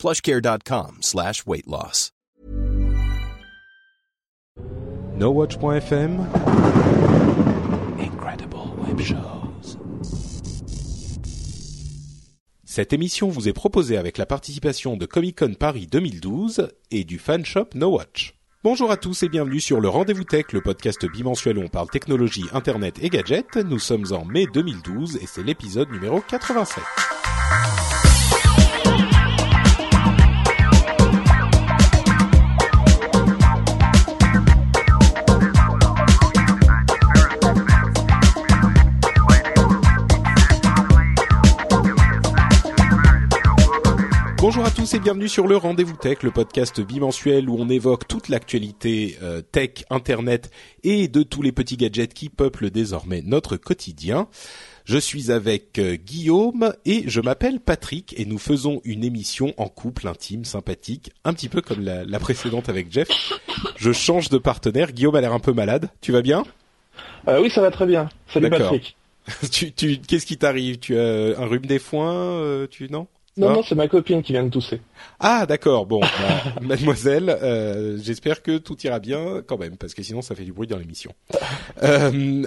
plushcare.com 0.00 0.98
slash 1.02 1.46
weight 1.46 1.66
loss. 1.66 2.10
NoWatch.fm 5.18 6.26
Incredible 7.98 8.56
Web 8.86 9.00
Shows 9.00 9.76
Cette 12.64 12.94
émission 12.94 13.28
vous 13.28 13.48
est 13.48 13.52
proposée 13.52 13.98
avec 13.98 14.16
la 14.16 14.24
participation 14.24 14.96
de 14.96 15.04
Comic 15.04 15.40
Con 15.40 15.52
Paris 15.58 15.86
2012 15.90 16.68
et 16.90 17.04
du 17.04 17.18
fan 17.18 17.44
shop 17.44 17.66
NoWatch. 17.74 18.34
Bonjour 18.64 18.90
à 18.90 18.96
tous 18.96 19.22
et 19.22 19.28
bienvenue 19.28 19.60
sur 19.60 19.80
le 19.80 19.90
Rendez-vous 19.90 20.24
Tech, 20.24 20.46
le 20.52 20.62
podcast 20.62 21.04
bimensuel 21.04 21.58
où 21.58 21.62
on 21.62 21.68
parle 21.68 21.90
technologie, 21.90 22.46
internet 22.52 22.94
et 23.02 23.10
gadgets. 23.10 23.56
Nous 23.56 23.78
sommes 23.78 24.06
en 24.12 24.24
mai 24.24 24.46
2012 24.54 25.16
et 25.16 25.26
c'est 25.26 25.42
l'épisode 25.42 25.90
numéro 25.90 26.22
87. 26.22 26.82
Bonjour 44.40 44.64
à 44.64 44.70
tous 44.70 44.94
et 44.94 44.98
bienvenue 45.00 45.28
sur 45.28 45.46
le 45.46 45.58
Rendez-vous 45.58 45.98
Tech, 45.98 46.22
le 46.22 46.30
podcast 46.30 46.80
bimensuel 46.80 47.50
où 47.50 47.56
on 47.58 47.68
évoque 47.68 48.08
toute 48.08 48.30
l'actualité 48.30 49.18
euh, 49.22 49.42
tech, 49.42 49.84
internet 49.90 50.50
et 50.82 51.08
de 51.08 51.22
tous 51.22 51.42
les 51.42 51.52
petits 51.52 51.76
gadgets 51.76 52.14
qui 52.14 52.30
peuplent 52.30 52.70
désormais 52.70 53.20
notre 53.20 53.58
quotidien. 53.58 54.28
Je 54.86 54.96
suis 54.96 55.30
avec 55.30 55.78
euh, 55.78 55.96
Guillaume 55.96 56.72
et 56.86 57.04
je 57.06 57.20
m'appelle 57.20 57.60
Patrick 57.60 58.18
et 58.18 58.24
nous 58.24 58.38
faisons 58.38 58.80
une 58.84 59.04
émission 59.04 59.52
en 59.58 59.68
couple 59.68 60.08
intime, 60.08 60.46
sympathique, 60.46 61.12
un 61.24 61.34
petit 61.34 61.50
peu 61.50 61.60
comme 61.60 61.82
la, 61.82 62.04
la 62.06 62.18
précédente 62.18 62.70
avec 62.70 62.90
Jeff. 62.90 63.08
Je 63.76 63.92
change 63.92 64.30
de 64.30 64.38
partenaire. 64.38 64.92
Guillaume 64.92 65.16
a 65.16 65.20
l'air 65.20 65.34
un 65.34 65.40
peu 65.40 65.52
malade. 65.52 65.90
Tu 66.00 66.12
vas 66.12 66.22
bien? 66.22 66.44
Euh, 67.28 67.42
oui, 67.42 67.50
ça 67.50 67.60
va 67.60 67.70
très 67.70 67.84
bien. 67.84 68.08
Salut. 68.32 68.48
Patrick. 68.48 68.96
tu, 69.52 69.70
tu, 69.72 69.98
Qu'est-ce 69.98 70.24
qui 70.24 70.38
t'arrive? 70.38 70.78
Tu 70.78 70.98
as 70.98 71.38
un 71.38 71.44
rhume 71.44 71.66
des 71.66 71.78
foins 71.78 72.14
euh, 72.14 72.66
Tu 72.66 72.90
non? 72.90 73.06
Non, 73.36 73.52
non, 73.52 73.62
c'est 73.62 73.74
ma 73.74 73.88
copine 73.88 74.22
qui 74.22 74.32
vient 74.32 74.42
de 74.42 74.50
tousser. 74.50 74.80
Ah 75.20 75.46
d'accord, 75.46 75.86
bon, 75.86 76.00
bah, 76.00 76.60
mademoiselle, 76.62 77.30
euh, 77.30 77.96
j'espère 78.02 78.42
que 78.42 78.58
tout 78.58 78.76
ira 78.82 78.98
bien 78.98 79.42
quand 79.46 79.56
même, 79.56 79.76
parce 79.76 79.94
que 79.94 80.02
sinon 80.02 80.20
ça 80.20 80.34
fait 80.34 80.44
du 80.44 80.52
bruit 80.52 80.68
dans 80.68 80.78
l'émission. 80.78 81.12
Euh, 81.82 82.44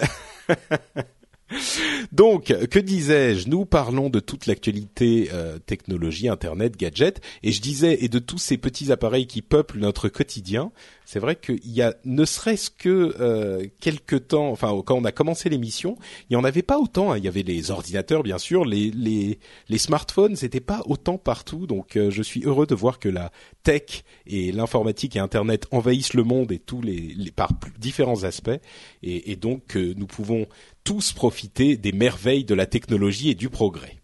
Donc, 2.12 2.46
que 2.46 2.80
disais-je? 2.80 3.50
Nous 3.50 3.66
parlons 3.66 4.10
de 4.10 4.20
toute 4.20 4.46
l'actualité 4.48 5.30
euh, 5.34 5.60
technologie, 5.60 6.28
internet, 6.28 6.78
gadgets, 6.78 7.22
et 7.42 7.52
je 7.52 7.62
disais 7.62 8.04
et 8.04 8.10
de 8.10 8.20
tous 8.20 8.38
ces 8.38 8.58
petits 8.58 8.92
appareils 8.92 9.28
qui 9.28 9.42
peuplent 9.42 9.80
notre 9.80 10.10
quotidien. 10.10 10.72
C'est 11.06 11.20
vrai 11.20 11.36
qu'il 11.36 11.60
y 11.72 11.82
a, 11.82 11.94
ne 12.06 12.26
serait-ce 12.26 12.70
que 12.72 13.16
euh, 13.20 13.68
quelques 13.80 14.30
temps, 14.30 14.50
enfin 14.50 14.82
quand 14.86 14.96
on 14.96 15.06
a 15.06 15.12
commencé 15.12 15.50
l'émission, 15.50 15.98
il 16.30 16.34
y 16.34 16.36
en 16.36 16.44
avait 16.44 16.64
pas 16.64 16.80
autant. 16.80 17.12
hein. 17.12 17.18
Il 17.18 17.24
y 17.24 17.28
avait 17.28 17.44
les 17.44 17.72
ordinateurs, 17.72 18.24
bien 18.24 18.38
sûr, 18.38 18.66
les 18.66 18.90
les, 18.92 19.40
les 19.70 19.78
smartphones, 19.78 20.36
c'était 20.36 20.60
pas 20.60 20.82
autant 20.86 21.18
partout. 21.18 21.68
Donc, 21.68 21.98
euh, 21.98 22.10
je 22.10 22.24
suis 22.24 22.44
heureux 22.44 22.66
de 22.66 22.76
voir 22.76 23.00
que 23.00 23.10
la 23.10 23.32
tech 23.64 24.04
et 24.26 24.52
l'informatique 24.52 25.16
et 25.16 25.20
Internet 25.20 25.68
envahissent 25.72 26.14
le 26.14 26.24
monde 26.24 26.52
et 26.52 26.60
tous 26.60 26.82
les, 26.82 27.16
par 27.36 27.52
différents 27.78 28.24
aspects, 28.24 28.60
et, 29.04 29.32
et 29.32 29.36
donc 29.36 29.76
euh, 29.76 29.94
nous 29.98 30.08
pouvons 30.08 30.48
tous 30.84 31.14
profiter 31.14 31.78
des 31.78 31.92
merveilles 31.92 32.46
de 32.46 32.56
la 32.56 32.66
technologie 32.66 33.30
et 33.30 33.36
du 33.36 33.50
progrès. 33.50 33.98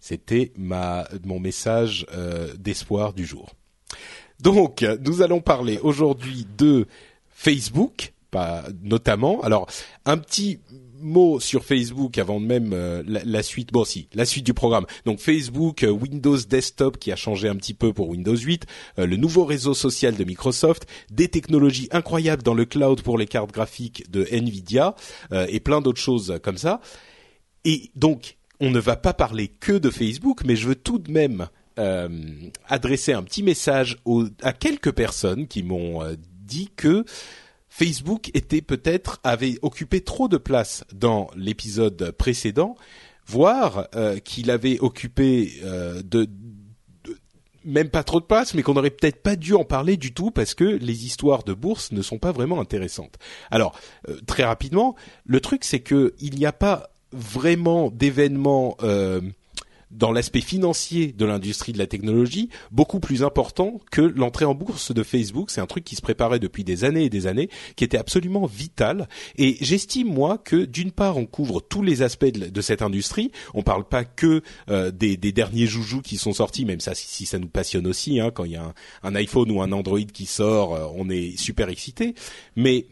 C'était 0.00 0.52
ma 0.58 1.08
mon 1.24 1.40
message 1.40 2.06
euh, 2.12 2.52
d'espoir 2.58 3.14
du 3.14 3.24
jour. 3.24 3.54
Donc, 4.40 4.84
nous 5.04 5.22
allons 5.22 5.40
parler 5.40 5.78
aujourd'hui 5.82 6.46
de 6.58 6.86
Facebook, 7.30 8.12
pas 8.30 8.64
notamment. 8.82 9.40
Alors, 9.42 9.68
un 10.06 10.18
petit 10.18 10.58
mot 11.04 11.38
sur 11.38 11.64
Facebook 11.64 12.18
avant 12.18 12.40
même 12.40 12.72
euh, 12.72 13.02
la, 13.06 13.42
suite. 13.42 13.72
Bon, 13.72 13.84
si, 13.84 14.08
la 14.14 14.24
suite 14.24 14.44
du 14.44 14.54
programme. 14.54 14.86
Donc, 15.04 15.20
Facebook, 15.20 15.84
euh, 15.84 15.90
Windows 15.90 16.36
Desktop 16.36 16.98
qui 16.98 17.12
a 17.12 17.16
changé 17.16 17.48
un 17.48 17.56
petit 17.56 17.74
peu 17.74 17.92
pour 17.92 18.08
Windows 18.08 18.36
8, 18.36 18.66
euh, 18.98 19.06
le 19.06 19.16
nouveau 19.16 19.44
réseau 19.44 19.74
social 19.74 20.16
de 20.16 20.24
Microsoft, 20.24 20.86
des 21.10 21.28
technologies 21.28 21.88
incroyables 21.92 22.42
dans 22.42 22.54
le 22.54 22.64
cloud 22.64 23.02
pour 23.02 23.18
les 23.18 23.26
cartes 23.26 23.52
graphiques 23.52 24.10
de 24.10 24.26
Nvidia 24.30 24.94
et 25.48 25.60
plein 25.60 25.80
d'autres 25.80 26.00
choses 26.00 26.38
comme 26.42 26.58
ça. 26.58 26.80
Et 27.64 27.90
donc, 27.94 28.36
on 28.60 28.70
ne 28.70 28.80
va 28.80 28.96
pas 28.96 29.12
parler 29.12 29.48
que 29.48 29.72
de 29.72 29.90
Facebook, 29.90 30.42
mais 30.44 30.56
je 30.56 30.68
veux 30.68 30.74
tout 30.74 30.98
de 30.98 31.10
même 31.10 31.48
euh, 31.78 32.08
adresser 32.68 33.12
un 33.12 33.22
petit 33.22 33.42
message 33.42 33.98
aux- 34.04 34.26
à 34.42 34.52
quelques 34.52 34.92
personnes 34.92 35.46
qui 35.48 35.62
m'ont 35.62 36.02
euh, 36.02 36.14
dit 36.44 36.70
que 36.76 37.04
Facebook 37.68 38.30
était 38.34 38.62
peut-être 38.62 39.20
avait 39.24 39.58
occupé 39.62 40.00
trop 40.00 40.28
de 40.28 40.36
place 40.36 40.84
dans 40.94 41.28
l'épisode 41.36 42.12
précédent, 42.12 42.76
voire 43.26 43.88
euh, 43.96 44.18
qu'il 44.18 44.50
avait 44.50 44.78
occupé 44.78 45.54
euh, 45.64 46.00
de, 46.02 46.24
de- 46.24 47.16
même 47.64 47.88
pas 47.88 48.04
trop 48.04 48.20
de 48.20 48.26
place, 48.26 48.54
mais 48.54 48.62
qu'on 48.62 48.74
n'aurait 48.74 48.90
peut-être 48.90 49.22
pas 49.22 49.34
dû 49.36 49.54
en 49.54 49.64
parler 49.64 49.96
du 49.96 50.12
tout 50.14 50.30
parce 50.30 50.54
que 50.54 50.64
les 50.64 51.06
histoires 51.06 51.42
de 51.42 51.54
bourse 51.54 51.90
ne 51.90 52.02
sont 52.02 52.18
pas 52.18 52.30
vraiment 52.30 52.60
intéressantes. 52.60 53.16
Alors 53.50 53.76
euh, 54.08 54.20
très 54.26 54.44
rapidement, 54.44 54.94
le 55.24 55.40
truc 55.40 55.64
c'est 55.64 55.80
que 55.80 56.14
il 56.20 56.36
n'y 56.36 56.46
a 56.46 56.52
pas 56.52 56.90
vraiment 57.10 57.90
d'événements 57.90 58.76
euh, 58.82 59.20
dans 59.94 60.12
l'aspect 60.12 60.40
financier 60.40 61.12
de 61.12 61.24
l'industrie 61.24 61.72
de 61.72 61.78
la 61.78 61.86
technologie 61.86 62.48
beaucoup 62.70 63.00
plus 63.00 63.22
important 63.22 63.80
que 63.90 64.00
l'entrée 64.00 64.44
en 64.44 64.54
bourse 64.54 64.92
de 64.92 65.02
Facebook. 65.02 65.50
C'est 65.50 65.60
un 65.60 65.66
truc 65.66 65.84
qui 65.84 65.96
se 65.96 66.02
préparait 66.02 66.38
depuis 66.38 66.64
des 66.64 66.84
années 66.84 67.04
et 67.04 67.10
des 67.10 67.26
années, 67.26 67.48
qui 67.76 67.84
était 67.84 67.98
absolument 67.98 68.46
vital. 68.46 69.08
Et 69.36 69.56
j'estime 69.60 70.08
moi 70.08 70.38
que 70.38 70.64
d'une 70.64 70.92
part 70.92 71.16
on 71.16 71.26
couvre 71.26 71.60
tous 71.60 71.82
les 71.82 72.02
aspects 72.02 72.24
de, 72.24 72.60
cette 72.60 72.82
industrie. 72.82 73.30
On 73.52 73.62
parle 73.62 73.84
pas 73.84 74.04
que 74.04 74.42
euh, 74.68 74.90
des, 74.90 75.16
derniers 75.16 75.66
joujoux 75.66 76.00
qui 76.00 76.16
sont 76.16 76.32
sortis, 76.32 76.64
même 76.64 76.80
ça 76.80 76.94
si, 76.94 77.26
ça 77.26 77.38
nous 77.38 77.48
passionne 77.48 77.86
aussi. 77.86 78.20
Hein, 78.20 78.30
quand 78.32 78.44
il 78.44 78.52
y 78.52 78.56
a 78.56 78.64
un, 78.64 78.74
un 79.02 79.14
iPhone 79.14 79.50
ou 79.50 79.62
un 79.62 79.72
Android 79.72 80.00
qui 80.00 80.26
sort, 80.26 80.74
euh, 80.74 80.86
on 80.94 81.10
est 81.10 81.36
super 81.38 81.68
excité. 81.68 82.14
Mais 82.56 82.86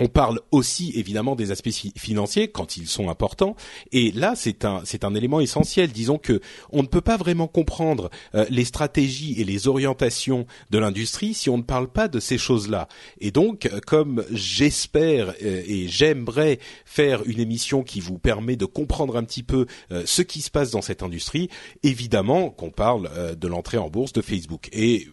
on 0.00 0.08
parle 0.08 0.40
aussi 0.50 0.92
évidemment 0.96 1.36
des 1.36 1.52
aspects 1.52 1.70
fi- 1.70 1.92
financiers 1.96 2.48
quand 2.48 2.76
ils 2.76 2.88
sont 2.88 3.08
importants. 3.08 3.54
Et 3.92 4.10
là 4.10 4.34
c'est 4.36 4.64
un 4.64 4.82
c'est 4.84 5.04
un 5.04 5.14
élément 5.14 5.40
essentiel. 5.40 5.92
Disons 5.92 6.18
que 6.18 6.40
on 6.70 6.82
ne 6.82 6.88
peut 6.88 7.00
pas 7.00 7.16
vraiment 7.16 7.46
comprendre 7.46 8.10
euh, 8.34 8.44
les 8.50 8.64
stratégies 8.64 9.40
et 9.40 9.44
les 9.44 9.68
orientations 9.68 10.46
de 10.70 10.78
l'industrie 10.78 11.32
si 11.34 11.48
on 11.48 11.58
ne 11.58 11.62
parle 11.62 11.88
pas 11.88 12.08
de 12.08 12.18
ces 12.18 12.38
choses-là. 12.38 12.88
Et 13.20 13.30
donc 13.30 13.66
euh, 13.66 13.78
comme 13.86 14.24
j'espère 14.32 15.28
euh, 15.42 15.62
et 15.66 15.86
j'aimerais 15.86 16.58
faire 16.84 17.22
une 17.26 17.38
émission 17.38 17.82
qui 17.84 18.00
vous 18.00 18.18
permet 18.18 18.56
de 18.56 18.66
comprendre 18.66 19.16
un 19.16 19.24
petit 19.24 19.42
peu 19.42 19.66
ce 20.04 20.22
qui 20.22 20.40
se 20.40 20.50
passe 20.50 20.70
dans 20.70 20.82
cette 20.82 21.02
industrie 21.02 21.48
évidemment 21.82 22.50
qu'on 22.50 22.70
parle 22.70 23.36
de 23.36 23.48
l'entrée 23.48 23.78
en 23.78 23.88
bourse 23.90 24.12
de 24.12 24.22
Facebook. 24.22 24.68
Et 24.72 25.08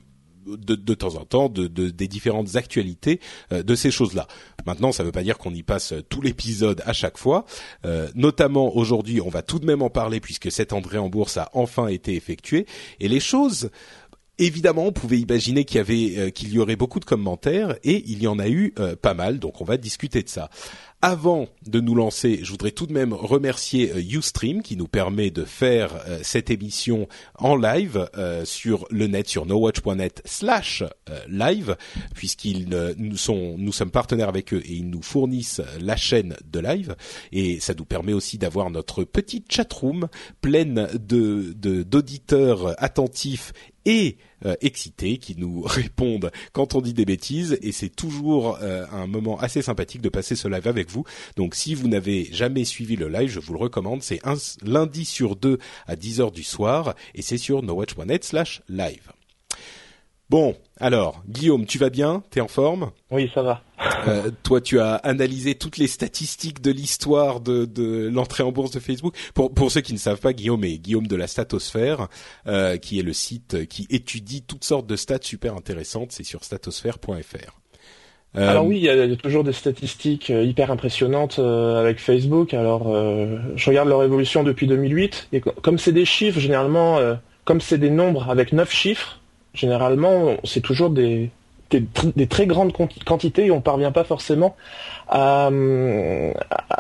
de, 0.46 0.76
de 0.76 0.94
temps 0.94 1.16
en 1.16 1.26
temps 1.26 1.50
de, 1.50 1.68
de- 1.68 1.90
des 1.90 2.08
différentes 2.08 2.56
actualités 2.56 3.20
euh, 3.52 3.64
de 3.64 3.76
ces 3.76 3.92
choses-là. 3.92 4.28
Maintenant, 4.66 4.92
ça 4.92 5.04
ne 5.04 5.08
veut 5.08 5.12
pas 5.12 5.24
dire 5.24 5.38
qu'on 5.38 5.54
y 5.54 5.64
passe 5.64 5.94
euh, 5.94 6.02
tout 6.02 6.22
l'épisode 6.22 6.82
à 6.86 6.94
chaque 6.94 7.18
fois. 7.18 7.46
Euh, 7.86 8.10
notamment 8.16 8.76
aujourd'hui, 8.76 9.22
on 9.22 9.30
va 9.30 9.42
tout 9.42 9.60
de 9.60 9.66
même 9.66 9.82
en 9.82 9.90
parler 9.90 10.20
puisque 10.20 10.52
cette 10.52 10.74
entrée 10.74 10.98
en 10.98 11.10
bourse 11.10 11.38
a 11.38 11.50
enfin 11.54 11.88
été 11.88 12.16
effectuée 12.16 12.66
et 13.00 13.08
les 13.08 13.20
choses. 13.20 13.70
Évidemment, 14.40 14.86
on 14.88 14.92
pouvait 14.92 15.20
imaginer 15.20 15.66
qu'il 15.66 15.78
y 15.78 15.80
avait, 15.82 16.32
qu'il 16.32 16.52
y 16.52 16.58
aurait 16.58 16.76
beaucoup 16.76 17.00
de 17.00 17.06
commentaires 17.06 17.76
et 17.84 18.04
il 18.08 18.24
y 18.24 18.28
en 18.28 18.40
a 18.40 18.50
eu 18.50 18.74
pas 19.02 19.14
mal. 19.14 19.38
Donc, 19.38 19.62
on 19.62 19.66
va 19.66 19.78
discuter 19.78 20.24
de 20.24 20.30
ça. 20.30 20.50
Avant 21.04 21.48
de 21.66 21.80
nous 21.80 21.96
lancer, 21.96 22.42
je 22.44 22.52
voudrais 22.52 22.70
tout 22.70 22.86
de 22.86 22.94
même 22.94 23.12
remercier 23.14 23.92
euh, 23.92 24.18
Ustream 24.20 24.62
qui 24.62 24.78
nous 24.78 24.88
permet 24.88 25.32
de 25.32 25.46
faire 25.46 25.96
euh, 26.08 26.20
cette 26.22 26.52
émission 26.52 27.08
en 27.40 27.56
live 27.56 28.08
euh, 28.18 28.46
sur 28.46 28.86
le 28.92 29.08
net 29.08 29.28
sur 29.28 29.48
nowatch.net 29.48 30.22
slash 30.26 30.84
euh, 31.10 31.20
live 31.28 31.76
puisqu'ils 32.14 32.76
euh, 32.76 32.94
nous 32.98 33.18
sont 33.18 33.56
nous 33.58 33.72
sommes 33.72 33.90
partenaires 33.90 34.30
avec 34.30 34.54
eux 34.54 34.62
et 34.64 34.74
ils 34.74 34.88
nous 34.92 35.02
fournissent 35.02 35.62
euh, 35.62 35.80
la 35.80 35.96
chaîne 35.96 36.36
de 36.52 36.60
live. 36.60 36.96
Et 37.32 37.60
ça 37.60 37.74
nous 37.74 37.86
permet 37.86 38.14
aussi 38.14 38.38
d'avoir 38.38 38.70
notre 38.70 39.04
petite 39.04 39.52
chatroom 39.52 40.08
pleine 40.40 40.88
de- 40.94 41.52
d'auditeurs 41.82 42.76
attentifs 42.78 43.54
et 43.86 44.18
euh, 44.46 44.56
excités 44.62 45.18
qui 45.18 45.36
nous 45.38 45.62
répondent 45.66 46.32
quand 46.54 46.76
on 46.76 46.82
dit 46.82 46.94
des 46.94 47.06
bêtises 47.06 47.58
et 47.62 47.72
c'est 47.72 47.90
toujours 47.90 48.58
euh, 48.62 48.86
un 48.92 49.08
moment 49.08 49.40
assez 49.40 49.62
sympathique 49.62 50.02
de 50.02 50.10
passer 50.10 50.36
ce 50.36 50.48
live 50.48 50.68
avec 50.68 50.90
vous. 50.90 51.04
Donc 51.36 51.56
si 51.56 51.76
vous 51.76 51.88
n'avez 51.88 52.26
jamais 52.32 52.66
suivi 52.66 52.96
le 52.96 53.08
live, 53.08 53.30
je 53.30 53.40
vous 53.40 53.54
le 53.54 53.60
recommande. 53.60 54.04
C'est 54.04 54.26
un 54.26 54.36
lundi 54.64 55.06
sur 55.06 55.36
deux 55.36 55.60
à 55.88 55.96
10h 55.96 56.32
du 56.32 56.44
soir 56.44 56.96
et 57.16 57.22
c'est 57.22 57.38
sur 57.38 57.62
nowatch.net 57.64 58.24
slash 58.24 58.62
live. 58.68 59.12
Bon, 60.32 60.56
alors, 60.80 61.22
Guillaume, 61.28 61.66
tu 61.66 61.78
vas 61.78 61.90
bien? 61.90 62.24
T'es 62.30 62.40
en 62.40 62.48
forme? 62.48 62.92
Oui, 63.12 63.30
ça 63.36 63.42
va. 63.42 63.64
euh, 64.08 64.32
toi, 64.44 64.62
tu 64.62 64.80
as 64.80 64.96
analysé 64.96 65.56
toutes 65.56 65.76
les 65.76 65.88
statistiques 65.88 66.62
de 66.62 66.72
l'histoire 66.72 67.42
de, 67.42 67.66
de 67.66 68.08
l'entrée 68.08 68.42
en 68.42 68.54
bourse 68.54 68.72
de 68.72 68.80
Facebook. 68.80 69.14
Pour, 69.34 69.54
pour 69.54 69.70
ceux 69.72 69.82
qui 69.82 69.92
ne 69.92 69.98
savent 69.98 70.22
pas, 70.22 70.32
Guillaume 70.32 70.64
est 70.64 70.78
Guillaume 70.78 71.06
de 71.06 71.18
la 71.18 71.28
Statosphère, 71.28 72.08
euh, 72.48 72.78
qui 72.78 72.98
est 72.98 73.04
le 73.04 73.12
site 73.12 73.68
qui 73.68 73.88
étudie 73.90 74.42
toutes 74.42 74.64
sortes 74.64 74.88
de 74.88 74.96
stats 74.96 75.18
super 75.22 75.54
intéressantes. 75.54 76.14
C'est 76.14 76.24
sur 76.24 76.46
statosphère.fr. 76.46 77.60
Euh, 78.38 78.50
Alors 78.50 78.66
oui, 78.66 78.78
il 78.78 78.84
y, 78.84 78.90
a 78.90 79.16
toujours 79.18 79.44
des 79.44 79.52
statistiques 79.52 80.30
euh, 80.30 80.46
hyper 80.46 80.72
impressionnantes 80.72 81.40
euh, 81.40 81.78
avec 81.82 82.00
Facebook. 82.00 82.54
Alors, 82.54 82.86
je 83.58 83.70
regarde 83.70 83.90
leur 83.90 84.02
évolution 84.02 84.44
depuis 84.44 84.66
2008, 84.66 85.28
et 85.34 85.42
comme 85.42 85.78
c'est 85.78 85.92
des 85.92 86.06
chiffres, 86.06 86.40
généralement, 86.40 87.00
comme 87.44 87.60
c'est 87.60 87.78
des 87.78 87.90
nombres 87.90 88.30
avec 88.30 88.54
neuf 88.54 88.72
chiffres, 88.72 89.21
généralement, 89.54 90.36
c'est 90.44 90.62
toujours 90.62 90.90
des, 90.90 91.30
des, 91.80 92.28
très 92.28 92.46
grandes 92.46 92.74
quantités 93.06 93.46
et 93.46 93.52
on 93.52 93.62
parvient 93.62 93.92
pas 93.92 94.04
forcément 94.04 94.56
à, 95.08 95.50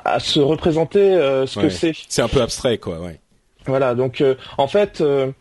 à, 0.05 0.19
se 0.19 0.39
représenter 0.39 0.99
euh, 0.99 1.45
ce 1.45 1.59
que 1.59 1.69
c'est. 1.69 1.93
C'est 2.07 2.21
un 2.21 2.27
peu 2.27 2.41
abstrait, 2.41 2.77
quoi. 2.77 2.99
Ouais. 2.99 3.19
Voilà, 3.65 3.93
donc 3.93 4.21
euh, 4.21 4.35
en 4.57 4.67
fait, 4.67 5.01
euh, 5.01 5.31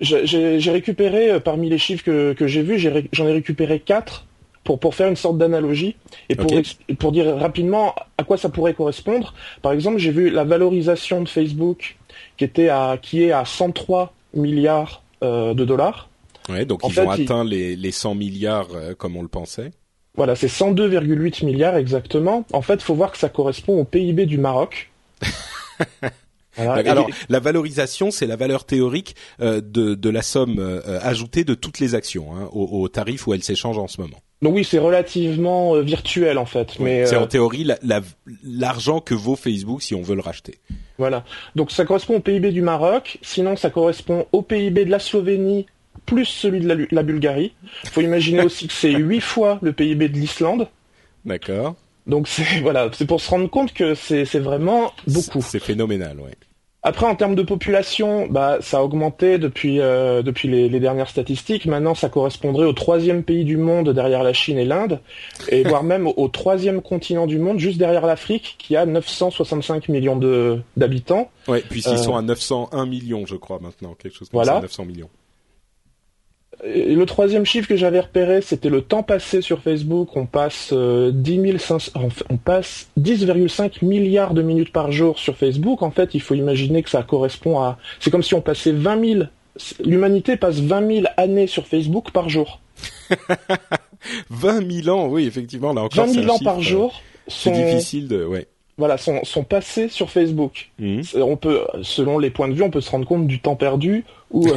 j'ai 0.00 0.70
récupéré 0.70 1.40
parmi 1.40 1.70
les 1.70 1.78
chiffres 1.78 2.04
que, 2.04 2.32
que 2.34 2.46
j'ai 2.46 2.62
vus, 2.62 2.78
j'en 3.12 3.26
ai, 3.26 3.32
récupéré 3.32 3.80
quatre 3.80 4.26
pour, 4.64 4.78
pour 4.78 4.94
faire 4.94 5.08
une 5.08 5.16
sorte 5.16 5.38
d'analogie 5.38 5.96
et 6.28 6.34
pour, 6.34 6.50
pour 6.98 7.12
dire 7.12 7.36
rapidement 7.38 7.94
à 8.18 8.24
quoi 8.24 8.36
ça 8.36 8.50
pourrait 8.50 8.74
correspondre. 8.74 9.34
Par 9.62 9.72
exemple, 9.72 9.98
j'ai 9.98 10.10
vu 10.10 10.28
la 10.30 10.44
valorisation 10.44 11.22
de 11.22 11.28
Facebook 11.28 11.96
qui 12.36 12.44
était 12.44 12.68
à 12.68 12.98
qui 13.00 13.24
est 13.24 13.32
à 13.32 13.46
103 13.46 14.12
milliards 14.34 15.02
de 15.22 15.64
dollars. 15.64 16.09
Ouais, 16.50 16.64
donc 16.64 16.80
ils 16.88 17.00
ont 17.00 17.10
atteint 17.10 17.44
les, 17.44 17.76
les 17.76 17.90
100 17.92 18.14
milliards 18.14 18.68
euh, 18.74 18.94
comme 18.94 19.16
on 19.16 19.22
le 19.22 19.28
pensait. 19.28 19.70
Voilà, 20.16 20.34
c'est 20.34 20.48
102,8 20.48 21.44
milliards 21.44 21.76
exactement. 21.76 22.44
En 22.52 22.62
fait, 22.62 22.74
il 22.74 22.82
faut 22.82 22.94
voir 22.94 23.12
que 23.12 23.18
ça 23.18 23.28
correspond 23.28 23.80
au 23.80 23.84
PIB 23.84 24.26
du 24.26 24.38
Maroc. 24.38 24.90
Alors, 26.56 27.08
la 27.28 27.40
valorisation, 27.40 28.10
c'est 28.10 28.26
la 28.26 28.36
valeur 28.36 28.64
théorique 28.64 29.14
euh, 29.40 29.60
de, 29.60 29.94
de 29.94 30.10
la 30.10 30.20
somme 30.20 30.58
euh, 30.58 30.98
ajoutée 31.02 31.44
de 31.44 31.54
toutes 31.54 31.78
les 31.78 31.94
actions 31.94 32.34
hein, 32.34 32.48
au, 32.52 32.82
au, 32.82 32.88
tarif 32.88 33.26
où 33.26 33.34
elles 33.34 33.42
s'échangent 33.42 33.78
en 33.78 33.86
ce 33.86 34.00
moment. 34.00 34.18
Donc 34.42 34.54
oui, 34.54 34.64
c'est 34.64 34.78
relativement 34.78 35.78
virtuel 35.80 36.38
en 36.38 36.46
fait. 36.46 36.80
mais 36.80 37.04
c'est 37.06 37.16
en 37.16 37.26
théorie 37.26 37.68
l'argent 38.42 38.94
la, 38.96 39.00
que 39.02 39.14
vaut 39.14 39.36
Facebook 39.36 39.82
si 39.82 39.94
on 39.94 40.00
veut 40.00 40.14
le 40.14 40.22
racheter. 40.22 40.58
Voilà. 40.98 41.24
Donc 41.56 41.70
ça 41.70 41.84
correspond 41.84 42.16
au 42.16 42.20
PIB 42.20 42.50
du 42.50 42.62
Maroc. 42.62 43.18
Sinon, 43.22 43.56
ça 43.56 43.70
correspond 43.70 44.26
au 44.32 44.42
PIB 44.42 44.86
de 44.86 44.90
la 44.90 44.98
Slovénie, 44.98 45.66
plus 46.10 46.24
celui 46.24 46.58
de 46.58 46.66
la, 46.66 46.74
la 46.90 47.02
Bulgarie. 47.04 47.52
Il 47.84 47.90
faut 47.90 48.00
imaginer 48.00 48.42
aussi 48.42 48.66
que 48.66 48.72
c'est 48.72 48.90
huit 48.90 49.20
fois 49.20 49.60
le 49.62 49.72
PIB 49.72 50.08
de 50.08 50.18
l'Islande. 50.18 50.66
D'accord. 51.24 51.76
Donc 52.06 52.26
c'est 52.26 52.44
voilà, 52.62 52.90
c'est 52.92 53.06
pour 53.06 53.20
se 53.20 53.30
rendre 53.30 53.48
compte 53.48 53.72
que 53.72 53.94
c'est 53.94 54.24
vraiment 54.40 54.92
beaucoup. 55.06 55.40
C'est 55.40 55.60
phénoménal, 55.60 56.18
ouais. 56.18 56.32
Après, 56.82 57.04
en 57.04 57.14
termes 57.14 57.34
de 57.34 57.42
population, 57.42 58.26
bah, 58.26 58.56
ça 58.62 58.78
a 58.78 58.82
augmenté 58.82 59.36
depuis 59.36 59.80
euh, 59.80 60.22
depuis 60.22 60.48
les, 60.48 60.80
dernières 60.80 61.10
statistiques. 61.10 61.66
Maintenant, 61.66 61.94
ça 61.94 62.08
correspondrait 62.08 62.64
au 62.64 62.72
troisième 62.72 63.22
pays 63.22 63.44
du 63.44 63.58
monde 63.58 63.90
derrière 63.90 64.22
la 64.22 64.32
Chine 64.32 64.56
et 64.56 64.64
l'Inde, 64.64 64.98
et 65.50 65.62
voire 65.68 65.84
même 65.84 66.06
au, 66.06 66.28
troisième 66.28 66.80
continent 66.80 67.26
du 67.26 67.38
monde, 67.38 67.58
juste 67.58 67.76
derrière 67.76 68.06
l'Afrique, 68.06 68.56
qui 68.58 68.76
a 68.76 68.86
965 68.86 69.90
millions 69.90 70.18
d'habitants. 70.76 71.30
Ouais, 71.46 71.62
puisqu'ils 71.68 71.98
sont 71.98 72.16
à 72.16 72.22
901 72.22 72.86
millions, 72.86 73.26
je 73.26 73.36
crois 73.36 73.58
maintenant, 73.60 73.94
quelque 73.94 74.16
chose 74.16 74.30
comme 74.30 74.38
voilà. 74.38 74.54
ça, 74.54 74.60
900 74.62 74.86
millions 74.86 75.10
le 76.64 77.04
troisième 77.04 77.46
chiffre 77.46 77.68
que 77.68 77.76
j'avais 77.76 78.00
repéré, 78.00 78.40
c'était 78.42 78.68
le 78.68 78.82
temps 78.82 79.02
passé 79.02 79.40
sur 79.40 79.60
Facebook. 79.60 80.16
On 80.16 80.26
passe 80.26 80.70
euh, 80.72 81.10
10 81.12 81.72
on 82.28 82.36
passe 82.36 82.88
10,5 82.98 83.84
milliards 83.84 84.34
de 84.34 84.42
minutes 84.42 84.72
par 84.72 84.92
jour 84.92 85.18
sur 85.18 85.36
Facebook. 85.36 85.82
En 85.82 85.90
fait, 85.90 86.14
il 86.14 86.20
faut 86.20 86.34
imaginer 86.34 86.82
que 86.82 86.90
ça 86.90 87.02
correspond 87.02 87.60
à, 87.60 87.78
c'est 87.98 88.10
comme 88.10 88.22
si 88.22 88.34
on 88.34 88.42
passait 88.42 88.72
20 88.72 89.04
000, 89.04 89.24
l'humanité 89.84 90.36
passe 90.36 90.60
20 90.60 90.94
000 90.94 91.06
années 91.16 91.46
sur 91.46 91.66
Facebook 91.66 92.10
par 92.12 92.28
jour. 92.28 92.60
20 94.30 94.82
000 94.82 94.96
ans, 94.96 95.08
oui, 95.08 95.26
effectivement, 95.26 95.72
là 95.72 95.82
encore. 95.82 96.06
20 96.06 96.12
000 96.12 96.30
ans 96.30 96.38
par 96.38 96.60
jour. 96.60 97.02
C'est 97.28 97.52
difficile 97.52 98.08
de, 98.08 98.24
ouais. 98.24 98.46
Voilà, 98.76 98.96
sont, 98.96 99.24
sont 99.24 99.44
passés 99.44 99.88
sur 99.88 100.10
Facebook. 100.10 100.70
Mmh. 100.78 101.02
On 101.16 101.36
peut, 101.36 101.60
selon 101.82 102.18
les 102.18 102.30
points 102.30 102.48
de 102.48 102.54
vue, 102.54 102.62
on 102.62 102.70
peut 102.70 102.80
se 102.80 102.90
rendre 102.90 103.06
compte 103.06 103.26
du 103.26 103.40
temps 103.40 103.56
perdu 103.56 104.04
ou. 104.30 104.48
Euh, 104.48 104.56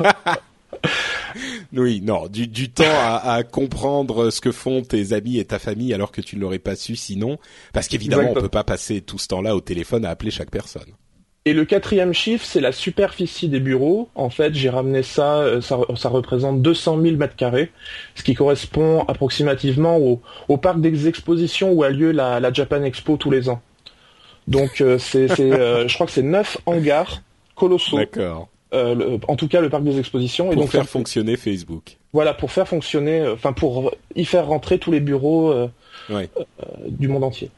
oui, 1.78 2.00
non, 2.02 2.28
du, 2.28 2.46
du 2.46 2.70
temps 2.70 2.84
à, 2.86 3.32
à, 3.34 3.42
comprendre 3.42 4.30
ce 4.30 4.40
que 4.40 4.52
font 4.52 4.82
tes 4.82 5.12
amis 5.12 5.38
et 5.38 5.44
ta 5.44 5.58
famille 5.58 5.92
alors 5.94 6.12
que 6.12 6.20
tu 6.20 6.36
ne 6.36 6.40
l'aurais 6.40 6.58
pas 6.58 6.76
su 6.76 6.96
sinon, 6.96 7.38
parce 7.72 7.88
qu'évidemment 7.88 8.30
on 8.30 8.34
peut 8.34 8.48
pas 8.48 8.64
passer 8.64 9.00
tout 9.00 9.18
ce 9.18 9.28
temps-là 9.28 9.54
au 9.54 9.60
téléphone 9.60 10.04
à 10.04 10.10
appeler 10.10 10.30
chaque 10.30 10.50
personne. 10.50 10.92
Et 11.46 11.52
le 11.52 11.64
quatrième 11.64 12.12
chiffre, 12.12 12.44
c'est 12.44 12.60
la 12.60 12.72
superficie 12.72 13.48
des 13.48 13.60
bureaux. 13.60 14.08
En 14.16 14.30
fait, 14.30 14.52
j'ai 14.52 14.68
ramené 14.68 15.04
ça, 15.04 15.36
euh, 15.36 15.60
ça, 15.60 15.78
ça, 15.94 16.08
représente 16.08 16.60
200 16.60 17.00
000 17.00 17.16
mètres 17.16 17.36
carrés, 17.36 17.70
ce 18.16 18.24
qui 18.24 18.34
correspond 18.34 19.04
approximativement 19.04 19.96
au, 19.96 20.20
au 20.48 20.56
parc 20.56 20.80
des 20.80 21.06
expositions 21.06 21.70
où 21.70 21.84
a 21.84 21.90
lieu 21.90 22.10
la, 22.10 22.40
la 22.40 22.52
Japan 22.52 22.82
Expo 22.82 23.16
tous 23.16 23.30
les 23.30 23.48
ans. 23.48 23.62
Donc, 24.48 24.80
euh, 24.80 24.98
c'est, 24.98 25.40
euh, 25.40 25.86
je 25.86 25.94
crois 25.94 26.06
que 26.06 26.12
c'est 26.12 26.22
neuf 26.22 26.58
hangars 26.66 27.22
colossaux. 27.54 27.96
D'accord. 27.96 28.48
Euh, 28.72 29.18
en 29.28 29.36
tout 29.36 29.48
cas 29.48 29.60
le 29.60 29.70
parc 29.70 29.84
des 29.84 29.98
expositions. 29.98 30.46
Pour 30.46 30.52
et 30.52 30.56
donc 30.56 30.68
faire 30.70 30.88
fonctionner 30.88 31.36
Facebook. 31.36 31.98
Voilà, 32.12 32.34
pour 32.34 32.50
faire 32.50 32.66
fonctionner, 32.66 33.20
euh, 33.20 33.34
enfin 33.34 33.52
pour 33.52 33.92
y 34.14 34.24
faire 34.24 34.46
rentrer 34.46 34.78
tous 34.78 34.90
les 34.90 35.00
bureaux 35.00 35.52
euh, 35.52 35.68
du 36.88 37.08
monde 37.08 37.24
entier. 37.24 37.50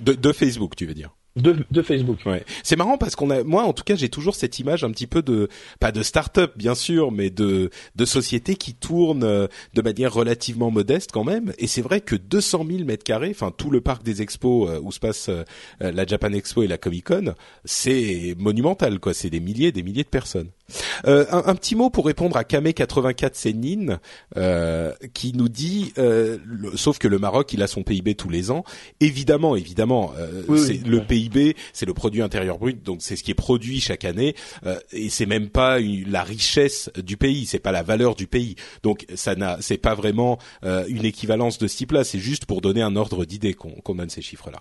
de 0.00 0.32
Facebook, 0.32 0.74
tu 0.76 0.86
veux 0.86 0.94
dire 0.94 1.10
de, 1.36 1.56
de 1.70 1.82
Facebook. 1.82 2.20
Ouais. 2.26 2.44
C'est 2.62 2.76
marrant 2.76 2.96
parce 2.96 3.16
qu'on 3.16 3.30
a, 3.30 3.42
moi 3.42 3.64
en 3.64 3.72
tout 3.72 3.84
cas, 3.84 3.96
j'ai 3.96 4.08
toujours 4.08 4.34
cette 4.34 4.58
image 4.58 4.84
un 4.84 4.90
petit 4.90 5.06
peu 5.06 5.22
de, 5.22 5.48
pas 5.80 5.92
de 5.92 6.02
start-up 6.02 6.52
bien 6.56 6.74
sûr, 6.74 7.10
mais 7.10 7.30
de 7.30 7.70
de 7.96 8.04
société 8.04 8.56
qui 8.56 8.74
tourne 8.74 9.24
euh, 9.24 9.46
de 9.74 9.82
manière 9.82 10.12
relativement 10.12 10.70
modeste 10.70 11.10
quand 11.12 11.24
même. 11.24 11.52
Et 11.58 11.66
c'est 11.66 11.82
vrai 11.82 12.00
que 12.00 12.14
200 12.14 12.66
000 12.70 12.84
mètres 12.84 13.04
carrés, 13.04 13.30
enfin 13.30 13.52
tout 13.56 13.70
le 13.70 13.80
parc 13.80 14.02
des 14.04 14.22
expos 14.22 14.70
euh, 14.70 14.80
où 14.82 14.92
se 14.92 15.00
passe 15.00 15.28
euh, 15.28 15.44
la 15.80 16.06
Japan 16.06 16.32
Expo 16.32 16.62
et 16.62 16.68
la 16.68 16.78
Comic 16.78 17.06
Con, 17.06 17.34
c'est 17.64 18.34
monumental 18.38 19.00
quoi. 19.00 19.14
C'est 19.14 19.30
des 19.30 19.40
milliers, 19.40 19.72
des 19.72 19.82
milliers 19.82 20.04
de 20.04 20.08
personnes. 20.08 20.50
Euh, 21.06 21.26
un, 21.30 21.42
un, 21.46 21.54
petit 21.54 21.76
mot 21.76 21.90
pour 21.90 22.06
répondre 22.06 22.36
à 22.36 22.42
Kame84 22.42 23.34
Sénine 23.34 23.98
euh, 24.36 24.92
qui 25.12 25.32
nous 25.34 25.48
dit, 25.48 25.92
euh, 25.98 26.38
sauf 26.74 26.98
que 26.98 27.08
le 27.08 27.18
Maroc, 27.18 27.52
il 27.52 27.62
a 27.62 27.66
son 27.66 27.82
PIB 27.82 28.14
tous 28.14 28.30
les 28.30 28.50
ans. 28.50 28.64
Évidemment, 29.00 29.56
évidemment, 29.56 30.12
c'est 30.56 30.86
le 30.86 31.04
PIB, 31.04 31.56
c'est 31.72 31.86
le 31.86 31.94
produit 31.94 32.22
intérieur 32.22 32.58
brut, 32.58 32.82
donc 32.82 33.02
c'est 33.02 33.16
ce 33.16 33.22
qui 33.22 33.30
est 33.30 33.34
produit 33.34 33.80
chaque 33.80 34.04
année, 34.04 34.34
et 34.92 35.10
c'est 35.10 35.26
même 35.26 35.48
pas 35.48 35.78
la 35.80 36.22
richesse 36.22 36.90
du 36.96 37.16
pays, 37.16 37.46
c'est 37.46 37.58
pas 37.58 37.72
la 37.72 37.82
valeur 37.82 38.14
du 38.14 38.26
pays. 38.26 38.56
Donc 38.82 39.06
ça 39.14 39.34
n'a, 39.34 39.58
c'est 39.60 39.78
pas 39.78 39.94
vraiment 39.94 40.38
une 40.62 41.04
équivalence 41.04 41.58
de 41.58 41.66
ce 41.66 41.76
type-là. 41.76 42.04
C'est 42.04 42.18
juste 42.18 42.46
pour 42.46 42.60
donner 42.60 42.82
un 42.82 42.96
ordre 42.96 43.24
d'idée 43.24 43.54
qu'on 43.54 43.94
donne 43.94 44.10
ces 44.10 44.22
chiffres-là. 44.22 44.60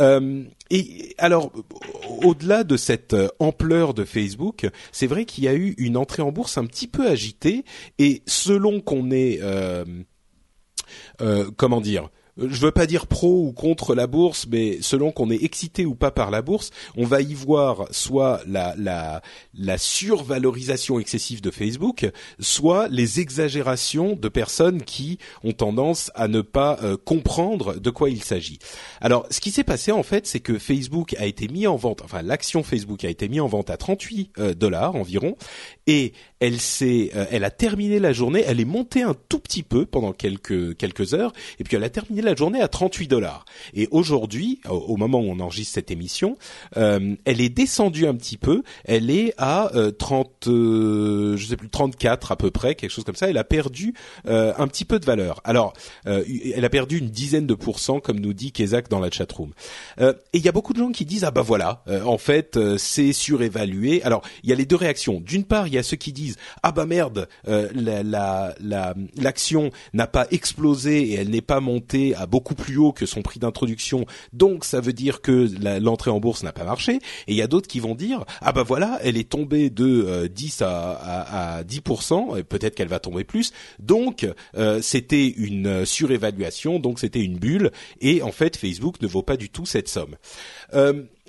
Euh, 0.00 0.44
et 0.70 1.14
alors, 1.18 1.52
au-delà 2.22 2.64
de 2.64 2.76
cette 2.76 3.14
euh, 3.14 3.28
ampleur 3.38 3.94
de 3.94 4.04
Facebook, 4.04 4.66
c'est 4.92 5.06
vrai 5.06 5.24
qu'il 5.24 5.44
y 5.44 5.48
a 5.48 5.54
eu 5.54 5.74
une 5.78 5.96
entrée 5.96 6.22
en 6.22 6.32
bourse 6.32 6.58
un 6.58 6.66
petit 6.66 6.86
peu 6.86 7.08
agitée, 7.08 7.64
et 7.98 8.22
selon 8.26 8.80
qu'on 8.80 9.10
est, 9.10 9.38
euh, 9.42 9.84
comment 11.56 11.80
dire, 11.80 12.10
je 12.36 12.60
veux 12.60 12.72
pas 12.72 12.86
dire 12.86 13.06
pro 13.06 13.46
ou 13.46 13.52
contre 13.52 13.94
la 13.94 14.06
bourse, 14.06 14.46
mais 14.50 14.78
selon 14.80 15.12
qu'on 15.12 15.30
est 15.30 15.42
excité 15.42 15.86
ou 15.86 15.94
pas 15.94 16.10
par 16.10 16.30
la 16.30 16.42
bourse, 16.42 16.70
on 16.96 17.04
va 17.04 17.20
y 17.20 17.34
voir 17.34 17.86
soit 17.90 18.40
la, 18.46 18.74
la, 18.76 19.22
la 19.54 19.78
survalorisation 19.78 20.98
excessive 20.98 21.40
de 21.40 21.50
Facebook, 21.50 22.10
soit 22.40 22.88
les 22.88 23.20
exagérations 23.20 24.16
de 24.16 24.28
personnes 24.28 24.82
qui 24.82 25.18
ont 25.44 25.52
tendance 25.52 26.10
à 26.14 26.28
ne 26.28 26.40
pas 26.40 26.78
euh, 26.82 26.96
comprendre 26.96 27.78
de 27.78 27.90
quoi 27.90 28.10
il 28.10 28.22
s'agit. 28.22 28.58
Alors, 29.00 29.26
ce 29.30 29.40
qui 29.40 29.50
s'est 29.50 29.64
passé 29.64 29.92
en 29.92 30.02
fait, 30.02 30.26
c'est 30.26 30.40
que 30.40 30.58
Facebook 30.58 31.14
a 31.18 31.26
été 31.26 31.48
mis 31.48 31.66
en 31.66 31.76
vente, 31.76 32.02
enfin 32.02 32.22
l'action 32.22 32.62
Facebook 32.62 33.04
a 33.04 33.08
été 33.08 33.28
mis 33.28 33.40
en 33.40 33.46
vente 33.46 33.70
à 33.70 33.76
38 33.76 34.32
euh, 34.38 34.54
dollars 34.54 34.96
environ, 34.96 35.36
et 35.86 36.12
elle 36.44 36.60
s'est, 36.60 37.10
euh, 37.16 37.24
elle 37.30 37.42
a 37.44 37.50
terminé 37.50 37.98
la 37.98 38.12
journée, 38.12 38.44
elle 38.46 38.60
est 38.60 38.66
montée 38.66 39.02
un 39.02 39.14
tout 39.30 39.38
petit 39.38 39.62
peu 39.62 39.86
pendant 39.86 40.12
quelques 40.12 40.76
quelques 40.76 41.14
heures, 41.14 41.32
et 41.58 41.64
puis 41.64 41.76
elle 41.76 41.84
a 41.84 41.88
terminé 41.88 42.20
la 42.20 42.34
journée 42.34 42.60
à 42.60 42.68
38 42.68 43.08
dollars. 43.08 43.46
Et 43.72 43.88
aujourd'hui, 43.90 44.60
au, 44.68 44.98
moment 44.98 45.20
où 45.20 45.30
on 45.30 45.40
enregistre 45.40 45.74
cette 45.74 45.90
émission, 45.90 46.36
euh, 46.76 47.14
elle 47.24 47.40
est 47.40 47.48
descendue 47.48 48.06
un 48.06 48.14
petit 48.14 48.36
peu, 48.36 48.62
elle 48.84 49.10
est 49.10 49.32
à 49.38 49.70
30, 49.98 50.44
je 50.46 51.46
sais 51.48 51.56
plus 51.56 51.70
34 51.70 52.32
à 52.32 52.36
peu 52.36 52.50
près, 52.50 52.74
quelque 52.74 52.90
chose 52.90 53.04
comme 53.04 53.16
ça. 53.16 53.30
Elle 53.30 53.38
a 53.38 53.44
perdu 53.44 53.94
un 54.26 54.68
petit 54.68 54.84
peu 54.84 54.98
de 54.98 55.04
valeur. 55.04 55.40
Alors, 55.44 55.72
elle 56.04 56.64
a 56.64 56.68
perdu 56.68 56.98
une 56.98 57.08
dizaine 57.08 57.46
de 57.46 57.54
pourcents, 57.54 58.00
comme 58.00 58.20
nous 58.20 58.32
dit 58.32 58.52
Kezak 58.52 58.88
dans 58.88 59.00
la 59.00 59.10
chatroom. 59.10 59.52
et 59.98 60.12
il 60.34 60.42
y 60.42 60.48
a 60.48 60.52
beaucoup 60.52 60.72
de 60.72 60.78
gens 60.78 60.92
qui 60.92 61.04
disent 61.04 61.24
ah 61.24 61.30
bah 61.30 61.42
voilà, 61.42 61.84
en 62.04 62.18
fait 62.18 62.58
c'est 62.76 63.12
surévalué. 63.12 64.02
Alors 64.02 64.22
il 64.42 64.50
y 64.50 64.52
a 64.52 64.56
les 64.56 64.66
deux 64.66 64.76
réactions. 64.76 65.20
D'une 65.20 65.44
part, 65.44 65.66
il 65.66 65.74
y 65.74 65.78
a 65.78 65.82
ceux 65.82 65.96
qui 65.96 66.12
disent 66.12 66.33
ah 66.62 66.72
bah 66.72 66.86
merde, 66.86 67.28
euh, 67.48 67.68
la 67.74 68.54
l'action 69.16 69.70
n'a 69.92 70.06
pas 70.06 70.26
explosé 70.30 71.02
et 71.02 71.14
elle 71.14 71.30
n'est 71.30 71.40
pas 71.40 71.60
montée 71.60 72.14
à 72.14 72.26
beaucoup 72.26 72.54
plus 72.54 72.76
haut 72.76 72.92
que 72.92 73.06
son 73.06 73.22
prix 73.22 73.38
d'introduction, 73.38 74.06
donc 74.32 74.64
ça 74.64 74.80
veut 74.80 74.92
dire 74.92 75.20
que 75.20 75.48
l'entrée 75.80 76.10
en 76.10 76.20
bourse 76.20 76.42
n'a 76.42 76.52
pas 76.52 76.64
marché. 76.64 76.96
Et 77.26 77.32
il 77.32 77.36
y 77.36 77.42
a 77.42 77.46
d'autres 77.46 77.68
qui 77.68 77.80
vont 77.80 77.94
dire 77.94 78.24
ah 78.40 78.52
bah 78.52 78.62
voilà, 78.62 78.98
elle 79.02 79.16
est 79.16 79.28
tombée 79.28 79.70
de 79.70 80.26
10 80.32 80.62
euh, 80.62 80.66
à, 80.66 81.56
à, 81.58 81.62
10%, 81.62 82.42
peut-être 82.42 82.74
qu'elle 82.74 82.88
va 82.88 82.98
tomber 82.98 83.24
plus, 83.24 83.52
donc 83.78 84.26
euh, 84.56 84.80
c'était 84.82 85.28
une 85.28 85.84
surévaluation, 85.84 86.78
donc 86.78 86.98
c'était 86.98 87.22
une 87.22 87.38
bulle, 87.38 87.70
et 88.00 88.22
en 88.22 88.32
fait 88.32 88.56
Facebook 88.56 89.00
ne 89.00 89.06
vaut 89.06 89.22
pas 89.22 89.36
du 89.36 89.50
tout 89.50 89.66
cette 89.66 89.88
somme. 89.88 90.16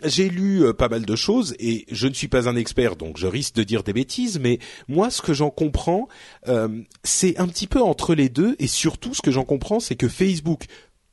J'ai 0.03 0.29
lu 0.29 0.63
euh, 0.63 0.73
pas 0.73 0.89
mal 0.89 1.05
de 1.05 1.15
choses 1.15 1.55
et 1.59 1.85
je 1.89 2.07
ne 2.07 2.13
suis 2.13 2.27
pas 2.27 2.49
un 2.49 2.55
expert, 2.55 2.95
donc 2.95 3.17
je 3.17 3.27
risque 3.27 3.55
de 3.55 3.63
dire 3.63 3.83
des 3.83 3.93
bêtises, 3.93 4.39
mais 4.39 4.59
moi, 4.87 5.09
ce 5.09 5.21
que 5.21 5.33
j'en 5.33 5.49
comprends, 5.49 6.07
euh, 6.47 6.67
c'est 7.03 7.37
un 7.37 7.47
petit 7.47 7.67
peu 7.67 7.81
entre 7.81 8.13
les 8.13 8.29
deux 8.29 8.55
et 8.59 8.67
surtout, 8.67 9.13
ce 9.13 9.21
que 9.21 9.31
j'en 9.31 9.45
comprends, 9.45 9.79
c'est 9.79 9.95
que 9.95 10.09
Facebook 10.09 10.65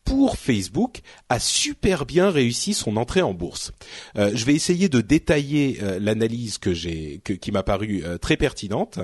pour 0.04 0.37
Facebook 0.37 1.00
a 1.28 1.38
super 1.38 2.06
bien 2.06 2.30
réussi 2.30 2.75
son 2.75 2.97
entrée 2.97 3.23
en 3.23 3.35
bourse. 3.35 3.73
Euh, 4.16 4.30
je 4.35 4.44
vais 4.44 4.54
essayer 4.54 4.88
de 4.88 5.00
détailler 5.00 5.78
euh, 5.82 5.99
l'analyse 6.00 6.59
que 6.59 6.75
j'ai, 6.75 7.21
qui 7.25 7.52
m'a 7.52 7.62
paru 7.62 8.02
euh, 8.04 8.18
très 8.18 8.37
pertinente, 8.37 8.99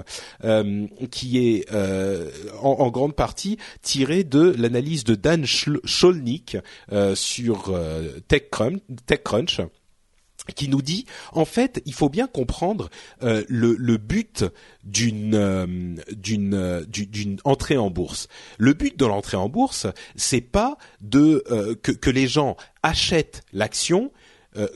qui 1.10 1.38
est 1.38 1.70
en, 1.72 2.70
en, 2.70 2.90
grande 2.90 3.14
partie 3.14 3.58
tirée 3.82 4.24
de 4.24 4.54
l'analyse 4.58 5.04
de 5.04 5.14
Dan 5.14 5.44
Scholnick 5.46 6.56
sur 7.14 7.80
TechCrunch. 8.28 8.80
TechCrunch 9.06 9.60
qui 10.54 10.68
nous 10.68 10.82
dit 10.82 11.06
en 11.32 11.44
fait 11.44 11.82
il 11.86 11.94
faut 11.94 12.08
bien 12.08 12.26
comprendre 12.26 12.90
euh, 13.22 13.44
le, 13.48 13.96
but 13.96 14.44
d'une 14.84 15.34
euh, 15.34 15.66
d'une 16.12 16.54
euh, 16.54 16.84
d'une 16.86 17.38
entrée 17.44 17.76
en 17.76 17.90
bourse. 17.90 18.28
Le 18.58 18.72
but 18.72 18.98
de 18.98 19.06
l'entrée 19.06 19.36
en 19.36 19.48
bourse, 19.48 19.86
c'est 20.16 20.40
pas 20.40 20.78
de 21.00 21.44
que, 21.82 21.92
que 21.92 22.10
les 22.10 22.26
gens 22.26 22.56
achètent 22.82 23.42
l'action 23.52 24.12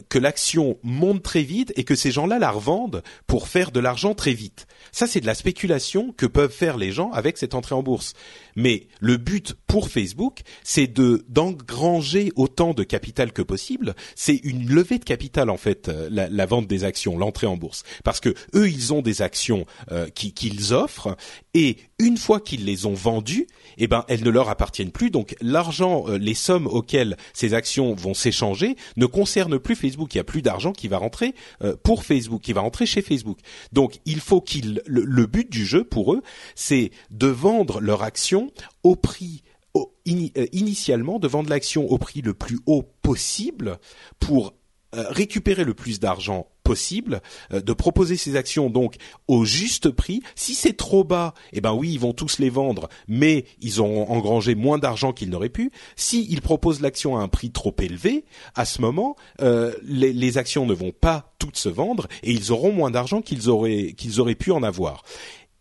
que 0.08 0.18
l'action 0.18 0.78
monte 0.82 1.22
très 1.22 1.42
vite 1.42 1.72
et 1.76 1.82
que 1.82 1.94
ces 1.94 2.12
gens-là 2.12 2.38
la 2.38 2.50
revendent 2.50 3.02
pour 3.26 3.48
faire 3.48 3.72
de 3.72 3.80
l'argent 3.80 4.14
très 4.14 4.32
vite. 4.32 4.66
Ça, 4.92 5.06
c'est 5.06 5.20
de 5.20 5.26
la 5.26 5.34
spéculation 5.34 6.12
que 6.12 6.26
peuvent 6.26 6.52
faire 6.52 6.76
les 6.76 6.92
gens 6.92 7.10
avec 7.10 7.38
cette 7.38 7.54
entrée 7.54 7.74
en 7.74 7.82
bourse. 7.82 8.12
Mais 8.56 8.87
le 9.00 9.16
but 9.16 9.54
pour 9.66 9.88
Facebook, 9.88 10.40
c'est 10.62 10.87
de 10.87 11.25
d'engranger 11.28 12.32
autant 12.37 12.75
de 12.75 12.82
capital 12.82 13.32
que 13.32 13.42
possible. 13.42 13.94
C'est 14.14 14.37
une 14.44 14.68
levée 14.68 14.99
de 14.99 15.04
capital 15.04 15.50
en 15.50 15.56
fait, 15.56 15.88
euh, 15.88 16.09
la, 16.11 16.47
vente 16.47 16.66
des 16.66 16.85
actions, 16.85 17.16
l'entrée 17.16 17.47
en 17.47 17.56
bourse, 17.56 17.82
parce 18.04 18.21
que 18.21 18.35
eux, 18.54 18.68
ils 18.68 18.92
ont 18.92 19.02
des 19.02 19.23
actions 19.23 19.64
euh, 19.90 20.09
qu'ils 20.09 20.75
offrent 20.75 21.16
et 21.54 21.78
une 21.99 22.16
fois 22.16 22.40
qu'ils 22.40 22.64
les 22.64 22.87
ont 22.87 22.94
vendues, 22.94 23.47
eh 23.78 23.87
ben 23.87 24.04
elles 24.09 24.25
ne 24.25 24.30
leur 24.30 24.49
appartiennent 24.49 24.90
plus. 24.90 25.11
Donc 25.11 25.37
l'argent, 25.40 26.04
euh, 26.09 26.18
les 26.18 26.35
sommes 26.35 26.66
auxquelles 26.66 27.16
ces 27.32 27.54
actions 27.54 27.94
vont 27.94 28.14
s'échanger 28.14 28.76
ne 28.97 29.06
concernent 29.06 29.59
plus 29.59 29.76
Facebook. 29.76 30.14
Il 30.14 30.18
y 30.18 30.21
a 30.21 30.25
plus 30.25 30.42
d'argent 30.42 30.73
qui 30.73 30.88
va 30.88 30.99
rentrer 30.99 31.35
pour 31.82 32.04
Facebook, 32.04 32.42
qui 32.42 32.52
va 32.52 32.61
rentrer 32.61 32.87
chez 32.87 33.02
Facebook. 33.02 33.38
Donc 33.73 34.00
il 34.04 34.21
faut 34.21 34.40
qu'ils 34.40 34.82
le, 34.87 35.04
le 35.04 35.26
but 35.26 35.50
du 35.50 35.64
jeu 35.64 35.85
pour 35.85 36.12
eux, 36.12 36.23
c'est 36.54 36.90
de 37.11 37.28
vendre 37.28 37.80
leur 37.80 38.02
action 38.02 38.41
au 38.82 38.96
prix 38.96 39.42
euh, 39.76 40.46
initialement 40.52 41.18
de 41.18 41.28
vendre 41.28 41.49
l'action 41.49 41.88
au 41.88 41.96
prix 41.96 42.22
le 42.22 42.34
plus 42.34 42.58
haut 42.66 42.82
possible 43.02 43.78
pour 44.18 44.52
euh, 44.94 45.04
récupérer 45.08 45.64
le 45.64 45.75
plus 45.75 46.00
d'argent 46.00 46.49
possible, 46.64 47.22
euh, 47.52 47.61
de 47.61 47.72
proposer 47.72 48.16
ces 48.16 48.37
actions 48.37 48.68
donc 48.68 48.96
au 49.28 49.44
juste 49.44 49.90
prix. 49.90 50.22
Si 50.34 50.54
c'est 50.54 50.76
trop 50.76 51.04
bas, 51.04 51.34
eh 51.52 51.61
ben 51.61 51.72
oui, 51.72 51.92
ils 51.92 52.00
vont 52.00 52.12
tous 52.12 52.38
les 52.40 52.50
vendre, 52.50 52.88
mais 53.08 53.46
ils 53.61 53.80
ont 53.80 54.11
engrangé 54.11 54.54
moins 54.56 54.78
d'argent 54.78 55.12
qu'ils 55.12 55.30
n'auraient 55.30 55.49
pu. 55.49 55.70
Si 55.96 56.26
ils 56.28 56.42
proposent 56.42 56.80
l'action 56.80 57.16
à 57.16 57.22
un 57.22 57.28
prix 57.28 57.52
trop 57.52 57.75
élevé, 57.78 58.25
à 58.54 58.64
ce 58.64 58.82
moment, 58.82 59.16
les, 59.40 60.38
actions 60.38 60.66
ne 60.66 60.75
vont 60.75 60.92
pas 60.92 61.32
toutes 61.38 61.56
se 61.56 61.68
vendre 61.68 62.08
et 62.22 62.32
ils 62.32 62.52
auront 62.52 62.72
moins 62.72 62.90
d'argent 62.90 63.22
qu'ils 63.22 63.49
auraient 63.49 64.34
pu 64.34 64.50
en 64.50 64.62
avoir. 64.62 65.04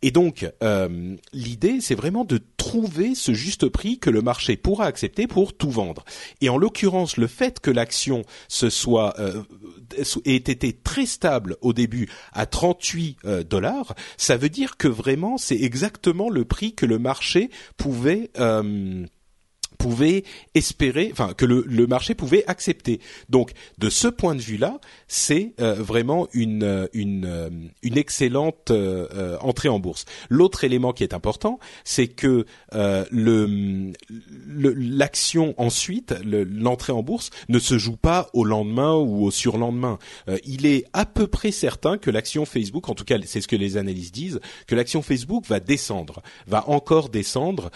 Et 0.02 0.12
donc, 0.12 0.50
euh, 0.64 1.16
l'idée, 1.32 1.80
c'est 1.80 1.96
vraiment 1.96 2.26
de 2.26 2.40
trouver 2.58 3.14
ce 3.16 3.34
juste 3.34 3.70
prix 3.70 4.00
que 4.00 4.10
le 4.10 4.22
marché 4.22 4.58
pourra 4.58 4.86
accepter 4.86 5.28
pour 5.28 5.54
tout 5.54 5.70
vendre. 5.70 6.04
Et 6.42 6.50
en 6.50 6.58
l'occurrence, 6.58 7.18
le 7.18 7.28
fait 7.28 7.60
que 7.60 7.70
l'action 7.70 8.24
se 8.48 8.70
soit 8.70 9.20
euh, 9.20 9.44
ait 10.26 10.36
été 10.36 10.74
très 10.74 11.06
stable 11.06 11.58
au 11.62 11.74
début 11.74 12.10
à 12.34 12.46
38 12.46 13.18
euh, 13.26 13.44
dollars, 13.44 13.94
ça 14.18 14.38
veut 14.38 14.50
dire 14.50 14.78
que 14.78 14.88
vraiment, 14.88 15.38
c'est 15.38 15.60
exactement 15.60 16.30
le 16.30 16.46
prix 16.46 16.74
que 16.74 16.86
le 16.86 16.98
marché 16.98 17.50
pouvait 17.78 18.32
pouvait 19.82 20.24
espérer, 20.54 21.10
enfin 21.12 21.34
que 21.34 21.46
le, 21.46 21.88
marché 21.88 22.14
pouvait 22.14 22.44
accepter. 22.48 23.00
Donc 23.30 23.52
de 23.80 23.90
ce 23.90 24.08
point 24.08 24.36
de 24.36 24.42
vue-là, 24.42 24.80
c'est 25.08 25.54
euh, 25.60 25.74
vraiment 25.74 26.28
une 26.34 26.64
euh, 26.64 26.88
une, 26.94 27.26
euh, 27.26 27.50
une 27.82 27.98
excellente 27.98 28.72
entrée 29.42 29.70
en 29.70 29.80
bourse. 29.80 30.06
L'autre 30.30 30.64
élément 30.64 30.94
qui 30.94 31.04
est 31.04 31.14
important, 31.14 31.60
c'est 31.84 32.08
que 32.08 32.46
le 32.72 33.92
l'action 34.42 35.54
ensuite, 35.58 36.14
l'entrée 36.24 36.94
en 36.94 37.04
bourse, 37.04 37.30
ne 37.50 37.60
se 37.60 37.78
joue 37.78 37.98
pas 37.98 38.30
au 38.34 38.44
lendemain 38.44 38.96
ou 38.96 39.26
au 39.26 39.32
surlendemain. 39.32 39.98
il 40.46 40.66
est 40.66 40.86
à 40.94 41.06
peu 41.06 41.28
près 41.28 41.52
certain 41.52 41.98
que 41.98 42.12
l'action 42.12 42.46
Facebook, 42.46 42.90
en 42.90 42.94
tout 42.94 43.04
cas 43.04 43.18
c'est 43.26 43.42
ce 43.42 43.48
que 43.48 43.56
les 43.56 43.78
analystes 43.78 44.14
disent, 44.14 44.40
que 44.68 44.76
l'action 44.76 45.02
Facebook 45.02 45.46
va 45.48 45.60
descendre, 45.60 46.22
va 46.48 46.70
encore 46.70 47.10
descendre 47.10 47.72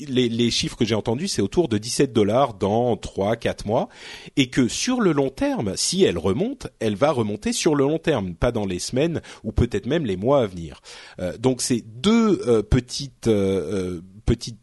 les, 0.00 0.50
chiffres 0.50 0.76
que 0.76 0.84
j'ai 0.84 0.94
entendus, 0.94 1.28
c'est 1.28 1.42
autour 1.42 1.68
de 1.68 1.78
17 1.78 2.12
dollars 2.12 2.54
dans 2.54 2.94
3-4 2.96 3.66
mois, 3.66 3.88
et 4.36 4.48
que 4.48 4.68
sur 4.68 5.00
le 5.00 5.12
long 5.12 5.30
terme, 5.30 5.74
si 5.76 6.04
elle 6.04 6.18
remonte, 6.18 6.68
elle 6.80 6.96
va 6.96 7.10
remonter 7.10 7.52
sur 7.52 7.74
le 7.74 7.84
long 7.84 7.98
terme, 7.98 8.34
pas 8.34 8.52
dans 8.52 8.66
les 8.66 8.78
semaines 8.78 9.20
ou 9.44 9.52
peut-être 9.52 9.86
même 9.86 10.06
les 10.06 10.16
mois 10.16 10.42
à 10.42 10.46
venir. 10.46 10.80
Euh, 11.20 11.36
donc 11.38 11.62
c'est 11.62 11.82
deux 11.86 12.40
euh, 12.46 12.62
petites 12.62 13.28
euh, 13.28 14.00
petites 14.26 14.58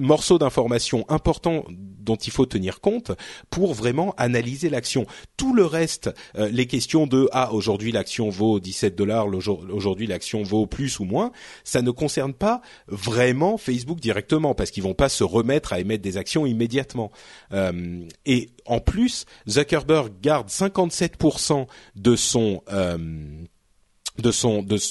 morceaux 0.00 0.38
d'informations 0.38 1.04
importants 1.08 1.64
dont 2.08 2.16
il 2.16 2.32
faut 2.32 2.46
tenir 2.46 2.80
compte 2.80 3.12
pour 3.50 3.74
vraiment 3.74 4.14
analyser 4.16 4.70
l'action. 4.70 5.06
Tout 5.36 5.54
le 5.54 5.66
reste, 5.66 6.10
euh, 6.36 6.48
les 6.48 6.66
questions 6.66 7.06
de 7.06 7.28
ah 7.32 7.52
aujourd'hui 7.52 7.92
l'action 7.92 8.30
vaut 8.30 8.60
17 8.60 8.96
dollars, 8.96 9.26
aujourd'hui 9.26 10.06
l'action 10.06 10.42
vaut 10.42 10.66
plus 10.66 11.00
ou 11.00 11.04
moins, 11.04 11.32
ça 11.64 11.82
ne 11.82 11.90
concerne 11.90 12.32
pas 12.32 12.62
vraiment 12.86 13.58
Facebook 13.58 14.00
directement 14.00 14.54
parce 14.54 14.70
qu'ils 14.70 14.82
vont 14.82 14.94
pas 14.94 15.10
se 15.10 15.22
remettre 15.22 15.74
à 15.74 15.80
émettre 15.80 16.02
des 16.02 16.16
actions 16.16 16.46
immédiatement. 16.46 17.12
Euh, 17.52 18.06
et 18.24 18.48
en 18.64 18.80
plus, 18.80 19.26
Zuckerberg 19.46 20.12
garde 20.22 20.48
57% 20.48 21.66
de 21.94 22.16
son 22.16 22.62
euh, 22.72 22.96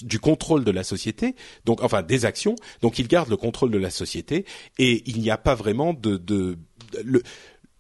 du 0.04 0.20
contrôle 0.20 0.64
de 0.64 0.72
la 0.72 0.84
société, 0.84 1.36
donc 1.66 1.84
enfin 1.84 2.02
des 2.02 2.26
actions, 2.26 2.56
donc 2.82 3.00
il 3.00 3.08
garde 3.08 3.30
le 3.30 3.38
contrôle 3.38 3.72
de 3.72 3.78
la 3.78 3.90
société 3.90 4.46
et 4.78 5.04
il 5.06 5.20
n'y 5.20 5.30
a 5.30 5.38
pas 5.38 5.56
vraiment 5.56 5.94
de, 5.94 6.58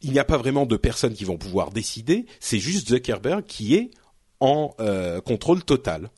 il 0.01 0.11
n'y 0.11 0.19
a 0.19 0.25
pas 0.25 0.37
vraiment 0.37 0.65
de 0.65 0.77
personnes 0.77 1.13
qui 1.13 1.25
vont 1.25 1.37
pouvoir 1.37 1.71
décider, 1.71 2.25
c'est 2.39 2.59
juste 2.59 2.89
Zuckerberg 2.89 3.43
qui 3.45 3.75
est 3.75 3.91
en 4.39 4.75
euh, 4.79 5.21
contrôle 5.21 5.63
total. 5.63 6.09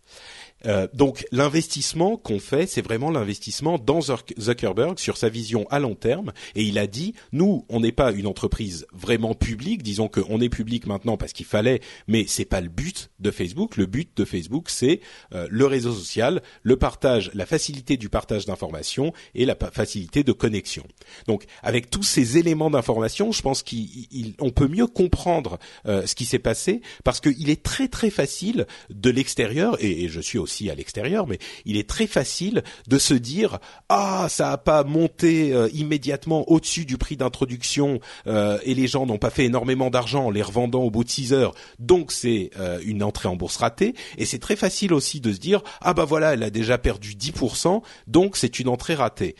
Euh, 0.65 0.87
donc 0.93 1.25
l'investissement 1.31 2.17
qu'on 2.17 2.39
fait, 2.39 2.67
c'est 2.67 2.81
vraiment 2.81 3.11
l'investissement 3.11 3.77
dans 3.77 3.99
Zuckerberg 4.01 4.99
sur 4.99 5.17
sa 5.17 5.29
vision 5.29 5.65
à 5.69 5.79
long 5.79 5.95
terme. 5.95 6.31
Et 6.55 6.63
il 6.63 6.77
a 6.77 6.87
dit, 6.87 7.13
nous, 7.31 7.65
on 7.69 7.79
n'est 7.79 7.91
pas 7.91 8.11
une 8.11 8.27
entreprise 8.27 8.85
vraiment 8.93 9.33
publique. 9.33 9.83
Disons 9.83 10.07
qu'on 10.07 10.41
est 10.41 10.49
public 10.49 10.87
maintenant 10.87 11.17
parce 11.17 11.33
qu'il 11.33 11.45
fallait, 11.45 11.81
mais 12.07 12.25
c'est 12.27 12.45
pas 12.45 12.61
le 12.61 12.69
but 12.69 13.09
de 13.19 13.31
Facebook. 13.31 13.77
Le 13.77 13.85
but 13.85 14.09
de 14.15 14.25
Facebook, 14.25 14.69
c'est 14.69 15.01
euh, 15.33 15.47
le 15.49 15.65
réseau 15.65 15.93
social, 15.93 16.41
le 16.63 16.77
partage, 16.77 17.31
la 17.33 17.45
facilité 17.45 17.97
du 17.97 18.09
partage 18.09 18.45
d'informations 18.45 19.13
et 19.35 19.45
la 19.45 19.55
facilité 19.71 20.23
de 20.23 20.31
connexion. 20.31 20.83
Donc 21.27 21.45
avec 21.63 21.89
tous 21.89 22.03
ces 22.03 22.37
éléments 22.37 22.69
d'information, 22.69 23.31
je 23.31 23.41
pense 23.41 23.63
qu'on 23.63 24.51
peut 24.51 24.67
mieux 24.67 24.87
comprendre 24.87 25.59
euh, 25.85 26.05
ce 26.05 26.15
qui 26.15 26.25
s'est 26.25 26.39
passé 26.39 26.81
parce 27.03 27.19
qu'il 27.19 27.49
est 27.49 27.63
très 27.63 27.87
très 27.87 28.09
facile 28.09 28.67
de 28.89 29.09
l'extérieur 29.09 29.77
et, 29.79 30.03
et 30.03 30.09
je 30.09 30.19
suis 30.19 30.37
aussi 30.37 30.48
aussi 30.49 30.69
à 30.71 30.75
l'extérieur, 30.75 31.27
mais 31.27 31.37
il 31.65 31.77
est 31.77 31.87
très 31.87 32.07
facile 32.07 32.63
de 32.87 32.97
se 32.97 33.13
dire 33.13 33.59
ah 33.87 34.25
ça 34.29 34.51
a 34.51 34.57
pas 34.57 34.83
monté 34.83 35.53
euh, 35.53 35.69
immédiatement 35.73 36.49
au-dessus 36.49 36.85
du 36.85 36.97
prix 36.97 37.17
d'introduction 37.17 37.99
euh, 38.25 38.57
et 38.63 38.73
les 38.73 38.87
gens 38.87 39.05
n'ont 39.05 39.19
pas 39.19 39.29
fait 39.29 39.45
énormément 39.45 39.91
d'argent 39.91 40.25
en 40.25 40.31
les 40.31 40.41
revendant 40.41 40.81
au 40.81 40.89
bout 40.89 41.03
de 41.03 41.09
6 41.09 41.33
heures, 41.33 41.53
donc 41.77 42.11
c'est 42.11 42.49
euh, 42.59 42.79
une 42.83 43.03
entrée 43.03 43.29
en 43.29 43.35
bourse 43.35 43.57
ratée. 43.57 43.93
Et 44.17 44.25
c'est 44.25 44.39
très 44.39 44.55
facile 44.55 44.91
aussi 44.91 45.21
de 45.21 45.31
se 45.31 45.37
dire 45.37 45.61
ah 45.81 45.93
bah 45.93 46.05
voilà 46.05 46.33
elle 46.33 46.41
a 46.41 46.49
déjà 46.49 46.79
perdu 46.79 47.13
10%, 47.13 47.83
donc 48.07 48.37
c'est 48.37 48.59
une 48.59 48.69
entrée 48.69 48.95
ratée 48.95 49.35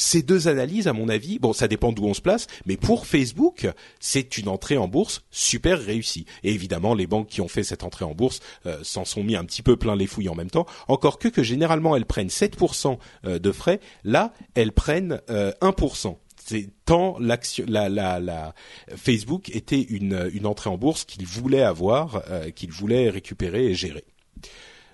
ces 0.00 0.22
deux 0.22 0.48
analyses, 0.48 0.88
à 0.88 0.94
mon 0.94 1.10
avis, 1.10 1.38
bon, 1.38 1.52
ça 1.52 1.68
dépend 1.68 1.92
d'où 1.92 2.06
on 2.06 2.14
se 2.14 2.22
place, 2.22 2.46
mais 2.64 2.78
pour 2.78 3.06
Facebook, 3.06 3.68
c'est 4.00 4.38
une 4.38 4.48
entrée 4.48 4.78
en 4.78 4.88
bourse 4.88 5.22
super 5.30 5.78
réussie. 5.78 6.24
Et 6.42 6.54
évidemment, 6.54 6.94
les 6.94 7.06
banques 7.06 7.28
qui 7.28 7.42
ont 7.42 7.48
fait 7.48 7.64
cette 7.64 7.84
entrée 7.84 8.06
en 8.06 8.14
bourse 8.14 8.40
euh, 8.64 8.78
s'en 8.82 9.04
sont 9.04 9.22
mis 9.22 9.36
un 9.36 9.44
petit 9.44 9.60
peu 9.60 9.76
plein 9.76 9.94
les 9.94 10.06
fouilles 10.06 10.30
en 10.30 10.34
même 10.34 10.50
temps. 10.50 10.64
Encore 10.88 11.18
que 11.18 11.28
que 11.28 11.42
généralement 11.42 11.96
elles 11.96 12.06
prennent 12.06 12.28
7% 12.28 12.96
euh, 13.26 13.38
de 13.38 13.52
frais, 13.52 13.78
là 14.02 14.32
elles 14.54 14.72
prennent 14.72 15.20
1%. 15.28 16.08
Euh, 16.08 16.10
c'est 16.42 16.70
tant 16.86 17.18
la, 17.20 18.54
Facebook 18.96 19.54
était 19.54 19.82
une, 19.82 20.30
une 20.32 20.46
entrée 20.46 20.70
en 20.70 20.78
bourse 20.78 21.04
qu'il 21.04 21.26
voulait 21.26 21.62
avoir, 21.62 22.22
qu'il 22.56 22.72
voulait 22.72 23.10
récupérer 23.10 23.66
et 23.66 23.74
gérer. 23.74 24.04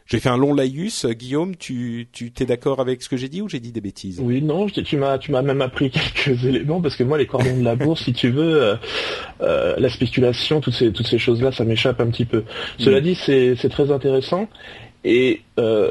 J'ai 0.06 0.20
fait 0.20 0.28
un 0.28 0.36
long 0.36 0.54
laïus. 0.54 1.04
Guillaume, 1.04 1.56
tu 1.56 2.08
tu 2.12 2.30
t'es 2.30 2.46
d'accord 2.46 2.80
avec 2.80 3.02
ce 3.02 3.08
que 3.08 3.16
j'ai 3.16 3.28
dit 3.28 3.42
ou 3.42 3.48
j'ai 3.48 3.58
dit 3.58 3.72
des 3.72 3.80
bêtises? 3.80 4.20
Oui, 4.22 4.40
non, 4.40 4.66
tu 4.68 4.96
m'as 4.96 5.18
tu 5.18 5.32
m'as 5.32 5.42
même 5.42 5.60
appris 5.60 5.90
quelques 6.14 6.44
éléments 6.44 6.80
parce 6.80 6.96
que 6.96 7.02
moi 7.02 7.18
les 7.18 7.26
cordons 7.26 7.56
de 7.56 7.64
la 7.64 7.74
bourse, 7.74 8.04
si 8.04 8.12
tu 8.12 8.30
veux, 8.30 8.62
euh, 8.62 8.76
euh, 9.40 9.74
la 9.78 9.88
spéculation, 9.88 10.60
toutes 10.60 10.74
ces 10.74 10.92
toutes 10.92 11.08
ces 11.08 11.18
choses 11.18 11.42
là, 11.42 11.50
ça 11.50 11.64
m'échappe 11.64 12.00
un 12.00 12.06
petit 12.06 12.24
peu. 12.24 12.44
Cela 12.78 13.00
mm. 13.00 13.04
dit, 13.04 13.14
c'est 13.16 13.56
c'est 13.56 13.68
très 13.68 13.90
intéressant 13.90 14.48
et 15.04 15.42
euh, 15.58 15.90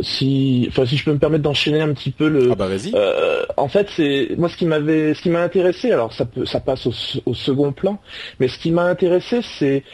si, 0.00 0.66
enfin, 0.68 0.84
si 0.86 0.96
je 0.96 1.04
peux 1.04 1.12
me 1.12 1.18
permettre 1.18 1.44
d'enchaîner 1.44 1.80
un 1.80 1.92
petit 1.92 2.10
peu 2.10 2.28
le. 2.28 2.52
Ah 2.52 2.54
bah 2.54 2.68
vas-y. 2.68 2.92
en 3.58 3.68
fait, 3.68 3.88
c'est 3.94 4.30
moi 4.38 4.48
ce 4.48 4.56
qui 4.56 4.64
m'avait, 4.64 5.12
ce 5.12 5.20
qui 5.20 5.28
m'a 5.28 5.42
intéressé. 5.42 5.92
Alors 5.92 6.14
ça 6.14 6.24
peut, 6.24 6.46
ça 6.46 6.60
passe 6.60 6.86
au, 6.86 6.92
au 7.26 7.34
second 7.34 7.72
plan, 7.72 8.00
mais 8.40 8.48
ce 8.48 8.58
qui 8.58 8.70
m'a 8.70 8.84
intéressé, 8.84 9.40
c'est 9.58 9.84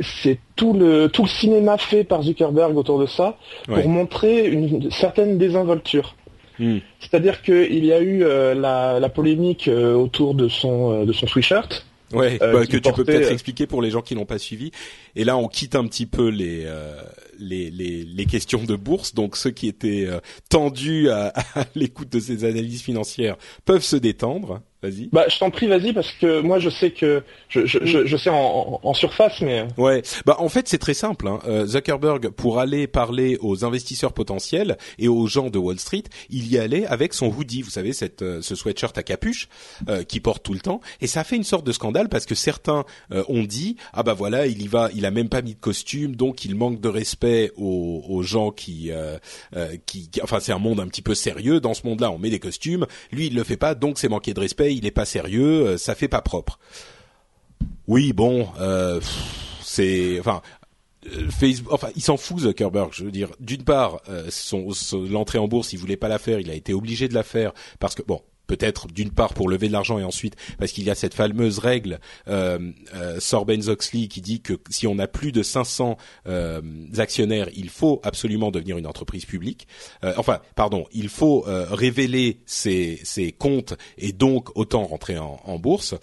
c'est 0.00 0.38
tout 0.56 0.72
le 0.72 1.08
tout 1.08 1.22
le 1.22 1.28
cinéma 1.28 1.78
fait 1.78 2.04
par 2.04 2.22
Zuckerberg 2.22 2.76
autour 2.76 2.98
de 2.98 3.06
ça 3.06 3.36
pour 3.66 3.88
montrer 3.88 4.46
une 4.46 4.90
certaine 4.90 5.38
désinvolture. 5.38 6.14
Hmm. 6.58 6.78
C'est-à-dire 7.00 7.40
qu'il 7.40 7.84
y 7.84 7.92
a 7.92 8.00
eu 8.00 8.22
euh, 8.22 8.54
la, 8.54 9.08
polémique 9.08 9.66
euh, 9.66 9.94
autour 9.94 10.34
de 10.34 10.48
son 10.48 10.92
euh, 10.92 11.04
de 11.06 11.12
son 11.12 11.26
sweatshirt. 11.26 11.86
Ouais, 12.12 12.38
bah, 12.38 12.66
que 12.66 12.76
tu 12.76 12.92
peux 12.92 13.04
peut-être 13.04 13.30
expliquer 13.30 13.68
pour 13.68 13.82
les 13.82 13.90
gens 13.90 14.02
qui 14.02 14.16
n'ont 14.16 14.26
pas 14.26 14.38
suivi. 14.38 14.72
Et 15.14 15.22
là, 15.22 15.36
on 15.36 15.46
quitte 15.46 15.76
un 15.76 15.86
petit 15.86 16.06
peu 16.06 16.28
les 16.28 16.66
les, 17.38 17.70
les, 17.70 18.02
les, 18.04 18.26
questions 18.26 18.64
de 18.64 18.74
bourse. 18.74 19.14
Donc 19.14 19.36
ceux 19.36 19.50
qui 19.50 19.68
étaient 19.68 20.08
tendus 20.48 21.08
à, 21.08 21.32
à 21.54 21.64
l'écoute 21.76 22.10
de 22.10 22.18
ces 22.18 22.44
analyses 22.44 22.82
financières 22.82 23.36
peuvent 23.64 23.84
se 23.84 23.96
détendre. 23.96 24.60
Vas-y. 24.82 25.10
Bah, 25.12 25.26
je 25.28 25.38
t'en 25.38 25.50
prie, 25.50 25.66
vas-y, 25.66 25.92
parce 25.92 26.10
que 26.12 26.40
moi, 26.40 26.58
je 26.58 26.70
sais 26.70 26.90
que 26.90 27.22
je, 27.48 27.66
je, 27.66 28.06
je, 28.06 28.16
sais 28.16 28.30
en, 28.30 28.80
en, 28.82 28.94
surface, 28.94 29.42
mais. 29.42 29.66
Ouais. 29.76 30.00
Bah, 30.24 30.36
en 30.38 30.48
fait, 30.48 30.68
c'est 30.68 30.78
très 30.78 30.94
simple. 30.94 31.28
Hein. 31.28 31.38
Euh, 31.46 31.66
Zuckerberg, 31.66 32.30
pour 32.30 32.58
aller 32.58 32.86
parler 32.86 33.36
aux 33.42 33.66
investisseurs 33.66 34.14
potentiels 34.14 34.78
et 34.98 35.08
aux 35.08 35.26
gens 35.26 35.50
de 35.50 35.58
Wall 35.58 35.78
Street, 35.78 36.04
il 36.30 36.50
y 36.50 36.56
allait 36.56 36.86
avec 36.86 37.12
son 37.12 37.26
hoodie. 37.26 37.60
Vous 37.60 37.68
savez, 37.68 37.92
cette, 37.92 38.22
euh, 38.22 38.40
ce 38.40 38.54
sweatshirt 38.54 38.96
à 38.96 39.02
capuche 39.02 39.48
euh, 39.90 40.02
qui 40.02 40.18
porte 40.18 40.42
tout 40.42 40.54
le 40.54 40.60
temps. 40.60 40.80
Et 41.02 41.06
ça 41.06 41.20
a 41.20 41.24
fait 41.24 41.36
une 41.36 41.44
sorte 41.44 41.66
de 41.66 41.72
scandale 41.72 42.08
parce 42.08 42.24
que 42.24 42.34
certains 42.34 42.84
ont 43.10 43.42
dit 43.42 43.76
ah 43.92 44.02
bah 44.02 44.14
voilà, 44.14 44.46
il 44.46 44.62
y 44.62 44.68
va, 44.68 44.88
il 44.94 45.04
a 45.04 45.10
même 45.10 45.28
pas 45.28 45.42
mis 45.42 45.54
de 45.54 45.60
costume, 45.60 46.16
donc 46.16 46.44
il 46.44 46.54
manque 46.54 46.80
de 46.80 46.88
respect 46.88 47.52
aux, 47.56 48.02
aux 48.08 48.22
gens 48.22 48.50
qui, 48.50 48.90
qui, 49.86 50.08
qui, 50.08 50.22
enfin, 50.22 50.40
c'est 50.40 50.52
un 50.52 50.58
monde 50.58 50.80
un 50.80 50.86
petit 50.86 51.02
peu 51.02 51.14
sérieux. 51.14 51.60
Dans 51.60 51.74
ce 51.74 51.86
monde-là, 51.86 52.10
on 52.10 52.18
met 52.18 52.30
des 52.30 52.38
costumes. 52.38 52.86
Lui, 53.12 53.26
il 53.26 53.34
le 53.34 53.44
fait 53.44 53.56
pas, 53.56 53.74
donc 53.74 53.98
c'est 53.98 54.08
manquer 54.08 54.32
de 54.32 54.40
respect 54.40 54.69
il 54.72 54.86
est 54.86 54.90
pas 54.90 55.04
sérieux, 55.04 55.66
euh, 55.66 55.78
ça 55.78 55.94
fait 55.94 56.08
pas 56.08 56.22
propre. 56.22 56.58
Oui, 57.86 58.12
bon, 58.12 58.48
euh, 58.60 59.00
c'est, 59.62 60.18
enfin, 60.20 60.42
euh, 61.06 61.30
Facebook, 61.30 61.72
enfin, 61.72 61.88
il 61.96 62.02
s'en 62.02 62.16
fout 62.16 62.40
Zuckerberg. 62.40 62.90
Je 62.92 63.04
veux 63.04 63.10
dire, 63.10 63.30
d'une 63.40 63.64
part, 63.64 64.00
son, 64.28 64.68
l'entrée 65.10 65.38
en 65.38 65.48
bourse, 65.48 65.72
il 65.72 65.78
voulait 65.78 65.96
pas 65.96 66.08
la 66.08 66.18
faire, 66.18 66.40
il 66.40 66.50
a 66.50 66.54
été 66.54 66.72
obligé 66.72 67.08
de 67.08 67.14
la 67.14 67.22
faire 67.22 67.52
parce 67.78 67.94
que 67.94 68.02
bon, 68.02 68.22
peut-être 68.50 68.88
d'une 68.88 69.12
part 69.12 69.32
pour 69.32 69.48
lever 69.48 69.68
de 69.68 69.72
l'argent 69.72 70.00
et 70.00 70.02
ensuite 70.02 70.34
parce 70.58 70.72
qu'il 70.72 70.82
y 70.82 70.90
a 70.90 70.96
cette 70.96 71.14
fameuse 71.14 71.60
règle 71.60 72.00
euh, 72.26 72.58
euh, 72.96 73.18
qui 73.20 74.20
dit 74.20 74.40
que 74.40 74.54
si 74.68 74.88
on 74.88 74.98
a 74.98 75.06
plus 75.06 75.30
de 75.30 75.44
500 75.44 75.96
euh, 76.26 76.60
actionnaires, 76.98 77.48
il 77.54 77.68
faut 77.68 78.00
absolument 78.02 78.50
devenir 78.50 78.76
une 78.76 78.88
entreprise 78.88 79.24
publique. 79.24 79.68
Euh, 80.02 80.14
enfin, 80.16 80.40
pardon, 80.56 80.86
il 80.92 81.08
faut 81.08 81.46
euh, 81.46 81.66
révéler 81.70 82.40
ses, 82.44 82.98
ses, 83.04 83.30
comptes 83.30 83.74
et 83.98 84.12
donc 84.12 84.56
autant 84.56 84.84
rentrer 84.84 85.16
en, 85.16 85.40
en 85.44 85.58
bourse. 85.58 85.94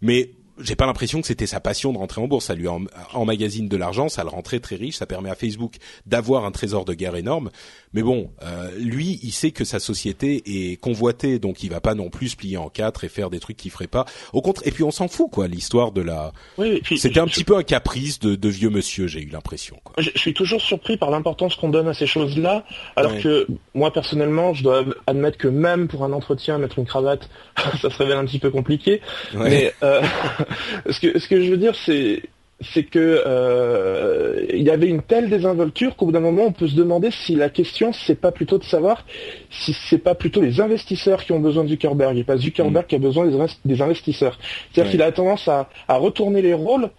Mais 0.00 0.30
j'ai 0.62 0.76
pas 0.76 0.86
l'impression 0.86 1.20
que 1.20 1.26
c'était 1.26 1.46
sa 1.46 1.60
passion 1.60 1.92
de 1.92 1.98
rentrer 1.98 2.20
en 2.20 2.28
bourse. 2.28 2.46
Ça 2.46 2.54
lui 2.54 2.66
emmagasine 3.12 3.68
de 3.68 3.76
l'argent, 3.76 4.08
ça 4.08 4.22
le 4.22 4.28
rend 4.28 4.42
très 4.42 4.60
très 4.60 4.76
riche, 4.76 4.96
ça 4.96 5.06
permet 5.06 5.30
à 5.30 5.34
Facebook 5.34 5.76
d'avoir 6.06 6.44
un 6.44 6.50
trésor 6.50 6.84
de 6.84 6.94
guerre 6.94 7.16
énorme. 7.16 7.50
Mais 7.92 8.02
bon, 8.02 8.30
euh, 8.42 8.70
lui, 8.78 9.18
il 9.22 9.32
sait 9.32 9.50
que 9.50 9.64
sa 9.64 9.80
société 9.80 10.42
est 10.72 10.76
convoitée, 10.76 11.38
donc 11.38 11.62
il 11.62 11.70
va 11.70 11.80
pas 11.80 11.94
non 11.94 12.08
plus 12.08 12.30
se 12.30 12.36
plier 12.36 12.56
en 12.56 12.68
quatre 12.68 13.04
et 13.04 13.08
faire 13.08 13.30
des 13.30 13.40
trucs 13.40 13.56
qu'il 13.56 13.70
ferait 13.70 13.86
pas. 13.86 14.04
Au 14.32 14.42
contraire, 14.42 14.68
et 14.68 14.70
puis 14.70 14.84
on 14.84 14.90
s'en 14.90 15.08
fout 15.08 15.30
quoi. 15.30 15.48
L'histoire 15.48 15.92
de 15.92 16.02
la, 16.02 16.32
oui, 16.58 16.80
c'était 16.96 17.20
un 17.20 17.26
petit 17.26 17.44
peu 17.44 17.56
un 17.56 17.62
caprice 17.62 18.18
de, 18.20 18.34
de 18.36 18.48
vieux 18.48 18.70
monsieur, 18.70 19.06
j'ai 19.06 19.20
eu 19.20 19.28
l'impression. 19.28 19.76
Je, 19.98 20.10
suis 20.14 20.34
toujours 20.34 20.60
surpris 20.60 20.96
par 20.96 21.10
l'importance 21.10 21.56
qu'on 21.56 21.68
donne 21.68 21.88
à 21.88 21.94
ces 21.94 22.06
choses-là, 22.06 22.64
alors 22.96 23.18
que 23.18 23.46
moi 23.74 23.92
personnellement, 23.92 24.54
je 24.54 24.62
dois 24.62 24.84
admettre 25.06 25.38
que 25.38 25.48
même 25.48 25.88
pour 25.88 26.04
un 26.04 26.12
entretien, 26.12 26.58
mettre 26.58 26.78
une 26.78 26.86
cravate, 26.86 27.28
ça 27.80 27.90
se 27.90 27.96
révèle 27.96 28.18
un 28.18 28.24
petit 28.24 28.38
peu 28.38 28.50
compliqué. 28.50 29.00
Mais 29.34 29.72
euh, 29.82 30.02
ce 30.88 31.00
que 31.00 31.18
ce 31.18 31.28
que 31.28 31.42
je 31.42 31.50
veux 31.50 31.56
dire, 31.56 31.74
c'est 31.74 32.22
c'est 32.60 32.82
que 32.82 33.22
euh, 33.26 34.44
il 34.52 34.62
y 34.62 34.70
avait 34.70 34.88
une 34.88 35.02
telle 35.02 35.30
désinvolture 35.30 35.96
qu'au 35.96 36.06
bout 36.06 36.12
d'un 36.12 36.20
moment 36.20 36.44
on 36.46 36.52
peut 36.52 36.68
se 36.68 36.74
demander 36.74 37.10
si 37.10 37.34
la 37.34 37.48
question 37.48 37.92
c'est 37.92 38.20
pas 38.20 38.32
plutôt 38.32 38.58
de 38.58 38.64
savoir 38.64 39.06
si 39.50 39.72
c'est 39.88 39.98
pas 39.98 40.14
plutôt 40.14 40.42
les 40.42 40.60
investisseurs 40.60 41.24
qui 41.24 41.32
ont 41.32 41.40
besoin 41.40 41.64
de 41.64 41.70
Zuckerberg 41.70 42.18
et 42.18 42.24
pas 42.24 42.36
Zuckerberg 42.36 42.86
qui 42.86 42.96
a 42.96 42.98
besoin 42.98 43.26
des, 43.64 43.80
investisseurs. 43.82 44.38
C'est-à-dire 44.72 44.90
qu'il 44.90 45.02
a 45.02 45.10
tendance 45.12 45.48
à, 45.48 45.68
retourner 45.88 46.42
les 46.42 46.54
rôles 46.54 46.90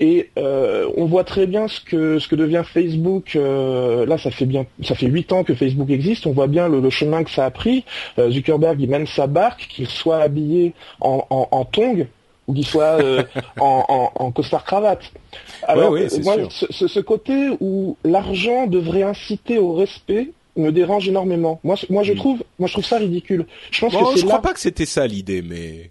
et 0.00 0.30
euh, 0.38 0.90
on 0.96 1.04
voit 1.04 1.22
très 1.22 1.46
bien 1.46 1.68
ce 1.68 1.80
que 1.80 2.18
ce 2.18 2.26
que 2.26 2.34
devient 2.34 2.62
Facebook. 2.64 3.36
Euh, 3.36 4.04
là, 4.06 4.18
ça 4.18 4.32
fait 4.32 4.46
bien, 4.46 4.66
ça 4.82 4.96
fait 4.96 5.06
huit 5.06 5.32
ans 5.32 5.44
que 5.44 5.54
Facebook 5.54 5.90
existe. 5.90 6.26
On 6.26 6.32
voit 6.32 6.48
bien 6.48 6.68
le, 6.68 6.90
chemin 6.90 7.22
que 7.22 7.30
ça 7.30 7.44
a 7.44 7.50
pris. 7.50 7.84
Zuckerberg, 8.18 8.80
il 8.80 8.90
mène 8.90 9.06
sa 9.06 9.28
barque, 9.28 9.68
qu'il 9.68 9.86
soit 9.86 10.18
habillé 10.18 10.74
en, 11.00 11.24
en, 11.30 11.48
en 11.50 11.64
tongs 11.64 12.06
ou 12.46 12.54
qu'il 12.54 12.66
soit 12.66 13.00
euh, 13.00 13.22
en, 13.60 14.10
en, 14.14 14.32
costard 14.32 14.64
cravate. 14.64 15.12
Alors 15.64 15.92
moi, 15.92 16.36
ce, 16.50 16.88
ce, 16.88 17.00
côté 17.00 17.50
où 17.60 17.96
l'argent 18.04 18.66
devrait 18.66 19.02
inciter 19.02 19.58
au 19.58 19.72
respect 19.72 20.30
me 20.56 20.70
dérange 20.70 21.08
énormément. 21.08 21.60
Moi, 21.64 21.76
moi 21.90 22.02
je 22.02 22.12
hmm. 22.12 22.16
trouve, 22.16 22.44
moi 22.58 22.68
je 22.68 22.74
trouve 22.74 22.84
ça 22.84 22.98
ridicule. 22.98 23.46
Je 23.70 23.80
pense 23.80 23.92
que 23.92 24.20
je 24.20 24.24
crois 24.24 24.42
pas 24.42 24.52
que 24.52 24.60
c'était 24.60 24.86
ça 24.86 25.06
l'idée, 25.06 25.42
mais 25.42 25.90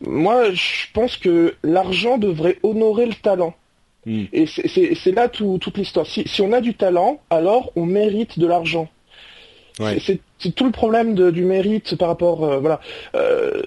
moi 0.00 0.50
je 0.52 0.86
pense 0.92 1.16
que 1.16 1.54
l'argent 1.62 2.18
devrait 2.18 2.58
honorer 2.62 3.06
le 3.06 3.14
talent. 3.14 3.54
Hmm. 4.06 4.24
Et 4.32 4.46
c'est 4.46 5.12
là 5.12 5.28
tout, 5.28 5.58
toute 5.60 5.78
l'histoire. 5.78 6.06
Si, 6.06 6.22
si, 6.26 6.40
on 6.40 6.52
a 6.52 6.60
du 6.60 6.74
talent, 6.74 7.20
alors 7.28 7.72
on 7.76 7.86
mérite 7.86 8.38
de 8.38 8.46
l'argent. 8.46 8.88
Ouais. 9.80 9.98
C'est 10.00 10.54
tout 10.54 10.64
le 10.64 10.70
problème 10.70 11.14
de, 11.14 11.30
du 11.30 11.44
mérite 11.44 11.96
par 11.96 12.08
rapport, 12.08 12.44
euh, 12.44 12.58
voilà. 12.60 12.80
Euh, 13.14 13.62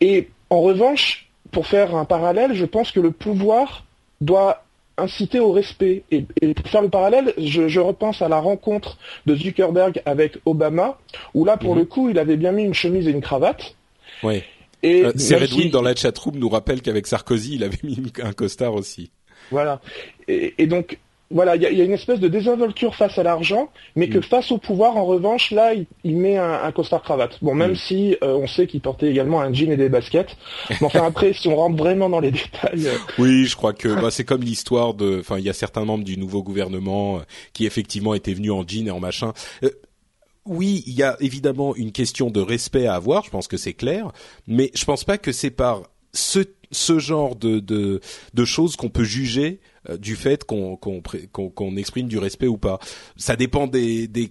et 0.00 0.28
en 0.48 0.60
revanche, 0.60 1.29
pour 1.50 1.66
faire 1.66 1.94
un 1.94 2.04
parallèle, 2.04 2.54
je 2.54 2.64
pense 2.64 2.92
que 2.92 3.00
le 3.00 3.10
pouvoir 3.10 3.84
doit 4.20 4.64
inciter 4.96 5.40
au 5.40 5.52
respect. 5.52 6.04
Et, 6.10 6.24
pour 6.54 6.68
faire 6.68 6.82
le 6.82 6.88
parallèle, 6.88 7.32
je, 7.38 7.80
repense 7.80 8.22
à 8.22 8.28
la 8.28 8.38
rencontre 8.38 8.98
de 9.26 9.34
Zuckerberg 9.34 10.02
avec 10.04 10.38
Obama, 10.44 10.98
où 11.34 11.44
là, 11.44 11.56
pour 11.56 11.74
mhm. 11.74 11.80
le 11.80 11.84
coup, 11.86 12.10
il 12.10 12.18
avait 12.18 12.36
bien 12.36 12.52
mis 12.52 12.64
une 12.64 12.74
chemise 12.74 13.08
et 13.08 13.10
une 13.10 13.22
cravate. 13.22 13.74
Oui. 14.22 14.42
Et 14.82 15.04
euh, 15.04 15.12
Redwin 15.12 15.70
dans 15.70 15.82
la 15.82 15.94
chatroom 15.94 16.36
nous 16.36 16.48
rappelle 16.48 16.80
qu'avec 16.80 17.06
Sarkozy, 17.06 17.56
il 17.56 17.64
avait 17.64 17.78
mis 17.82 18.12
un 18.22 18.32
costard 18.32 18.74
aussi. 18.74 19.10
Voilà. 19.50 19.80
et 20.28 20.66
donc, 20.66 20.98
voilà, 21.30 21.54
il 21.54 21.62
y, 21.62 21.76
y 21.76 21.80
a, 21.80 21.84
une 21.84 21.92
espèce 21.92 22.18
de 22.18 22.26
désinvolture 22.26 22.96
face 22.96 23.16
à 23.16 23.22
l'argent, 23.22 23.70
mais 23.94 24.08
que 24.08 24.18
mm. 24.18 24.22
face 24.22 24.50
au 24.50 24.58
pouvoir, 24.58 24.96
en 24.96 25.04
revanche, 25.04 25.52
là, 25.52 25.72
il, 26.04 26.16
met 26.16 26.36
un, 26.36 26.64
un, 26.64 26.72
costard 26.72 27.02
cravate. 27.02 27.38
Bon, 27.40 27.54
même 27.54 27.72
mm. 27.72 27.76
si 27.76 28.16
euh, 28.22 28.34
on 28.34 28.48
sait 28.48 28.66
qu'il 28.66 28.80
portait 28.80 29.08
également 29.08 29.40
un 29.40 29.52
jean 29.52 29.70
et 29.70 29.76
des 29.76 29.88
baskets. 29.88 30.36
Mais 30.70 30.86
enfin, 30.86 31.04
après, 31.06 31.32
si 31.32 31.46
on 31.46 31.56
rentre 31.56 31.76
vraiment 31.76 32.10
dans 32.10 32.18
les 32.18 32.32
détails. 32.32 32.88
Euh, 32.88 32.96
oui, 33.18 33.46
je 33.46 33.54
crois 33.54 33.72
que 33.72 33.88
bah, 34.00 34.10
c'est 34.10 34.24
comme 34.24 34.42
l'histoire 34.42 34.94
de. 34.94 35.20
Enfin, 35.20 35.38
il 35.38 35.44
y 35.44 35.50
a 35.50 35.52
certains 35.52 35.84
membres 35.84 36.04
du 36.04 36.18
nouveau 36.18 36.42
gouvernement 36.42 37.18
euh, 37.18 37.20
qui 37.52 37.64
effectivement 37.64 38.14
étaient 38.14 38.34
venus 38.34 38.52
en 38.52 38.66
jean 38.66 38.88
et 38.88 38.90
en 38.90 39.00
machin. 39.00 39.32
oui, 40.46 40.82
il 40.86 40.94
y 40.94 41.04
a 41.04 41.16
évidemment 41.20 41.76
une 41.76 41.92
question 41.92 42.30
de 42.30 42.40
respect 42.40 42.86
à 42.86 42.94
avoir. 42.94 43.24
Je 43.24 43.30
pense 43.30 43.46
que 43.46 43.56
c'est 43.56 43.74
clair, 43.74 44.10
mais 44.48 44.72
je 44.74 44.84
pense 44.84 45.04
pas 45.04 45.16
que 45.16 45.30
c'est 45.30 45.50
par 45.50 45.82
ce 46.12 46.40
ce 46.72 46.98
genre 47.00 47.34
de, 47.34 47.58
de, 47.58 48.00
de 48.32 48.44
choses 48.44 48.76
qu'on 48.76 48.90
peut 48.90 49.02
juger 49.02 49.58
du 49.98 50.16
fait 50.16 50.44
qu'on 50.44 50.76
qu'on 50.76 51.76
exprime 51.76 52.08
du 52.08 52.18
respect 52.18 52.46
ou 52.46 52.58
pas. 52.58 52.78
Ça 53.16 53.36
dépend 53.36 53.66
des, 53.66 54.08
des 54.08 54.30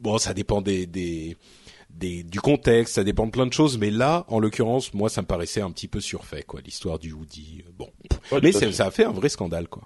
bon, 0.00 0.18
ça 0.18 0.34
dépend 0.34 0.62
des, 0.62 0.86
des 0.86 1.36
des, 1.90 2.22
du 2.22 2.40
contexte, 2.40 2.96
ça 2.96 3.04
dépend 3.04 3.26
de 3.26 3.30
plein 3.30 3.46
de 3.46 3.52
choses, 3.52 3.78
mais 3.78 3.90
là, 3.90 4.24
en 4.28 4.38
l'occurrence, 4.38 4.92
moi, 4.92 5.08
ça 5.08 5.22
me 5.22 5.26
paraissait 5.26 5.62
un 5.62 5.70
petit 5.70 5.88
peu 5.88 6.00
surfait, 6.00 6.42
quoi, 6.42 6.60
l'histoire 6.60 6.98
du 6.98 7.12
hoodie. 7.12 7.64
Bon, 7.78 7.88
mais 8.42 8.52
ça 8.52 8.86
a 8.86 8.90
fait 8.90 9.04
un 9.04 9.12
vrai 9.12 9.28
scandale, 9.28 9.68
quoi. 9.68 9.82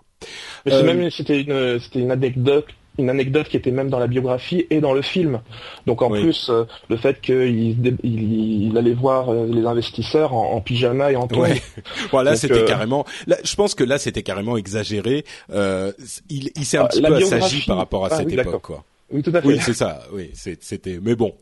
Mais 0.67 0.73
euh... 0.73 0.83
même 0.83 1.11
c'était 1.11 1.41
une 1.41 1.79
c'était 1.79 2.01
une 2.01 2.11
anecdote 2.11 2.67
une 3.01 3.11
anecdote 3.11 3.49
qui 3.49 3.57
était 3.57 3.71
même 3.71 3.91
dans 3.91 3.99
la 3.99 4.07
biographie 4.07 4.67
et 4.71 4.81
dans 4.81 4.93
le 4.93 5.03
film. 5.03 5.41
Donc 5.87 6.03
en 6.03 6.11
plus, 6.11 6.49
euh, 6.51 6.65
le 6.89 6.97
fait 6.97 7.21
qu'il 7.21 7.97
il, 8.03 8.79
allait 8.79 8.95
voir 8.95 9.31
euh, 9.31 9.47
les 9.47 9.67
investisseurs 9.67 10.35
en, 10.35 10.61
pyjama 10.61 11.13
et 11.13 11.17
en 11.17 11.27
toile. 11.27 11.57
voilà, 12.11 12.37
c'était 12.37 12.63
euh, 12.63 12.67
carrément. 12.67 13.05
Là, 13.27 13.37
je 13.43 13.55
pense 13.55 13.75
que 13.75 13.85
là, 13.85 13.99
c'était 13.99 14.23
carrément 14.23 14.57
exagéré. 14.57 15.25
il, 15.51 16.51
il 16.55 16.65
s'est 16.65 16.79
un 16.79 16.85
ah, 16.85 16.89
petit 16.89 17.03
peu 17.03 17.15
assagi 17.15 17.65
par 17.67 17.77
rapport 17.79 18.05
à 18.05 18.09
ah 18.13 18.17
cette 18.19 18.33
époque, 18.33 18.63
quoi. 18.63 18.85
Oui, 19.13 19.23
tout 19.23 19.33
à 19.35 19.41
fait. 19.41 19.49
Oui, 19.49 19.59
c'est 19.61 19.75
ça. 19.75 20.03
Oui, 20.13 20.31
c'était. 20.35 21.01
Mais 21.03 21.17
bon. 21.17 21.35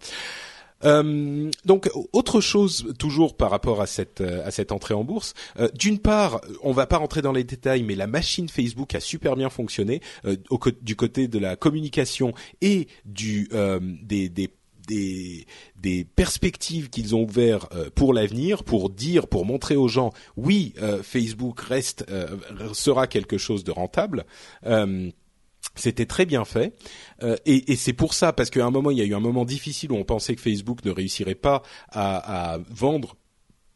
Euh, 0.85 1.51
donc 1.65 1.91
autre 2.13 2.41
chose 2.41 2.93
toujours 2.99 3.37
par 3.37 3.51
rapport 3.51 3.81
à 3.81 3.87
cette 3.87 4.21
euh, 4.21 4.47
à 4.47 4.51
cette 4.51 4.73
entrée 4.73 4.95
en 4.95 5.05
bourse. 5.05 5.35
Euh, 5.59 5.69
d'une 5.75 5.99
part, 5.99 6.41
on 6.63 6.73
va 6.73 6.87
pas 6.87 6.99
rentrer 6.99 7.23
dans 7.23 7.33
les 7.33 7.45
détails, 7.45 7.83
mais 7.83 7.95
la 7.95 8.07
machine 8.07 8.49
Facebook 8.49 8.95
a 8.95 9.01
super 9.01 9.37
bien 9.37 9.51
fonctionné 9.51 10.01
au, 10.51 10.59
du 10.81 10.97
côté 10.97 11.29
de 11.29 11.39
la 11.39 11.57
communication 11.57 12.33
et 12.61 12.89
du 13.05 13.49
des, 14.03 14.29
des 14.29 14.51
des, 14.87 15.47
des, 15.77 16.07
perspectives 16.07 16.89
qu'ils 16.89 17.15
ont 17.15 17.25
ouvert 17.25 17.69
pour 17.95 18.15
l'avenir, 18.15 18.65
pour 18.65 18.89
dire, 18.89 19.27
pour 19.27 19.45
montrer 19.45 19.77
aux 19.77 19.87
gens, 19.87 20.15
oui, 20.39 20.73
Facebook 21.03 21.61
reste 21.61 22.07
sera 22.73 23.07
quelque 23.07 23.37
chose 23.37 23.65
de 23.65 23.71
rentable. 23.71 24.25
C'était 25.79 26.07
très 26.07 26.27
bien 26.27 26.45
fait 26.45 26.75
euh, 27.23 27.37
et, 27.47 27.77
c'est 27.77 27.93
pour 27.93 28.15
ça 28.15 28.33
parce 28.33 28.51
qu'à 28.51 28.65
un 28.65 28.71
moment 28.71 28.91
il 28.91 28.99
y 28.99 29.03
a 29.03 29.05
eu 29.05 29.15
un 29.15 29.21
moment 29.21 29.45
difficile 29.45 29.93
où 29.93 29.97
on 29.97 30.05
pensait 30.05 30.35
que 30.35 30.41
Facebook 30.41 30.85
ne 30.85 30.91
réussirait 30.91 31.35
pas 31.35 31.63
à, 31.91 32.59
vendre 32.71 33.17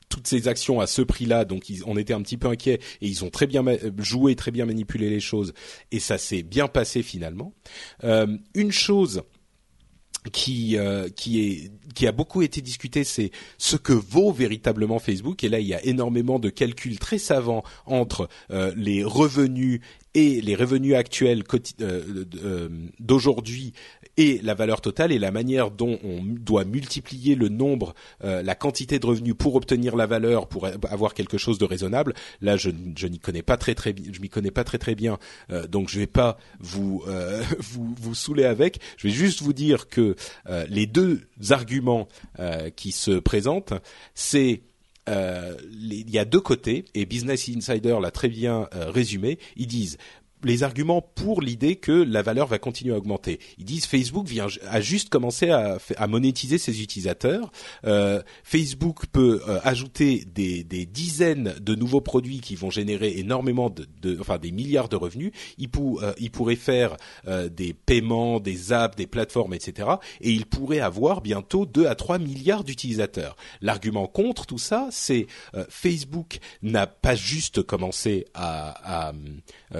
toutes 0.08 0.26
ces 0.26 0.46
actions 0.46 0.80
à 0.80 0.86
ce 0.86 1.00
prix-là, 1.00 1.46
donc 1.46 1.70
ils, 1.70 1.82
on 1.86 1.96
était 1.96 2.12
un 2.12 2.20
petit 2.20 2.36
peu 2.36 2.48
inquiets 2.48 2.80
et 3.00 3.06
ils 3.06 3.24
ont 3.24 3.30
très 3.30 3.46
bien 3.46 3.64
joué, 3.96 4.36
très 4.36 4.50
bien 4.50 4.66
manipulé 4.66 5.08
les 5.08 5.20
choses 5.20 5.54
et 5.90 6.00
ça 6.00 6.18
s'est 6.18 6.42
bien 6.42 6.68
passé 6.68 7.02
finalement. 7.02 7.54
Euh, 8.04 8.26
une 8.54 8.72
chose 8.72 9.22
qui 10.32 10.76
euh, 10.76 11.08
qui 11.08 11.40
est 11.40 11.72
qui 11.94 12.06
a 12.06 12.12
beaucoup 12.12 12.42
été 12.42 12.60
discuté, 12.60 13.04
c'est 13.04 13.30
ce 13.58 13.76
que 13.76 13.92
vaut 13.92 14.32
véritablement 14.32 14.98
Facebook. 14.98 15.42
Et 15.44 15.48
là, 15.48 15.58
il 15.58 15.66
y 15.66 15.74
a 15.74 15.84
énormément 15.84 16.38
de 16.38 16.48
calculs 16.48 16.98
très 16.98 17.18
savants 17.18 17.64
entre 17.86 18.28
les 18.76 19.02
revenus 19.02 19.80
et 20.14 20.40
les 20.40 20.54
revenus 20.54 20.94
actuels 20.94 21.42
euh, 21.80 22.24
euh, 22.44 22.68
d'aujourd'hui 23.00 23.72
et 24.16 24.40
la 24.42 24.54
valeur 24.54 24.80
totale 24.80 25.10
et 25.10 25.18
la 25.18 25.30
manière 25.30 25.70
dont 25.70 25.98
on 26.04 26.22
doit 26.22 26.64
multiplier 26.64 27.34
le 27.34 27.48
nombre, 27.48 27.94
euh, 28.24 28.42
la 28.42 28.54
quantité 28.54 28.98
de 28.98 29.06
revenus 29.06 29.34
pour 29.38 29.54
obtenir 29.54 29.96
la 29.96 30.06
valeur, 30.06 30.48
pour 30.48 30.66
avoir 30.66 31.14
quelque 31.14 31.38
chose 31.38 31.58
de 31.58 31.64
raisonnable. 31.64 32.12
Là, 32.42 32.56
je, 32.56 32.70
je 32.96 33.06
n'y 33.06 33.18
connais 33.18 33.42
pas 33.42 33.56
très 33.56 33.74
très, 33.74 33.94
je 34.12 34.20
m'y 34.20 34.28
connais 34.28 34.50
pas 34.50 34.64
très 34.64 34.78
très 34.78 34.94
bien, 34.94 35.18
donc 35.68 35.88
je 35.88 35.98
vais 35.98 36.06
pas 36.06 36.38
vous 36.60 37.04
vous 37.58 37.94
vous 37.98 38.14
saouler 38.14 38.44
avec. 38.44 38.80
Je 38.98 39.08
vais 39.08 39.14
juste 39.14 39.42
vous 39.42 39.52
dire 39.52 39.88
que 39.88 40.14
les 40.68 40.86
deux 40.86 41.22
arguments 41.50 42.08
qui 42.76 42.92
se 42.92 43.12
présentent, 43.12 43.74
c'est 44.14 44.62
euh, 44.62 44.71
il 45.08 46.10
y 46.10 46.18
a 46.18 46.24
deux 46.24 46.40
côtés 46.40 46.84
et 46.94 47.06
Business 47.06 47.48
Insider 47.48 47.98
l'a 48.00 48.10
très 48.10 48.28
bien 48.28 48.68
euh, 48.74 48.90
résumé. 48.90 49.38
Ils 49.56 49.66
disent 49.66 49.98
les 50.44 50.62
arguments 50.62 51.02
pour 51.02 51.40
l'idée 51.40 51.76
que 51.76 51.92
la 51.92 52.22
valeur 52.22 52.46
va 52.46 52.58
continuer 52.58 52.94
à 52.94 52.98
augmenter. 52.98 53.38
Ils 53.58 53.64
disent 53.64 53.86
Facebook 53.86 54.26
vient 54.26 54.46
a 54.68 54.80
juste 54.80 55.08
commencé 55.08 55.50
à, 55.50 55.78
à 55.96 56.06
monétiser 56.06 56.58
ses 56.58 56.82
utilisateurs. 56.82 57.50
Euh, 57.84 58.22
Facebook 58.44 59.06
peut 59.12 59.42
euh, 59.48 59.60
ajouter 59.62 60.24
des, 60.34 60.64
des, 60.64 60.86
dizaines 60.86 61.54
de 61.60 61.74
nouveaux 61.74 62.00
produits 62.00 62.40
qui 62.40 62.56
vont 62.56 62.70
générer 62.70 63.18
énormément 63.18 63.70
de, 63.70 63.86
de 64.00 64.18
enfin 64.20 64.38
des 64.38 64.50
milliards 64.50 64.88
de 64.88 64.96
revenus. 64.96 65.32
Il, 65.58 65.68
pour, 65.68 66.02
euh, 66.02 66.12
pourrait 66.32 66.56
faire 66.56 66.96
des 67.50 67.74
paiements, 67.74 68.40
des 68.40 68.72
apps, 68.72 68.96
des 68.96 69.06
plateformes, 69.06 69.52
etc. 69.52 69.90
Et 70.22 70.30
il 70.30 70.46
pourrait 70.46 70.80
avoir 70.80 71.20
bientôt 71.20 71.66
2 71.66 71.86
à 71.86 71.94
3 71.94 72.18
milliards 72.18 72.64
d'utilisateurs. 72.64 73.36
L'argument 73.60 74.06
contre 74.06 74.46
tout 74.46 74.58
ça, 74.58 74.88
c'est 74.90 75.26
Facebook 75.68 76.38
n'a 76.62 76.86
pas 76.86 77.14
juste 77.14 77.62
commencé 77.62 78.24
à, 78.32 79.10
à 79.10 79.12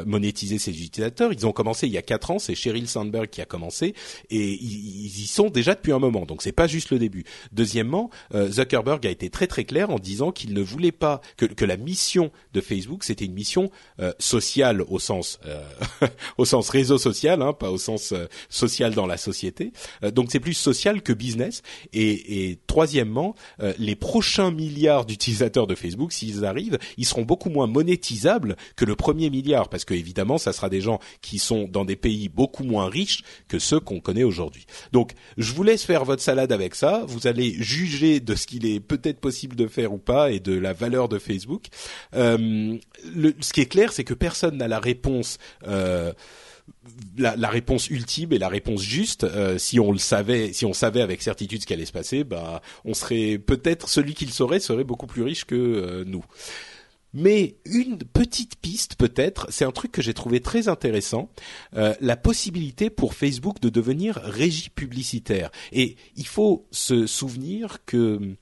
monétiser 0.05 0.52
ses 0.59 0.83
utilisateurs. 0.83 1.33
Ils 1.33 1.47
ont 1.47 1.53
commencé 1.53 1.87
il 1.87 1.93
y 1.93 1.99
a 1.99 2.03
quatre 2.03 2.31
ans, 2.31 2.39
c'est 2.39 2.55
Sheryl 2.55 2.89
Sandberg 2.89 3.29
qui 3.29 3.41
a 3.41 3.45
commencé 3.45 3.95
et 4.31 4.53
ils, 4.53 5.21
y 5.21 5.27
sont 5.27 5.51
déjà 5.51 5.75
depuis 5.75 5.93
un 5.93 5.99
moment. 5.99 6.25
Donc 6.27 6.43
c'est 6.43 6.53
pas 6.53 6.67
juste 6.67 6.91
le 6.91 6.99
début. 6.99 7.25
Deuxièmement, 7.53 8.11
euh, 8.35 8.51
Zuckerberg 8.51 9.07
a 9.07 9.11
été 9.11 9.31
très 9.31 9.47
très 9.47 9.65
clair 9.65 9.91
en 9.91 9.99
disant 9.99 10.33
qu'il 10.33 10.55
ne 10.55 10.61
voulait 10.61 10.93
pas 10.93 11.21
que, 11.37 11.47
que 11.47 11.65
la 11.65 11.77
mission 11.77 12.31
de 12.53 12.61
Facebook 12.61 13.05
c'était 13.05 13.25
une 13.25 13.35
mission 13.35 13.71
euh, 14.01 14.13
sociale 14.19 14.83
au 14.83 14.99
sens 14.99 15.39
euh, 15.47 15.63
au 16.39 16.45
sens 16.45 16.69
réseau 16.69 16.99
social, 16.99 17.43
hein, 17.43 17.53
pas 17.53 17.71
au 17.71 17.79
sens 17.79 18.15
social 18.49 18.95
dans 18.95 19.07
la 19.07 19.17
société. 19.17 19.73
donc 20.13 20.31
c'est 20.31 20.41
plus 20.41 20.55
social 20.55 21.03
que 21.03 21.13
business. 21.13 21.63
Et, 21.93 22.51
et 22.51 22.59
troisièmement, 22.67 23.35
les 23.79 23.97
prochains 23.97 24.51
milliards 24.51 25.05
d'utilisateurs 25.05 25.67
de 25.67 25.75
Facebook, 25.75 26.13
s'ils 26.13 26.45
arrivent, 26.45 26.79
ils 26.97 27.07
seront 27.07 27.23
beaucoup 27.23 27.51
moins 27.51 27.67
monétisables 27.67 28.57
que 28.77 28.85
le 28.85 28.97
premier 28.97 29.31
milliard 29.31 29.69
parce 29.69 29.85
que 29.85 29.95
évidemment 29.95 30.39
ça 30.43 30.53
sera 30.53 30.69
des 30.69 30.81
gens 30.81 30.99
qui 31.21 31.39
sont 31.39 31.69
dans 31.69 31.85
des 31.85 31.97
pays 31.97 32.29
beaucoup 32.29 32.65
moins 32.65 32.89
riches 32.89 33.23
que 33.49 33.59
ceux 33.59 33.81
qu'on 33.81 34.01
connaît 34.01 34.25
aujourd'hui. 34.25 34.67
Donc, 34.93 35.13
je 35.39 35.53
vous 35.53 35.63
laisse 35.63 35.85
faire 35.85 36.05
votre 36.05 36.23
salade 36.23 36.53
avec 36.53 36.75
ça. 36.75 37.05
Vous 37.07 37.27
allez 37.27 37.55
juger 37.55 38.21
de 38.21 38.35
ce 38.35 38.47
qu'il 38.47 38.67
est 38.67 38.81
peut-être 38.81 39.21
possible 39.21 39.57
de 39.57 39.67
faire 39.67 39.93
ou 39.93 39.99
pas 39.99 40.31
et 40.31 40.41
de 40.41 40.59
la 40.59 40.73
valeur 40.73 41.09
de 41.09 41.19
Facebook. 41.19 41.67
Euh, 42.15 42.77
le, 43.15 43.35
ce 43.41 43.53
qui 43.53 43.61
est 43.61 43.67
clair, 43.67 43.93
c'est 43.93 44.05
que 44.05 44.15
personne 44.15 44.57
n'a 44.59 44.69
la 44.69 44.79
réponse. 44.81 45.39
Euh, 45.67 46.13
la, 47.17 47.37
la, 47.37 47.49
réponse 47.49 47.91
ultime 47.91 48.33
et 48.33 48.39
la 48.39 48.49
réponse 48.49 48.83
juste, 48.83 49.25
euh, 49.25 49.59
si 49.59 49.79
on 49.79 49.93
le 49.93 49.99
savait, 49.99 50.53
si 50.53 50.65
on 50.65 50.73
savait 50.73 51.03
avec 51.03 51.23
certitude 51.23 51.61
ce 51.61 51.67
qui 51.67 51.73
allait 51.73 51.87
se 51.87 51.93
passer, 51.93 52.25
bah, 52.25 52.63
on 52.85 52.95
serait 52.95 53.39
peut-être 53.39 53.89
celui 53.89 54.15
qui 54.15 54.25
le 54.25 54.33
saurait 54.33 54.61
serait 54.61 54.85
beaucoup 54.85 55.07
plus 55.07 55.23
riche 55.23 55.45
que 55.45 55.55
euh, 55.55 56.05
nous. 56.07 56.25
Mais 57.15 57.57
une 57.67 57.99
petite 57.99 58.57
piste 58.57 58.97
peut-être, 58.97 59.47
c'est 59.51 59.65
un 59.65 59.71
truc 59.71 59.93
que 59.93 60.01
j'ai 60.01 60.15
trouvé 60.15 60.41
très 60.41 60.69
intéressant, 60.69 61.31
euh, 61.77 61.95
la 62.01 62.17
possibilité 62.17 62.89
pour 62.89 63.15
Facebook 63.15 63.61
de 63.61 63.69
devenir 63.69 64.17
régie 64.17 64.71
publicitaire. 64.71 65.51
Et 65.73 65.97
il 66.17 66.27
faut 66.27 66.67
se 66.71 67.07
souvenir 67.07 67.85
que 67.85 68.37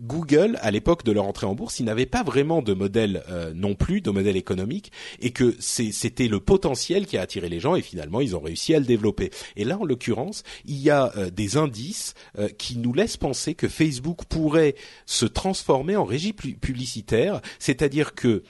Google, 0.00 0.58
à 0.62 0.70
l'époque 0.70 1.04
de 1.04 1.12
leur 1.12 1.24
entrée 1.24 1.46
en 1.46 1.54
bourse, 1.54 1.80
ils 1.80 1.84
n'avaient 1.84 2.06
pas 2.06 2.22
vraiment 2.22 2.62
de 2.62 2.72
modèle 2.72 3.22
euh, 3.28 3.52
non 3.54 3.74
plus, 3.74 4.00
de 4.00 4.10
modèle 4.10 4.36
économique, 4.36 4.92
et 5.20 5.30
que 5.30 5.56
c'était 5.58 6.28
le 6.28 6.40
potentiel 6.40 7.06
qui 7.06 7.16
a 7.18 7.22
attiré 7.22 7.48
les 7.48 7.60
gens, 7.60 7.74
et 7.74 7.82
finalement, 7.82 8.20
ils 8.20 8.36
ont 8.36 8.40
réussi 8.40 8.74
à 8.74 8.78
le 8.78 8.84
développer. 8.84 9.30
Et 9.56 9.64
là, 9.64 9.78
en 9.78 9.84
l'occurrence, 9.84 10.44
il 10.64 10.78
y 10.78 10.90
a 10.90 11.12
euh, 11.16 11.30
des 11.30 11.56
indices 11.56 12.14
euh, 12.38 12.48
qui 12.48 12.78
nous 12.78 12.92
laissent 12.92 13.16
penser 13.16 13.54
que 13.54 13.68
Facebook 13.68 14.24
pourrait 14.28 14.76
se 15.06 15.26
transformer 15.26 15.96
en 15.96 16.04
régie 16.04 16.32
publicitaire, 16.32 17.40
c'est-à-dire 17.58 18.14
que 18.14 18.42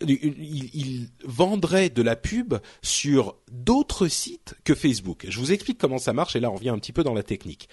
il, 0.00 1.08
vendrait 1.24 1.88
de 1.88 2.02
la 2.02 2.16
pub 2.16 2.54
sur 2.82 3.36
d'autres 3.50 4.08
sites 4.08 4.54
que 4.64 4.74
Facebook. 4.74 5.24
Je 5.28 5.38
vous 5.38 5.52
explique 5.52 5.78
comment 5.78 5.98
ça 5.98 6.12
marche 6.12 6.36
et 6.36 6.40
là 6.40 6.50
on 6.50 6.56
revient 6.56 6.70
un 6.70 6.78
petit 6.78 6.92
peu 6.92 7.04
dans 7.04 7.14
la 7.14 7.22
technique 7.22 7.68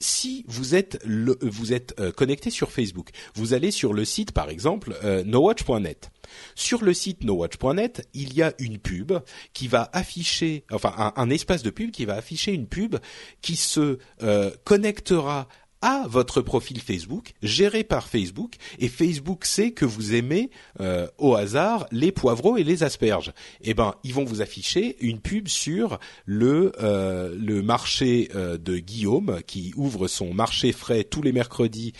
si 0.00 0.44
vous 0.48 0.74
êtes 0.74 1.04
vous 1.06 1.72
êtes 1.72 1.94
euh, 2.00 2.10
connecté 2.10 2.50
sur 2.50 2.72
Facebook, 2.72 3.10
vous 3.34 3.52
allez 3.52 3.70
sur 3.70 3.92
le 3.92 4.04
site 4.04 4.32
par 4.32 4.48
exemple 4.48 4.96
euh, 5.04 5.22
nowatch.net. 5.24 6.10
Sur 6.54 6.82
le 6.82 6.94
site 6.94 7.24
nowatch.net, 7.24 8.08
il 8.14 8.34
y 8.34 8.42
a 8.42 8.54
une 8.58 8.78
pub 8.78 9.12
qui 9.52 9.68
va 9.68 9.90
afficher, 9.92 10.64
enfin 10.70 11.12
un, 11.16 11.30
espace 11.30 11.62
de 11.62 11.70
pub 11.70 11.90
qui 11.90 12.04
va 12.04 12.14
afficher 12.14 12.52
une 12.52 12.66
pub 12.66 12.96
qui 13.42 13.56
se 13.56 13.98
euh, 14.22 14.50
connectera 14.64 15.48
à 15.82 16.04
votre 16.08 16.42
profil 16.42 16.80
Facebook, 16.80 17.32
géré 17.42 17.84
par 17.84 18.06
Facebook, 18.06 18.56
et 18.78 18.88
Facebook 18.88 19.44
sait 19.44 19.70
que 19.70 19.84
vous 19.84 20.14
aimez 20.14 20.50
euh, 20.80 21.06
au 21.18 21.34
hasard 21.34 21.86
les 21.90 22.12
poivreaux 22.12 22.56
et 22.56 22.64
les 22.64 22.82
asperges. 22.82 23.32
Eh 23.62 23.74
ben, 23.74 23.94
ils 24.04 24.12
vont 24.12 24.24
vous 24.24 24.42
afficher 24.42 24.96
une 25.00 25.20
pub 25.20 25.48
sur 25.48 25.98
le 26.26 26.72
euh, 26.82 27.34
le 27.38 27.62
marché 27.62 28.28
euh, 28.34 28.58
de 28.58 28.76
Guillaume 28.78 29.40
qui 29.46 29.72
ouvre 29.76 30.06
son 30.06 30.34
marché 30.34 30.72
frais 30.72 31.04
tous 31.04 31.22
les 31.22 31.32
mercredis 31.32 31.92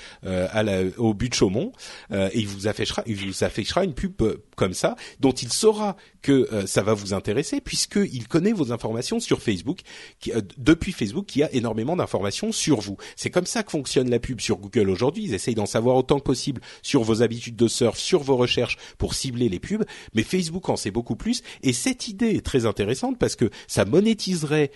au 0.98 1.14
but 1.14 1.34
Chaumont, 1.34 1.72
et 2.12 2.38
il 2.38 2.46
vous 2.46 2.66
affichera 2.66 3.02
il 3.06 3.16
vous 3.16 3.44
affichera 3.44 3.84
une 3.84 3.94
pub 3.94 4.22
comme 4.60 4.74
ça, 4.74 4.94
dont 5.20 5.32
il 5.32 5.50
saura 5.50 5.96
que 6.20 6.46
euh, 6.52 6.66
ça 6.66 6.82
va 6.82 6.92
vous 6.92 7.14
intéresser, 7.14 7.62
puisqu'il 7.62 8.28
connaît 8.28 8.52
vos 8.52 8.72
informations 8.72 9.18
sur 9.18 9.40
Facebook, 9.40 9.80
euh, 10.28 10.42
depuis 10.58 10.92
Facebook, 10.92 11.24
qui 11.24 11.42
a 11.42 11.50
énormément 11.54 11.96
d'informations 11.96 12.52
sur 12.52 12.78
vous. 12.82 12.98
C'est 13.16 13.30
comme 13.30 13.46
ça 13.46 13.62
que 13.62 13.70
fonctionne 13.70 14.10
la 14.10 14.18
pub 14.18 14.38
sur 14.38 14.58
Google 14.58 14.90
aujourd'hui. 14.90 15.24
Ils 15.24 15.32
essayent 15.32 15.54
d'en 15.54 15.64
savoir 15.64 15.96
autant 15.96 16.18
que 16.18 16.24
possible 16.24 16.60
sur 16.82 17.04
vos 17.04 17.22
habitudes 17.22 17.56
de 17.56 17.68
surf, 17.68 17.98
sur 17.98 18.22
vos 18.22 18.36
recherches 18.36 18.76
pour 18.98 19.14
cibler 19.14 19.48
les 19.48 19.60
pubs, 19.60 19.86
mais 20.12 20.24
Facebook 20.24 20.68
en 20.68 20.76
sait 20.76 20.90
beaucoup 20.90 21.16
plus. 21.16 21.40
Et 21.62 21.72
cette 21.72 22.08
idée 22.08 22.36
est 22.36 22.44
très 22.44 22.66
intéressante 22.66 23.18
parce 23.18 23.36
que 23.36 23.48
ça 23.66 23.86
monétiserait 23.86 24.72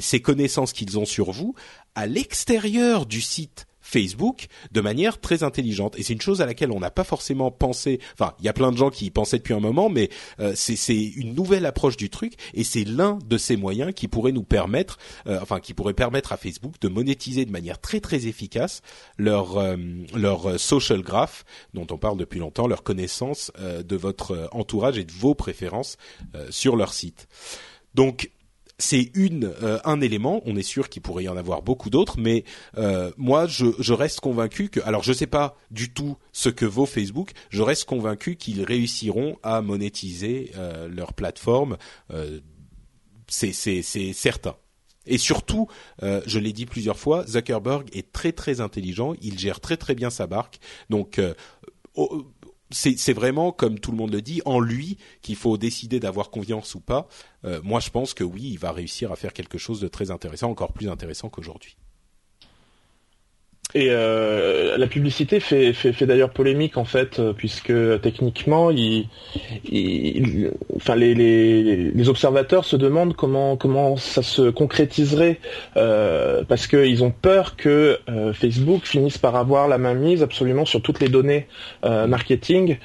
ces 0.00 0.20
connaissances 0.20 0.72
qu'ils 0.72 0.98
ont 0.98 1.04
sur 1.04 1.30
vous 1.30 1.54
à 1.94 2.08
l'extérieur 2.08 3.06
du 3.06 3.20
site 3.20 3.66
Facebook 3.92 4.46
de 4.72 4.80
manière 4.80 5.20
très 5.20 5.42
intelligente. 5.42 5.98
Et 5.98 6.02
c'est 6.02 6.14
une 6.14 6.20
chose 6.20 6.40
à 6.40 6.46
laquelle 6.46 6.72
on 6.72 6.80
n'a 6.80 6.90
pas 6.90 7.04
forcément 7.04 7.50
pensé. 7.50 8.00
Enfin, 8.14 8.32
il 8.40 8.46
y 8.46 8.48
a 8.48 8.54
plein 8.54 8.72
de 8.72 8.76
gens 8.76 8.90
qui 8.90 9.06
y 9.06 9.10
pensaient 9.10 9.36
depuis 9.36 9.52
un 9.52 9.60
moment, 9.60 9.90
mais 9.90 10.08
euh, 10.40 10.52
c'est 10.56 10.96
une 10.96 11.34
nouvelle 11.34 11.66
approche 11.66 11.98
du 11.98 12.08
truc 12.08 12.34
et 12.54 12.64
c'est 12.64 12.84
l'un 12.84 13.18
de 13.26 13.36
ces 13.36 13.56
moyens 13.56 13.92
qui 13.94 14.08
pourrait 14.08 14.32
nous 14.32 14.44
permettre, 14.44 14.98
euh, 15.26 15.38
enfin, 15.42 15.60
qui 15.60 15.74
pourrait 15.74 15.92
permettre 15.92 16.32
à 16.32 16.38
Facebook 16.38 16.74
de 16.80 16.88
monétiser 16.88 17.44
de 17.44 17.50
manière 17.50 17.78
très 17.78 18.00
très 18.00 18.26
efficace 18.26 18.80
leur 19.18 19.58
euh, 19.58 19.76
leur 20.14 20.58
social 20.58 21.02
graph 21.02 21.44
dont 21.74 21.86
on 21.90 21.98
parle 21.98 22.16
depuis 22.16 22.40
longtemps, 22.40 22.66
leur 22.66 22.82
connaissance 22.82 23.52
de 23.58 23.96
votre 23.96 24.48
entourage 24.52 24.98
et 24.98 25.04
de 25.04 25.12
vos 25.12 25.34
préférences 25.34 25.96
sur 26.50 26.76
leur 26.76 26.92
site. 26.92 27.28
Donc 27.94 28.30
c'est 28.82 29.10
une 29.14 29.44
euh, 29.62 29.78
un 29.84 30.00
élément. 30.00 30.42
On 30.44 30.56
est 30.56 30.62
sûr 30.62 30.88
qu'il 30.88 31.02
pourrait 31.02 31.24
y 31.24 31.28
en 31.28 31.36
avoir 31.36 31.62
beaucoup 31.62 31.88
d'autres, 31.88 32.18
mais 32.18 32.44
euh, 32.76 33.12
moi 33.16 33.46
je, 33.46 33.92
reste 33.92 34.20
convaincu 34.20 34.68
que 34.68 34.80
alors 34.80 35.04
je 35.04 35.12
sais 35.12 35.28
pas 35.28 35.56
du 35.70 35.92
tout 35.92 36.16
ce 36.32 36.48
que 36.48 36.66
vaut 36.66 36.86
Facebook. 36.86 37.30
Je 37.50 37.62
reste 37.62 37.84
convaincu 37.84 38.34
qu'ils 38.36 38.64
réussiront 38.64 39.38
à 39.44 39.62
monétiser 39.62 40.50
euh, 40.56 40.88
leur 40.88 41.12
plateforme. 41.14 41.76
c'est 43.28 43.52
certain. 43.52 44.56
Et 45.04 45.18
surtout, 45.18 45.68
je 46.00 46.38
l'ai 46.38 46.52
dit 46.52 46.66
plusieurs 46.66 46.98
fois, 46.98 47.26
Zuckerberg 47.26 47.88
est 47.92 48.12
très 48.12 48.32
très 48.32 48.60
intelligent. 48.60 49.14
Il 49.20 49.38
gère 49.38 49.60
très 49.60 49.76
très 49.76 49.94
bien 49.94 50.10
sa 50.10 50.26
barque. 50.26 50.60
Donc 50.90 51.20
c'est 52.72 53.12
vraiment, 53.12 53.52
comme 53.52 53.78
tout 53.78 53.90
le 53.90 53.96
monde 53.96 54.12
le 54.12 54.22
dit, 54.22 54.42
en 54.44 54.60
lui 54.60 54.98
qu'il 55.20 55.36
faut 55.36 55.56
décider 55.56 56.00
d'avoir 56.00 56.30
confiance 56.30 56.74
ou 56.74 56.80
pas. 56.80 57.08
Euh, 57.44 57.60
moi, 57.62 57.80
je 57.80 57.90
pense 57.90 58.14
que 58.14 58.24
oui, 58.24 58.42
il 58.44 58.58
va 58.58 58.72
réussir 58.72 59.12
à 59.12 59.16
faire 59.16 59.32
quelque 59.32 59.58
chose 59.58 59.80
de 59.80 59.88
très 59.88 60.10
intéressant, 60.10 60.50
encore 60.50 60.72
plus 60.72 60.88
intéressant 60.88 61.28
qu'aujourd'hui. 61.28 61.76
Et 63.74 63.88
euh, 63.90 64.76
la 64.76 64.86
publicité 64.86 65.40
fait, 65.40 65.72
fait, 65.72 65.92
fait 65.92 66.04
d'ailleurs 66.04 66.30
polémique 66.30 66.76
en 66.76 66.84
fait, 66.84 67.18
euh, 67.18 67.32
puisque 67.32 67.72
techniquement, 68.02 68.70
il, 68.70 69.08
il, 69.64 70.50
enfin 70.76 70.94
les, 70.94 71.14
les, 71.14 71.90
les, 71.90 72.08
observateurs 72.10 72.66
se 72.66 72.76
demandent 72.76 73.16
comment 73.16 73.56
comment 73.56 73.96
ça 73.96 74.22
se 74.22 74.50
concrétiserait, 74.50 75.40
euh, 75.78 76.42
parce 76.46 76.66
qu'ils 76.66 77.02
ont 77.02 77.10
peur 77.10 77.56
que 77.56 77.98
euh, 78.10 78.34
Facebook 78.34 78.84
finisse 78.84 79.16
par 79.16 79.36
avoir 79.36 79.68
la 79.68 79.78
main 79.78 79.94
mise 79.94 80.22
absolument 80.22 80.66
sur 80.66 80.82
toutes 80.82 81.00
les 81.00 81.08
données 81.08 81.46
euh, 81.84 82.06
marketing 82.06 82.76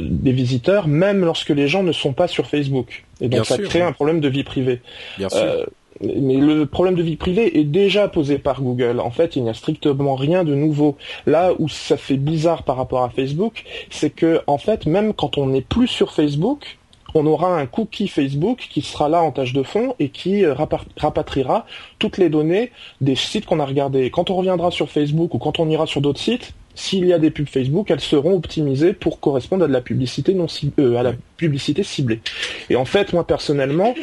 des 0.00 0.32
visiteurs, 0.32 0.88
même 0.88 1.24
lorsque 1.24 1.50
les 1.50 1.68
gens 1.68 1.82
ne 1.82 1.92
sont 1.92 2.12
pas 2.12 2.26
sur 2.26 2.46
Facebook. 2.46 3.04
Et 3.20 3.28
donc 3.28 3.46
ça 3.46 3.58
crée 3.58 3.82
un 3.82 3.92
problème 3.92 4.20
de 4.20 4.28
vie 4.28 4.42
privée. 4.42 4.80
Bien 5.16 5.28
sûr 5.28 5.66
mais 6.00 6.36
le 6.36 6.66
problème 6.66 6.94
de 6.94 7.02
vie 7.02 7.16
privée 7.16 7.58
est 7.58 7.64
déjà 7.64 8.08
posé 8.08 8.38
par 8.38 8.62
Google. 8.62 9.00
En 9.00 9.10
fait, 9.10 9.36
il 9.36 9.44
n'y 9.44 9.50
a 9.50 9.54
strictement 9.54 10.14
rien 10.16 10.44
de 10.44 10.54
nouveau. 10.54 10.96
Là 11.26 11.52
où 11.58 11.68
ça 11.68 11.96
fait 11.96 12.16
bizarre 12.16 12.64
par 12.64 12.76
rapport 12.76 13.02
à 13.02 13.10
Facebook, 13.10 13.64
c'est 13.90 14.10
que 14.10 14.40
en 14.46 14.58
fait, 14.58 14.86
même 14.86 15.14
quand 15.14 15.38
on 15.38 15.46
n'est 15.46 15.62
plus 15.62 15.86
sur 15.86 16.12
Facebook, 16.12 16.78
on 17.14 17.26
aura 17.26 17.58
un 17.58 17.66
cookie 17.66 18.08
Facebook 18.08 18.66
qui 18.70 18.82
sera 18.82 19.08
là 19.08 19.22
en 19.22 19.30
tâche 19.30 19.52
de 19.52 19.62
fond 19.62 19.94
et 20.00 20.08
qui 20.08 20.44
euh, 20.44 20.54
rapatriera 20.96 21.64
toutes 22.00 22.18
les 22.18 22.28
données 22.28 22.72
des 23.00 23.14
sites 23.14 23.46
qu'on 23.46 23.60
a 23.60 23.64
regardés. 23.64 24.10
Quand 24.10 24.30
on 24.30 24.36
reviendra 24.36 24.72
sur 24.72 24.90
Facebook 24.90 25.32
ou 25.34 25.38
quand 25.38 25.60
on 25.60 25.70
ira 25.70 25.86
sur 25.86 26.00
d'autres 26.00 26.20
sites, 26.20 26.54
s'il 26.74 27.06
y 27.06 27.12
a 27.12 27.20
des 27.20 27.30
pubs 27.30 27.48
Facebook, 27.48 27.90
elles 27.92 28.00
seront 28.00 28.34
optimisées 28.34 28.92
pour 28.92 29.20
correspondre 29.20 29.64
à 29.64 29.68
de 29.68 29.72
la 29.72 29.80
publicité 29.80 30.34
non 30.34 30.46
euh, 30.80 30.96
à 30.96 31.04
la 31.04 31.12
publicité 31.36 31.84
ciblée. 31.84 32.20
Et 32.68 32.74
en 32.74 32.84
fait, 32.84 33.12
moi 33.12 33.24
personnellement, 33.24 33.94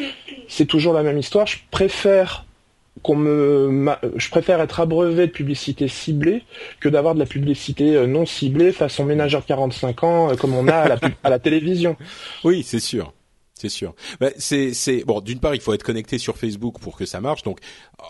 c'est 0.48 0.66
toujours 0.66 0.92
la 0.92 1.02
même 1.02 1.18
histoire. 1.18 1.46
Je 1.46 1.58
préfère 1.70 2.44
qu'on 3.02 3.16
me, 3.16 3.90
je 4.16 4.30
préfère 4.30 4.60
être 4.60 4.80
abreuvé 4.80 5.26
de 5.26 5.32
publicité 5.32 5.88
ciblée 5.88 6.44
que 6.78 6.88
d'avoir 6.88 7.14
de 7.14 7.18
la 7.18 7.26
publicité 7.26 7.96
euh, 7.96 8.06
non 8.06 8.26
ciblée 8.26 8.70
façon 8.70 9.04
ménageur 9.04 9.46
45 9.46 10.04
ans 10.04 10.30
euh, 10.30 10.34
comme 10.36 10.54
on 10.54 10.68
a 10.68 10.74
à 10.74 10.88
la, 10.88 10.98
à 11.24 11.30
la 11.30 11.38
télévision. 11.38 11.96
Oui, 12.44 12.62
c'est 12.62 12.80
sûr 12.80 13.12
c'est 13.62 13.68
sûr. 13.68 13.94
c'est 14.38 14.74
c'est 14.74 15.04
bon. 15.04 15.20
D'une 15.20 15.38
part, 15.38 15.54
il 15.54 15.60
faut 15.60 15.72
être 15.72 15.84
connecté 15.84 16.18
sur 16.18 16.36
Facebook 16.36 16.80
pour 16.80 16.96
que 16.96 17.06
ça 17.06 17.20
marche. 17.20 17.44
Donc, 17.44 17.60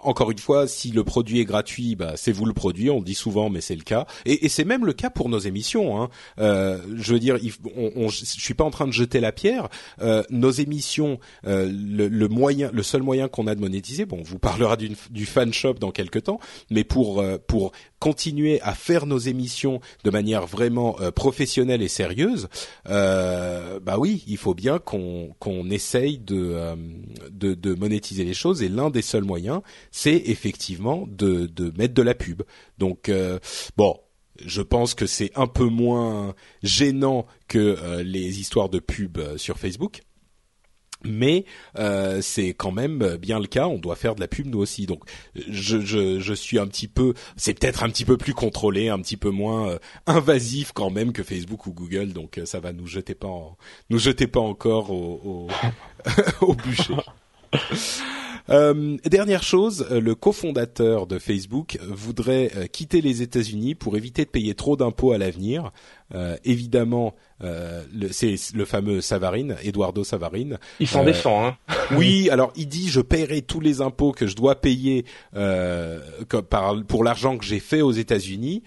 encore 0.03 0.31
une 0.31 0.39
fois, 0.39 0.67
si 0.67 0.91
le 0.93 1.05
produit 1.05 1.41
est 1.41 1.45
gratuit, 1.45 1.95
bah 1.95 2.15
c'est 2.17 2.33
vous 2.33 2.47
le 2.47 2.55
produit. 2.55 2.89
On 2.89 2.99
le 3.01 3.05
dit 3.05 3.15
souvent, 3.15 3.51
mais 3.51 3.61
c'est 3.61 3.77
le 3.77 3.83
cas. 3.83 4.07
Et, 4.25 4.47
et 4.47 4.49
c'est 4.49 4.65
même 4.65 4.87
le 4.87 4.95
cas 4.95 5.11
pour 5.11 5.29
nos 5.29 5.39
émissions. 5.39 6.01
Hein. 6.01 6.09
Euh, 6.39 6.79
je 6.97 7.13
veux 7.13 7.19
dire, 7.19 7.39
on, 7.77 7.93
on, 7.97 8.09
je 8.09 8.25
suis 8.25 8.55
pas 8.55 8.65
en 8.65 8.71
train 8.71 8.87
de 8.87 8.93
jeter 8.93 9.21
la 9.21 9.31
pierre. 9.31 9.69
Euh, 10.01 10.23
nos 10.31 10.51
émissions, 10.51 11.19
euh, 11.47 11.71
le, 11.71 12.09
le, 12.09 12.29
moyen, 12.29 12.71
le 12.73 12.83
seul 12.83 13.03
moyen 13.03 13.29
qu'on 13.29 13.47
a 13.47 13.55
de 13.55 13.61
monétiser. 13.61 14.07
Bon, 14.07 14.21
on 14.21 14.23
vous 14.23 14.39
parlera 14.39 14.79
du 14.79 15.27
fan 15.27 15.53
shop 15.53 15.75
dans 15.75 15.91
quelques 15.91 16.25
temps, 16.25 16.41
mais 16.71 16.85
pour 16.85 17.21
euh, 17.21 17.37
pour 17.47 17.73
continuer 17.99 18.61
à 18.63 18.75
faire 18.75 19.07
nos 19.07 19.19
émissions 19.19 19.81
de 20.03 20.11
manière 20.11 20.47
vraiment 20.47 20.97
euh, 21.01 21.13
professionnelle 21.13 21.83
et 21.83 21.89
sérieuse, 21.89 22.49
euh, 22.89 23.79
bah 23.81 23.97
oui, 23.99 24.25
il 24.27 24.39
faut 24.39 24.55
bien 24.55 24.81
qu'on 24.81 25.35
qu'on 25.43 25.71
essaye 25.71 26.23
euh, 26.31 26.77
de, 27.33 27.75
monétiser 27.75 28.25
les 28.25 28.33
choses. 28.33 28.63
Et 28.63 28.69
l'un 28.69 28.91
des 28.91 29.03
seuls 29.03 29.25
moyens, 29.25 29.61
c'est 29.91 30.23
effectivement 30.27 31.05
de 31.09 31.47
de 31.47 31.73
mettre 31.77 31.95
de 31.95 32.03
la 32.03 32.15
pub. 32.15 32.43
Donc 32.79 33.11
bon, 33.77 33.99
je 34.37 34.63
pense 34.63 34.95
que 34.95 35.07
c'est 35.07 35.33
un 35.35 35.49
peu 35.49 35.65
moins 35.65 36.37
gênant 36.63 37.27
que 37.49 38.03
les 38.03 38.39
histoires 38.39 38.69
de 38.69 38.79
pub 38.79 39.19
sur 39.37 39.59
Facebook 39.59 40.03
mais 41.05 41.45
euh, 41.79 42.21
c'est 42.23 42.55
quand 42.55 42.73
même 42.73 43.17
bien 43.17 43.39
le 43.39 43.47
cas. 43.47 43.67
On 43.67 43.79
doit 43.79 43.97
faire 43.97 44.15
de 44.15 44.21
la 44.21 44.29
pub 44.29 44.47
nous 44.47 44.59
aussi. 44.59 44.87
Donc 44.87 45.05
je, 45.35 45.81
je, 45.81 46.21
je 46.21 46.35
suis 46.35 46.59
un 46.59 46.67
petit 46.67 46.89
peu, 46.89 47.15
c'est 47.37 47.59
peut-être 47.59 47.83
un 47.83 47.89
petit 47.89 48.05
peu 48.05 48.17
plus 48.17 48.35
contrôlé, 48.35 48.89
un 48.89 48.99
petit 48.99 49.17
peu 49.17 49.31
moins 49.31 49.69
euh, 49.69 49.79
invasif 50.07 50.73
quand 50.73 50.91
même 50.91 51.13
que 51.13 51.23
Facebook 51.23 51.67
ou 51.67 51.73
Google. 51.73 52.13
Donc 52.13 52.39
euh, 52.39 52.47
ça 52.47 52.61
va 52.61 52.73
nous 52.73 52.87
jeter 52.87 53.15
pas, 53.15 53.29
en, 53.29 53.57
nous 53.91 53.99
jeter 53.99 54.27
pas 54.27 54.41
encore 54.41 54.91
au, 54.91 55.21
au, 55.25 55.49
au 56.47 56.55
bûcher. 56.55 56.97
Euh, 58.51 58.97
dernière 59.05 59.43
chose, 59.43 59.87
euh, 59.91 60.01
le 60.01 60.15
cofondateur 60.15 61.07
de 61.07 61.19
Facebook 61.19 61.79
voudrait 61.89 62.51
euh, 62.57 62.67
quitter 62.67 63.01
les 63.01 63.23
États-Unis 63.23 63.75
pour 63.75 63.97
éviter 63.97 64.25
de 64.25 64.31
payer 64.31 64.55
trop 64.55 64.77
d'impôts 64.77 65.13
à 65.13 65.19
l'avenir. 65.19 65.73
évidemment, 66.45 67.15
c'est 68.11 68.35
le 68.55 68.65
fameux 68.67 69.01
Savarine, 69.01 69.57
Eduardo 69.63 70.05
Savarine. 70.05 70.59
Il 70.79 70.87
s'en 70.87 71.05
défend. 71.05 71.47
Hein 71.47 71.57
oui, 71.97 72.29
alors 72.29 72.53
il 72.55 72.69
dit 72.69 72.89
je 72.89 73.01
paierai 73.01 73.41
tous 73.41 73.61
les 73.61 73.81
impôts 73.81 74.13
que 74.13 74.27
je 74.27 74.37
dois 74.37 74.61
payer 74.61 75.07
pour 76.89 77.05
l'argent 77.05 77.39
que 77.39 77.47
j'ai 77.47 77.61
fait 77.61 77.81
aux 77.81 77.93
États-Unis. 77.93 78.63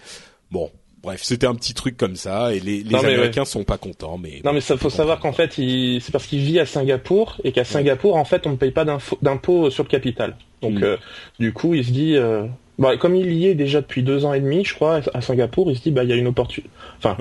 Bon, 0.50 0.72
Bref, 1.06 1.22
c'était 1.22 1.46
un 1.46 1.54
petit 1.54 1.72
truc 1.72 1.96
comme 1.96 2.16
ça, 2.16 2.52
et 2.52 2.58
les, 2.58 2.82
les 2.82 2.96
Américains 2.96 3.44
sont 3.44 3.62
pas 3.62 3.78
contents. 3.78 4.18
Mais 4.18 4.40
non, 4.44 4.52
mais 4.52 4.60
ça 4.60 4.76
faut 4.76 4.90
savoir 4.90 5.20
qu'en 5.20 5.32
fait, 5.32 5.52
c'est 5.52 6.10
parce 6.10 6.26
qu'il 6.26 6.40
vit 6.40 6.58
à 6.58 6.66
Singapour 6.66 7.36
et 7.44 7.52
qu'à 7.52 7.62
Singapour, 7.62 8.16
en 8.16 8.24
fait, 8.24 8.44
on 8.44 8.50
ne 8.50 8.56
paye 8.56 8.72
pas 8.72 8.84
d'impôts 9.22 9.70
sur 9.70 9.84
le 9.84 9.88
capital. 9.88 10.36
Donc, 10.62 10.80
mm. 10.80 10.82
euh, 10.82 10.96
du 11.38 11.52
coup, 11.52 11.74
il 11.74 11.84
se 11.84 11.92
dit, 11.92 12.16
euh, 12.16 12.46
bah, 12.80 12.96
comme 12.96 13.14
il 13.14 13.32
y 13.34 13.46
est 13.46 13.54
déjà 13.54 13.82
depuis 13.82 14.02
deux 14.02 14.24
ans 14.24 14.34
et 14.34 14.40
demi, 14.40 14.64
je 14.64 14.74
crois, 14.74 15.00
à 15.14 15.20
Singapour, 15.20 15.70
il 15.70 15.76
se 15.76 15.82
dit, 15.82 15.92
bah, 15.92 16.02
il 16.02 16.10
y 16.10 16.12
a 16.12 16.16
une 16.16 16.26
opportunité. 16.26 16.72
Enfin, 16.98 17.16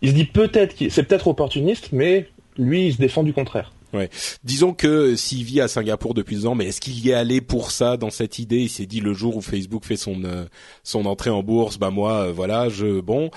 il 0.00 0.08
se 0.08 0.14
dit 0.14 0.24
peut-être, 0.24 0.74
c'est 0.90 1.04
peut-être 1.04 1.28
opportuniste, 1.28 1.90
mais 1.92 2.26
lui, 2.58 2.88
il 2.88 2.92
se 2.92 2.98
défend 2.98 3.22
du 3.22 3.32
contraire. 3.32 3.70
Ouais. 3.92 4.08
Disons 4.42 4.72
que 4.72 5.16
s'il 5.16 5.44
vit 5.44 5.60
à 5.60 5.68
Singapour 5.68 6.14
depuis 6.14 6.36
deux 6.36 6.46
ans, 6.46 6.54
mais 6.54 6.66
est-ce 6.66 6.80
qu'il 6.80 6.98
y 6.98 7.10
est 7.10 7.14
allé 7.14 7.40
pour 7.40 7.70
ça 7.70 7.96
dans 7.96 8.10
cette 8.10 8.38
idée? 8.38 8.60
Il 8.60 8.70
s'est 8.70 8.86
dit 8.86 9.00
le 9.00 9.12
jour 9.12 9.36
où 9.36 9.42
Facebook 9.42 9.84
fait 9.84 9.96
son 9.96 10.24
euh, 10.24 10.46
son 10.82 11.04
entrée 11.04 11.30
en 11.30 11.42
bourse, 11.42 11.78
bah 11.78 11.90
moi, 11.90 12.28
euh, 12.28 12.32
voilà, 12.32 12.70
je 12.70 13.00
bon, 13.00 13.30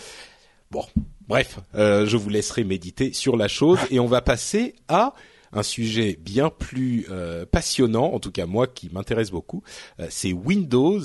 bon, 0.71 0.85
bref, 1.27 1.59
euh, 1.75 2.05
je 2.05 2.15
vous 2.15 2.29
laisserai 2.29 2.63
méditer 2.63 3.11
sur 3.11 3.35
la 3.35 3.49
chose. 3.49 3.79
Et 3.91 3.99
on 3.99 4.07
va 4.07 4.21
passer 4.21 4.75
à 4.87 5.13
un 5.55 5.63
sujet 5.63 6.19
bien 6.21 6.49
plus 6.49 7.07
euh, 7.09 7.45
passionnant, 7.45 8.13
en 8.13 8.19
tout 8.19 8.31
cas 8.31 8.45
moi 8.45 8.67
qui 8.67 8.89
m'intéresse 8.91 9.31
beaucoup. 9.31 9.63
Euh, 9.99 10.07
c'est 10.09 10.33
Windows, 10.33 11.01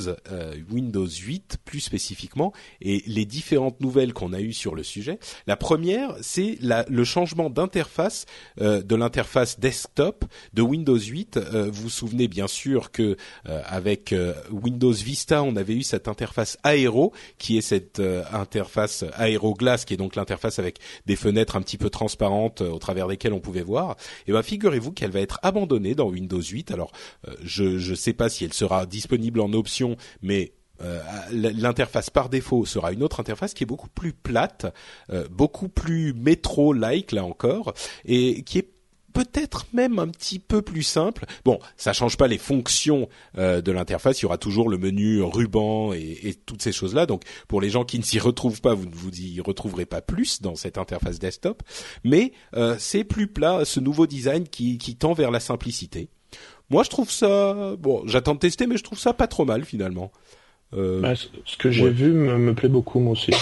Windows 0.71 1.07
8 1.07 1.59
plus 1.65 1.81
spécifiquement, 1.81 2.53
et 2.81 3.03
les 3.07 3.25
différentes 3.25 3.81
nouvelles 3.81 4.13
qu'on 4.13 4.33
a 4.33 4.41
eues 4.41 4.53
sur 4.53 4.75
le 4.75 4.83
sujet. 4.83 5.19
La 5.47 5.57
première, 5.57 6.17
c'est 6.21 6.59
le 6.61 7.05
changement 7.05 7.51
d'interface 7.51 8.27
de 8.59 8.95
l'interface 8.97 9.61
desktop 9.61 10.25
de 10.53 10.63
Windows 10.63 10.99
8. 10.99 11.39
vous 11.39 11.83
vous 11.83 11.91
souvenez 11.91 12.29
bien 12.29 12.49
sûr 12.49 12.91
que 12.91 13.17
avec 13.45 14.15
Windows 14.51 14.93
Vista, 14.93 15.43
on 15.43 15.57
avait 15.57 15.75
eu 15.75 15.83
cette 15.83 16.09
interface 16.09 16.59
aéro, 16.63 17.13
qui 17.39 17.59
est 17.59 17.63
cette 17.63 18.01
interface 18.33 19.05
aéro 19.15 19.55
glace, 19.55 19.85
qui 19.85 19.95
est 19.95 19.99
donc 19.99 20.17
l'interface 20.17 20.59
avec 20.59 20.79
des 21.07 21.17
fenêtres 21.17 21.57
un 21.57 21.63
petit 21.63 21.79
peu 21.79 21.91
transparentes 21.91 22.61
au 22.61 22.79
travers 22.79 23.07
desquelles 23.09 23.33
on 23.33 23.41
pouvait 23.41 23.63
voir, 23.63 23.97
eh 24.27 24.33
figurez-vous 24.43 24.93
qu'elle 24.93 25.11
va 25.11 25.21
être 25.21 25.39
abandonnée 25.43 25.95
dans 25.95 26.09
Windows 26.09 26.43
8. 26.43 26.71
Alors 26.71 26.93
euh, 27.29 27.35
je 27.43 27.91
ne 27.91 27.95
sais 27.95 28.13
pas 28.13 28.29
si 28.29 28.45
elle 28.45 28.53
sera 28.53 28.87
disponible 28.87 29.41
en 29.41 29.53
option, 29.53 29.97
mais 30.23 30.53
euh, 30.83 31.03
l'interface 31.31 32.09
par 32.11 32.29
défaut 32.29 32.65
sera 32.65 32.93
une 32.93 33.03
autre 33.03 33.21
interface 33.21 33.53
qui 33.53 33.65
est 33.65 33.67
beaucoup 33.67 33.89
plus 33.89 34.13
plate, 34.13 34.67
euh, 35.11 35.29
beaucoup 35.31 35.69
plus 35.69 36.15
métro-like 36.15 37.13
là 37.13 37.25
encore, 37.25 37.75
et 38.05 38.43
qui 38.45 38.59
est 38.59 38.69
peut-être 39.13 39.67
même 39.73 39.99
un 39.99 40.09
petit 40.09 40.39
peu 40.39 40.63
plus 40.63 40.83
simple. 40.83 41.27
Bon, 41.45 41.59
ça 41.77 41.93
change 41.93 42.17
pas 42.17 42.29
les 42.29 42.39
fonctions 42.39 43.09
euh, 43.39 43.61
de 43.61 43.73
l'interface. 43.73 44.21
Il 44.21 44.23
y 44.23 44.27
aura 44.27 44.39
toujours 44.39 44.69
le 44.69 44.79
menu 44.79 45.23
ruban 45.23 45.93
et, 45.93 46.19
et 46.23 46.35
toutes 46.35 46.63
ces 46.63 46.73
choses-là. 46.73 47.07
Donc, 47.07 47.23
pour 47.49 47.61
les 47.61 47.71
gens 47.71 47.85
qui 47.85 47.99
ne 47.99 48.05
s'y 48.05 48.19
retrouvent 48.19 48.61
pas, 48.61 48.75
vous 48.75 48.87
ne 48.87 48.95
vous 48.95 49.11
y 49.21 49.41
retrouverez 49.41 49.87
pas 49.87 50.01
plus 50.01 50.43
dans 50.43 50.55
cette 50.55 50.79
interface 50.79 51.19
desktop. 51.19 51.63
Mais 52.05 52.33
euh, 52.55 52.77
c'est 52.79 53.05
plus 53.05 53.27
plat, 53.27 53.65
ce 53.65 53.81
nouveau 53.81 54.07
design 54.07 54.49
qui, 54.49 54.79
qui 54.79 54.97
tend 54.97 55.13
vers 55.13 55.31
la 55.31 55.41
simplicité. 55.41 56.09
Moi, 56.71 56.85
je 56.85 56.91
trouve 56.91 57.11
ça. 57.11 57.75
Bon, 57.79 58.03
j'attends 58.07 58.35
de 58.35 58.41
tester, 58.41 58.67
mais 58.67 58.77
je 58.77 58.85
trouve 58.85 58.99
ça 58.99 59.13
pas 59.13 59.27
trop 59.27 59.45
mal 59.45 59.65
finalement. 59.65 60.13
Euh, 60.75 61.01
bah, 61.01 61.15
ce 61.17 61.57
que 61.57 61.71
j'ai 61.71 61.91
vu 61.91 62.13
me, 62.13 62.39
me, 62.39 62.55
plaît 62.55 62.69
beaucoup, 62.69 63.01
moi 63.01 63.13
aussi. 63.13 63.33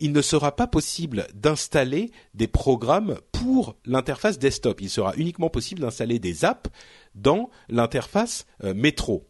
il 0.00 0.12
ne 0.12 0.22
sera 0.22 0.56
pas 0.56 0.66
possible 0.66 1.26
d'installer 1.34 2.10
des 2.34 2.48
programmes 2.48 3.18
pour 3.30 3.76
l'interface 3.84 4.38
desktop. 4.38 4.80
Il 4.80 4.90
sera 4.90 5.14
uniquement 5.16 5.50
possible 5.50 5.82
d'installer 5.82 6.18
des 6.18 6.44
apps 6.44 6.70
dans 7.14 7.50
l'interface 7.68 8.46
Metro. 8.62 9.28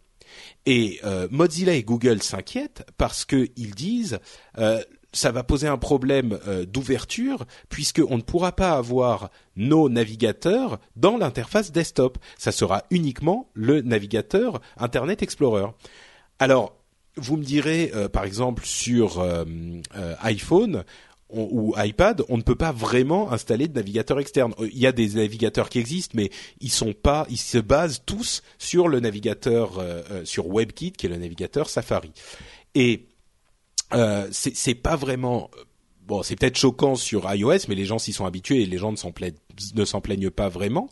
Et 0.64 1.00
euh, 1.04 1.28
Mozilla 1.30 1.74
et 1.74 1.82
Google 1.82 2.22
s'inquiètent 2.22 2.84
parce 2.96 3.24
qu'ils 3.24 3.74
disent 3.74 4.18
euh, 4.58 4.82
ça 5.12 5.32
va 5.32 5.42
poser 5.42 5.66
un 5.68 5.78
problème 5.78 6.38
euh, 6.46 6.66
d'ouverture 6.66 7.46
puisqu'on 7.68 8.18
ne 8.18 8.22
pourra 8.22 8.52
pas 8.52 8.72
avoir 8.72 9.30
nos 9.56 9.88
navigateurs 9.88 10.78
dans 10.96 11.16
l'interface 11.16 11.72
desktop. 11.72 12.18
Ça 12.36 12.52
sera 12.52 12.84
uniquement 12.90 13.48
le 13.54 13.80
navigateur 13.80 14.60
Internet 14.76 15.22
Explorer. 15.22 15.68
Alors, 16.38 16.76
vous 17.16 17.38
me 17.38 17.44
direz, 17.44 17.90
par 18.12 18.24
exemple, 18.24 18.66
sur 18.66 19.26
iPhone, 20.20 20.84
ou 21.28 21.74
iPad, 21.76 22.22
on 22.28 22.36
ne 22.36 22.42
peut 22.42 22.54
pas 22.54 22.72
vraiment 22.72 23.32
installer 23.32 23.66
de 23.66 23.74
navigateur 23.74 24.20
externe. 24.20 24.54
Euh, 24.60 24.68
il 24.72 24.78
y 24.78 24.86
a 24.86 24.92
des 24.92 25.14
navigateurs 25.14 25.68
qui 25.68 25.78
existent, 25.78 26.12
mais 26.14 26.30
ils 26.60 26.70
sont 26.70 26.92
pas, 26.92 27.26
ils 27.30 27.36
se 27.36 27.58
basent 27.58 28.02
tous 28.06 28.42
sur 28.58 28.88
le 28.88 29.00
navigateur 29.00 29.78
euh, 29.78 30.02
euh, 30.10 30.24
sur 30.24 30.46
WebKit, 30.46 30.92
qui 30.92 31.06
est 31.06 31.08
le 31.08 31.16
navigateur 31.16 31.68
Safari. 31.68 32.12
Et 32.74 33.06
euh, 33.92 34.28
c'est 34.30 34.74
pas 34.74 34.96
vraiment 34.96 35.50
bon, 36.06 36.22
c'est 36.22 36.36
peut-être 36.36 36.56
choquant 36.56 36.94
sur 36.94 37.32
iOS, 37.32 37.66
mais 37.68 37.74
les 37.74 37.84
gens 37.84 37.98
s'y 37.98 38.12
sont 38.12 38.24
habitués 38.24 38.62
et 38.62 38.66
les 38.66 38.78
gens 38.78 38.92
ne 38.92 38.96
s'en 38.96 39.12
ne 39.74 39.84
s'en 39.84 40.00
plaignent 40.00 40.30
pas 40.30 40.48
vraiment. 40.48 40.88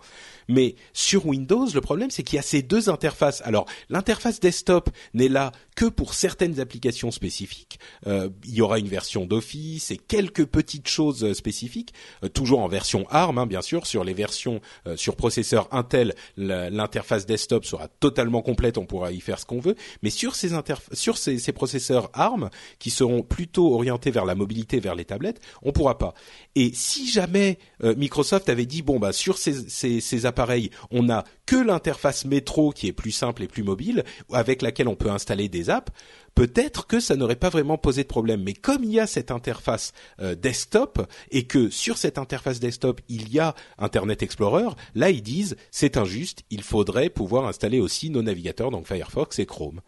Mais 0.48 0.74
sur 0.92 1.26
Windows, 1.26 1.66
le 1.72 1.80
problème, 1.80 2.10
c'est 2.10 2.22
qu'il 2.22 2.36
y 2.36 2.38
a 2.38 2.42
ces 2.42 2.62
deux 2.62 2.90
interfaces. 2.90 3.40
Alors, 3.44 3.66
l'interface 3.88 4.40
desktop 4.40 4.90
n'est 5.14 5.28
là 5.28 5.52
que 5.74 5.86
pour 5.86 6.14
certaines 6.14 6.60
applications 6.60 7.10
spécifiques. 7.10 7.78
Euh, 8.06 8.30
il 8.44 8.54
y 8.54 8.60
aura 8.60 8.78
une 8.78 8.88
version 8.88 9.26
d'Office 9.26 9.90
et 9.90 9.96
quelques 9.96 10.44
petites 10.44 10.88
choses 10.88 11.24
euh, 11.24 11.34
spécifiques, 11.34 11.92
euh, 12.22 12.28
toujours 12.28 12.60
en 12.60 12.68
version 12.68 13.06
ARM, 13.10 13.38
hein, 13.38 13.46
bien 13.46 13.62
sûr. 13.62 13.86
Sur 13.86 14.04
les 14.04 14.14
versions 14.14 14.60
sur 14.96 15.16
processeur 15.16 15.68
Intel, 15.72 16.14
l'interface 16.36 17.26
desktop 17.26 17.64
sera 17.64 17.88
totalement 17.88 18.42
complète, 18.42 18.78
on 18.78 18.86
pourra 18.86 19.12
y 19.12 19.20
faire 19.20 19.38
ce 19.38 19.46
qu'on 19.46 19.60
veut. 19.60 19.74
Mais 20.02 20.10
sur 20.10 20.34
ces, 20.34 20.50
sur 20.92 21.18
ces, 21.18 21.38
ces, 21.38 21.52
processeurs 21.52 22.10
ARM, 22.12 22.50
qui 22.78 22.90
seront 22.90 23.22
plutôt 23.22 23.74
orientés 23.74 24.10
vers 24.10 24.24
la 24.24 24.34
mobilité, 24.34 24.80
vers 24.80 24.94
les 24.94 25.04
tablettes, 25.04 25.40
on 25.62 25.72
pourra 25.72 25.98
pas. 25.98 26.14
Et 26.54 26.70
si 26.74 27.08
jamais 27.08 27.58
Microsoft 27.82 28.48
avait 28.48 28.66
dit 28.66 28.82
bon 28.82 28.98
bah 28.98 29.12
sur 29.12 29.38
ces, 29.38 29.68
ces, 29.68 30.00
ces 30.00 30.26
appareils, 30.26 30.70
on 30.90 31.04
n'a 31.04 31.24
que 31.46 31.56
l'interface 31.56 32.24
métro 32.24 32.70
qui 32.70 32.88
est 32.88 32.92
plus 32.92 33.12
simple 33.12 33.42
et 33.42 33.48
plus 33.48 33.62
mobile, 33.62 34.04
avec 34.32 34.62
laquelle 34.62 34.88
on 34.88 34.96
peut 34.96 35.10
installer 35.10 35.48
des 35.48 35.63
apps, 35.70 35.92
peut-être 36.34 36.86
que 36.86 37.00
ça 37.00 37.16
n'aurait 37.16 37.36
pas 37.36 37.48
vraiment 37.48 37.78
posé 37.78 38.02
de 38.02 38.08
problème. 38.08 38.42
Mais 38.42 38.54
comme 38.54 38.84
il 38.84 38.92
y 38.92 39.00
a 39.00 39.06
cette 39.06 39.30
interface 39.30 39.92
euh, 40.20 40.34
desktop 40.34 41.06
et 41.30 41.44
que 41.44 41.70
sur 41.70 41.98
cette 41.98 42.18
interface 42.18 42.60
desktop 42.60 43.00
il 43.08 43.32
y 43.32 43.38
a 43.38 43.54
Internet 43.78 44.22
Explorer, 44.22 44.70
là 44.94 45.10
ils 45.10 45.22
disent 45.22 45.56
c'est 45.70 45.96
injuste, 45.96 46.42
il 46.50 46.62
faudrait 46.62 47.10
pouvoir 47.10 47.46
installer 47.46 47.80
aussi 47.80 48.10
nos 48.10 48.22
navigateurs 48.22 48.70
donc 48.70 48.86
Firefox 48.86 49.38
et 49.38 49.46
Chrome. 49.46 49.80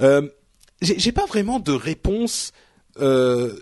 Euh, 0.00 0.28
J'ai 0.80 1.12
pas 1.12 1.26
vraiment 1.26 1.60
de 1.60 1.72
réponse. 1.72 2.52
Euh, 3.00 3.60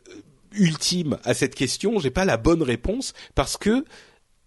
ultime 0.52 1.18
à 1.24 1.34
cette 1.34 1.54
question, 1.54 1.98
j'ai 1.98 2.10
pas 2.10 2.24
la 2.24 2.38
bonne 2.38 2.62
réponse 2.62 3.12
parce 3.34 3.58
que 3.58 3.84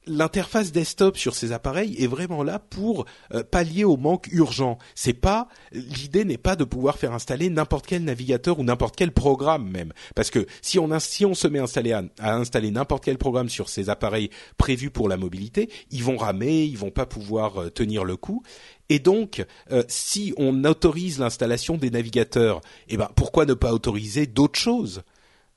l'interface 0.05 0.71
desktop 0.71 1.17
sur 1.17 1.35
ces 1.35 1.51
appareils 1.51 2.01
est 2.01 2.07
vraiment 2.07 2.43
là 2.43 2.59
pour 2.59 3.05
euh, 3.33 3.43
pallier 3.43 3.83
au 3.83 3.97
manque 3.97 4.27
urgent. 4.31 4.77
C'est 4.95 5.13
pas 5.13 5.47
l'idée 5.71 6.25
n'est 6.25 6.38
pas 6.38 6.55
de 6.55 6.63
pouvoir 6.63 6.97
faire 6.97 7.13
installer 7.13 7.49
n'importe 7.49 7.85
quel 7.88 8.03
navigateur 8.03 8.59
ou 8.59 8.63
n'importe 8.63 8.95
quel 8.95 9.12
programme 9.12 9.69
même, 9.69 9.93
parce 10.15 10.29
que 10.29 10.45
si 10.62 10.79
on 10.79 10.89
si 10.99 11.25
on 11.25 11.33
se 11.33 11.47
met 11.47 11.59
à 11.59 11.63
installer 11.63 11.93
à, 11.93 12.35
installer 12.35 12.71
n'importe 12.71 13.03
quel 13.03 13.17
programme 13.17 13.49
sur 13.49 13.69
ces 13.69 13.89
appareils 13.89 14.29
prévus 14.57 14.89
pour 14.89 15.09
la 15.09 15.17
mobilité, 15.17 15.69
ils 15.91 16.03
vont 16.03 16.17
ramer, 16.17 16.63
ils 16.63 16.77
vont 16.77 16.91
pas 16.91 17.05
pouvoir 17.05 17.62
euh, 17.62 17.69
tenir 17.69 18.03
le 18.03 18.17
coup. 18.17 18.43
Et 18.89 18.99
donc, 18.99 19.45
euh, 19.71 19.83
si 19.88 20.33
on 20.38 20.63
autorise 20.63 21.19
l'installation 21.19 21.77
des 21.77 21.91
navigateurs, 21.91 22.62
eh 22.88 22.97
ben 22.97 23.09
pourquoi 23.15 23.45
ne 23.45 23.53
pas 23.53 23.71
autoriser 23.71 24.25
d'autres 24.25 24.59
choses? 24.59 25.03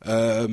Euh, 0.07 0.48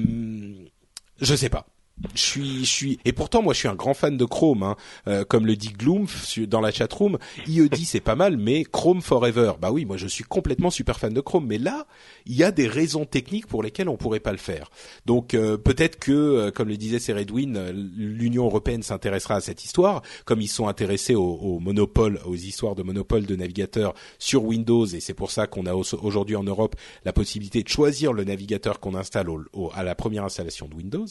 Je 1.22 1.36
sais 1.36 1.50
pas 1.50 1.68
je 2.16 2.22
suis, 2.22 2.60
je 2.60 2.70
suis, 2.70 3.00
et 3.06 3.14
pourtant 3.14 3.42
moi 3.42 3.54
je 3.54 3.60
suis 3.60 3.68
un 3.68 3.76
grand 3.76 3.94
fan 3.94 4.18
de 4.18 4.26
Chrome, 4.26 4.64
hein. 4.64 4.76
euh, 5.08 5.24
comme 5.26 5.46
le 5.46 5.56
dit 5.56 5.70
Gloomf 5.70 6.40
dans 6.40 6.62
la 6.62 6.72
chatroom. 6.72 7.18
Il 7.48 7.70
dit 7.70 7.86
c'est 7.86 8.00
pas 8.00 8.16
mal, 8.16 8.38
mais 8.38 8.64
Chrome 8.64 9.02
forever. 9.02 9.54
Bah 9.62 9.72
oui, 9.72 9.86
moi 9.86 9.98
je 9.98 10.08
suis 10.08 10.24
complètement 10.24 10.70
super 10.70 11.00
fan 11.00 11.14
de 11.14 11.22
Chrome, 11.22 11.46
mais 11.48 11.58
là 11.58 11.86
il 12.26 12.36
y 12.36 12.44
a 12.44 12.52
des 12.52 12.68
raisons 12.68 13.06
techniques 13.06 13.48
pour 13.48 13.64
lesquelles 13.64 13.90
on 13.90 13.98
pourrait 13.98 14.20
pas 14.20 14.32
le 14.32 14.38
faire. 14.38 14.70
Donc 15.06 15.34
euh, 15.34 15.58
peut-être 15.58 16.00
que, 16.00 16.12
euh, 16.12 16.52
comme 16.52 16.70
le 16.70 16.78
disait 16.78 17.00
Seredwin, 17.00 17.72
l'Union 17.72 18.46
européenne 18.46 18.84
s'intéressera 18.84 19.36
à 19.36 19.42
cette 19.42 19.66
histoire, 19.66 20.02
comme 20.26 20.42
ils 20.42 20.48
sont 20.48 20.68
intéressés 20.68 21.16
au, 21.16 21.24
au, 21.24 21.60
monopole, 21.60 22.20
aux 22.26 22.36
histoires 22.36 22.76
de 22.76 22.84
monopole 22.84 23.26
de 23.26 23.36
navigateur 23.36 23.94
sur 24.18 24.44
Windows, 24.44 24.86
et 24.86 25.00
c'est 25.00 25.14
pour 25.14 25.32
ça 25.32 25.48
qu'on 25.48 25.66
a 25.66 25.74
aujourd'hui 25.74 26.36
en 26.36 26.44
Europe 26.44 26.76
la 27.06 27.14
possibilité 27.14 27.64
de 27.64 27.70
choisir 27.70 28.14
le 28.14 28.24
navigateur 28.24 28.80
qu'on 28.80 28.96
installe 28.96 29.30
au, 29.30 29.72
à 29.74 29.84
la 29.84 29.96
première 29.96 30.24
installation 30.24 30.68
de 30.68 30.76
Windows. 30.76 31.06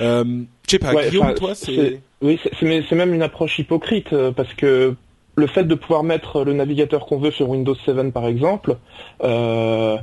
Euh, 0.00 0.15
je 0.24 0.70
sais 0.70 0.78
pas, 0.78 1.08
Guillaume, 1.08 1.34
toi, 1.34 1.54
c'est... 1.54 2.00
Oui, 2.22 2.40
c'est 2.58 2.94
même 2.94 3.14
une 3.14 3.22
approche 3.22 3.58
hypocrite, 3.58 4.12
euh, 4.12 4.32
parce 4.32 4.52
que 4.54 4.94
le 5.38 5.46
fait 5.46 5.64
de 5.64 5.74
pouvoir 5.74 6.02
mettre 6.02 6.44
le 6.44 6.54
navigateur 6.54 7.04
qu'on 7.04 7.18
veut 7.18 7.30
sur 7.30 7.50
Windows 7.50 7.74
7 7.84 8.10
par 8.10 8.26
exemple, 8.26 8.78
euh, 9.22 9.98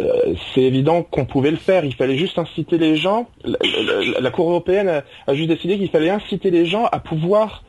euh, 0.00 0.34
c'est 0.52 0.62
évident 0.62 1.04
qu'on 1.04 1.26
pouvait 1.26 1.52
le 1.52 1.56
faire. 1.56 1.84
Il 1.84 1.94
fallait 1.94 2.16
juste 2.16 2.38
inciter 2.38 2.76
les 2.76 2.96
gens. 2.96 3.28
La, 3.44 4.30
Cour 4.32 4.50
européenne 4.50 5.04
a, 5.28 5.34
juste 5.34 5.48
décidé 5.48 5.78
qu'il 5.78 5.90
fallait 5.90 6.10
inciter 6.10 6.50
les 6.50 6.66
gens 6.66 6.86
à 6.86 6.98
pouvoir 6.98 7.62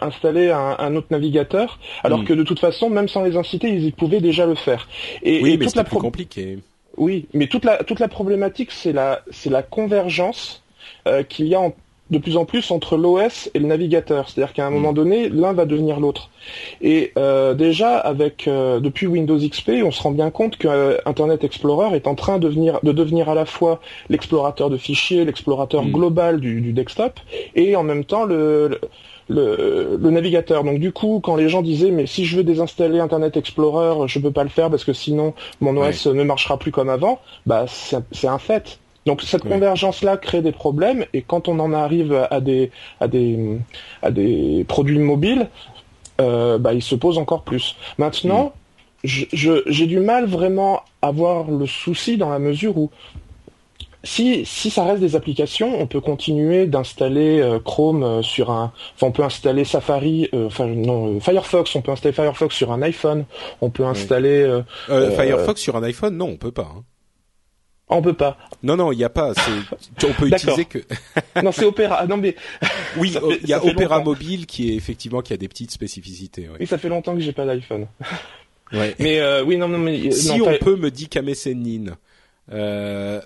installer 0.00 0.50
un, 0.50 0.96
autre 0.96 1.08
navigateur, 1.10 1.78
alors 2.02 2.20
hmm. 2.20 2.24
que 2.24 2.32
de 2.32 2.42
toute 2.44 2.60
façon, 2.60 2.88
même 2.88 3.08
sans 3.08 3.24
les 3.24 3.36
inciter, 3.36 3.68
ils 3.68 3.92
pouvaient 3.92 4.22
déjà 4.22 4.46
le 4.46 4.54
faire. 4.54 4.88
Et, 5.22 5.42
oui, 5.42 5.58
mais 5.58 5.68
c'est 5.68 5.84
plus 5.84 5.98
compliqué. 5.98 6.60
Oui, 6.96 7.26
mais 7.34 7.46
toute 7.46 7.66
la 7.66 7.84
toute 7.84 8.00
la 8.00 8.08
problématique, 8.08 8.70
c'est 8.72 8.94
la 8.94 9.20
c'est 9.30 9.50
la 9.50 9.62
convergence 9.62 10.62
euh, 11.06 11.22
qu'il 11.22 11.46
y 11.46 11.54
a 11.54 11.72
de 12.10 12.18
plus 12.18 12.36
en 12.36 12.44
plus 12.44 12.70
entre 12.70 12.96
l'OS 12.96 13.50
et 13.54 13.58
le 13.58 13.66
navigateur. 13.66 14.28
C'est-à-dire 14.28 14.52
qu'à 14.52 14.66
un 14.66 14.70
moment 14.70 14.92
mm. 14.92 14.96
donné, 14.96 15.28
l'un 15.28 15.52
va 15.52 15.64
devenir 15.64 15.98
l'autre. 15.98 16.30
Et 16.80 17.12
euh, 17.18 17.54
déjà, 17.54 17.96
avec 17.98 18.46
euh, 18.46 18.78
depuis 18.78 19.06
Windows 19.06 19.38
XP, 19.38 19.82
on 19.84 19.90
se 19.90 20.02
rend 20.02 20.12
bien 20.12 20.30
compte 20.30 20.56
que 20.56 21.00
Internet 21.04 21.42
Explorer 21.42 21.96
est 21.96 22.06
en 22.06 22.14
train 22.14 22.38
de, 22.38 22.46
devenir, 22.46 22.78
de 22.82 22.92
devenir 22.92 23.28
à 23.28 23.34
la 23.34 23.44
fois 23.44 23.80
l'explorateur 24.08 24.70
de 24.70 24.76
fichiers, 24.76 25.24
l'explorateur 25.24 25.84
mm. 25.84 25.92
global 25.92 26.40
du, 26.40 26.72
desktop, 26.72 27.18
et 27.54 27.74
en 27.74 27.82
même 27.82 28.04
temps 28.04 28.24
le, 28.24 28.78
le, 29.28 29.98
navigateur. 29.98 30.62
Donc 30.62 30.78
du 30.78 30.92
coup, 30.92 31.20
quand 31.22 31.34
les 31.34 31.48
gens 31.48 31.62
disaient 31.62 31.90
mais 31.90 32.06
si 32.06 32.24
je 32.24 32.36
veux 32.36 32.44
désinstaller 32.44 33.00
Internet 33.00 33.36
Explorer, 33.36 34.06
je 34.06 34.18
peux 34.20 34.30
pas 34.30 34.44
le 34.44 34.50
faire 34.50 34.70
parce 34.70 34.84
que 34.84 34.92
sinon 34.92 35.34
mon 35.60 35.76
OS 35.76 36.06
ne 36.06 36.22
marchera 36.22 36.56
plus 36.56 36.70
comme 36.70 36.88
avant, 36.88 37.18
bah 37.46 37.66
c'est 37.68 38.28
un 38.28 38.38
fait. 38.38 38.78
Donc 39.06 39.22
cette 39.22 39.42
convergence-là 39.42 40.16
crée 40.16 40.42
des 40.42 40.52
problèmes 40.52 41.06
et 41.14 41.22
quand 41.22 41.48
on 41.48 41.60
en 41.60 41.72
arrive 41.72 42.26
à 42.30 42.40
des 42.40 42.70
à 43.00 43.06
des 43.06 43.58
à 44.02 44.10
des 44.10 44.64
produits 44.68 44.98
mobiles, 44.98 45.48
euh, 46.20 46.58
bah, 46.58 46.74
il 46.74 46.82
se 46.82 46.94
pose 46.94 47.18
encore 47.18 47.42
plus. 47.42 47.76
Maintenant, 47.98 48.52
j'ai 49.04 49.86
du 49.86 50.00
mal 50.00 50.26
vraiment 50.26 50.82
à 51.02 51.12
voir 51.12 51.50
le 51.50 51.66
souci 51.66 52.16
dans 52.16 52.30
la 52.30 52.40
mesure 52.40 52.76
où 52.76 52.90
si, 54.02 54.44
si 54.46 54.70
ça 54.70 54.84
reste 54.84 55.00
des 55.00 55.16
applications, 55.16 55.80
on 55.80 55.86
peut 55.86 56.00
continuer 56.00 56.66
d'installer 56.66 57.40
euh, 57.40 57.58
Chrome 57.58 58.04
euh, 58.04 58.22
sur 58.22 58.50
un, 58.52 58.72
enfin 58.94 59.08
on 59.08 59.12
peut 59.12 59.24
installer 59.24 59.64
Safari, 59.64 60.28
enfin 60.32 60.66
non 60.66 61.18
Firefox, 61.20 61.74
on 61.74 61.82
peut 61.82 61.92
installer 61.92 62.12
Firefox 62.12 62.54
sur 62.54 62.72
un 62.72 62.82
iPhone, 62.82 63.24
on 63.60 63.70
peut 63.70 63.84
installer 63.84 64.62
Firefox 64.88 65.60
sur 65.60 65.76
un 65.76 65.82
iPhone, 65.82 66.16
non, 66.16 66.30
on 66.30 66.36
peut 66.36 66.52
pas. 66.52 66.70
Hein. 66.76 66.82
On 67.88 68.02
peut 68.02 68.14
pas. 68.14 68.36
Non, 68.62 68.76
non, 68.76 68.90
il 68.90 68.96
n'y 68.96 69.04
a 69.04 69.08
pas. 69.08 69.32
On 70.02 70.12
peut 70.12 70.28
utiliser 70.34 70.64
que. 70.64 70.78
non, 71.42 71.52
c'est 71.52 71.64
Opera. 71.64 72.06
Non, 72.06 72.16
mais. 72.16 72.34
Oui, 72.98 73.14
il 73.42 73.48
y 73.48 73.52
a 73.52 73.62
Opera 73.62 74.00
mobile 74.00 74.46
qui 74.46 74.70
est 74.70 74.74
effectivement 74.74 75.20
qui 75.20 75.34
a 75.34 75.36
des 75.36 75.48
petites 75.48 75.70
spécificités. 75.70 76.48
Oui, 76.58 76.66
ça 76.66 76.78
fait 76.78 76.88
longtemps 76.88 77.14
que 77.14 77.20
j'ai 77.20 77.32
pas 77.32 77.44
d'iPhone. 77.44 77.86
Ouais. 78.72 78.94
Mais 78.98 79.20
euh, 79.20 79.44
oui, 79.44 79.58
non, 79.58 79.68
non, 79.68 79.78
mais 79.78 80.10
si 80.10 80.40
on 80.40 80.58
peut, 80.58 80.76
me 80.76 80.90
dit 80.90 81.08
Kamesenin, 81.08 81.96
euh, 82.52 83.20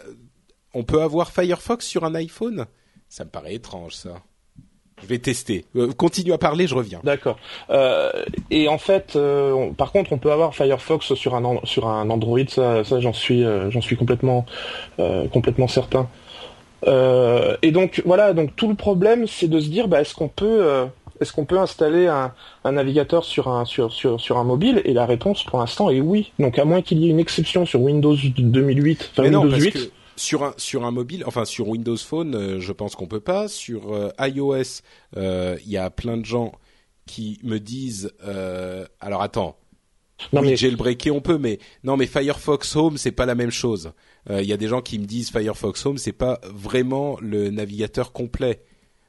on 0.75 0.83
peut 0.83 1.03
avoir 1.03 1.31
Firefox 1.31 1.87
sur 1.87 2.05
un 2.05 2.15
iPhone? 2.17 2.67
Ça 3.09 3.25
me 3.25 3.31
paraît 3.31 3.55
étrange, 3.55 3.95
ça. 3.95 4.23
Je 5.03 5.07
vais 5.07 5.19
tester. 5.19 5.65
Euh, 5.77 5.93
continue 5.93 6.33
à 6.33 6.39
parler, 6.39 6.67
je 6.67 6.75
reviens. 6.75 7.01
D'accord. 7.05 7.39
Euh, 7.71 8.11
et 8.51 8.69
en 8.69 8.79
fait, 8.79 9.15
euh, 9.17 9.71
par 9.77 9.93
contre, 9.93 10.13
on 10.13 10.19
peut 10.19 10.33
avoir 10.33 10.55
Firefox 10.55 11.15
sur 11.15 11.35
un 11.35 11.61
sur 11.65 11.89
un 11.89 12.11
Android. 12.11 12.39
Ça, 12.49 12.85
ça 12.85 13.01
j'en 13.01 13.13
suis 13.13 13.45
j'en 13.71 13.81
suis 13.81 13.97
complètement 13.97 14.47
complètement 15.33 15.69
certain. 15.69 16.09
et 16.87 17.71
donc 17.71 18.03
voilà, 18.05 18.33
donc 18.33 18.55
tout 18.57 18.69
le 18.69 18.75
problème, 18.75 19.27
c'est 19.27 19.49
de 19.49 19.61
se 19.61 19.69
dire, 19.69 19.89
bah, 19.89 20.01
est-ce 20.01 20.15
qu'on 20.15 20.29
peut 20.29 20.87
est-ce 21.21 21.33
qu'on 21.33 21.45
peut 21.45 21.59
installer 21.59 22.07
un, 22.07 22.33
un, 22.65 22.73
navigateur 22.73 23.25
sur 23.25 23.49
un 23.49 23.67
sur, 23.67 23.93
sur, 23.93 24.19
sur 24.21 24.39
un 24.39 24.45
mobile? 24.45 24.81
Et 24.87 24.95
la 24.95 25.05
réponse 25.05 25.45
pour 25.45 25.59
l'instant 25.59 25.91
est 25.91 26.01
oui. 26.01 26.33
Donc 26.39 26.59
à 26.59 26.65
moins 26.65 26.81
qu'il 26.81 26.99
y 26.99 27.07
ait 27.07 27.11
une 27.11 27.21
exception 27.21 27.67
sur 27.67 27.83
Windows 27.83 28.17
2008, 28.17 29.11
enfin 29.13 29.25
Windows 29.25 29.51
8 29.51 29.93
sur 30.21 30.45
un 30.45 30.55
sur 30.57 30.85
un 30.85 30.91
mobile, 30.91 31.25
enfin 31.27 31.45
sur 31.45 31.69
Windows 31.69 31.97
Phone, 31.97 32.35
euh, 32.35 32.61
je 32.61 32.73
pense 32.73 32.95
qu'on 32.95 33.07
peut 33.07 33.21
pas. 33.21 33.49
Sur 33.49 33.93
euh, 33.93 34.11
iOS, 34.21 34.83
euh, 35.17 35.59
il 35.65 35.71
y 35.71 35.79
a 35.79 35.91
plein 35.91 36.17
de 36.17 36.25
gens 36.25 36.53
qui 37.07 37.41
me 37.43 37.59
disent 37.59 38.13
alors 39.01 39.23
attends. 39.23 39.57
Non 40.35 40.43
oui, 40.43 40.49
mais 40.49 40.57
jailbreaker 40.57 41.17
on 41.17 41.23
peut, 41.23 41.39
mais 41.39 41.59
non 41.83 41.97
mais 41.97 42.07
Firefox 42.07 42.77
Home 42.77 42.99
c'est 42.99 43.11
pas 43.11 43.25
la 43.25 43.35
même 43.35 43.51
chose. 43.51 43.93
Il 44.29 44.45
y 44.45 44.53
a 44.53 44.59
des 44.59 44.69
gens 44.69 44.83
qui 44.83 44.99
me 44.99 45.07
disent 45.07 45.31
Firefox 45.31 45.87
Home 45.87 45.99
c'est 45.99 46.13
pas 46.13 46.41
vraiment 46.45 47.17
le 47.21 47.51
navigateur 47.51 48.13
complet. 48.13 48.63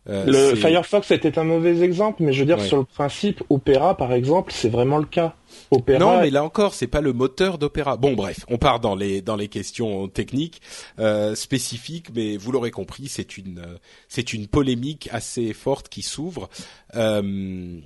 Euh, 0.10 0.26
le 0.26 0.56
Firefox 0.56 1.12
était 1.12 1.38
un 1.38 1.44
mauvais 1.44 1.84
exemple, 1.84 2.24
mais 2.24 2.34
je 2.34 2.40
veux 2.40 2.46
dire 2.46 2.60
sur 2.60 2.78
le 2.78 2.86
principe, 2.86 3.44
Opera 3.50 3.96
par 3.96 4.14
exemple, 4.14 4.52
c'est 4.52 4.70
vraiment 4.70 4.98
le 4.98 5.06
cas. 5.06 5.36
Opera. 5.70 6.00
Non, 6.00 6.22
mais 6.22 6.32
là 6.32 6.44
encore, 6.44 6.74
c'est 6.74 6.88
pas 6.88 7.02
le 7.02 7.14
moteur 7.14 7.60
d'Opera. 7.60 7.98
Bon, 7.98 8.14
bref, 8.14 8.46
on 8.50 8.58
part 8.58 8.80
dans 8.80 8.96
les 8.96 9.22
dans 9.22 9.36
les 9.36 9.48
questions 9.48 10.08
techniques 10.08 10.62
euh, 10.98 11.36
spécifiques, 11.36 12.08
mais 12.16 12.36
vous 12.36 12.52
l'aurez 12.52 12.72
compris, 12.72 13.08
c'est 13.08 13.38
une 13.38 13.62
c'est 14.08 14.34
une 14.34 14.48
polémique 14.48 15.08
assez 15.12 15.54
forte 15.54 15.88
qui 15.90 16.02
s'ouvre. 16.02 16.50
Euh... 16.96 17.80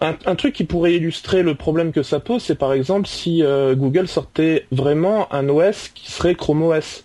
Un, 0.00 0.16
un, 0.26 0.36
truc 0.36 0.54
qui 0.54 0.62
pourrait 0.62 0.94
illustrer 0.94 1.42
le 1.42 1.56
problème 1.56 1.90
que 1.90 2.04
ça 2.04 2.20
pose, 2.20 2.40
c'est 2.40 2.54
par 2.54 2.72
exemple 2.72 3.08
si 3.08 3.42
euh, 3.42 3.74
Google 3.74 4.06
sortait 4.06 4.64
vraiment 4.70 5.32
un 5.32 5.48
OS 5.48 5.88
qui 5.88 6.10
serait 6.10 6.36
Chrome 6.36 6.62
OS. 6.62 7.04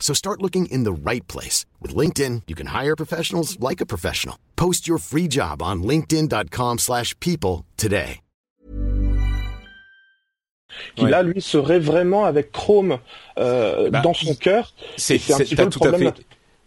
So 0.00 0.14
start 0.14 0.40
looking 0.40 0.64
in 0.70 0.84
the 0.84 0.92
right 0.92 1.26
place. 1.28 1.66
With 1.82 1.94
LinkedIn, 1.94 2.44
you 2.48 2.56
can 2.56 2.68
hire 2.68 2.96
professionals 2.96 3.60
like 3.60 3.82
a 3.82 3.86
professional. 3.86 4.36
Post 4.56 4.88
your 4.88 4.98
free 4.98 5.28
job 5.28 5.62
on 5.62 5.82
linkedin.com 5.82 6.78
slash 6.78 7.14
people 7.20 7.66
today. 7.76 8.20
Qui 10.96 11.06
là, 11.06 11.22
lui, 11.22 11.40
serait 11.40 11.78
vraiment 11.78 12.24
avec 12.24 12.52
Chrome 12.52 12.98
euh, 13.38 13.90
bah, 13.90 14.00
dans 14.00 14.14
son 14.14 14.34
cœur. 14.34 14.74
C'est 14.96 15.14
un 15.32 15.38
petit 15.38 15.56
peu 15.56 15.64
le 15.64 15.70
problème. 15.70 16.12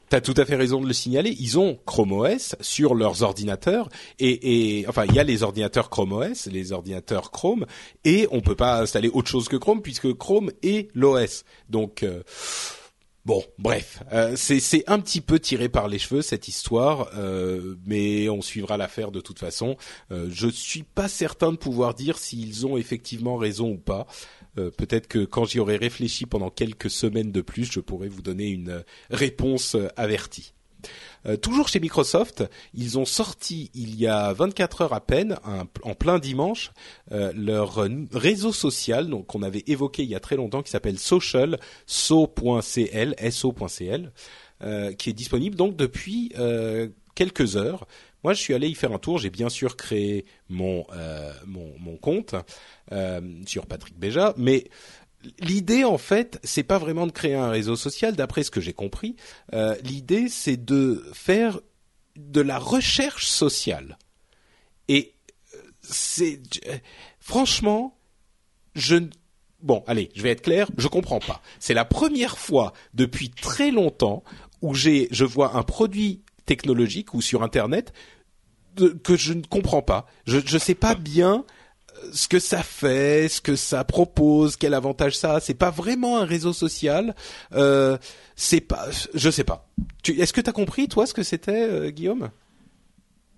T'as 0.09 0.19
tout 0.19 0.33
à 0.35 0.43
fait 0.43 0.57
raison 0.57 0.81
de 0.81 0.87
le 0.87 0.93
signaler. 0.93 1.33
Ils 1.39 1.57
ont 1.57 1.79
Chrome 1.85 2.11
OS 2.11 2.55
sur 2.59 2.95
leurs 2.95 3.23
ordinateurs 3.23 3.87
et, 4.19 4.81
et 4.81 4.87
enfin 4.89 5.05
il 5.07 5.15
y 5.15 5.19
a 5.19 5.23
les 5.23 5.41
ordinateurs 5.41 5.89
Chrome 5.89 6.11
OS, 6.11 6.47
les 6.47 6.73
ordinateurs 6.73 7.31
Chrome 7.31 7.65
et 8.03 8.27
on 8.31 8.41
peut 8.41 8.57
pas 8.57 8.81
installer 8.81 9.07
autre 9.07 9.29
chose 9.29 9.47
que 9.47 9.55
Chrome 9.55 9.81
puisque 9.81 10.13
Chrome 10.17 10.51
est 10.63 10.89
l'OS. 10.95 11.45
Donc 11.69 12.03
euh, 12.03 12.23
Bon, 13.23 13.43
bref, 13.59 14.01
euh, 14.13 14.35
c'est 14.35 14.83
un 14.89 14.99
petit 14.99 15.21
peu 15.21 15.39
tiré 15.39 15.69
par 15.69 15.87
les 15.87 15.99
cheveux 15.99 16.23
cette 16.23 16.47
histoire, 16.47 17.11
euh, 17.15 17.75
mais 17.85 18.29
on 18.29 18.41
suivra 18.41 18.77
l'affaire 18.77 19.11
de 19.11 19.21
toute 19.21 19.37
façon. 19.37 19.77
Euh, 20.11 20.27
je 20.31 20.47
suis 20.47 20.81
pas 20.81 21.07
certain 21.07 21.51
de 21.51 21.57
pouvoir 21.57 21.93
dire 21.93 22.17
s'ils 22.17 22.65
ont 22.65 22.77
effectivement 22.77 23.37
raison 23.37 23.73
ou 23.73 23.77
pas. 23.77 24.07
Euh, 24.57 24.71
peut-être 24.71 25.07
que 25.07 25.23
quand 25.23 25.45
j'y 25.45 25.59
aurai 25.59 25.77
réfléchi 25.77 26.25
pendant 26.25 26.49
quelques 26.49 26.89
semaines 26.89 27.31
de 27.31 27.41
plus, 27.41 27.71
je 27.71 27.79
pourrai 27.79 28.07
vous 28.07 28.23
donner 28.23 28.47
une 28.47 28.83
réponse 29.11 29.77
avertie. 29.97 30.53
Euh, 31.25 31.37
toujours 31.37 31.67
chez 31.67 31.79
Microsoft, 31.79 32.43
ils 32.73 32.97
ont 32.97 33.05
sorti 33.05 33.69
il 33.73 33.95
y 33.95 34.07
a 34.07 34.33
24 34.33 34.81
heures 34.81 34.93
à 34.93 35.01
peine, 35.01 35.37
en 35.83 35.93
plein 35.93 36.19
dimanche, 36.19 36.71
euh, 37.11 37.31
leur 37.35 37.87
réseau 38.11 38.51
social, 38.51 39.07
donc 39.07 39.27
qu'on 39.27 39.43
avait 39.43 39.63
évoqué 39.67 40.03
il 40.03 40.09
y 40.09 40.15
a 40.15 40.19
très 40.19 40.35
longtemps, 40.35 40.63
qui 40.63 40.71
s'appelle 40.71 40.97
Social, 40.97 41.59
so.cl, 41.85 43.15
euh, 44.63 44.93
qui 44.93 45.09
est 45.09 45.13
disponible 45.13 45.55
donc 45.55 45.75
depuis 45.75 46.31
quelques 47.15 47.55
heures. 47.55 47.87
Moi, 48.23 48.33
je 48.33 48.39
suis 48.39 48.53
allé 48.53 48.67
y 48.67 48.75
faire 48.75 48.91
un 48.91 48.99
tour. 48.99 49.17
J'ai 49.17 49.31
bien 49.31 49.49
sûr 49.49 49.75
créé 49.75 50.25
mon 50.47 50.85
mon, 51.45 51.73
mon, 51.79 51.97
compte 51.97 52.35
sur 53.45 53.65
Patrick 53.65 53.97
Béja, 53.97 54.33
mais 54.37 54.65
l'idée 55.39 55.83
en 55.83 55.97
fait, 55.97 56.39
c'est 56.43 56.63
pas 56.63 56.77
vraiment 56.77 57.07
de 57.07 57.11
créer 57.11 57.35
un 57.35 57.49
réseau 57.49 57.75
social, 57.75 58.15
d'après 58.15 58.43
ce 58.43 58.51
que 58.51 58.61
j'ai 58.61 58.73
compris. 58.73 59.15
Euh, 59.53 59.75
l'idée, 59.83 60.29
c'est 60.29 60.57
de 60.57 61.03
faire 61.13 61.59
de 62.15 62.41
la 62.41 62.57
recherche 62.57 63.27
sociale. 63.27 63.97
Et 64.87 65.13
euh, 65.55 65.57
c'est 65.81 66.41
franchement, 67.19 67.97
je 68.75 68.97
bon, 69.61 69.83
allez, 69.87 70.09
je 70.15 70.21
vais 70.21 70.31
être 70.31 70.41
clair, 70.41 70.69
je 70.77 70.87
comprends 70.87 71.19
pas. 71.19 71.41
C'est 71.59 71.73
la 71.73 71.85
première 71.85 72.37
fois 72.37 72.73
depuis 72.93 73.29
très 73.29 73.71
longtemps 73.71 74.23
où 74.61 74.73
j'ai, 74.73 75.07
je 75.11 75.25
vois 75.25 75.55
un 75.55 75.63
produit 75.63 76.21
technologique 76.45 77.13
ou 77.13 77.21
sur 77.21 77.43
Internet 77.43 77.93
que 79.03 79.17
je 79.17 79.33
ne 79.33 79.41
comprends 79.41 79.81
pas. 79.81 80.07
Je 80.25 80.37
ne 80.37 80.59
sais 80.59 80.75
pas 80.75 80.95
bien 80.95 81.45
ce 82.13 82.27
que 82.27 82.39
ça 82.39 82.63
fait, 82.63 83.27
ce 83.29 83.41
que 83.41 83.55
ça 83.55 83.83
propose, 83.83 84.55
quel 84.55 84.73
avantage 84.73 85.17
ça 85.17 85.35
a. 85.35 85.39
C'est 85.39 85.53
pas 85.53 85.69
vraiment 85.69 86.19
un 86.19 86.25
réseau 86.25 86.53
social. 86.53 87.15
Euh, 87.53 87.97
c'est 88.35 88.61
pas, 88.61 88.87
je 89.13 89.29
sais 89.29 89.43
pas. 89.43 89.67
Est-ce 90.07 90.33
que 90.33 90.41
tu 90.41 90.49
as 90.49 90.53
compris 90.53 90.87
toi 90.87 91.05
ce 91.05 91.13
que 91.13 91.23
c'était, 91.23 91.67
euh, 91.69 91.89
Guillaume? 91.89 92.29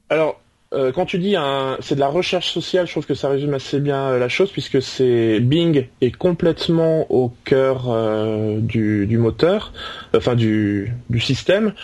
Alors. 0.09 0.39
Euh, 0.75 0.91
quand 0.91 1.05
tu 1.05 1.19
dis 1.19 1.35
c'est 1.81 1.93
de 1.93 1.99
la 1.99 2.07
recherche 2.07 2.51
sociale, 2.51 2.87
je 2.87 2.93
trouve 2.93 3.05
que 3.05 3.13
ça 3.13 3.29
résume 3.29 3.53
assez 3.53 3.79
bien 3.79 4.17
la 4.17 4.27
chose 4.27 4.51
puisque 4.51 4.81
c'est 4.81 5.39
Bing 5.39 5.87
est 6.01 6.17
complètement 6.17 7.05
au 7.11 7.31
cœur 7.45 7.95
du, 8.59 9.05
du, 9.05 9.17
moteur, 9.19 9.71
enfin 10.15 10.33
du, 10.33 10.91
du 11.11 11.19
système. 11.19 11.75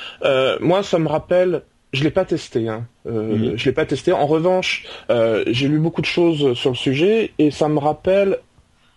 moi, 0.59 0.82
ça 0.82 0.97
me 0.97 1.07
rappelle 1.07 1.61
je 1.91 2.03
l'ai 2.03 2.11
pas 2.11 2.25
testé. 2.25 2.67
Hein. 2.67 2.85
Euh, 3.07 3.35
mhm. 3.35 3.57
Je 3.57 3.65
l'ai 3.65 3.71
pas 3.71 3.85
testé. 3.85 4.11
En 4.11 4.27
revanche, 4.27 4.85
euh, 5.09 5.43
j'ai 5.47 5.67
lu 5.67 5.79
beaucoup 5.79 6.01
de 6.01 6.05
choses 6.05 6.53
sur 6.57 6.69
le 6.69 6.75
sujet 6.75 7.31
et 7.39 7.51
ça 7.51 7.67
me 7.67 7.79
rappelle 7.79 8.39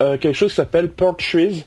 euh, 0.01 0.17
quelque 0.17 0.35
chose 0.35 0.51
qui 0.51 0.57
s'appelle 0.57 0.89
Portrees, 0.89 1.65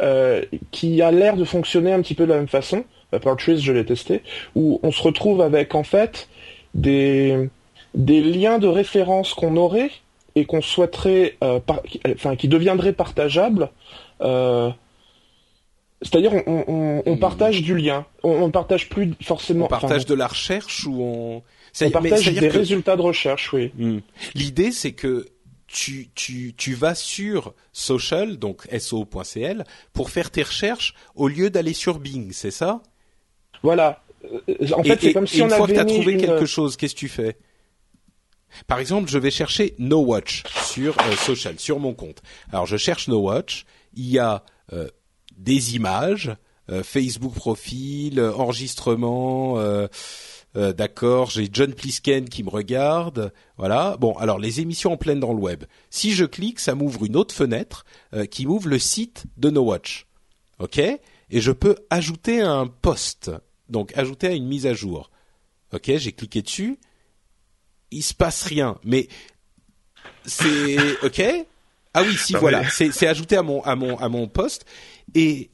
euh, 0.00 0.42
qui 0.70 1.02
a 1.02 1.10
l'air 1.10 1.36
de 1.36 1.44
fonctionner 1.44 1.92
un 1.92 2.00
petit 2.02 2.14
peu 2.14 2.24
de 2.24 2.30
la 2.32 2.38
même 2.38 2.48
façon. 2.48 2.84
Euh, 3.14 3.18
Portrees, 3.18 3.58
je 3.58 3.72
l'ai 3.72 3.84
testé, 3.84 4.22
où 4.54 4.80
on 4.82 4.90
se 4.90 5.02
retrouve 5.02 5.40
avec 5.40 5.74
en 5.74 5.84
fait 5.84 6.28
des 6.74 7.48
des 7.94 8.20
liens 8.20 8.58
de 8.58 8.66
référence 8.66 9.34
qu'on 9.34 9.56
aurait 9.56 9.90
et 10.34 10.44
qu'on 10.44 10.60
souhaiterait, 10.60 11.36
enfin, 11.40 12.36
qui 12.36 12.46
deviendraient 12.46 12.92
partageables. 12.92 13.70
C'est-à-dire, 16.02 16.32
on, 16.46 17.02
on, 17.04 17.14
hmm. 17.14 17.18
partage 17.18 17.62
du 17.62 17.76
lien. 17.76 18.06
On, 18.22 18.46
ne 18.46 18.52
partage 18.52 18.88
plus 18.88 19.14
forcément. 19.22 19.64
On 19.64 19.68
partage 19.68 20.06
de 20.06 20.14
la 20.14 20.28
recherche 20.28 20.86
ou 20.86 21.02
on. 21.02 21.42
On 21.80 21.90
partage 21.90 22.32
des 22.32 22.48
résultats 22.48 22.96
de 22.96 23.02
recherche, 23.02 23.52
oui. 23.52 23.72
Hmm. 23.76 23.98
L'idée, 24.34 24.70
c'est 24.72 24.92
que 24.92 25.26
tu, 25.66 26.08
tu, 26.14 26.54
tu 26.56 26.74
vas 26.74 26.94
sur 26.94 27.54
social, 27.72 28.38
donc 28.38 28.66
so.cl, 28.78 29.64
pour 29.92 30.10
faire 30.10 30.30
tes 30.30 30.42
recherches 30.42 30.94
au 31.14 31.28
lieu 31.28 31.50
d'aller 31.50 31.74
sur 31.74 31.98
Bing, 31.98 32.32
c'est 32.32 32.50
ça? 32.50 32.82
Voilà. 33.62 34.02
Euh, 34.24 34.40
en 34.72 34.82
fait, 34.82 35.00
c'est 35.00 35.12
comme 35.12 35.26
si 35.26 35.42
on 35.42 35.48
une 35.48 35.54
fois 35.54 35.66
que 35.66 35.72
tu 35.72 35.78
as 35.78 35.84
trouvé 35.84 36.16
quelque 36.16 36.46
chose, 36.46 36.76
qu'est-ce 36.76 36.94
que 36.94 37.00
tu 37.00 37.08
fais? 37.08 37.36
Par 38.66 38.78
exemple, 38.78 39.10
je 39.10 39.18
vais 39.18 39.30
chercher 39.30 39.74
No 39.78 40.00
Watch 40.00 40.42
sur 40.64 40.96
euh, 40.98 41.12
social, 41.16 41.58
sur 41.58 41.78
mon 41.78 41.92
compte. 41.92 42.22
Alors, 42.50 42.66
je 42.66 42.76
cherche 42.76 43.08
No 43.08 43.20
Watch. 43.20 43.66
Il 43.94 44.08
y 44.08 44.18
a 44.18 44.42
euh, 44.72 44.88
des 45.38 45.76
images, 45.76 46.36
euh, 46.70 46.82
Facebook 46.82 47.34
profil, 47.34 48.18
euh, 48.18 48.34
enregistrement. 48.34 49.58
Euh, 49.58 49.88
d'accord, 50.54 51.30
j'ai 51.30 51.48
John 51.52 51.72
Plisken 51.72 52.28
qui 52.28 52.42
me 52.42 52.50
regarde, 52.50 53.32
voilà. 53.58 53.96
Bon, 54.00 54.14
alors 54.14 54.40
les 54.40 54.60
émissions 54.60 54.92
en 54.92 54.96
pleine 54.96 55.20
dans 55.20 55.32
le 55.32 55.38
web. 55.38 55.64
Si 55.88 56.12
je 56.12 56.24
clique, 56.24 56.58
ça 56.58 56.74
m'ouvre 56.74 57.04
une 57.04 57.14
autre 57.14 57.34
fenêtre 57.34 57.84
qui 58.30 58.46
m'ouvre 58.46 58.66
le 58.66 58.80
site 58.80 59.26
de 59.36 59.50
No 59.50 59.60
Watch, 59.60 60.06
ok? 60.58 60.78
Et 60.78 61.40
je 61.40 61.52
peux 61.52 61.76
ajouter 61.90 62.40
un 62.40 62.66
post, 62.66 63.30
donc 63.68 63.96
ajouter 63.96 64.26
à 64.28 64.32
une 64.32 64.48
mise 64.48 64.66
à 64.66 64.74
jour. 64.74 65.10
Ok, 65.72 65.92
j'ai 65.96 66.12
cliqué 66.12 66.42
dessus, 66.42 66.80
il 67.92 68.02
se 68.02 68.14
passe 68.14 68.42
rien, 68.42 68.78
mais 68.82 69.06
c'est 70.24 70.78
ok? 71.04 71.22
Ah 71.94 72.02
oui, 72.02 72.16
si 72.16 72.32
voilà, 72.32 72.68
c'est 72.68 73.06
ajouté 73.06 73.36
à 73.36 73.42
mon 73.42 73.62
à 73.62 73.76
mon 73.76 73.96
à 73.98 74.08
mon 74.08 74.26
poste 74.26 74.64
et 75.14 75.50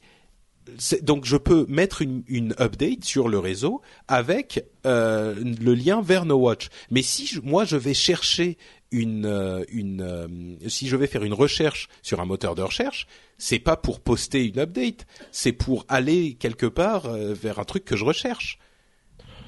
donc 1.02 1.24
je 1.24 1.36
peux 1.36 1.66
mettre 1.68 2.02
une, 2.02 2.54
update 2.58 3.04
sur 3.04 3.28
le 3.28 3.38
réseau 3.38 3.82
avec 4.08 4.64
euh, 4.86 5.34
le 5.34 5.74
lien 5.74 6.00
vers 6.02 6.24
No 6.24 6.36
Watch. 6.36 6.68
Mais 6.90 7.02
si 7.02 7.38
moi 7.42 7.64
je 7.64 7.76
vais 7.76 7.94
chercher 7.94 8.56
une, 8.90 9.26
euh, 9.26 9.64
euh, 9.74 10.28
si 10.68 10.88
je 10.88 10.96
vais 10.96 11.06
faire 11.06 11.24
une 11.24 11.34
recherche 11.34 11.88
sur 12.02 12.20
un 12.20 12.24
moteur 12.24 12.54
de 12.54 12.62
recherche, 12.62 13.06
c'est 13.38 13.58
pas 13.58 13.76
pour 13.76 14.00
poster 14.00 14.46
une 14.46 14.58
update, 14.58 15.06
c'est 15.32 15.52
pour 15.52 15.84
aller 15.88 16.34
quelque 16.34 16.66
part 16.66 17.08
vers 17.10 17.58
un 17.58 17.64
truc 17.64 17.84
que 17.84 17.96
je 17.96 18.04
recherche. 18.04 18.58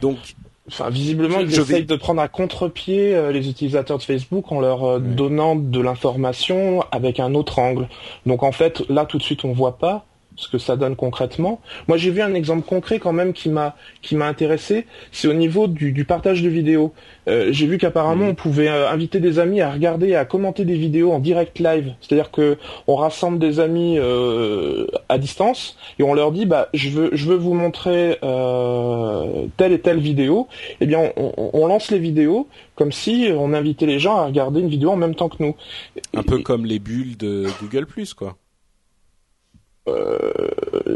Donc 0.00 0.18
Enfin, 0.68 0.90
visiblement, 0.90 1.38
ils 1.40 1.58
essayent 1.58 1.84
de 1.84 1.96
prendre 1.96 2.20
à 2.20 2.28
contre-pied 2.28 3.14
euh, 3.14 3.30
les 3.30 3.48
utilisateurs 3.48 3.98
de 3.98 4.02
Facebook 4.02 4.50
en 4.50 4.60
leur 4.60 4.84
euh, 4.84 4.98
donnant 4.98 5.54
de 5.54 5.80
l'information 5.80 6.84
avec 6.90 7.20
un 7.20 7.34
autre 7.34 7.60
angle. 7.60 7.88
Donc 8.26 8.42
en 8.42 8.52
fait, 8.52 8.82
là 8.88 9.04
tout 9.04 9.18
de 9.18 9.22
suite, 9.22 9.44
on 9.44 9.52
voit 9.52 9.78
pas 9.78 10.04
ce 10.36 10.48
que 10.48 10.58
ça 10.58 10.76
donne 10.76 10.96
concrètement. 10.96 11.60
Moi, 11.88 11.96
j'ai 11.96 12.10
vu 12.10 12.20
un 12.20 12.34
exemple 12.34 12.66
concret 12.66 12.98
quand 12.98 13.12
même 13.12 13.32
qui 13.32 13.48
m'a 13.48 13.76
qui 14.02 14.14
m'a 14.14 14.26
intéressé. 14.26 14.86
C'est 15.12 15.28
au 15.28 15.32
niveau 15.32 15.66
du, 15.66 15.92
du, 15.92 16.04
partage 16.04 16.42
de 16.42 16.48
vidéos. 16.48 16.92
Euh, 17.28 17.48
j'ai 17.50 17.66
vu 17.66 17.78
qu'apparemment, 17.78 18.26
mmh. 18.26 18.30
on 18.30 18.34
pouvait 18.34 18.68
euh, 18.68 18.88
inviter 18.90 19.20
des 19.20 19.38
amis 19.38 19.60
à 19.60 19.72
regarder, 19.72 20.14
à 20.14 20.24
commenter 20.24 20.64
des 20.64 20.76
vidéos 20.76 21.12
en 21.12 21.18
direct 21.18 21.58
live. 21.58 21.94
C'est-à-dire 22.00 22.30
que 22.30 22.58
on 22.86 22.96
rassemble 22.96 23.38
des 23.38 23.60
amis 23.60 23.98
euh, 23.98 24.86
à 25.08 25.18
distance 25.18 25.76
et 25.98 26.02
on 26.02 26.14
leur 26.14 26.32
dit, 26.32 26.46
bah, 26.46 26.68
je 26.74 26.90
veux 26.90 27.10
je 27.12 27.26
veux 27.26 27.36
vous 27.36 27.54
montrer 27.54 28.18
euh, 28.22 29.46
telle 29.56 29.72
et 29.72 29.80
telle 29.80 29.98
vidéo. 29.98 30.48
Eh 30.80 30.86
bien, 30.86 31.12
on, 31.16 31.50
on, 31.52 31.66
lance 31.66 31.90
les 31.90 31.98
vidéos 31.98 32.48
comme 32.74 32.92
si 32.92 33.28
on 33.34 33.52
invitait 33.52 33.86
les 33.86 33.98
gens 33.98 34.16
à 34.16 34.26
regarder 34.26 34.60
une 34.60 34.68
vidéo 34.68 34.90
en 34.90 34.96
même 34.96 35.14
temps 35.14 35.28
que 35.28 35.42
nous. 35.42 35.54
Un 36.14 36.22
peu 36.22 36.38
comme 36.40 36.66
les 36.66 36.78
bulles 36.78 37.16
de 37.16 37.46
Google 37.60 37.86
Plus, 37.86 38.14
quoi. 38.14 38.36
Euh, 39.88 40.18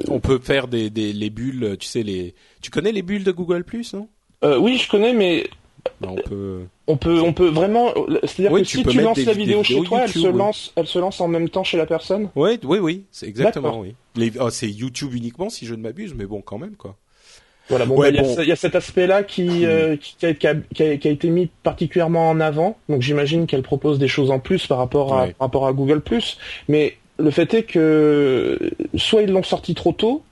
on 0.08 0.20
peut 0.20 0.38
faire 0.38 0.68
des, 0.68 0.90
des 0.90 1.12
les 1.12 1.30
bulles, 1.30 1.76
tu 1.78 1.86
sais 1.86 2.02
les. 2.02 2.34
Tu 2.60 2.70
connais 2.70 2.92
les 2.92 3.02
bulles 3.02 3.24
de 3.24 3.32
Google 3.32 3.64
Plus, 3.64 3.94
non? 3.94 4.08
Euh, 4.42 4.58
Oui, 4.58 4.78
je 4.78 4.88
connais, 4.88 5.12
mais 5.12 5.48
on 6.02 6.16
peut. 6.16 6.60
On 6.86 6.96
peut, 6.96 7.20
on 7.20 7.32
peut 7.32 7.48
vraiment. 7.48 7.92
C'est-à-dire 8.24 8.58
que 8.58 8.64
si 8.64 8.82
tu 8.84 9.00
lances 9.00 9.24
la 9.24 9.32
vidéo 9.32 9.62
chez 9.62 9.82
toi, 9.82 10.02
elle 10.04 10.12
se 10.12 10.26
lance, 10.26 10.72
elle 10.76 10.86
se 10.86 10.98
lance 10.98 11.20
en 11.20 11.28
même 11.28 11.48
temps 11.48 11.64
chez 11.64 11.76
la 11.76 11.86
personne? 11.86 12.30
Oui, 12.34 12.58
oui, 12.64 12.78
oui, 12.78 13.04
c'est 13.10 13.26
exactement 13.26 13.80
oui. 13.80 13.94
Oh, 14.40 14.50
c'est 14.50 14.68
YouTube 14.68 15.14
uniquement, 15.14 15.50
si 15.50 15.66
je 15.66 15.74
ne 15.74 15.82
m'abuse, 15.82 16.14
mais 16.14 16.26
bon, 16.26 16.40
quand 16.40 16.58
même 16.58 16.76
quoi. 16.76 16.96
Voilà, 17.68 17.86
bon, 17.86 17.96
bah, 17.96 18.08
il 18.08 18.16
y, 18.16 18.52
a 18.52 18.56
cet 18.56 18.74
aspect-là 18.74 19.22
qui, 19.22 19.64
euh, 19.64 19.96
qui, 19.96 20.26
a, 20.26 20.34
qui, 20.34 20.46
a, 20.48 20.54
qui, 20.74 20.82
a, 20.82 21.10
été 21.10 21.30
mis 21.30 21.48
particulièrement 21.62 22.28
en 22.28 22.40
avant. 22.40 22.76
Donc 22.88 23.00
j'imagine 23.00 23.46
qu'elle 23.46 23.62
propose 23.62 24.00
des 24.00 24.08
choses 24.08 24.32
en 24.32 24.40
plus 24.40 24.66
par 24.66 24.78
rapport 24.78 25.14
à, 25.14 25.26
par 25.28 25.34
rapport 25.38 25.66
à 25.68 25.72
Google 25.72 26.02
Mais 26.68 26.96
le 27.20 27.30
fait 27.30 27.52
est 27.54 27.62
que 27.64 28.58
soit 28.96 29.22
ils 29.22 29.30
l'ont 29.30 29.42
sorti 29.42 29.74
trop 29.74 29.92
tôt, 29.92 30.22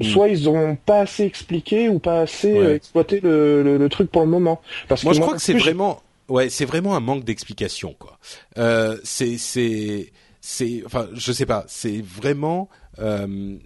hmm. 0.00 0.04
soit 0.04 0.28
ils 0.28 0.48
ont 0.48 0.76
pas 0.76 1.00
assez 1.00 1.24
expliqué 1.24 1.88
ou 1.88 1.98
pas 1.98 2.20
assez 2.20 2.56
euh, 2.56 2.74
exploité 2.74 3.20
le, 3.20 3.86
truc 3.90 4.10
pour 4.10 4.22
le 4.22 4.28
moment. 4.28 4.60
Parce 4.88 5.04
moi, 5.04 5.12
que 5.12 5.16
je 5.16 5.22
crois 5.22 5.34
que 5.34 5.42
c'est 5.42 5.54
vraiment, 5.54 6.02
ouais, 6.28 6.48
c'est 6.50 6.64
vraiment 6.64 6.96
un 6.96 7.00
manque 7.00 7.24
d'explication, 7.24 7.94
quoi. 7.98 8.18
Euh, 8.58 8.98
c'est, 9.04 9.38
c'est, 9.38 10.12
c'est, 10.40 10.82
enfin, 10.86 11.08
je 11.12 11.32
sais 11.32 11.46
pas, 11.46 11.64
c'est 11.68 12.02
vraiment 12.02 12.68
euh, 12.98 13.56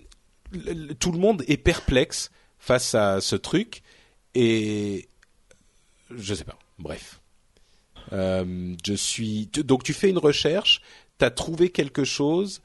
tout 0.98 1.12
le 1.12 1.18
monde 1.18 1.44
est 1.46 1.56
perplexe 1.56 2.30
face 2.58 2.94
à 2.94 3.20
ce 3.20 3.36
truc 3.36 3.82
et 4.34 5.08
je 6.10 6.34
sais 6.34 6.44
pas. 6.44 6.58
Bref. 6.78 7.20
Euh, 8.12 8.74
je 8.86 8.94
suis 8.94 9.50
donc 9.52 9.82
tu 9.82 9.92
fais 9.92 10.08
une 10.08 10.18
recherche, 10.18 10.80
t'as 11.18 11.30
trouvé 11.30 11.70
quelque 11.70 12.04
chose 12.04 12.62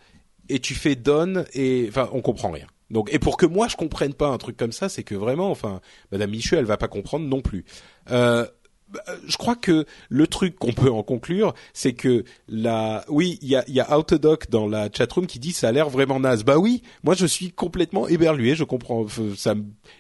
et 0.49 0.59
tu 0.59 0.75
fais 0.75 0.95
donne 0.95 1.45
et 1.53 1.85
enfin 1.89 2.09
on 2.13 2.21
comprend 2.21 2.51
rien. 2.51 2.67
Donc, 2.89 3.11
et 3.11 3.19
pour 3.19 3.37
que 3.37 3.45
moi 3.45 3.67
je 3.67 3.75
comprenne 3.75 4.13
pas 4.13 4.27
un 4.27 4.37
truc 4.37 4.55
comme 4.55 4.71
ça, 4.71 4.87
c'est 4.87 5.03
que 5.03 5.15
vraiment, 5.15 5.49
enfin, 5.49 5.81
Madame 6.11 6.29
Michu, 6.29 6.55
elle 6.55 6.65
va 6.65 6.77
pas 6.77 6.87
comprendre 6.87 7.25
non 7.25 7.41
plus. 7.41 7.65
Euh, 8.11 8.45
bah, 8.89 9.01
je 9.25 9.37
crois 9.37 9.55
que 9.55 9.85
le 10.09 10.27
truc 10.27 10.59
qu'on 10.59 10.73
peut 10.73 10.91
en 10.91 11.01
conclure, 11.01 11.55
c'est 11.73 11.93
que 11.93 12.23
la, 12.47 13.03
oui, 13.07 13.39
il 13.41 13.47
y 13.47 13.55
a, 13.55 13.63
y 13.67 13.79
a 13.79 13.97
Autodoc 13.97 14.51
dans 14.51 14.67
la 14.67 14.89
chatroom 14.95 15.25
qui 15.25 15.39
dit 15.39 15.53
ça 15.53 15.69
a 15.69 15.71
l'air 15.71 15.89
vraiment 15.89 16.19
naze. 16.19 16.43
Bah 16.43 16.59
oui, 16.59 16.83
moi 17.03 17.15
je 17.15 17.25
suis 17.25 17.51
complètement 17.51 18.07
éberlué. 18.07 18.53
Je 18.53 18.63
comprends, 18.63 19.07
ça, 19.35 19.55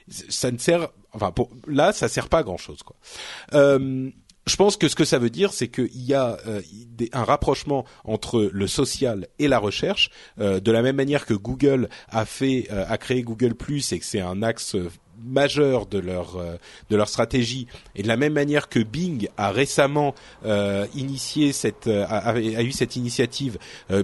ça 0.07 0.51
ne 0.51 0.59
sert, 0.59 0.89
enfin, 1.13 1.31
pour, 1.31 1.49
là, 1.65 1.93
ça 1.93 2.07
sert 2.07 2.29
pas 2.29 2.39
à 2.39 2.43
grand 2.43 2.57
chose, 2.57 2.83
quoi. 2.83 2.95
Euh, 3.53 4.11
je 4.45 4.55
pense 4.55 4.75
que 4.75 4.87
ce 4.87 4.95
que 4.95 5.05
ça 5.05 5.19
veut 5.19 5.29
dire, 5.29 5.53
c'est 5.53 5.69
qu'il 5.69 6.03
y 6.03 6.13
a 6.13 6.37
euh, 6.47 6.61
un 7.13 7.23
rapprochement 7.23 7.85
entre 8.03 8.49
le 8.51 8.67
social 8.67 9.27
et 9.39 9.47
la 9.47 9.59
recherche, 9.59 10.09
euh, 10.39 10.59
de 10.59 10.71
la 10.71 10.81
même 10.81 10.97
manière 10.97 11.25
que 11.25 11.33
Google 11.33 11.89
a 12.09 12.25
fait, 12.25 12.67
euh, 12.71 12.85
a 12.87 12.97
créé 12.97 13.23
Google 13.23 13.55
Plus 13.55 13.93
et 13.93 13.99
que 13.99 14.05
c'est 14.05 14.21
un 14.21 14.43
axe 14.43 14.75
majeur 15.25 15.85
de 15.85 15.99
leur 15.99 16.37
de 16.89 16.95
leur 16.97 17.07
stratégie. 17.07 17.67
Et 17.95 18.03
de 18.03 18.09
la 18.09 18.17
même 18.17 18.33
manière 18.33 18.67
que 18.67 18.79
Bing 18.79 19.29
a 19.37 19.51
récemment 19.51 20.15
initié 20.95 21.53
cette 21.53 21.87
a, 21.87 22.37
eu 22.37 22.71
cette 22.73 22.97
initiative 22.97 23.57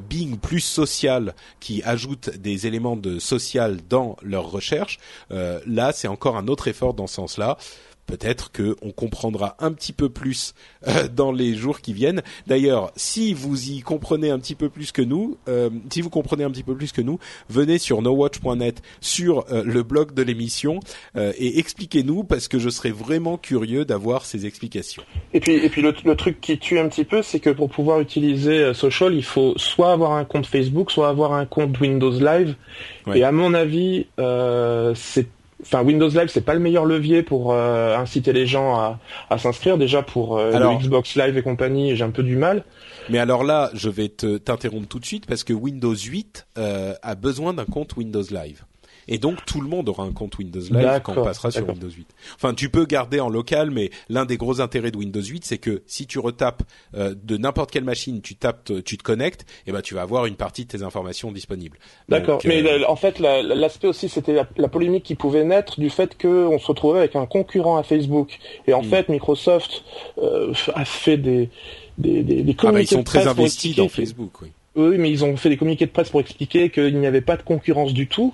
Bing 0.07 0.37
plus 0.37 0.61
social 0.61 1.35
qui 1.59 1.83
ajoute 1.83 2.29
des 2.37 2.67
éléments 2.67 2.95
de 2.95 3.19
social 3.19 3.79
dans 3.89 4.15
leur 4.21 4.49
recherche 4.49 4.99
là 5.29 5.91
c'est 5.91 6.07
encore 6.07 6.37
un 6.37 6.47
autre 6.47 6.69
effort 6.69 6.93
dans 6.93 7.07
ce 7.07 7.15
sens-là 7.15 7.57
peut-être 8.09 8.51
que 8.51 8.75
on 8.81 8.91
comprendra 8.91 9.55
un 9.59 9.71
petit 9.71 9.93
peu 9.93 10.09
plus 10.09 10.55
euh, 10.87 11.07
dans 11.07 11.31
les 11.31 11.53
jours 11.53 11.79
qui 11.81 11.93
viennent. 11.93 12.23
D'ailleurs, 12.47 12.91
si 12.95 13.33
vous 13.33 13.69
y 13.69 13.81
comprenez 13.81 14.31
un 14.31 14.39
petit 14.39 14.55
peu 14.55 14.69
plus 14.69 14.91
que 14.91 15.03
nous, 15.03 15.37
euh, 15.47 15.69
si 15.91 16.01
vous 16.01 16.09
comprenez 16.09 16.43
un 16.43 16.49
petit 16.49 16.63
peu 16.63 16.75
plus 16.75 16.91
que 16.91 17.01
nous, 17.01 17.19
venez 17.49 17.77
sur 17.77 18.01
nowatch.net 18.01 18.81
sur 18.99 19.45
euh, 19.51 19.63
le 19.63 19.83
blog 19.83 20.13
de 20.13 20.23
l'émission 20.23 20.79
et 21.15 21.59
expliquez-nous 21.59 22.23
parce 22.23 22.47
que 22.47 22.59
je 22.59 22.69
serais 22.69 22.91
vraiment 22.91 23.37
curieux 23.37 23.85
d'avoir 23.85 24.25
ces 24.25 24.45
explications. 24.45 25.03
Et 25.33 25.39
puis, 25.39 25.53
et 25.53 25.69
puis 25.69 25.81
le, 25.81 25.93
truc 26.15 26.41
qui 26.41 26.57
tue 26.57 26.79
un 26.79 26.87
petit 26.87 27.03
peu, 27.03 27.21
c'est 27.21 27.39
que 27.39 27.49
pour 27.49 27.69
pouvoir 27.69 27.99
utiliser 27.99 28.73
Social, 28.73 29.13
il 29.13 29.23
faut 29.23 29.53
soit 29.57 29.91
avoir 29.91 30.13
un 30.13 30.25
compte 30.25 30.45
Facebook, 30.45 30.91
soit 30.91 31.09
avoir 31.09 31.33
un 31.33 31.45
compte 31.45 31.79
Windows 31.79 32.11
Live. 32.11 32.55
Et 33.13 33.23
à 33.23 33.31
mon 33.31 33.53
avis, 33.53 34.07
c'est 34.95 35.27
enfin 35.61 35.83
Windows 35.83 36.09
Live 36.09 36.27
c'est 36.27 36.45
pas 36.45 36.53
le 36.53 36.59
meilleur 36.59 36.85
levier 36.85 37.23
pour 37.23 37.53
euh, 37.53 37.97
inciter 37.97 38.33
les 38.33 38.47
gens 38.47 38.97
à, 39.29 39.37
s'inscrire. 39.37 39.77
Déjà 39.77 40.01
pour 40.01 40.37
euh, 40.37 40.51
le 40.51 40.77
Xbox 40.77 41.15
Live 41.15 41.37
et 41.37 41.41
compagnie 41.41 41.95
j'ai 41.95 42.03
un 42.03 42.11
peu 42.11 42.23
du 42.23 42.35
mal. 42.35 42.63
Mais 43.09 43.19
alors 43.19 43.43
là 43.43 43.69
je 43.73 43.89
vais 43.89 44.09
te 44.09 44.37
t'interrompre 44.37 44.87
tout 44.87 44.99
de 44.99 45.05
suite 45.05 45.25
parce 45.25 45.43
que 45.43 45.53
Windows 45.53 45.95
8 45.95 46.47
euh, 46.57 46.93
a 47.01 47.15
besoin 47.15 47.53
d'un 47.53 47.65
compte 47.65 47.95
Windows 47.97 48.23
Live 48.31 48.63
et 49.09 49.17
donc 49.17 49.43
tout 49.45 49.59
le 49.59 49.67
monde 49.67 49.89
aura 49.89 50.03
un 50.03 50.13
compte 50.13 50.37
Windows 50.37 50.61
Live 50.61 51.01
quand 51.03 51.17
on 51.17 51.23
passera 51.23 51.51
sur 51.51 51.67
Windows 51.67 51.89
8. 51.89 52.07
Enfin, 52.35 52.53
tu 52.53 52.69
peux 52.69 52.85
garder 52.85 53.19
en 53.19 53.27
local, 53.27 53.71
mais 53.71 53.89
l'un 54.07 54.25
des 54.25 54.37
gros 54.37 54.61
intérêts 54.61 54.91
de 54.91 54.97
Windows 54.97 55.21
8, 55.21 55.43
c'est 55.43 55.57
que 55.57 55.81
si 55.87 56.05
tu 56.05 56.19
retapes 56.19 56.61
euh, 56.95 57.15
de 57.21 57.37
n'importe 57.37 57.71
quelle 57.71 57.83
machine, 57.83 58.21
tu 58.21 58.35
tapes, 58.35 58.71
tu 58.85 58.97
te 58.97 59.03
connectes, 59.03 59.45
et 59.65 59.71
ben 59.71 59.81
tu 59.81 59.95
vas 59.95 60.03
avoir 60.03 60.27
une 60.27 60.35
partie 60.35 60.65
de 60.65 60.69
tes 60.69 60.83
informations 60.83 61.31
disponibles. 61.31 61.79
D'accord. 62.07 62.39
Mais 62.45 62.63
euh, 62.63 62.87
en 62.87 62.95
fait, 62.95 63.19
l'aspect 63.19 63.87
aussi, 63.87 64.09
c'était 64.09 64.33
la, 64.33 64.67
polémique 64.67 65.03
qui 65.03 65.15
pouvait 65.15 65.43
naître 65.43 65.79
du 65.79 65.89
fait 65.89 66.15
qu'on 66.15 66.59
se 66.59 66.67
retrouvait 66.67 66.99
avec 66.99 67.15
un 67.15 67.25
concurrent 67.25 67.77
à 67.77 67.83
Facebook. 67.83 68.37
Et 68.67 68.73
en 68.73 68.83
hmm. 68.83 68.89
fait, 68.89 69.09
Microsoft 69.09 69.83
euh, 70.19 70.53
a 70.75 70.85
fait 70.85 71.17
des 71.17 71.49
des, 71.97 72.23
des, 72.23 72.43
des 72.43 72.55
ah 72.59 72.71
bah, 72.71 72.79
ils 72.79 72.87
sont 72.87 73.03
très 73.03 73.27
investis 73.27 73.75
dans 73.75 73.89
Facebook, 73.89 74.41
oui. 74.41 74.49
Oui, 74.75 74.97
mais 74.97 75.09
ils 75.09 75.25
ont 75.25 75.35
fait 75.35 75.49
des 75.49 75.57
communiqués 75.57 75.87
de 75.87 75.91
presse 75.91 76.09
pour 76.09 76.21
expliquer 76.21 76.69
qu'il 76.69 76.97
n'y 76.99 77.07
avait 77.07 77.21
pas 77.21 77.35
de 77.35 77.41
concurrence 77.41 77.93
du 77.93 78.07
tout 78.07 78.33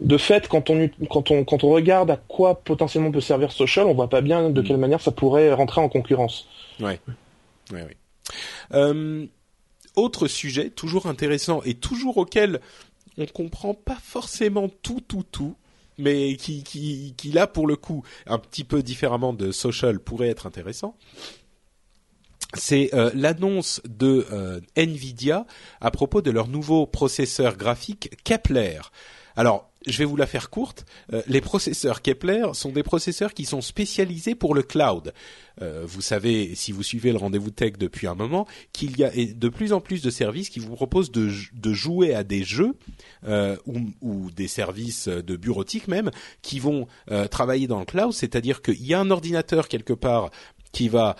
de 0.00 0.16
fait, 0.16 0.48
quand 0.48 0.70
on, 0.70 0.88
quand 1.10 1.30
on, 1.30 1.44
quand 1.44 1.64
on 1.64 1.70
regarde 1.70 2.10
à 2.10 2.16
quoi 2.16 2.60
potentiellement 2.60 3.10
peut 3.10 3.20
servir 3.20 3.52
social, 3.52 3.86
on 3.86 3.94
voit 3.94 4.08
pas 4.08 4.20
bien 4.20 4.50
de 4.50 4.60
mm. 4.60 4.64
quelle 4.64 4.76
manière 4.76 5.00
ça 5.00 5.10
pourrait 5.10 5.52
rentrer 5.52 5.80
en 5.80 5.88
concurrence. 5.88 6.46
Ouais. 6.80 7.00
Ouais, 7.72 7.82
ouais. 7.82 7.96
Euh, 8.74 9.26
autre 9.96 10.28
sujet, 10.28 10.70
toujours 10.70 11.06
intéressant 11.06 11.62
et 11.64 11.74
toujours 11.74 12.18
auquel 12.18 12.60
on 13.16 13.26
comprend 13.26 13.74
pas 13.74 13.98
forcément 14.00 14.68
tout, 14.82 15.00
tout, 15.00 15.24
tout, 15.30 15.56
mais 15.98 16.36
qui, 16.36 16.62
qui, 16.62 17.14
qui 17.16 17.32
là 17.32 17.46
pour 17.46 17.66
le 17.66 17.76
coup, 17.76 18.04
un 18.26 18.38
petit 18.38 18.64
peu 18.64 18.82
différemment 18.82 19.32
de 19.32 19.50
social, 19.50 19.98
pourrait 19.98 20.28
être 20.28 20.46
intéressant. 20.46 20.96
C'est 22.54 22.94
euh, 22.94 23.10
l'annonce 23.14 23.82
de 23.86 24.26
euh, 24.32 24.60
Nvidia 24.76 25.44
à 25.80 25.90
propos 25.90 26.22
de 26.22 26.30
leur 26.30 26.48
nouveau 26.48 26.86
processeur 26.86 27.56
graphique 27.56 28.10
Kepler. 28.24 28.80
Alors, 29.38 29.70
je 29.86 29.96
vais 29.98 30.04
vous 30.04 30.16
la 30.16 30.26
faire 30.26 30.50
courte. 30.50 30.84
Euh, 31.12 31.22
les 31.28 31.40
processeurs 31.40 32.02
Kepler 32.02 32.48
sont 32.54 32.72
des 32.72 32.82
processeurs 32.82 33.34
qui 33.34 33.44
sont 33.44 33.60
spécialisés 33.60 34.34
pour 34.34 34.52
le 34.52 34.64
cloud. 34.64 35.14
Euh, 35.62 35.84
vous 35.86 36.00
savez, 36.00 36.56
si 36.56 36.72
vous 36.72 36.82
suivez 36.82 37.12
le 37.12 37.18
rendez-vous 37.18 37.52
tech 37.52 37.74
depuis 37.78 38.08
un 38.08 38.16
moment, 38.16 38.48
qu'il 38.72 38.98
y 38.98 39.04
a 39.04 39.10
de 39.10 39.48
plus 39.48 39.72
en 39.72 39.80
plus 39.80 40.02
de 40.02 40.10
services 40.10 40.48
qui 40.48 40.58
vous 40.58 40.74
proposent 40.74 41.12
de, 41.12 41.30
jouer 41.72 42.16
à 42.16 42.24
des 42.24 42.42
jeux 42.42 42.74
euh, 43.28 43.56
ou, 44.02 44.32
des 44.32 44.48
services 44.48 45.06
de 45.06 45.36
bureautique 45.36 45.86
même 45.86 46.10
qui 46.42 46.58
vont 46.58 46.88
travailler 47.30 47.68
dans 47.68 47.78
le 47.78 47.84
cloud. 47.84 48.12
C'est-à-dire 48.12 48.60
qu'il 48.60 48.84
y 48.84 48.92
a 48.92 48.98
un 48.98 49.12
ordinateur 49.12 49.68
quelque 49.68 49.92
part 49.92 50.30
qui 50.72 50.88
va 50.88 51.14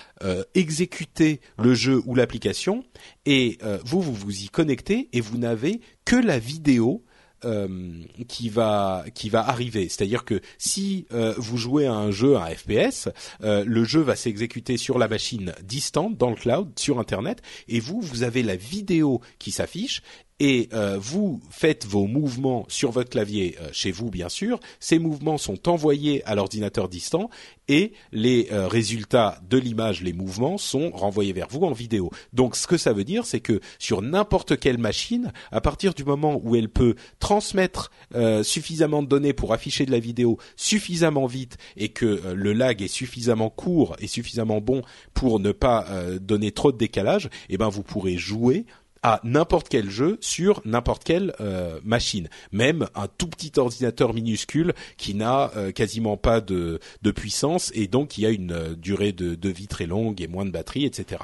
exécuter 0.55 1.41
le 1.57 1.75
jeu 1.75 2.03
ou 2.05 2.17
l'application 2.17 2.83
et 3.27 3.59
vous 3.85 4.03
vous 4.03 4.15
vous 4.15 4.43
y 4.43 4.49
connectez 4.49 5.09
et 5.13 5.21
vous 5.21 5.39
n'avez 5.39 5.81
que 6.05 6.17
la 6.17 6.41
vidéo 6.41 7.05
euh, 7.45 8.03
qui 8.27 8.49
va 8.49 9.05
qui 9.15 9.29
va 9.29 9.49
arriver. 9.49 9.89
C'est-à-dire 9.89 10.25
que 10.25 10.41
si 10.59 11.07
euh, 11.13 11.35
vous 11.37 11.57
jouez 11.57 11.87
à 11.87 11.93
un 11.93 12.11
jeu, 12.11 12.37
un 12.37 12.47
FPS, 12.47 13.09
euh, 13.43 13.65
le 13.67 13.85
jeu 13.85 14.01
va 14.01 14.17
s'exécuter 14.17 14.77
sur 14.77 14.99
la 14.99 15.09
machine 15.09 15.55
distante 15.63 16.17
dans 16.17 16.31
le 16.31 16.37
cloud, 16.37 16.71
sur 16.79 16.99
Internet, 16.99 17.43
et 17.69 17.81
vous 17.81 18.01
vous 18.01 18.23
avez 18.23 18.43
la 18.43 18.57
vidéo 18.57 19.21
qui 19.39 19.51
s'affiche 19.51 20.03
et 20.41 20.69
euh, 20.73 20.99
vous 21.01 21.41
faites 21.51 21.85
vos 21.85 22.07
mouvements 22.07 22.65
sur 22.69 22.91
votre 22.93 23.11
clavier 23.11 23.57
euh, 23.61 23.69
chez 23.73 23.91
vous 23.91 24.11
bien 24.11 24.29
sûr, 24.29 24.61
ces 24.79 24.99
mouvements 24.99 25.39
sont 25.39 25.69
envoyés 25.69 26.25
à 26.25 26.35
l'ordinateur 26.35 26.89
distant 26.89 27.29
et 27.67 27.93
les 28.13 28.49
euh, 28.53 28.69
résultats 28.69 29.41
de 29.49 29.59
l'image, 29.59 30.03
les 30.03 30.13
mouvements 30.13 30.57
sont 30.57 30.91
renvoyés 30.91 31.33
vers 31.33 31.49
vous 31.49 31.65
en 31.65 31.73
vidéo. 31.73 32.11
Donc 32.33 32.57
ce 32.57 32.67
que 32.67 32.77
ça 32.77 32.93
veut 32.93 33.05
dire 33.05 33.27
c'est 33.27 33.41
que 33.41 33.61
sur 33.79 34.01
n'importe 34.01 34.59
quelle 34.59 34.79
machine, 34.79 35.33
à 35.51 35.61
partir 35.61 35.93
du 35.93 36.05
moment 36.05 36.41
où 36.43 36.55
elle 36.55 36.69
peut 36.69 36.95
transmettre 37.19 37.91
suffisamment 38.43 39.03
de 39.03 39.09
données 39.09 39.33
pour 39.33 39.53
afficher 39.53 39.87
de 39.87 39.91
la 39.91 39.99
vidéo 39.99 40.39
suffisamment 40.57 41.27
vite 41.27 41.57
et 41.77 41.91
que 41.91 42.33
le 42.35 42.53
lag 42.53 42.81
est 42.83 42.89
suffisamment 42.89 43.51
court 43.51 43.97
et 43.99 44.07
suffisamment 44.07 44.61
bon 44.61 44.83
pour 45.15 45.41
ne 45.41 45.53
pas 45.53 45.87
donner 46.21 46.53
trop 46.53 46.73
de 46.73 46.79
décalage, 46.79 47.29
eh 47.49 47.59
ben 47.59 47.69
vous 47.69 47.83
pourrez 47.83 48.17
jouer 48.17 48.67
à 49.09 49.21
n'importe 49.25 49.71
quel 49.71 49.89
jeu 49.89 50.19
sur 50.21 50.61
n'importe 50.67 51.03
quelle 51.03 51.33
euh, 51.41 51.81
machine, 51.83 52.29
même 52.53 52.89
un 52.95 53.09
tout 53.09 53.29
petit 53.29 53.53
ordinateur 53.57 54.13
minuscule 54.13 54.75
qui 54.99 55.15
n'a 55.15 55.51
euh, 55.57 55.73
quasiment 55.73 56.19
pas 56.19 56.43
de, 56.43 56.79
de, 57.01 57.11
puissance 57.11 57.73
et 57.75 57.87
donc 57.87 58.09
qui 58.09 58.27
a 58.27 58.29
une 58.29 58.53
euh, 58.53 58.75
durée 58.75 59.13
de, 59.13 59.35
de, 59.35 59.49
vie 59.49 59.67
très 59.67 59.87
longue 59.87 60.21
et 60.21 60.27
moins 60.27 60.45
de 60.45 60.51
batterie, 60.51 60.85
etc. 60.85 61.23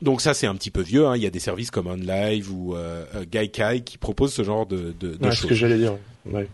donc 0.00 0.22
ça 0.22 0.32
c'est 0.32 0.46
un 0.46 0.54
petit 0.54 0.70
peu 0.70 0.80
vieux. 0.80 1.06
Hein. 1.06 1.16
Il 1.16 1.22
y 1.22 1.26
a 1.26 1.30
des 1.30 1.38
services 1.38 1.70
comme 1.70 1.86
OnLive 1.86 2.50
ou 2.50 2.74
Gaikai 3.30 3.82
qui 3.84 3.98
proposent 3.98 4.32
ce 4.32 4.42
genre 4.42 4.64
de, 4.64 4.94
de, 4.98 5.16
de 5.16 5.24
choses. 5.26 5.40
Ce 5.40 5.46
que 5.48 5.54
j'allais 5.54 5.76
dire. 5.76 5.98
Ouais. 6.24 6.48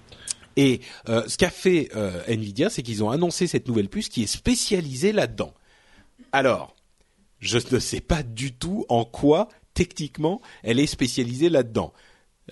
Et 0.57 0.81
ce 1.07 1.37
qu'a 1.37 1.51
fait 1.51 1.91
Nvidia, 2.27 2.69
c'est 2.69 2.83
qu'ils 2.83 3.05
ont 3.05 3.11
annoncé 3.11 3.47
cette 3.47 3.69
nouvelle 3.69 3.89
puce 3.89 4.09
qui 4.09 4.25
est 4.25 4.27
spécialisée 4.27 5.13
là-dedans. 5.13 5.55
Alors, 6.33 6.75
je 7.39 7.59
ne 7.73 7.79
sais 7.79 8.01
pas 8.01 8.23
du 8.23 8.53
tout 8.53 8.87
en 8.89 9.05
quoi 9.05 9.49
techniquement, 9.75 10.41
elle 10.63 10.81
est 10.81 10.87
spécialisée 10.87 11.49
là-dedans. 11.49 11.93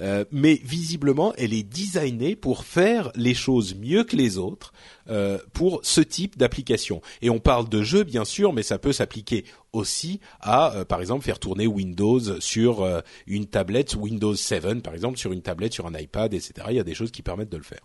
Euh, 0.01 0.25
mais 0.31 0.55
visiblement, 0.65 1.35
elle 1.37 1.53
est 1.53 1.63
designée 1.63 2.35
pour 2.35 2.65
faire 2.65 3.11
les 3.15 3.35
choses 3.35 3.75
mieux 3.75 4.05
que 4.05 4.17
les 4.17 4.39
autres 4.39 4.73
euh, 5.11 5.39
pour 5.53 5.81
ce 5.83 6.01
type 6.01 6.39
d'application. 6.39 7.03
Et 7.21 7.29
on 7.29 7.39
parle 7.39 7.69
de 7.69 7.83
jeu, 7.83 8.05
bien 8.05 8.25
sûr, 8.25 8.53
mais 8.53 8.63
ça 8.63 8.79
peut 8.79 8.93
s'appliquer 8.93 9.45
aussi 9.73 10.21
à, 10.41 10.75
euh, 10.75 10.85
par 10.85 11.01
exemple, 11.01 11.25
faire 11.25 11.39
tourner 11.39 11.67
Windows 11.67 12.41
sur 12.41 13.03
une 13.27 13.47
tablette, 13.47 13.95
Windows 13.95 14.35
7, 14.35 14.83
par 14.83 14.95
exemple, 14.95 15.19
sur 15.19 15.33
une 15.33 15.43
tablette, 15.43 15.75
sur 15.75 15.87
un 15.87 15.95
iPad, 15.95 16.33
etc. 16.33 16.67
Il 16.71 16.77
y 16.77 16.81
a 16.81 16.85
des 16.85 16.95
choses 16.95 17.11
qui 17.11 17.23
permettent 17.23 17.53
de 17.53 17.59
le 17.59 17.63
faire. 17.63 17.83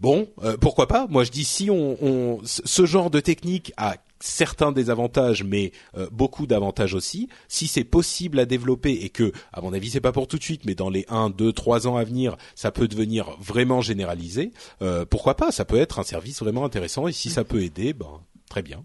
Bon, 0.00 0.28
pourquoi 0.60 0.88
pas? 0.88 1.06
Moi, 1.08 1.22
je 1.22 1.30
dis 1.30 1.44
si 1.44 1.70
on, 1.70 2.40
ce 2.44 2.86
genre 2.86 3.08
de 3.08 3.20
technique 3.20 3.72
a 3.76 3.96
certains 4.22 4.72
désavantages, 4.72 5.44
mais 5.44 5.72
euh, 5.96 6.06
beaucoup 6.12 6.46
d'avantages 6.46 6.94
aussi. 6.94 7.28
Si 7.48 7.66
c'est 7.66 7.84
possible 7.84 8.38
à 8.38 8.46
développer 8.46 8.92
et 8.92 9.08
que, 9.08 9.32
à 9.52 9.60
mon 9.60 9.72
avis, 9.72 9.90
c'est 9.90 10.00
pas 10.00 10.12
pour 10.12 10.28
tout 10.28 10.38
de 10.38 10.42
suite, 10.42 10.64
mais 10.64 10.74
dans 10.74 10.90
les 10.90 11.04
1, 11.08 11.30
2, 11.30 11.52
3 11.52 11.88
ans 11.88 11.96
à 11.96 12.04
venir, 12.04 12.36
ça 12.54 12.70
peut 12.70 12.88
devenir 12.88 13.36
vraiment 13.40 13.80
généralisé, 13.80 14.52
euh, 14.80 15.04
pourquoi 15.04 15.34
pas? 15.34 15.50
Ça 15.50 15.64
peut 15.64 15.78
être 15.78 15.98
un 15.98 16.04
service 16.04 16.40
vraiment 16.40 16.64
intéressant 16.64 17.08
et 17.08 17.12
si 17.12 17.30
ça 17.30 17.44
peut 17.44 17.62
aider, 17.62 17.92
ben 17.92 18.20
très 18.48 18.62
bien. 18.62 18.84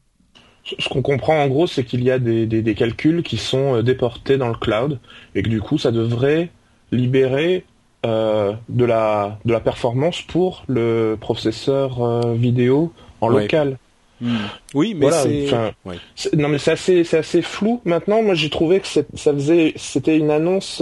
Ce 0.79 0.89
qu'on 0.89 1.01
comprend 1.01 1.41
en 1.41 1.47
gros, 1.47 1.67
c'est 1.67 1.85
qu'il 1.85 2.03
y 2.03 2.11
a 2.11 2.19
des, 2.19 2.45
des, 2.45 2.75
calculs 2.75 3.23
qui 3.23 3.38
sont 3.38 3.75
euh, 3.75 3.83
déportés 3.83 4.38
dans 4.38 4.49
le 4.49 4.57
cloud 4.57 4.99
et 5.35 5.43
que 5.43 5.49
du 5.49 5.61
coup, 5.61 5.77
ça 5.77 5.91
devrait 5.91 6.49
libérer 6.91 7.65
de 8.03 8.85
la 8.85 9.38
de 9.43 9.51
la 9.51 9.59
performance 9.59 10.21
pour 10.21 10.63
le 10.69 11.17
processeur 11.19 12.25
vidéo 12.38 12.93
en 13.19 13.27
local. 13.27 13.77
Hmm. 14.20 14.38
Oui, 14.74 14.95
mais 14.95 15.11
c'est 15.11 16.36
non 16.36 16.47
mais 16.49 16.57
c'est 16.57 16.72
assez 16.72 17.03
c'est 17.03 17.20
assez 17.20 17.41
flou 17.41 17.82
maintenant. 17.86 18.24
Moi 18.24 18.34
j'ai 18.34 18.49
trouvé 18.49 18.80
que 18.80 18.88
ça 18.88 19.03
faisait 19.34 19.74
c'était 19.76 20.18
une 20.18 20.32
annonce 20.32 20.82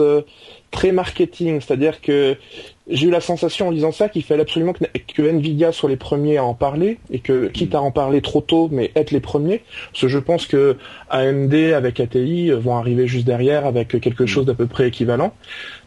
très 0.72 0.92
marketing, 0.92 1.62
c'est-à-dire 1.62 2.02
que 2.02 2.38
j'ai 2.88 3.08
eu 3.08 3.10
la 3.10 3.22
sensation 3.22 3.68
en 3.68 3.72
lisant 3.72 3.92
ça 3.92 4.10
qu'il 4.10 4.24
fallait 4.24 4.42
absolument 4.42 4.74
que, 4.74 5.22
Nvidia 5.22 5.72
soit 5.72 5.90
les 5.90 5.96
premiers 5.96 6.38
à 6.38 6.44
en 6.44 6.54
parler 6.54 7.00
et 7.10 7.20
que 7.20 7.48
quitte 7.48 7.74
à 7.74 7.82
en 7.82 7.92
parler 7.92 8.22
trop 8.22 8.42
tôt, 8.42 8.70
mais 8.72 8.92
être 8.96 9.12
les 9.12 9.20
premiers, 9.20 9.64
parce 9.92 10.02
que 10.02 10.08
je 10.08 10.20
pense 10.20 10.46
que 10.46 10.78
AMD 11.10 11.54
avec 11.76 12.00
ATI 12.00 12.52
vont 12.52 12.76
arriver 12.76 13.08
juste 13.08 13.26
derrière 13.26 13.66
avec 13.66 14.00
quelque 14.00 14.26
chose 14.26 14.46
d'à 14.46 14.54
peu 14.54 14.68
près 14.68 14.88
équivalent. 14.88 15.34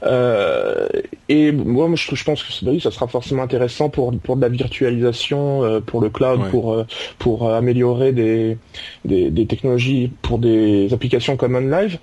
Euh, 0.02 0.88
et 1.28 1.52
moi, 1.52 1.88
je, 1.94 2.24
pense 2.24 2.42
que 2.42 2.64
bah 2.64 2.72
oui, 2.72 2.80
ça 2.80 2.90
sera 2.90 3.06
forcément 3.06 3.42
intéressant 3.42 3.88
pour 3.90 4.12
pour 4.18 4.36
de 4.36 4.42
la 4.42 4.48
virtualisation, 4.48 5.64
euh, 5.64 5.80
pour 5.80 6.00
le 6.00 6.08
cloud, 6.08 6.40
pour 6.50 6.72
euh, 6.72 6.84
pour 7.18 7.50
améliorer 7.50 8.12
des, 8.12 8.56
des, 9.04 9.46
technologies 9.46 10.10
pour 10.22 10.38
des 10.38 10.92
applications 10.92 11.36
comme 11.36 11.54
OnLive. 11.54 11.98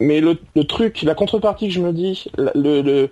Mais 0.00 0.20
le, 0.20 0.38
le 0.54 0.64
truc, 0.64 1.02
la 1.02 1.14
contrepartie 1.14 1.68
que 1.68 1.74
je 1.74 1.80
me 1.80 1.92
dis, 1.92 2.26
le, 2.36 2.82
le 2.82 3.10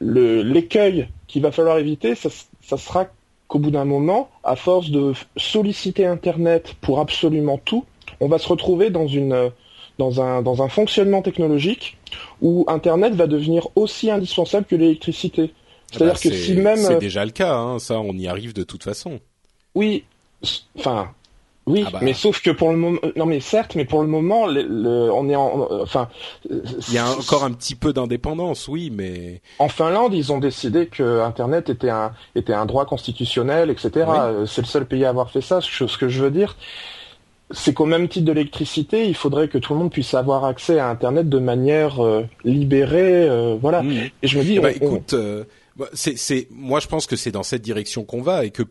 l'écueil 0.00 1.08
qu'il 1.26 1.42
va 1.42 1.52
falloir 1.52 1.78
éviter, 1.78 2.14
ça, 2.14 2.30
sera 2.76 3.06
qu'au 3.48 3.58
bout 3.58 3.70
d'un 3.70 3.84
moment, 3.84 4.30
à 4.44 4.56
force 4.56 4.90
de 4.90 5.12
solliciter 5.36 6.06
Internet 6.06 6.74
pour 6.80 7.00
absolument 7.00 7.58
tout, 7.58 7.84
on 8.20 8.28
va 8.28 8.38
se 8.38 8.48
retrouver 8.48 8.90
dans 8.90 9.06
une 9.06 9.50
dans 9.98 10.20
un 10.20 10.42
dans 10.42 10.62
un 10.62 10.68
fonctionnement 10.68 11.22
technologique 11.22 11.96
où 12.42 12.64
Internet 12.68 13.14
va 13.14 13.26
devenir 13.26 13.68
aussi 13.76 14.10
indispensable 14.10 14.66
que 14.66 14.76
l'électricité. 14.76 15.52
Ah 15.52 15.92
C'est-à-dire 15.92 16.14
bah, 16.14 16.20
que 16.22 16.30
si 16.30 16.54
même 16.54 16.76
c'est 16.76 16.98
déjà 16.98 17.24
le 17.24 17.30
cas, 17.30 17.54
hein, 17.54 17.78
ça, 17.78 18.00
on 18.00 18.12
y 18.12 18.26
arrive 18.26 18.52
de 18.52 18.62
toute 18.62 18.82
façon. 18.82 19.20
Oui, 19.74 20.04
enfin, 20.78 21.10
oui, 21.66 21.82
ah 21.84 21.90
bah. 21.90 21.98
mais 22.00 22.12
sauf 22.12 22.40
que 22.40 22.50
pour 22.50 22.70
le 22.70 22.76
moment, 22.76 23.00
non 23.16 23.26
mais 23.26 23.40
certes, 23.40 23.74
mais 23.74 23.84
pour 23.84 24.00
le 24.00 24.06
moment, 24.06 24.46
le, 24.46 25.10
on 25.12 25.28
est 25.28 25.34
en, 25.34 25.68
enfin, 25.82 26.08
il 26.48 26.94
y 26.94 26.98
a 26.98 27.10
encore 27.10 27.42
un 27.42 27.50
petit 27.50 27.74
peu 27.74 27.92
d'indépendance, 27.92 28.68
oui, 28.68 28.92
mais 28.94 29.40
en 29.58 29.68
Finlande, 29.68 30.14
ils 30.14 30.32
ont 30.32 30.38
décidé 30.38 30.86
que 30.86 31.20
Internet 31.22 31.68
était 31.68 31.90
un 31.90 32.12
était 32.36 32.52
un 32.52 32.66
droit 32.66 32.86
constitutionnel, 32.86 33.70
etc. 33.70 33.90
Euh, 33.96 34.46
c'est 34.46 34.60
le 34.60 34.68
seul 34.68 34.86
pays 34.86 35.04
à 35.04 35.08
avoir 35.08 35.30
fait 35.30 35.40
ça. 35.40 35.60
Ce 35.60 35.98
que 35.98 36.08
je 36.08 36.22
veux 36.22 36.30
dire, 36.30 36.56
c'est 37.50 37.74
qu'au 37.74 37.86
même 37.86 38.06
titre 38.06 38.26
de 38.26 38.32
l'électricité, 38.32 39.08
il 39.08 39.16
faudrait 39.16 39.48
que 39.48 39.58
tout 39.58 39.72
le 39.72 39.80
monde 39.80 39.90
puisse 39.90 40.14
avoir 40.14 40.44
accès 40.44 40.78
à 40.78 40.88
Internet 40.88 41.28
de 41.28 41.38
manière 41.40 42.04
euh, 42.04 42.22
libérée, 42.44 43.28
euh, 43.28 43.56
voilà. 43.60 43.82
Mmh. 43.82 44.10
Et 44.22 44.28
je 44.28 44.38
me 44.38 44.44
dis, 44.44 44.56
eh 44.56 44.60
ben, 44.60 44.72
écoute. 44.74 45.16
Bah, 45.76 45.86
c'est, 45.92 46.48
moi 46.50 46.80
je 46.80 46.86
pense 46.86 47.06
que 47.06 47.16
c'est 47.16 47.32
dans 47.32 47.42
cette 47.42 47.60
direction 47.60 48.04
qu'on 48.04 48.22
va 48.22 48.46
et 48.46 48.50
que 48.50 48.62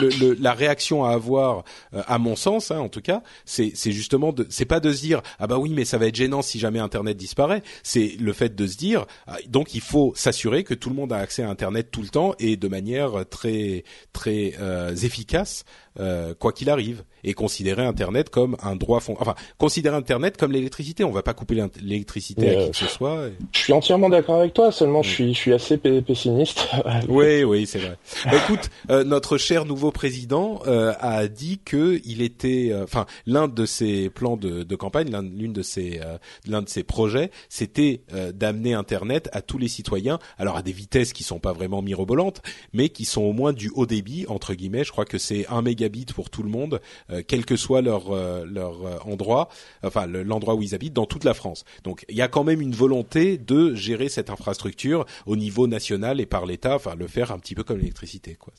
le, 0.00 0.34
la 0.34 0.52
réaction 0.52 1.04
à 1.04 1.12
avoir, 1.12 1.64
euh, 1.94 2.02
à 2.06 2.18
mon 2.18 2.36
sens, 2.36 2.70
hein, 2.70 2.78
en 2.78 2.88
tout 2.88 3.00
cas, 3.00 3.22
c'est 3.44 3.72
justement 3.92 4.34
c'est 4.48 4.64
pas 4.64 4.80
de 4.80 4.92
se 4.92 5.00
dire 5.00 5.22
ah 5.38 5.46
bah 5.46 5.58
oui 5.58 5.72
mais 5.74 5.84
ça 5.84 5.98
va 5.98 6.06
être 6.06 6.14
gênant 6.14 6.42
si 6.42 6.58
jamais 6.58 6.78
Internet 6.78 7.16
disparaît. 7.16 7.62
C'est 7.82 8.16
le 8.18 8.32
fait 8.32 8.54
de 8.54 8.66
se 8.66 8.76
dire 8.76 9.06
ah, 9.26 9.36
donc 9.48 9.74
il 9.74 9.80
faut 9.80 10.12
s'assurer 10.14 10.64
que 10.64 10.74
tout 10.74 10.88
le 10.88 10.94
monde 10.96 11.12
a 11.12 11.18
accès 11.18 11.42
à 11.42 11.50
Internet 11.50 11.90
tout 11.90 12.02
le 12.02 12.08
temps 12.08 12.34
et 12.38 12.56
de 12.56 12.68
manière 12.68 13.24
très 13.28 13.84
très 14.12 14.54
euh, 14.60 14.94
efficace 14.94 15.64
euh, 15.98 16.34
quoi 16.38 16.52
qu'il 16.52 16.70
arrive, 16.70 17.04
et 17.24 17.34
considérer 17.34 17.84
Internet 17.84 18.30
comme 18.30 18.56
un 18.62 18.76
droit 18.76 19.00
fond. 19.00 19.16
Enfin, 19.18 19.34
considérer 19.58 19.96
Internet 19.96 20.36
comme 20.36 20.52
l'électricité. 20.52 21.04
On 21.04 21.10
va 21.10 21.22
pas 21.22 21.34
couper 21.34 21.62
l'électricité 21.80 22.50
à 22.50 22.64
qui 22.64 22.70
que 22.70 22.76
ce 22.76 22.86
soit. 22.86 23.28
Je 23.52 23.58
suis 23.58 23.72
entièrement 23.72 24.08
d'accord 24.08 24.40
avec 24.40 24.54
toi. 24.54 24.70
Seulement, 24.70 25.02
je 25.02 25.10
suis, 25.10 25.34
je 25.34 25.38
suis 25.38 25.52
assez 25.52 25.78
pessimiste. 25.78 26.68
oui, 27.08 27.44
oui, 27.44 27.66
c'est 27.66 27.78
vrai. 27.78 27.96
Bah, 28.26 28.32
écoute, 28.36 28.70
euh, 28.90 29.04
notre 29.04 29.38
cher 29.38 29.64
nouveau 29.64 29.90
président 29.90 30.60
euh, 30.66 30.92
a 31.00 31.26
dit 31.28 31.60
que 31.64 32.00
il 32.04 32.22
était, 32.22 32.72
enfin, 32.82 33.06
l'un 33.26 33.48
de 33.48 33.66
ses 33.66 34.10
plans 34.10 34.36
de, 34.36 34.62
de 34.62 34.76
campagne, 34.76 35.10
l'une 35.36 35.52
de 35.52 35.62
ses, 35.62 36.00
l'un 36.46 36.62
de 36.62 36.68
ses 36.68 36.82
projets, 36.82 37.30
c'était 37.48 38.02
d'amener 38.34 38.74
Internet 38.74 39.28
à 39.32 39.40
tous 39.40 39.58
les 39.58 39.68
citoyens. 39.68 40.18
Alors 40.38 40.56
à 40.56 40.62
des 40.62 40.72
vitesses 40.72 41.12
qui 41.12 41.22
sont 41.22 41.38
pas 41.38 41.52
vraiment 41.52 41.82
mirobolantes, 41.82 42.42
mais 42.72 42.88
qui 42.88 43.04
sont 43.04 43.22
au 43.22 43.32
moins 43.32 43.52
du 43.52 43.70
haut 43.74 43.86
débit 43.86 44.26
entre 44.28 44.54
guillemets. 44.54 44.84
Je 44.84 44.92
crois 44.92 45.04
que 45.04 45.18
c'est 45.18 45.46
un 45.48 45.62
méga 45.62 45.85
habitent 45.86 46.12
pour 46.12 46.28
tout 46.28 46.42
le 46.42 46.50
monde, 46.50 46.80
euh, 47.10 47.22
quel 47.26 47.46
que 47.46 47.56
soit 47.56 47.80
leur 47.80 48.10
euh, 48.10 48.44
leur 48.44 48.86
euh, 48.86 48.98
endroit, 49.04 49.48
enfin 49.82 50.06
l'endroit 50.06 50.54
où 50.54 50.62
ils 50.62 50.74
habitent 50.74 50.92
dans 50.92 51.06
toute 51.06 51.24
la 51.24 51.34
France. 51.34 51.64
Donc 51.84 52.04
il 52.08 52.16
y 52.16 52.22
a 52.22 52.28
quand 52.28 52.44
même 52.44 52.60
une 52.60 52.74
volonté 52.74 53.38
de 53.38 53.74
gérer 53.74 54.08
cette 54.08 54.28
infrastructure 54.30 55.06
au 55.24 55.36
niveau 55.36 55.66
national 55.66 56.20
et 56.20 56.26
par 56.26 56.44
l'État, 56.44 56.74
enfin 56.74 56.94
le 56.94 57.06
faire 57.06 57.32
un 57.32 57.38
petit 57.38 57.54
peu 57.54 57.64
comme 57.64 57.78
l'électricité, 57.78 58.34
quoi. 58.34 58.52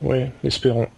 Oui, 0.00 0.18
espérons. 0.44 0.88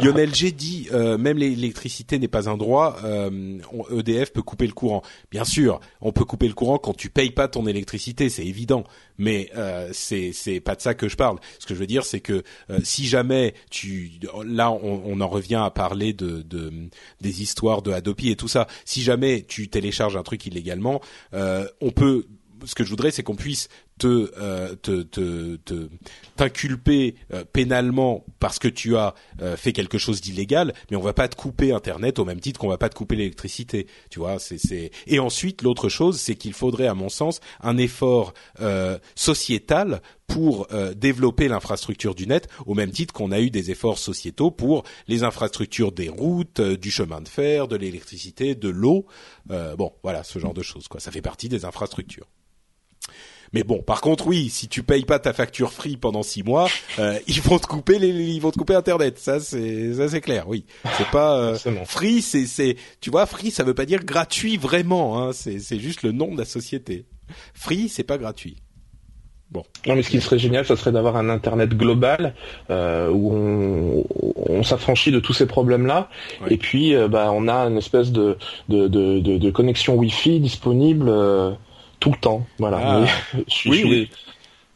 Lionel 0.00 0.34
G 0.34 0.52
dit 0.52 0.88
euh, 0.92 1.18
même 1.18 1.38
l'électricité 1.38 2.18
n'est 2.18 2.28
pas 2.28 2.48
un 2.48 2.56
droit. 2.56 2.96
Euh, 3.04 3.58
EDF 3.90 4.32
peut 4.32 4.42
couper 4.42 4.66
le 4.66 4.72
courant. 4.72 5.02
Bien 5.30 5.44
sûr, 5.44 5.80
on 6.00 6.12
peut 6.12 6.24
couper 6.24 6.48
le 6.48 6.54
courant 6.54 6.78
quand 6.78 6.94
tu 6.94 7.10
payes 7.10 7.30
pas 7.30 7.48
ton 7.48 7.66
électricité, 7.66 8.28
c'est 8.28 8.46
évident. 8.46 8.84
Mais 9.18 9.50
euh, 9.56 9.90
c'est 9.92 10.60
pas 10.60 10.74
de 10.74 10.80
ça 10.80 10.94
que 10.94 11.08
je 11.08 11.16
parle. 11.16 11.38
Ce 11.58 11.66
que 11.66 11.74
je 11.74 11.80
veux 11.80 11.86
dire, 11.86 12.04
c'est 12.04 12.20
que 12.20 12.42
euh, 12.70 12.80
si 12.82 13.06
jamais 13.06 13.54
tu 13.70 14.12
là 14.44 14.70
on, 14.72 15.20
en 15.20 15.28
revient 15.28 15.60
à 15.64 15.70
parler 15.70 16.12
de, 16.12 16.42
de 16.42 16.72
des 17.20 17.42
histoires 17.42 17.82
de 17.82 17.92
Adopi 17.92 18.30
et 18.30 18.36
tout 18.36 18.48
ça. 18.48 18.66
Si 18.84 19.02
jamais 19.02 19.42
tu 19.42 19.68
télécharges 19.68 20.16
un 20.16 20.22
truc 20.22 20.46
illégalement, 20.46 21.00
on 21.32 21.90
peut 21.90 22.26
ce 22.64 22.74
que 22.74 22.84
je 22.84 22.90
voudrais, 22.90 23.10
c'est 23.10 23.22
qu'on 23.22 23.36
puisse 23.36 23.68
te 23.98 24.32
euh, 24.38 24.74
te 24.76 25.02
te 25.02 25.88
t'inculper 26.36 27.14
euh, 27.32 27.44
pénalement 27.44 28.24
parce 28.40 28.58
que 28.58 28.68
tu 28.68 28.96
as 28.96 29.14
euh, 29.40 29.56
fait 29.56 29.72
quelque 29.72 29.98
chose 29.98 30.20
d'illégal, 30.20 30.74
mais 30.90 30.96
on 30.96 31.00
va 31.00 31.12
pas 31.12 31.28
te 31.28 31.36
couper 31.36 31.72
Internet 31.72 32.18
au 32.18 32.24
même 32.24 32.40
titre 32.40 32.58
qu'on 32.58 32.68
va 32.68 32.78
pas 32.78 32.88
te 32.88 32.94
couper 32.94 33.16
l'électricité. 33.16 33.86
Tu 34.10 34.18
vois, 34.18 34.38
c'est 34.38 34.58
c'est 34.58 34.90
et 35.06 35.18
ensuite 35.18 35.62
l'autre 35.62 35.88
chose, 35.88 36.18
c'est 36.18 36.34
qu'il 36.34 36.54
faudrait, 36.54 36.86
à 36.86 36.94
mon 36.94 37.08
sens, 37.08 37.40
un 37.60 37.76
effort 37.76 38.34
sociétal 39.14 40.00
pour 40.26 40.68
développer 40.96 41.48
l'infrastructure 41.48 42.14
du 42.14 42.26
net, 42.26 42.48
au 42.66 42.74
même 42.74 42.90
titre 42.90 43.12
qu'on 43.12 43.30
a 43.30 43.40
eu 43.40 43.50
des 43.50 43.70
efforts 43.70 43.98
sociétaux 43.98 44.50
pour 44.50 44.84
les 45.06 45.22
infrastructures 45.22 45.92
des 45.92 46.08
routes, 46.08 46.60
du 46.60 46.90
chemin 46.90 47.20
de 47.20 47.28
fer, 47.28 47.68
de 47.68 47.76
l'électricité, 47.76 48.54
de 48.54 48.68
l'eau. 48.68 49.06
bon, 49.48 49.92
voilà, 50.02 50.24
ce 50.24 50.38
genre 50.38 50.54
de 50.54 50.62
choses. 50.62 50.88
Quoi, 50.88 51.00
ça 51.00 51.10
fait 51.10 51.22
partie 51.22 51.48
des 51.48 51.64
infrastructures. 51.64 52.26
Mais 53.54 53.62
bon, 53.62 53.82
par 53.82 54.00
contre, 54.00 54.26
oui, 54.26 54.50
si 54.50 54.66
tu 54.66 54.82
payes 54.82 55.04
pas 55.04 55.20
ta 55.20 55.32
facture 55.32 55.72
free 55.72 55.96
pendant 55.96 56.24
six 56.24 56.42
mois, 56.42 56.68
euh, 56.98 57.18
ils 57.28 57.40
vont 57.40 57.60
te 57.60 57.66
couper 57.66 58.00
les, 58.00 58.08
ils 58.08 58.40
vont 58.40 58.50
te 58.50 58.58
couper 58.58 58.74
Internet. 58.74 59.18
Ça, 59.18 59.38
c'est, 59.38 59.94
ça 59.94 60.08
c'est 60.08 60.20
clair. 60.20 60.48
Oui, 60.48 60.64
c'est 60.98 61.08
pas 61.10 61.38
euh, 61.38 61.56
free, 61.86 62.20
c'est, 62.20 62.46
c'est, 62.46 62.76
tu 63.00 63.10
vois, 63.10 63.26
free, 63.26 63.52
ça 63.52 63.62
veut 63.62 63.74
pas 63.74 63.86
dire 63.86 64.04
gratuit 64.04 64.56
vraiment. 64.56 65.22
Hein, 65.22 65.32
c'est, 65.32 65.60
c'est 65.60 65.78
juste 65.78 66.02
le 66.02 66.10
nom 66.10 66.34
de 66.34 66.38
la 66.38 66.44
société. 66.44 67.06
Free, 67.54 67.88
c'est 67.88 68.02
pas 68.02 68.18
gratuit. 68.18 68.56
Bon. 69.50 69.62
Non, 69.86 69.94
mais 69.94 70.02
ce 70.02 70.10
qui 70.10 70.20
serait 70.20 70.38
génial, 70.38 70.66
ça 70.66 70.74
serait 70.74 70.90
d'avoir 70.90 71.16
un 71.16 71.28
Internet 71.28 71.70
global 71.70 72.34
euh, 72.70 73.08
où 73.08 73.32
on, 73.32 74.04
on 74.36 74.62
s'affranchit 74.64 75.12
de 75.12 75.20
tous 75.20 75.32
ces 75.32 75.46
problèmes-là, 75.46 76.08
et 76.48 76.56
puis 76.56 76.94
euh, 76.94 77.06
bah, 77.06 77.30
on 77.32 77.46
a 77.46 77.58
une 77.68 77.78
espèce 77.78 78.10
de, 78.10 78.36
de, 78.68 78.88
de, 78.88 79.20
de, 79.20 79.50
connexion 79.52 79.94
Wi-Fi 79.94 80.40
disponible 80.40 81.08
euh, 81.08 81.52
tout 82.04 82.10
le 82.10 82.18
temps. 82.18 82.46
Voilà. 82.58 82.80
Ah. 82.82 83.06
oui, 83.64 83.82
oui. 83.86 84.10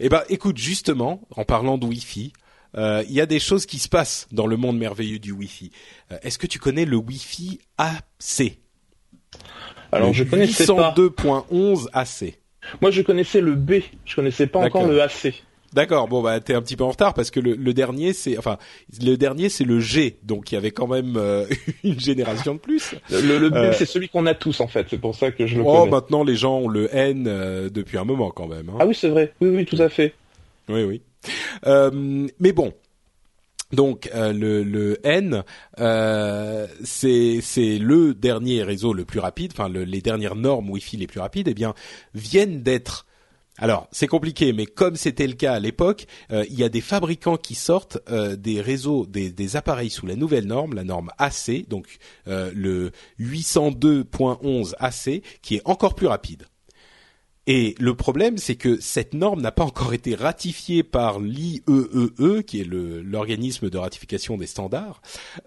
Eh 0.00 0.08
ben, 0.08 0.22
écoute, 0.30 0.56
justement, 0.56 1.20
en 1.36 1.44
parlant 1.44 1.76
de 1.76 1.84
Wi-Fi, 1.84 2.32
euh, 2.76 3.04
il 3.06 3.14
y 3.14 3.20
a 3.20 3.26
des 3.26 3.38
choses 3.38 3.66
qui 3.66 3.78
se 3.78 3.88
passent 3.88 4.26
dans 4.32 4.46
le 4.46 4.56
monde 4.56 4.78
merveilleux 4.78 5.18
du 5.18 5.32
Wi-Fi. 5.32 5.70
Euh, 6.10 6.16
est-ce 6.22 6.38
que 6.38 6.46
tu 6.46 6.58
connais 6.58 6.86
le 6.86 6.96
Wi-Fi 6.96 7.60
AC 7.76 8.58
Alors, 9.92 10.14
je 10.14 10.24
connaissais 10.24 10.66
pas. 10.66 10.94
102.11 10.96 11.88
AC. 11.92 12.38
Moi, 12.80 12.90
je 12.90 13.02
connaissais 13.02 13.42
le 13.42 13.54
B. 13.54 13.74
Je 14.06 14.14
connaissais 14.14 14.46
pas 14.46 14.60
encore 14.60 14.86
le 14.86 15.02
AC. 15.02 15.34
D'accord, 15.74 16.08
bon 16.08 16.22
bah 16.22 16.40
t'es 16.40 16.54
un 16.54 16.62
petit 16.62 16.76
peu 16.76 16.84
en 16.84 16.90
retard 16.90 17.12
parce 17.12 17.30
que 17.30 17.40
le, 17.40 17.54
le 17.54 17.74
dernier 17.74 18.14
c'est 18.14 18.38
enfin 18.38 18.56
le 19.02 19.16
dernier 19.16 19.50
c'est 19.50 19.64
le 19.64 19.80
G 19.80 20.18
donc 20.22 20.50
il 20.50 20.54
y 20.54 20.58
avait 20.58 20.70
quand 20.70 20.86
même 20.86 21.16
euh, 21.16 21.46
une 21.84 22.00
génération 22.00 22.54
de 22.54 22.58
plus. 22.58 22.94
Le, 23.10 23.38
le 23.38 23.50
B 23.50 23.56
euh, 23.56 23.72
c'est 23.72 23.84
celui 23.84 24.08
qu'on 24.08 24.24
a 24.24 24.34
tous 24.34 24.60
en 24.60 24.66
fait, 24.66 24.86
c'est 24.88 24.98
pour 24.98 25.14
ça 25.14 25.30
que 25.30 25.46
je 25.46 25.56
le 25.56 25.62
oh, 25.66 25.84
maintenant 25.84 26.24
les 26.24 26.36
gens 26.36 26.58
ont 26.60 26.68
le 26.68 26.94
N 26.94 27.26
euh, 27.26 27.68
depuis 27.68 27.98
un 27.98 28.04
moment 28.04 28.30
quand 28.30 28.46
même. 28.46 28.70
Hein. 28.70 28.78
Ah 28.80 28.86
oui 28.86 28.94
c'est 28.94 29.10
vrai, 29.10 29.34
oui 29.42 29.48
oui 29.48 29.66
tout 29.66 29.80
à 29.80 29.90
fait. 29.90 30.14
Oui 30.70 30.84
oui. 30.84 31.02
mais 32.40 32.52
bon, 32.52 32.72
donc 33.70 34.10
le, 34.14 34.62
le, 34.62 34.98
N, 35.06 35.44
euh, 35.78 36.66
c'est 36.82 37.40
c'est 37.42 37.78
le 37.78 38.14
dernier 38.14 38.62
réseau 38.62 38.94
le 38.94 39.04
plus 39.04 39.20
rapide, 39.20 39.52
enfin 39.52 39.68
les 39.68 40.00
dernières 40.00 40.34
normes 40.36 40.70
Wi-Fi 40.70 40.96
les 40.96 41.06
plus 41.06 41.20
rapides, 41.20 41.48
eh 41.48 41.54
bien 41.54 41.74
viennent 42.14 42.62
d'être 42.62 43.04
alors, 43.58 43.88
c'est 43.90 44.06
compliqué, 44.06 44.52
mais 44.52 44.66
comme 44.66 44.94
c'était 44.94 45.26
le 45.26 45.32
cas 45.32 45.54
à 45.54 45.58
l'époque, 45.58 46.06
euh, 46.30 46.44
il 46.48 46.58
y 46.58 46.62
a 46.62 46.68
des 46.68 46.80
fabricants 46.80 47.36
qui 47.36 47.56
sortent 47.56 47.98
euh, 48.08 48.36
des 48.36 48.60
réseaux, 48.60 49.04
des, 49.06 49.56
appareils 49.56 49.90
sous 49.90 50.06
la 50.06 50.14
nouvelle 50.14 50.46
norme, 50.46 50.74
la 50.74 50.84
norme 50.84 51.10
AC, 51.18 51.66
donc 51.68 51.98
euh, 52.28 52.52
le 52.54 52.92
802.11 53.18 54.74
AC, 54.78 55.22
qui 55.42 55.56
est 55.56 55.62
encore 55.64 55.96
plus 55.96 56.06
rapide. 56.06 56.44
Et 57.48 57.74
le 57.80 57.94
problème, 57.94 58.36
c'est 58.36 58.56
que 58.56 58.78
cette 58.78 59.14
norme 59.14 59.40
n'a 59.40 59.52
pas 59.52 59.64
encore 59.64 59.94
été 59.94 60.14
ratifiée 60.14 60.82
par 60.82 61.18
l'IEEE, 61.18 61.62
e, 62.20 62.42
qui 62.42 62.60
est 62.60 62.64
l'organisme 62.68 63.70
de 63.70 63.78
ratification 63.78 64.36
des 64.36 64.46
standards. 64.46 65.00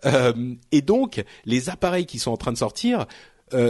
Euh, 0.05 0.55
et 0.71 0.81
donc, 0.81 1.23
les 1.45 1.69
appareils 1.69 2.07
qui 2.07 2.17
sont 2.17 2.31
en 2.31 2.37
train 2.37 2.51
de 2.51 2.57
sortir 2.57 3.05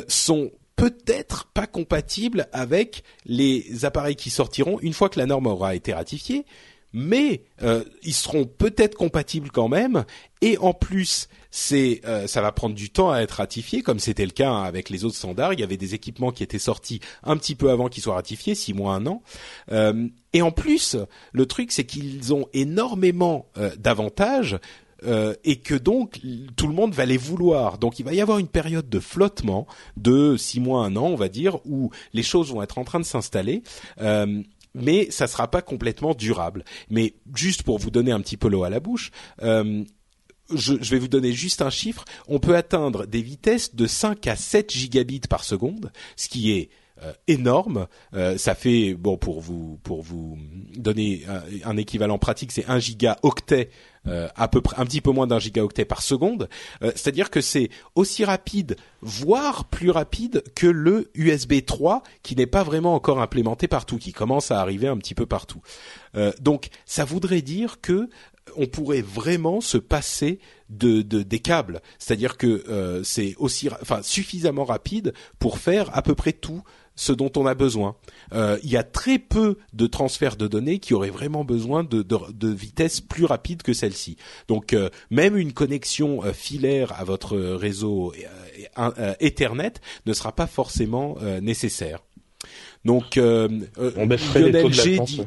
sont 0.07 0.51
peut-être 0.81 1.45
pas 1.45 1.67
compatibles 1.67 2.47
avec 2.53 3.03
les 3.27 3.85
appareils 3.85 4.15
qui 4.15 4.31
sortiront 4.31 4.79
une 4.79 4.93
fois 4.93 5.09
que 5.09 5.19
la 5.19 5.27
norme 5.27 5.45
aura 5.45 5.75
été 5.75 5.93
ratifiée, 5.93 6.43
mais 6.91 7.43
euh, 7.61 7.83
ils 8.01 8.15
seront 8.15 8.45
peut-être 8.45 8.95
compatibles 8.95 9.51
quand 9.51 9.67
même. 9.67 10.05
Et 10.41 10.57
en 10.57 10.73
plus, 10.73 11.29
c'est 11.51 12.01
euh, 12.05 12.25
ça 12.25 12.41
va 12.41 12.51
prendre 12.51 12.73
du 12.73 12.89
temps 12.89 13.11
à 13.11 13.19
être 13.19 13.33
ratifié, 13.33 13.83
comme 13.83 13.99
c'était 13.99 14.25
le 14.25 14.31
cas 14.31 14.55
avec 14.55 14.89
les 14.89 15.05
autres 15.05 15.17
standards. 15.17 15.53
Il 15.53 15.59
y 15.59 15.63
avait 15.63 15.77
des 15.77 15.93
équipements 15.93 16.31
qui 16.31 16.41
étaient 16.41 16.57
sortis 16.57 16.99
un 17.21 17.37
petit 17.37 17.53
peu 17.53 17.69
avant 17.69 17.87
qu'ils 17.87 18.01
soient 18.01 18.15
ratifiés, 18.15 18.55
six 18.55 18.73
mois, 18.73 18.95
un 18.95 19.05
an. 19.05 19.21
Euh, 19.71 20.07
et 20.33 20.41
en 20.41 20.51
plus, 20.51 20.97
le 21.31 21.45
truc, 21.45 21.71
c'est 21.71 21.85
qu'ils 21.85 22.33
ont 22.33 22.47
énormément 22.53 23.45
d'avantages. 23.77 24.57
Et 25.43 25.55
que 25.57 25.75
donc 25.75 26.19
tout 26.55 26.67
le 26.67 26.73
monde 26.73 26.93
va 26.93 27.05
les 27.05 27.17
vouloir. 27.17 27.77
Donc 27.77 27.99
il 27.99 28.05
va 28.05 28.13
y 28.13 28.21
avoir 28.21 28.37
une 28.37 28.47
période 28.47 28.89
de 28.89 28.99
flottement 28.99 29.67
de 29.97 30.37
six 30.37 30.59
mois, 30.59 30.85
un 30.85 30.95
an, 30.95 31.07
on 31.07 31.15
va 31.15 31.29
dire, 31.29 31.59
où 31.65 31.91
les 32.13 32.23
choses 32.23 32.51
vont 32.51 32.61
être 32.61 32.77
en 32.77 32.83
train 32.83 32.99
de 32.99 33.05
s'installer. 33.05 33.63
Euh, 33.99 34.41
mais 34.73 35.11
ça 35.11 35.27
sera 35.27 35.49
pas 35.49 35.61
complètement 35.61 36.13
durable. 36.13 36.63
Mais 36.89 37.13
juste 37.35 37.63
pour 37.63 37.77
vous 37.77 37.91
donner 37.91 38.11
un 38.11 38.21
petit 38.21 38.37
peu 38.37 38.47
l'eau 38.47 38.63
à 38.63 38.69
la 38.69 38.79
bouche, 38.79 39.11
euh, 39.41 39.83
je, 40.53 40.75
je, 40.81 40.91
vais 40.91 40.99
vous 40.99 41.07
donner 41.07 41.33
juste 41.33 41.61
un 41.61 41.69
chiffre. 41.69 42.05
On 42.27 42.39
peut 42.39 42.55
atteindre 42.55 43.05
des 43.05 43.21
vitesses 43.21 43.75
de 43.75 43.87
5 43.87 44.27
à 44.27 44.35
7 44.35 44.71
gigabits 44.71 45.21
par 45.29 45.43
seconde, 45.43 45.91
ce 46.15 46.29
qui 46.29 46.51
est 46.51 46.69
euh, 46.69 46.80
énorme. 47.27 47.87
Euh, 48.13 48.37
ça 48.37 48.55
fait 48.55 48.93
bon 48.93 49.17
pour 49.17 49.41
vous 49.41 49.79
pour 49.83 50.01
vous 50.01 50.37
donner 50.75 51.23
un, 51.63 51.77
équivalent 51.77 52.17
pratique, 52.17 52.51
c'est 52.51 52.67
1 52.67 52.79
gigaoctet 52.79 53.69
euh, 54.07 54.27
à 54.35 54.47
peu 54.47 54.61
près 54.61 54.79
un 54.79 54.85
petit 54.85 55.01
peu 55.01 55.11
moins 55.11 55.27
d'un 55.27 55.39
gigaoctet 55.39 55.85
par 55.85 56.01
seconde. 56.01 56.49
C'est-à-dire 56.81 57.29
que 57.29 57.41
c'est 57.41 57.69
aussi 57.95 58.23
rapide, 58.25 58.75
voire 59.01 59.65
plus 59.65 59.89
rapide 59.89 60.43
que 60.55 60.67
le 60.67 61.11
USB 61.15 61.65
3 61.65 62.03
qui 62.23 62.35
n'est 62.35 62.47
pas 62.47 62.63
vraiment 62.63 62.95
encore 62.95 63.21
implémenté 63.21 63.67
partout, 63.67 63.97
qui 63.97 64.13
commence 64.13 64.51
à 64.51 64.61
arriver 64.61 64.87
un 64.87 64.97
petit 64.97 65.15
peu 65.15 65.25
partout. 65.25 65.61
donc 66.39 66.69
ça 66.85 67.05
voudrait 67.05 67.41
dire 67.41 67.81
que 67.81 68.09
on 68.57 68.65
pourrait 68.65 69.03
vraiment 69.03 69.61
se 69.61 69.77
passer 69.77 70.39
de, 70.69 71.01
des 71.01 71.39
câbles, 71.39 71.81
c'est-à-dire 71.99 72.37
que 72.37 73.01
c'est 73.03 73.35
aussi, 73.37 73.69
enfin 73.81 74.01
suffisamment 74.01 74.65
rapide 74.65 75.13
pour 75.39 75.57
faire 75.57 75.95
à 75.95 76.01
peu 76.01 76.15
près 76.15 76.33
tout 76.33 76.63
ce 76.95 77.13
dont 77.13 77.31
on 77.35 77.45
a 77.45 77.53
besoin. 77.53 77.95
Euh, 78.33 78.57
il 78.63 78.69
y 78.69 78.77
a 78.77 78.83
très 78.83 79.19
peu 79.19 79.57
de 79.73 79.87
transferts 79.87 80.35
de 80.35 80.47
données 80.47 80.79
qui 80.79 80.93
auraient 80.93 81.09
vraiment 81.09 81.43
besoin 81.43 81.83
de, 81.83 82.01
de, 82.01 82.17
de 82.33 82.47
vitesse 82.49 83.01
plus 83.01 83.25
rapide 83.25 83.61
que 83.61 83.73
celle-ci. 83.73 84.17
Donc 84.47 84.73
euh, 84.73 84.89
même 85.09 85.37
une 85.37 85.53
connexion 85.53 86.23
euh, 86.23 86.33
filaire 86.33 86.93
à 86.99 87.03
votre 87.03 87.37
réseau 87.37 88.13
Ethernet 89.19 89.73
ne 90.05 90.13
sera 90.13 90.31
pas 90.31 90.47
forcément 90.47 91.17
nécessaire. 91.41 91.99
Donc 92.85 93.17
on 93.17 94.05
baisserait 94.05 94.51
les 94.51 94.61
taux 94.61 94.69
de 94.69 94.77
latence. 94.77 95.21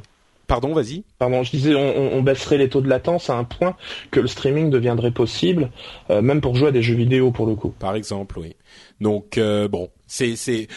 Pardon, 0.47 0.75
vas-y. 0.75 1.05
Pardon, 1.19 1.43
je 1.43 1.51
disais, 1.51 1.75
on, 1.75 2.17
on, 2.17 2.23
baisserait 2.23 2.59
les 2.59 2.69
taux 2.69 2.83
de 2.83 2.89
latence 2.89 3.31
à 3.31 3.37
un 3.37 3.45
point 3.45 3.77
que 4.11 4.21
le 4.21 4.27
streaming 4.27 4.69
deviendrait 4.69 5.11
possible, 5.11 5.71
même 6.11 6.41
pour 6.41 6.55
jouer 6.55 6.69
à 6.69 6.73
des 6.73 6.83
jeux 6.83 6.95
vidéo 6.95 7.31
pour 7.31 7.47
le 7.47 7.55
coup. 7.55 7.71
Par 7.71 7.95
exemple, 7.95 8.39
oui. 8.39 8.55
Donc 9.01 9.39
bon, 9.39 9.89
c'est 10.07 10.37
c'est 10.37 10.69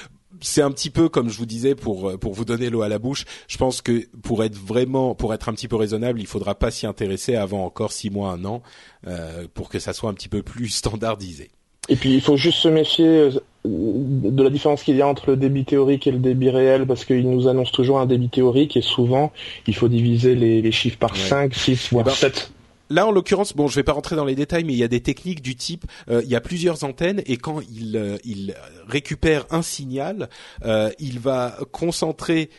c'est 0.41 0.61
un 0.61 0.71
petit 0.71 0.89
peu 0.89 1.09
comme 1.09 1.29
je 1.29 1.37
vous 1.37 1.45
disais 1.45 1.75
pour 1.75 2.17
pour 2.19 2.33
vous 2.33 2.45
donner 2.45 2.69
l'eau 2.69 2.81
à 2.81 2.89
la 2.89 2.99
bouche. 2.99 3.25
Je 3.47 3.57
pense 3.57 3.81
que 3.81 4.05
pour 4.21 4.43
être 4.43 4.55
vraiment 4.55 5.15
pour 5.15 5.33
être 5.33 5.49
un 5.49 5.53
petit 5.53 5.67
peu 5.67 5.75
raisonnable, 5.75 6.19
il 6.19 6.27
faudra 6.27 6.55
pas 6.55 6.71
s'y 6.71 6.85
intéresser 6.85 7.35
avant 7.35 7.65
encore 7.65 7.91
six 7.91 8.09
mois, 8.09 8.31
un 8.31 8.45
an, 8.45 8.61
euh, 9.07 9.47
pour 9.53 9.69
que 9.69 9.79
ça 9.79 9.93
soit 9.93 10.09
un 10.09 10.13
petit 10.13 10.29
peu 10.29 10.43
plus 10.43 10.69
standardisé. 10.77 11.49
Et 11.89 11.95
puis 11.95 12.13
il 12.13 12.21
faut 12.21 12.37
juste 12.37 12.57
se 12.57 12.67
méfier 12.67 13.07
euh, 13.07 13.31
de 13.65 14.43
la 14.43 14.49
différence 14.49 14.83
qu'il 14.83 14.95
y 14.95 15.01
a 15.01 15.07
entre 15.07 15.31
le 15.31 15.37
débit 15.37 15.65
théorique 15.65 16.07
et 16.07 16.11
le 16.11 16.19
débit 16.19 16.49
réel, 16.49 16.85
parce 16.85 17.05
qu'il 17.05 17.29
nous 17.29 17.47
annonce 17.47 17.71
toujours 17.71 17.99
un 17.99 18.05
débit 18.05 18.29
théorique 18.29 18.77
et 18.77 18.81
souvent 18.81 19.31
il 19.67 19.75
faut 19.75 19.87
diviser 19.87 20.35
les, 20.35 20.71
chiffres 20.71 20.97
par 20.97 21.15
5, 21.15 21.53
6, 21.53 21.89
voire 21.91 22.09
7. 22.09 22.51
Là, 22.89 23.07
en 23.07 23.11
l'occurrence, 23.11 23.55
bon, 23.55 23.67
je 23.67 23.75
vais 23.75 23.83
pas 23.83 23.93
rentrer 23.93 24.15
dans 24.15 24.25
les 24.25 24.35
détails, 24.35 24.63
mais 24.63 24.73
il 24.73 24.79
y 24.79 24.83
a 24.83 24.87
des 24.87 25.01
techniques 25.01 25.41
du 25.41 25.55
type, 25.55 25.85
euh, 26.09 26.21
il 26.23 26.29
y 26.29 26.35
a 26.35 26.41
plusieurs 26.41 26.83
antennes 26.83 27.21
et 27.25 27.37
quand 27.37 27.59
il, 27.71 27.97
euh, 27.97 28.17
il 28.23 28.55
récupère 28.87 29.45
un 29.51 29.61
signal, 29.61 30.29
euh, 30.65 30.89
il 30.99 31.19
va 31.19 31.57
concentrer 31.71 32.49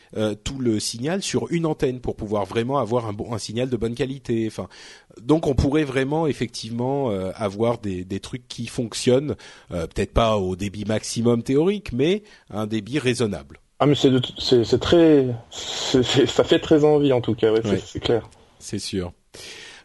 tout 0.45 0.59
le 0.59 0.81
signal 0.81 1.23
sur 1.23 1.51
une 1.51 1.67
antenne 1.67 2.01
pour 2.01 2.17
pouvoir 2.17 2.45
vraiment 2.45 2.79
avoir 2.79 3.07
un 3.07 3.13
bon 3.13 3.33
un 3.33 3.39
signal 3.39 3.69
de 3.69 3.77
bonne 3.77 3.95
qualité. 3.95 4.47
Enfin, 4.47 4.69
donc 5.21 5.47
on 5.47 5.55
pourrait 5.55 5.85
vraiment 5.85 6.27
effectivement 6.27 7.11
avoir 7.35 7.79
des, 7.79 8.05
des 8.05 8.21
trucs 8.21 8.47
qui 8.49 8.67
fonctionnent, 8.67 9.37
peut-être 9.71 10.13
pas 10.13 10.37
au 10.37 10.57
débit 10.57 10.85
maximum 10.85 11.43
théorique, 11.43 11.93
mais 11.93 12.23
un 12.51 12.67
débit 12.67 12.99
raisonnable. 12.99 13.61
Ah 13.79 13.87
mais 13.87 13.95
c'est 13.95 14.11
c'est 14.39 14.81
très, 14.81 15.27
ça 15.51 16.45
fait 16.45 16.59
très 16.59 16.85
envie 16.85 17.13
en 17.13 17.21
tout 17.21 17.35
cas, 17.35 17.53
ouais, 17.53 17.63
c'est 17.85 18.01
clair. 18.01 18.29
C'est 18.59 18.81
sûr. 18.81 19.13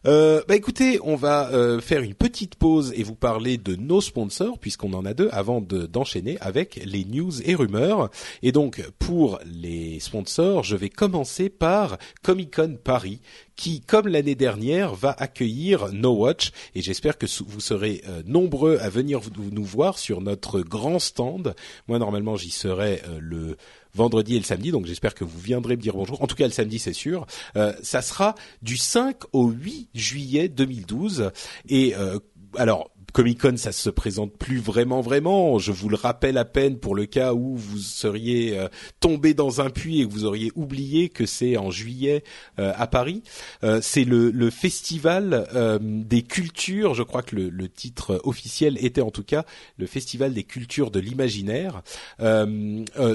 Euh, 0.06 0.42
bah 0.50 0.56
écoutez, 0.58 1.00
on 1.02 1.16
va 1.16 1.50
euh, 1.52 1.80
faire 1.80 2.02
une 2.02 2.14
petite 2.14 2.56
pause 2.56 2.92
et 2.96 3.04
vous 3.04 3.16
parler 3.16 3.58
de 3.58 3.78
nos 3.78 4.02
sponsors 4.02 4.60
puisqu'on 4.60 4.92
en 4.94 5.06
a 5.06 5.14
deux 5.14 5.30
avant 5.32 5.62
d'enchaîner 5.62 6.38
avec 6.42 6.82
les 6.84 7.06
news 7.06 7.42
et 7.44 7.56
rumeurs. 7.56 8.10
Et 8.42 8.52
donc 8.52 8.84
pour 9.00 9.40
les 9.46 10.02
sponsors, 10.02 10.64
je 10.64 10.76
vais 10.76 10.90
commencer 10.90 11.50
par 11.50 11.98
Comic 12.22 12.54
Con 12.56 12.78
Paris 12.84 13.22
qui, 13.56 13.82
comme 13.82 14.08
l'année 14.08 14.36
dernière, 14.36 14.96
va 14.96 15.16
accueillir 15.18 15.92
No 15.92 16.12
Watch. 16.12 16.52
Et 16.76 16.82
j'espère 16.82 17.18
que 17.18 17.26
vous 17.46 17.60
serez 17.60 18.02
euh, 18.08 18.24
nombreux 18.26 18.78
à 18.80 18.90
venir 18.90 19.22
nous 19.52 19.64
voir 19.64 19.98
sur 19.98 20.22
notre 20.22 20.62
grand 20.62 21.00
stand. 21.00 21.56
Moi, 21.88 22.00
normalement, 22.00 22.36
j'y 22.36 22.52
serai 22.52 23.02
le 23.20 23.58
vendredi 23.96 24.36
et 24.36 24.40
le 24.40 24.46
samedi, 24.46 24.72
donc 24.72 24.86
j'espère 24.86 25.14
que 25.14 25.24
vous 25.24 25.40
viendrez 25.40 25.76
me 25.76 25.82
dire 25.82 25.94
bonjour. 25.94 26.22
En 26.22 26.28
tout 26.28 26.36
cas, 26.36 26.46
le 26.46 26.52
samedi, 26.52 26.80
c'est 26.80 26.94
sûr. 26.94 27.26
Euh, 27.56 27.74
ça 27.82 28.02
sera 28.02 28.36
du 28.62 28.78
5 28.78 29.18
au 29.34 29.50
8 29.50 29.90
juillet 29.94 30.50
2012. 30.50 31.32
Et 31.70 31.96
euh, 31.96 32.20
alors, 32.58 32.92
Comic 33.14 33.42
Con, 33.42 33.58
ça 33.58 33.72
se 33.72 33.92
présente 33.92 34.36
plus 34.36 34.58
vraiment, 34.58 35.02
vraiment. 35.02 35.60
Je 35.60 35.72
vous 35.72 35.88
le 35.88 35.96
rappelle 35.96 36.36
à 36.36 36.46
peine 36.46 36.80
pour 36.80 36.96
le 36.96 37.06
cas 37.06 37.36
où 37.36 37.56
vous 37.56 37.78
seriez 37.78 38.58
euh, 38.58 38.68
tombé 39.00 39.36
dans 39.36 39.62
un 39.62 39.70
puits 39.70 40.02
et 40.02 40.08
que 40.08 40.12
vous 40.12 40.26
auriez 40.26 40.52
oublié 40.56 41.10
que 41.10 41.28
c'est 41.28 41.56
en 41.56 41.70
juillet 41.70 42.24
euh, 42.58 42.74
à 42.76 42.88
Paris. 42.88 43.22
Euh, 43.64 43.82
c'est 43.84 44.04
le, 44.04 44.32
le, 44.32 44.50
festival 44.50 45.48
des 45.82 46.24
cultures. 46.24 46.96
Je 46.96 47.04
crois 47.04 47.22
que 47.22 47.36
le, 47.36 47.50
le, 47.50 47.70
titre 47.70 48.20
officiel 48.24 48.84
était 48.84 49.02
en 49.02 49.12
tout 49.12 49.24
cas 49.24 49.46
le 49.78 49.86
festival 49.86 50.34
des 50.34 50.44
cultures 50.44 50.90
de 50.90 51.00
l'imaginaire. 51.00 51.84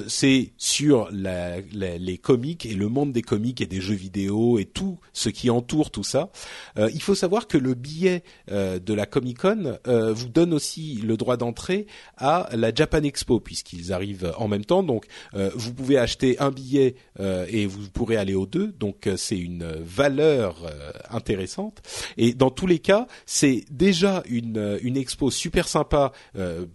c'est 0.06 0.52
sur 0.58 1.08
la, 1.10 1.60
les 1.60 2.18
comics 2.18 2.66
et 2.66 2.74
le 2.74 2.88
monde 2.88 3.12
des 3.12 3.22
comics 3.22 3.60
et 3.60 3.66
des 3.66 3.80
jeux 3.80 3.94
vidéo 3.94 4.58
et 4.60 4.64
tout 4.64 4.98
ce 5.12 5.28
qui 5.28 5.50
entoure 5.50 5.90
tout 5.90 6.04
ça. 6.04 6.30
il 6.76 7.02
faut 7.02 7.14
savoir 7.14 7.48
que 7.48 7.58
le 7.58 7.74
billet 7.74 8.22
de 8.48 8.94
la 8.94 9.06
Comic 9.06 9.38
Con 9.38 9.78
euh, 9.88 10.12
vous 10.12 10.28
donne 10.28 10.52
aussi 10.52 11.00
le 11.02 11.16
droit 11.16 11.36
d'entrée 11.36 11.86
à 12.16 12.48
la 12.52 12.74
Japan 12.74 13.02
Expo 13.02 13.40
puisqu'ils 13.40 13.92
arrivent 13.92 14.32
en 14.36 14.48
même 14.48 14.64
temps. 14.64 14.82
Donc 14.82 15.06
euh, 15.34 15.50
vous 15.54 15.72
pouvez 15.72 15.98
acheter 15.98 16.38
un 16.40 16.50
billet 16.50 16.94
euh, 17.20 17.46
et 17.48 17.66
vous 17.66 17.88
pourrez 17.90 18.16
aller 18.16 18.34
aux 18.34 18.46
deux. 18.46 18.68
Donc 18.78 19.08
c'est 19.16 19.38
une 19.38 19.64
valeur 19.80 20.56
intéressante. 21.10 21.80
Et 22.16 22.34
dans 22.34 22.50
tous 22.50 22.66
les 22.66 22.78
cas, 22.78 23.06
c'est 23.26 23.64
déjà 23.70 24.22
une 24.28 24.78
une 24.82 24.96
expo 24.96 25.30
super 25.30 25.68
sympa 25.68 26.12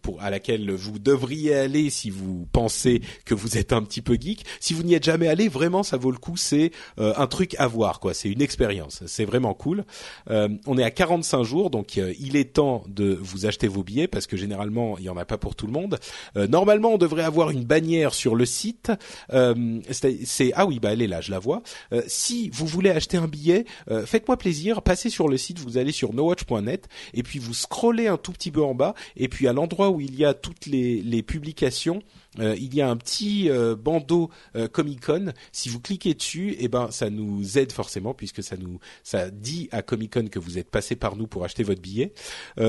pour 0.02 0.22
à 0.22 0.30
laquelle 0.30 0.72
vous 0.72 1.00
devriez 1.00 1.56
aller 1.56 1.90
si 1.90 2.10
vous 2.10 2.48
pensez 2.52 3.02
que 3.26 3.34
vous 3.34 3.58
êtes 3.58 3.74
un 3.74 3.82
petit 3.84 4.02
peu 4.02 4.16
geek. 4.20 4.46
Si 4.60 4.74
vous 4.74 4.84
n'y 4.84 4.94
êtes 4.94 5.04
jamais 5.04 5.28
allé, 5.28 5.48
vraiment 5.48 5.84
ça 5.84 5.98
vaut 5.98 6.12
le 6.12 6.18
coup. 6.18 6.38
C'est 6.38 6.72
un 6.98 7.28
truc 7.28 7.56
à 7.60 7.68
voir 7.68 8.00
quoi. 8.00 8.14
C'est 8.14 8.30
une 8.30 8.42
expérience. 8.42 9.04
C'est 9.06 9.26
vraiment 9.26 9.54
cool. 9.54 9.86
on 10.30 10.78
est 10.78 10.84
à 10.84 10.92
45 10.92 11.44
jours, 11.44 11.70
donc 11.70 11.98
il 11.98 12.36
est 12.36 12.54
temps 12.54 12.84
de 12.88 13.03
vous 13.22 13.46
acheter 13.46 13.68
vos 13.68 13.84
billets 13.84 14.08
parce 14.08 14.28
que 14.28 14.38
généralement 14.38 14.98
il 14.98 15.06
y 15.06 15.10
en 15.10 15.18
a 15.18 15.26
pas 15.26 15.38
pour 15.38 15.56
tout 15.56 15.68
le 15.68 15.74
monde. 15.74 16.00
Euh, 16.38 16.48
normalement, 16.48 16.94
on 16.94 16.98
devrait 16.98 17.24
avoir 17.24 17.50
une 17.50 17.64
bannière 17.64 18.14
sur 18.14 18.36
le 18.36 18.46
site. 18.46 18.92
Euh, 19.34 19.80
c'est 19.92 20.52
ah 20.56 20.66
oui, 20.66 20.80
bah 20.80 20.94
elle 20.94 21.02
est 21.02 21.08
là, 21.08 21.22
je 21.22 21.32
la 21.32 21.40
vois. 21.40 21.62
Euh, 21.92 22.02
si 22.08 22.50
vous 22.50 22.66
voulez 22.66 22.90
acheter 22.90 23.18
un 23.18 23.28
billet, 23.28 23.66
faites-moi 24.06 24.38
plaisir, 24.38 24.82
passez 24.82 25.10
sur 25.10 25.28
le 25.28 25.38
site, 25.38 25.60
vous 25.60 25.78
allez 25.78 25.92
sur 25.92 26.14
nowatch.net 26.14 26.88
et 27.14 27.24
puis 27.24 27.40
vous 27.40 27.54
scrollez 27.54 28.08
un 28.08 28.18
tout 28.18 28.32
petit 28.32 28.52
peu 28.52 28.64
en 28.64 28.76
bas 28.76 28.94
et 29.16 29.28
puis 29.28 29.48
à 29.48 29.54
l'endroit 29.54 29.90
où 29.90 30.00
il 30.02 30.16
y 30.16 30.26
a 30.26 30.34
toutes 30.34 30.66
les, 30.66 31.02
les 31.02 31.24
publications, 31.24 32.02
euh, 32.40 32.56
il 32.58 32.74
y 32.74 32.82
a 32.82 32.90
un 32.90 32.98
petit 32.98 33.50
euh, 33.50 33.76
bandeau 33.76 34.30
euh, 34.56 34.68
Comic 34.68 35.06
Con. 35.06 35.34
Si 35.52 35.70
vous 35.70 35.80
cliquez 35.80 36.14
dessus, 36.14 36.56
eh 36.60 36.68
ben 36.68 36.90
ça 36.92 37.10
nous 37.10 37.58
aide 37.58 37.72
forcément 37.72 38.14
puisque 38.14 38.44
ça 38.44 38.58
nous 38.58 38.80
ça 39.04 39.30
dit 39.30 39.70
à 39.72 39.82
Comic 39.82 40.14
Con 40.14 40.28
que 40.28 40.40
vous 40.40 40.58
êtes 40.58 40.70
passé 40.70 40.96
par 40.96 41.16
nous 41.16 41.28
pour 41.28 41.44
acheter 41.44 41.64
votre 41.64 41.82
billet. 41.82 42.14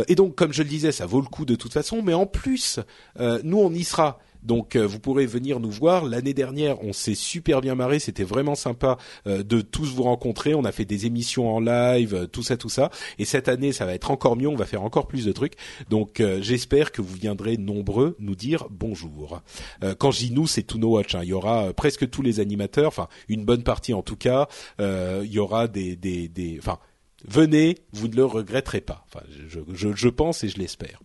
et 0.08 0.14
donc, 0.14 0.34
comme 0.34 0.52
je 0.52 0.62
le 0.62 0.68
disais, 0.68 0.92
ça 0.92 1.06
vaut 1.06 1.20
le 1.20 1.26
coup 1.26 1.44
de 1.44 1.54
toute 1.54 1.72
façon. 1.72 2.02
Mais 2.02 2.14
en 2.14 2.26
plus, 2.26 2.80
nous 3.18 3.58
on 3.58 3.72
y 3.72 3.84
sera 3.84 4.18
Donc 4.44 4.76
vous 4.76 4.98
pourrez 4.98 5.26
venir 5.26 5.60
nous 5.60 5.70
voir. 5.70 6.04
L'année 6.04 6.34
dernière, 6.34 6.82
on 6.82 6.92
s'est 6.92 7.14
super 7.14 7.60
bien 7.60 7.74
marré, 7.74 7.98
c'était 7.98 8.24
vraiment 8.24 8.54
sympa 8.54 8.98
de 9.26 9.60
tous 9.60 9.94
vous 9.94 10.02
rencontrer. 10.02 10.54
On 10.54 10.64
a 10.64 10.72
fait 10.72 10.84
des 10.84 11.06
émissions 11.06 11.54
en 11.54 11.60
live, 11.60 12.28
tout 12.32 12.42
ça, 12.42 12.56
tout 12.56 12.68
ça. 12.68 12.90
Et 13.18 13.24
cette 13.24 13.48
année, 13.48 13.72
ça 13.72 13.86
va 13.86 13.94
être 13.94 14.10
encore 14.10 14.36
mieux. 14.36 14.48
On 14.48 14.56
va 14.56 14.66
faire 14.66 14.82
encore 14.82 15.06
plus 15.06 15.24
de 15.24 15.32
trucs. 15.32 15.54
Donc 15.90 16.22
j'espère 16.40 16.92
que 16.92 17.02
vous 17.02 17.14
viendrez 17.14 17.56
nombreux 17.56 18.16
nous 18.18 18.34
dire 18.34 18.66
bonjour. 18.70 19.40
quand 19.98 20.10
je 20.10 20.18
dis 20.18 20.30
nous, 20.32 20.46
c'est 20.46 20.62
tout 20.62 20.78
No 20.78 20.90
Watch. 20.90 21.14
Hein. 21.14 21.20
Il 21.22 21.28
y 21.28 21.32
aura 21.32 21.72
presque 21.72 22.08
tous 22.10 22.22
les 22.22 22.40
animateurs, 22.40 22.88
enfin 22.88 23.08
une 23.28 23.44
bonne 23.44 23.62
partie 23.62 23.94
en 23.94 24.02
tout 24.02 24.16
cas. 24.16 24.48
il 24.78 25.30
y 25.30 25.38
aura 25.38 25.68
des, 25.68 25.96
des, 25.96 26.28
des, 26.28 26.58
enfin 26.58 26.78
venez, 27.26 27.78
vous 27.92 28.08
ne 28.08 28.16
le 28.16 28.24
regretterez 28.24 28.80
pas. 28.80 29.04
Enfin, 29.06 29.24
je, 29.48 29.60
je, 29.72 29.94
je 29.94 30.08
pense 30.08 30.44
et 30.44 30.48
je 30.48 30.58
l'espère. 30.58 31.00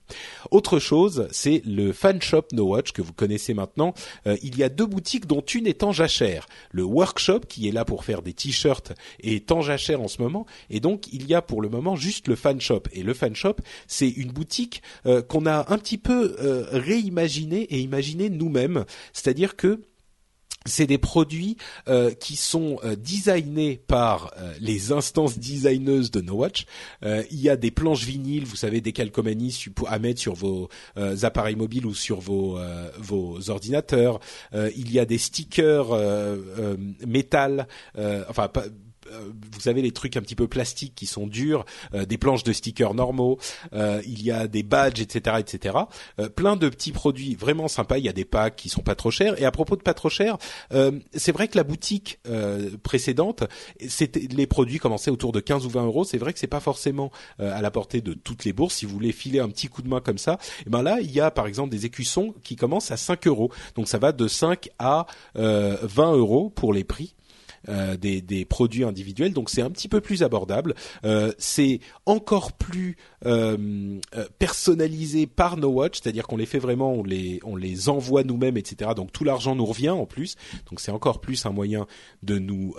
Autre 0.52 0.80
chose, 0.80 1.28
c'est 1.32 1.62
le 1.66 1.94
fan 1.94 2.22
shop 2.22 2.44
No 2.54 2.66
Watch 2.66 2.92
que 2.92 3.02
vous 3.02 3.14
connaissez 3.14 3.54
maintenant. 3.54 3.94
Euh, 4.28 4.38
il 4.42 4.58
y 4.58 4.64
a 4.64 4.70
deux 4.70 4.86
boutiques 4.86 5.28
dont 5.28 5.42
une 5.42 5.68
est 5.68 5.84
en 5.84 5.92
jachère. 5.92 6.48
Le 6.72 6.84
workshop 6.84 7.42
qui 7.48 7.68
est 7.68 7.72
là 7.72 7.86
pour 7.86 8.04
faire 8.04 8.22
des 8.22 8.34
t-shirts 8.34 8.94
est 9.22 9.52
en 9.52 9.62
jachère 9.62 10.02
en 10.02 10.08
ce 10.08 10.22
moment, 10.22 10.46
et 10.70 10.80
donc 10.80 11.08
il 11.12 11.28
y 11.28 11.34
a 11.34 11.42
pour 11.42 11.62
le 11.62 11.70
moment 11.70 11.96
juste 11.96 12.28
le 12.28 12.36
fan 12.36 12.60
shop. 12.60 12.84
Et 12.94 13.04
le 13.04 13.14
fan 13.14 13.36
shop, 13.36 13.56
c'est 13.88 14.10
une 14.10 14.32
boutique 14.32 14.82
euh, 15.06 15.22
qu'on 15.22 15.46
a 15.46 15.72
un 15.72 15.78
petit 15.78 15.98
peu 15.98 16.36
euh, 16.40 16.66
réimaginé 16.72 17.62
et 17.64 17.80
imaginé 17.80 18.30
nous-mêmes. 18.30 18.86
C'est-à-dire 19.14 19.56
que 19.56 19.82
c'est 20.70 20.88
des 20.88 20.98
produits 20.98 21.58
euh, 21.88 22.12
qui 22.12 22.36
sont 22.36 22.80
euh, 22.84 22.96
designés 22.96 23.82
par 23.88 24.32
euh, 24.38 24.54
les 24.62 24.92
instances 24.92 25.38
designeuses 25.38 26.12
de 26.12 26.22
No 26.22 26.36
Watch. 26.36 26.66
il 27.04 27.42
y 27.42 27.50
a 27.50 27.58
des 27.58 27.72
planches 27.72 28.06
vinyles, 28.06 28.46
vous 28.46 28.56
savez, 28.56 28.82
des 28.82 28.94
calcomanies 28.94 29.66
à 29.88 30.00
mettre 30.00 30.22
sur 30.22 30.36
vos 30.36 30.70
appareils 31.24 31.56
mobiles 31.56 31.86
ou 31.86 31.94
sur 31.94 32.20
vos 32.20 32.60
vos 32.98 33.50
ordinateurs. 33.50 34.20
il 34.54 34.92
y 34.92 35.00
a 35.00 35.06
des 35.06 35.18
stickers 35.18 35.90
métal, 37.06 37.68
enfin 38.30 38.50
euh, 38.58 38.70
vous 39.52 39.68
avez 39.68 39.82
les 39.82 39.92
trucs 39.92 40.18
un 40.18 40.22
petit 40.22 40.36
peu 40.36 40.48
plastiques 40.48 40.94
qui 40.96 41.06
sont 41.06 41.28
durs, 41.28 41.66
euh, 41.94 42.06
des 42.06 42.18
planches 42.18 42.44
de 42.44 42.54
stickers 42.54 42.94
normaux, 42.94 43.38
euh, 43.74 44.02
il 44.06 44.24
y 44.24 44.32
a 44.32 44.48
des 44.48 44.64
badges, 44.64 45.02
etc., 45.02 45.38
etc. 45.40 45.76
plein 46.36 46.56
de 46.56 46.70
petits 46.70 46.92
produits 46.92 47.36
vraiment 47.36 47.68
sympas. 47.68 47.98
Il 47.98 48.06
y 48.06 48.10
a 48.10 48.14
des 48.14 48.26
packs 48.26 48.56
qui 48.56 48.70
sont 48.70 48.82
pas 48.82 48.96
trop 48.96 49.12
chers. 49.12 49.40
Et 49.42 49.46
à 49.46 49.52
propos 49.52 49.76
de 49.76 49.82
pas 49.82 49.94
trop 49.94 50.10
chers, 50.10 50.38
c'est 51.14 51.32
vrai 51.32 51.48
que 51.48 51.58
la 51.58 51.64
boutique 51.64 52.20
précédente, 52.84 53.44
c'était 53.88 54.28
les 54.32 54.48
produits 54.48 54.80
commençaient 54.80 55.12
autour 55.12 55.32
de 55.32 55.40
15 55.40 55.66
ou 55.66 55.70
20 55.70 55.86
euros. 55.86 56.04
C'est 56.04 56.18
vrai 56.18 56.34
que 56.34 56.40
c'est 56.40 56.48
pas 56.48 56.60
forcément 56.60 57.12
à 57.40 57.62
la 57.62 57.72
portée 57.72 58.02
de 58.02 58.14
toutes 58.14 58.46
les 58.46 58.54
bourses. 58.54 58.76
Si 58.76 58.86
vous 58.86 58.94
voulez 58.94 59.12
filer 59.12 59.40
un 59.40 59.50
petit 59.50 59.68
coup 59.68 59.82
de 59.82 59.88
main 59.88 60.02
comme 60.02 60.18
ça, 60.18 60.34
et 60.34 60.64
eh 60.68 60.70
ben 60.70 60.82
là 60.82 61.00
il 61.02 61.12
y 61.12 61.20
a 61.20 61.32
par 61.32 61.48
exemple 61.48 61.70
des 61.70 61.86
écussons 61.86 62.34
qui 62.44 62.56
commencent 62.56 62.92
à 62.92 62.98
5 62.98 63.28
euros. 63.28 63.52
Donc 63.76 63.88
ça 63.88 63.98
va 63.98 64.12
de 64.12 64.28
5 64.28 64.70
à 64.80 65.06
20 65.36 66.14
euros 66.14 66.50
pour 66.50 66.74
les 66.74 66.84
prix 66.84 67.16
euh, 67.16 67.19
des, 67.68 68.22
des, 68.22 68.46
produits 68.46 68.84
individuels, 68.84 69.34
donc 69.34 69.50
c'est 69.50 69.62
un 69.62 69.70
petit 69.70 69.88
peu 69.88 70.02
plus 70.02 70.24
abordable. 70.24 70.76
Euh, 71.04 71.32
c'est 71.38 71.80
encore 72.06 72.54
plus 72.54 72.98
euh, 73.26 74.00
personnalisé 74.40 75.28
par 75.28 75.58
No 75.58 75.70
Watch, 75.70 76.00
c'est-à-dire 76.02 76.28
qu'on 76.28 76.38
les 76.38 76.46
fait 76.46 76.60
vraiment, 76.60 76.94
on 76.94 77.04
les 77.04 77.40
on 77.44 77.56
les 77.56 77.90
envoie 77.90 78.24
nous-mêmes, 78.24 78.58
etc. 78.58 78.92
Donc 78.96 79.12
tout 79.12 79.24
l'argent 79.24 79.56
nous 79.56 79.66
revient 79.66 79.90
en 79.90 80.06
plus, 80.06 80.36
donc 80.70 80.80
c'est 80.80 80.92
encore 80.92 81.22
plus 81.22 81.46
un 81.46 81.52
moyen 81.52 81.86
de 82.24 82.40
nous 82.40 82.76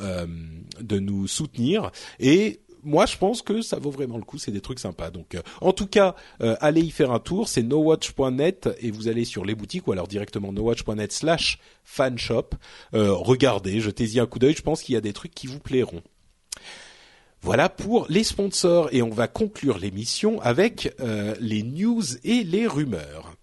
de 0.81 0.99
nous 0.99 1.27
soutenir 1.27 1.91
et 2.19 2.61
moi, 2.83 3.07
je 3.07 3.17
pense 3.17 3.43
que 3.43 3.63
ça 3.63 3.79
vaut 3.79 3.91
vraiment 3.91 4.17
le 4.17 4.25
coup. 4.25 4.39
C'est 4.39 4.51
des 4.51 4.61
trucs 4.61 4.79
sympas. 4.79 5.11
Donc, 5.11 5.35
euh, 5.35 5.43
en 5.61 5.73
tout 5.73 5.87
cas, 5.87 6.15
euh, 6.43 6.57
allez 6.61 6.83
y 6.83 6.91
faire 6.91 7.11
un 7.11 7.19
tour. 7.19 7.49
C'est 7.49 7.63
nowatch.net 7.63 8.69
et 8.81 8.91
vous 8.91 9.09
allez 9.09 9.25
sur 9.25 9.45
les 9.45 9.55
boutiques 9.55 9.87
ou 9.89 9.93
alors 9.93 10.09
directement 10.09 10.53
nowatch.net 10.53 11.13
slash 11.13 11.59
fanshop. 11.85 12.51
Euh, 12.95 13.13
regardez, 13.13 13.81
jetez-y 13.81 14.21
un 14.21 14.27
coup 14.27 14.39
d'œil. 14.39 14.55
Je 14.57 14.63
pense 14.63 14.83
qu'il 14.83 14.95
y 14.95 14.99
a 14.99 15.01
des 15.01 15.13
trucs 15.13 15.35
qui 15.35 15.47
vous 15.47 15.59
plairont. 15.59 16.03
Voilà 17.43 17.69
pour 17.69 18.07
les 18.09 18.25
sponsors 18.25 18.89
et 18.93 19.01
on 19.01 19.11
va 19.11 19.27
conclure 19.27 19.79
l'émission 19.79 20.43
avec 20.43 20.95
les 21.41 21.63
news 21.63 22.03
et 22.23 22.45
les 22.45 22.67
rumeurs. 22.67 23.35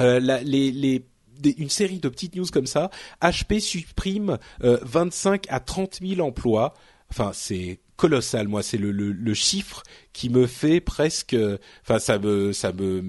une 0.00 1.68
série 1.68 2.00
de 2.00 2.08
petites 2.08 2.34
news 2.34 2.46
comme 2.52 2.66
ça. 2.66 2.90
HP 3.22 3.60
supprime 3.60 4.38
25 4.58 5.46
à 5.48 5.60
30 5.60 6.00
000 6.02 6.26
emplois. 6.26 6.74
Enfin, 7.08 7.30
c'est 7.32 7.78
colossal. 7.96 8.48
Moi, 8.48 8.62
c'est 8.62 8.78
le, 8.78 8.90
le, 8.90 9.12
le, 9.12 9.34
chiffre 9.34 9.82
qui 10.12 10.30
me 10.30 10.46
fait 10.46 10.80
presque, 10.80 11.36
enfin, 11.82 11.98
ça 11.98 12.18
me, 12.18 12.52
ça 12.52 12.72
me, 12.72 13.02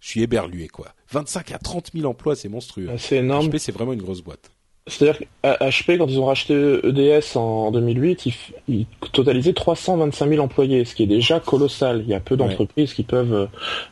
je 0.00 0.08
suis 0.08 0.22
éberlué 0.22 0.68
quoi. 0.68 0.88
25 1.10 1.52
à 1.52 1.58
30 1.58 1.90
000 1.94 2.08
emplois, 2.08 2.34
c'est 2.36 2.48
monstrueux. 2.48 2.88
Ah, 2.90 2.98
c'est 2.98 3.16
énorme. 3.16 3.48
HP, 3.48 3.58
c'est 3.58 3.72
vraiment 3.72 3.92
une 3.92 4.02
grosse 4.02 4.22
boîte. 4.22 4.50
C'est-à-dire 4.86 5.20
HP, 5.44 5.98
quand 5.98 6.06
ils 6.08 6.18
ont 6.18 6.24
racheté 6.24 6.54
EDS 6.54 7.36
en 7.36 7.70
2008, 7.70 8.26
ils, 8.68 8.86
totalisaient 9.12 9.52
325 9.52 10.28
000 10.28 10.42
employés, 10.42 10.84
ce 10.84 10.94
qui 10.94 11.04
est 11.04 11.06
déjà 11.06 11.38
colossal. 11.38 12.02
Il 12.02 12.08
y 12.08 12.14
a 12.14 12.20
peu 12.20 12.36
d'entreprises 12.36 12.94
qui 12.94 13.02
peuvent, 13.02 13.48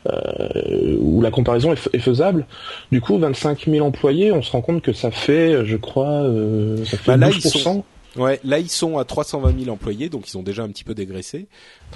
euh, 0.07 0.97
où 0.99 1.21
la 1.21 1.31
comparaison 1.31 1.73
est, 1.73 1.99
faisable. 1.99 2.47
Du 2.91 3.01
coup, 3.01 3.17
25 3.17 3.65
000 3.69 3.85
employés, 3.85 4.31
on 4.31 4.41
se 4.41 4.51
rend 4.51 4.61
compte 4.61 4.81
que 4.81 4.91
ça 4.91 5.11
fait, 5.11 5.65
je 5.65 5.77
crois, 5.77 6.23
euh, 6.23 6.83
ça 6.85 6.97
fait 6.97 7.17
bah 7.17 7.29
12%. 7.29 7.83
Ouais, 8.15 8.39
là 8.43 8.59
ils 8.59 8.69
sont 8.69 8.97
à 8.97 9.05
320 9.05 9.63
000 9.63 9.71
employés, 9.71 10.09
donc 10.09 10.29
ils 10.29 10.37
ont 10.37 10.43
déjà 10.43 10.63
un 10.63 10.69
petit 10.69 10.83
peu 10.83 10.95
dégraissé, 10.95 11.47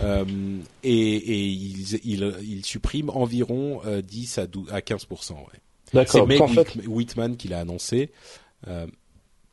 euh, 0.03 0.23
et, 0.83 0.91
et 0.91 1.39
ils, 1.39 1.95
ils, 2.03 2.33
ils, 2.43 2.65
suppriment 2.65 3.09
environ 3.09 3.81
euh, 3.85 4.01
10 4.01 4.37
à, 4.37 4.47
12, 4.47 4.71
à 4.71 4.81
15 4.81 5.07
ouais. 5.09 5.17
D'accord. 5.93 6.11
C'est 6.11 6.25
Meg 6.25 6.41
en 6.41 6.47
fait... 6.47 6.75
Whitman 6.87 7.35
qui 7.35 7.47
l'a 7.47 7.59
annoncé. 7.59 8.11
Euh, 8.67 8.85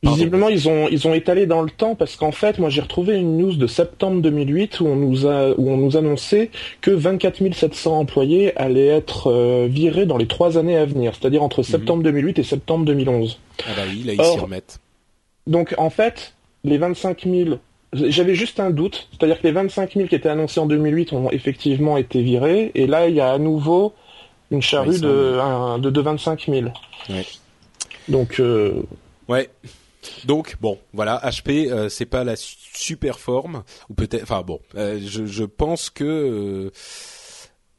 Visiblement, 0.03 0.49
ils 0.49 0.67
ont 0.67 0.87
ils 0.87 1.07
ont 1.07 1.13
étalé 1.13 1.45
dans 1.45 1.61
le 1.61 1.69
temps 1.69 1.93
parce 1.93 2.15
qu'en 2.15 2.31
fait, 2.31 2.57
moi 2.57 2.69
j'ai 2.69 2.81
retrouvé 2.81 3.17
une 3.17 3.37
news 3.37 3.55
de 3.55 3.67
septembre 3.67 4.19
2008 4.23 4.79
où 4.79 4.87
on 4.87 4.95
nous 4.95 5.27
a 5.27 5.49
où 5.51 5.69
on 5.69 5.77
nous 5.77 5.95
annonçait 5.95 6.49
que 6.81 6.89
24 6.89 7.53
700 7.53 7.99
employés 7.99 8.57
allaient 8.57 8.87
être 8.87 9.27
euh, 9.27 9.67
virés 9.69 10.07
dans 10.07 10.17
les 10.17 10.25
trois 10.25 10.57
années 10.57 10.75
à 10.75 10.85
venir, 10.85 11.13
c'est-à-dire 11.13 11.43
entre 11.43 11.59
mhm. 11.59 11.65
septembre 11.65 12.03
2008 12.03 12.39
et 12.39 12.43
septembre 12.43 12.85
2011. 12.85 13.39
Ah 13.59 13.69
bah 13.75 13.83
oui, 13.87 14.01
là 14.03 14.13
ils 14.13 14.25
s'y 14.25 14.39
remettent. 14.39 14.79
Donc 15.45 15.75
en 15.77 15.91
fait, 15.91 16.33
les 16.63 16.77
25 16.77 17.25
000, 17.25 17.49
j'avais 17.93 18.35
juste 18.35 18.59
un 18.59 18.69
doute, 18.69 19.07
c'est-à-dire 19.11 19.39
que 19.39 19.47
les 19.47 19.53
25 19.53 19.93
000 19.93 20.07
qui 20.07 20.15
étaient 20.15 20.29
annoncés 20.29 20.59
en 20.59 20.65
2008 20.65 21.13
ont 21.13 21.31
effectivement 21.31 21.97
été 21.97 22.21
virés, 22.21 22.71
et 22.75 22.87
là 22.87 23.07
il 23.07 23.15
y 23.15 23.21
a 23.21 23.31
à 23.31 23.37
nouveau 23.37 23.93
une 24.51 24.61
charrue 24.61 24.99
de, 24.99 25.79
de, 25.79 25.89
de, 25.89 26.01
25 26.01 26.45
000. 26.47 26.67
Ouais. 27.09 27.25
Donc. 28.07 28.39
Euh... 28.39 28.83
Ouais. 29.27 29.49
Donc 30.25 30.57
bon, 30.59 30.79
voilà, 30.93 31.21
HP 31.23 31.69
euh, 31.69 31.87
c'est 31.87 32.05
pas 32.05 32.23
la 32.23 32.35
super 32.35 33.19
forme 33.19 33.63
ou 33.89 33.93
peut-être, 33.93 34.23
enfin 34.23 34.41
bon, 34.41 34.59
euh, 34.75 34.99
je, 34.99 35.27
je, 35.27 35.43
pense 35.43 35.91
que 35.91 36.03
euh, 36.03 36.71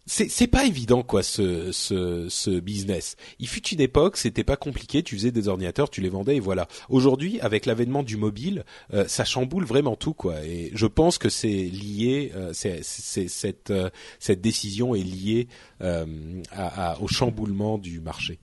c'est 0.07 0.49
pas 0.49 0.67
évident 0.67 1.03
quoi 1.03 1.23
ce 1.23 1.71
ce 1.71 2.29
ce 2.29 2.51
business. 2.59 3.17
Il 3.39 3.47
fut 3.47 3.67
une 3.69 3.81
époque, 3.81 4.17
c'était 4.17 4.43
pas 4.43 4.57
compliqué, 4.57 5.03
tu 5.03 5.17
faisais 5.17 5.31
des 5.31 5.47
ordinateurs, 5.47 5.91
tu 5.91 6.01
les 6.01 6.09
vendais 6.09 6.37
et 6.37 6.41
voilà. 6.41 6.67
Aujourd'hui, 6.89 7.41
avec 7.41 7.67
l'avènement 7.67 8.03
du 8.03 8.17
mobile, 8.17 8.65
euh, 8.93 9.07
ça 9.07 9.25
chamboule 9.25 9.65
vraiment 9.65 9.95
tout 9.95 10.13
quoi. 10.15 10.45
Et 10.45 10.71
je 10.75 10.87
pense 10.87 11.19
que 11.19 11.29
c'est 11.29 11.49
lié, 11.49 12.33
euh, 12.35 12.51
c'est 12.53 12.83
cette 12.83 13.71
euh, 13.71 13.91
cette 14.19 14.41
décision 14.41 14.95
est 14.95 15.03
liée 15.03 15.47
à, 15.81 16.05
à, 16.53 17.01
au 17.01 17.09
chamboulement 17.09 17.79
du 17.79 18.01
marché. 18.01 18.39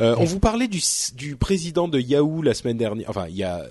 Euh, 0.00 0.16
on 0.18 0.24
vous 0.24 0.40
parlait 0.40 0.68
du, 0.68 0.80
du, 1.14 1.36
président 1.36 1.86
de 1.88 2.00
Yahoo 2.00 2.42
la 2.42 2.54
semaine 2.54 2.76
dernière, 2.76 3.08
enfin 3.08 3.26
il 3.28 3.36
y 3.36 3.44
a 3.44 3.64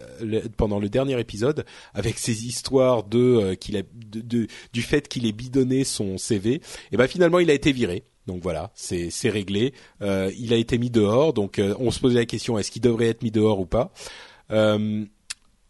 pendant 0.55 0.79
le 0.79 0.87
dernier 0.87 1.19
épisode 1.19 1.65
avec 1.93 2.17
ces 2.17 2.45
histoires 2.45 3.03
de 3.03 3.19
euh, 3.19 3.55
qu'il 3.55 3.75
a 3.75 3.81
de, 3.93 4.47
du 4.71 4.81
fait 4.81 5.07
qu'il 5.07 5.25
ait 5.25 5.33
bidonné 5.33 5.83
son 5.83 6.17
CV. 6.17 6.61
Et 6.91 6.97
ben 6.97 7.07
finalement 7.07 7.39
il 7.39 7.49
a 7.49 7.53
été 7.53 7.71
viré. 7.71 8.03
Donc 8.25 8.41
voilà, 8.41 8.71
c'est 8.73 9.09
c'est 9.09 9.29
réglé. 9.29 9.73
Euh, 10.01 10.31
il 10.37 10.53
a 10.53 10.57
été 10.57 10.77
mis 10.77 10.89
dehors. 10.89 11.33
Donc 11.33 11.61
on 11.79 11.91
se 11.91 11.99
posait 11.99 12.19
la 12.19 12.25
question 12.25 12.57
est-ce 12.57 12.71
qu'il 12.71 12.81
devrait 12.81 13.07
être 13.07 13.21
mis 13.23 13.31
dehors 13.31 13.59
ou 13.59 13.65
pas? 13.65 13.91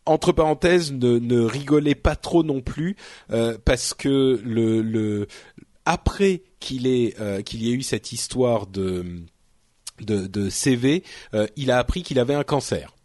Entre 0.06 0.34
parenthèses, 0.34 0.92
ne, 0.92 1.18
ne, 1.18 1.40
rigolez 1.40 1.96
pas 1.96 2.18
trop 2.18 2.44
non 2.44 2.62
plus 2.62 2.96
parce 3.66 3.96
que 3.96 4.40
le, 4.44 4.82
le 4.84 5.28
après 5.86 6.44
qu'il 6.60 6.86
ait 6.86 7.16
qu'il 7.44 7.64
y 7.64 7.72
ait 7.72 7.74
eu 7.74 7.82
cette 7.82 8.12
histoire 8.12 8.68
de 8.68 9.24
de, 10.02 10.28
de 10.28 10.50
CV, 10.50 11.04
euh, 11.34 11.48
il 11.56 11.72
a 11.72 11.78
appris 11.78 12.04
qu'il 12.04 12.20
avait 12.20 12.34
un 12.34 12.44
cancer. 12.44 12.96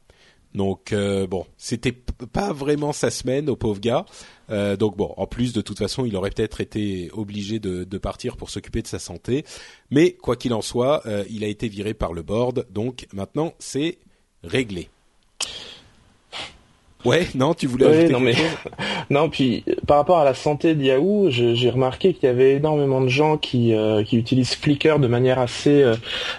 Donc 0.55 0.93
euh, 0.93 1.27
bon, 1.27 1.45
c'était 1.59 1.93
pas 1.93 2.53
vraiment 2.53 2.93
sa 2.93 3.11
semaine 3.11 3.51
au 3.51 3.57
pauvre 3.57 3.81
gars. 3.81 4.07
Euh, 4.51 4.77
donc 4.77 4.97
bon, 4.97 5.13
en 5.17 5.27
plus 5.27 5.53
de 5.53 5.61
toute 5.61 5.79
façon, 5.79 6.07
il 6.07 6.17
aurait 6.17 6.31
peut-être 6.31 6.61
été 6.61 7.11
obligé 7.13 7.59
de, 7.59 7.85
de 7.85 7.99
partir 7.99 8.37
pour 8.37 8.51
s'occuper 8.51 8.81
de 8.81 8.87
sa 8.87 8.99
santé. 8.99 9.45
Mais 9.91 10.13
quoi 10.13 10.37
qu'il 10.37 10.55
en 10.55 10.63
soit, 10.63 11.03
il 11.29 11.45
a 11.45 11.49
été 11.49 11.69
viré 11.69 11.93
par 11.93 12.13
le 12.13 12.23
board. 12.23 12.67
Donc 12.71 13.07
maintenant, 13.13 13.53
c'est 13.59 13.99
réglé. 14.43 14.89
Ouais, 17.05 17.29
non, 17.37 17.55
tu 17.55 17.67
voulais 17.67 18.09
non, 18.09 18.19
mais 18.19 18.35
Non, 19.11 19.29
puis 19.31 19.65
par 19.87 19.99
rapport 19.99 20.19
à 20.19 20.25
la 20.25 20.35
santé 20.35 20.75
de 20.75 20.83
Yahoo, 20.83 21.31
j'ai 21.31 21.71
remarqué 21.71 22.13
qu'il 22.13 22.25
y 22.25 22.31
avait 22.31 22.57
énormément 22.57 23.01
de 23.01 23.09
gens 23.09 23.37
qui, 23.37 23.73
euh, 23.73 24.03
qui 24.03 24.19
utilisent 24.19 24.55
Flickr 24.55 24.99
de 24.99 25.07
manière 25.07 25.39
assez 25.39 25.83
euh, 25.83 25.95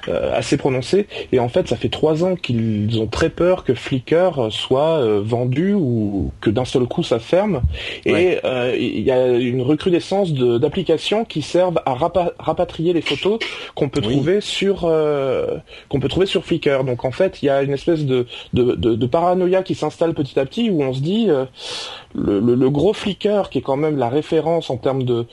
euh, 0.10 0.38
assez 0.38 0.58
prononcée. 0.58 1.08
Et 1.32 1.40
en 1.40 1.50
fait, 1.50 1.68
ça 1.68 1.78
fait 1.78 1.90
trois 1.90 2.24
ans 2.24 2.36
qu'ils 2.36 3.00
ont 3.00 3.08
très 3.08 3.30
peur 3.30 3.64
que 3.64 3.74
Flickr 3.74 4.52
soit 4.52 5.20
vendu 5.22 5.74
ou 5.74 6.32
que 6.42 6.50
d'un 6.50 6.66
seul 6.66 6.84
coup 6.86 7.04
ça 7.04 7.20
ferme. 7.20 7.62
Et 8.06 8.38
il 8.78 9.02
y 9.02 9.12
a 9.12 9.28
une 9.28 9.62
recrudescence 9.62 10.34
d'applications 10.34 11.26
qui 11.26 11.42
servent 11.42 11.82
à 11.86 11.94
rapatrier 11.94 12.94
les 12.94 13.02
photos 13.02 13.40
qu'on 13.76 13.90
peut 13.90 14.02
trouver 14.02 14.42
sur 14.42 14.82
qu'on 15.90 16.00
peut 16.00 16.10
trouver 16.10 16.26
sur 16.26 16.44
Flickr. 16.44 16.84
Donc 16.84 17.06
en 17.06 17.12
fait, 17.12 17.42
il 17.42 17.46
y 17.46 17.50
a 17.50 17.64
une 17.64 17.74
espèce 17.74 18.06
de, 18.06 18.28
de, 18.54 18.76
de, 18.76 18.96
de 18.96 19.06
paranoïa 19.06 19.64
qui 19.64 19.76
s'installe 19.76 20.14
petit 20.14 20.40
à 20.40 20.46
petit 20.46 20.49
où 20.58 20.82
on 20.84 20.94
se 20.94 21.02
dit 21.02 21.28
le, 22.16 22.70
gros 22.70 22.94
Flickr, 22.94 23.50
qui 23.50 23.60
est 23.60 23.62
quand 23.62 23.78
même 23.78 23.98
la 23.98 24.10
référence 24.10 24.70
en 24.70 24.78
termes 24.78 25.04
de, 25.04 25.26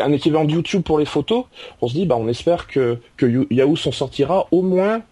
un 0.00 0.12
équivalent 0.12 0.44
de 0.44 0.52
YouTube 0.52 0.82
pour 0.82 0.98
les 0.98 1.04
photos, 1.04 1.44
on 1.80 1.88
se 1.88 1.94
dit, 1.94 2.06
bah, 2.06 2.16
on 2.16 2.28
espère 2.28 2.66
que, 2.66 2.98
Yahoo 3.20 3.76
s'en 3.76 3.92
sortira 3.92 4.46
au 4.50 4.62
moins 4.62 5.02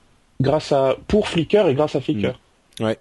grâce 0.41 0.73
à, 0.73 0.97
pour 1.07 1.29
Flickr 1.29 1.69
et 1.69 1.75
grâce 1.75 1.97
à 1.97 2.01
Flickr. 2.01 2.39
Mmh. 2.81 2.85
Ouais. 2.85 2.99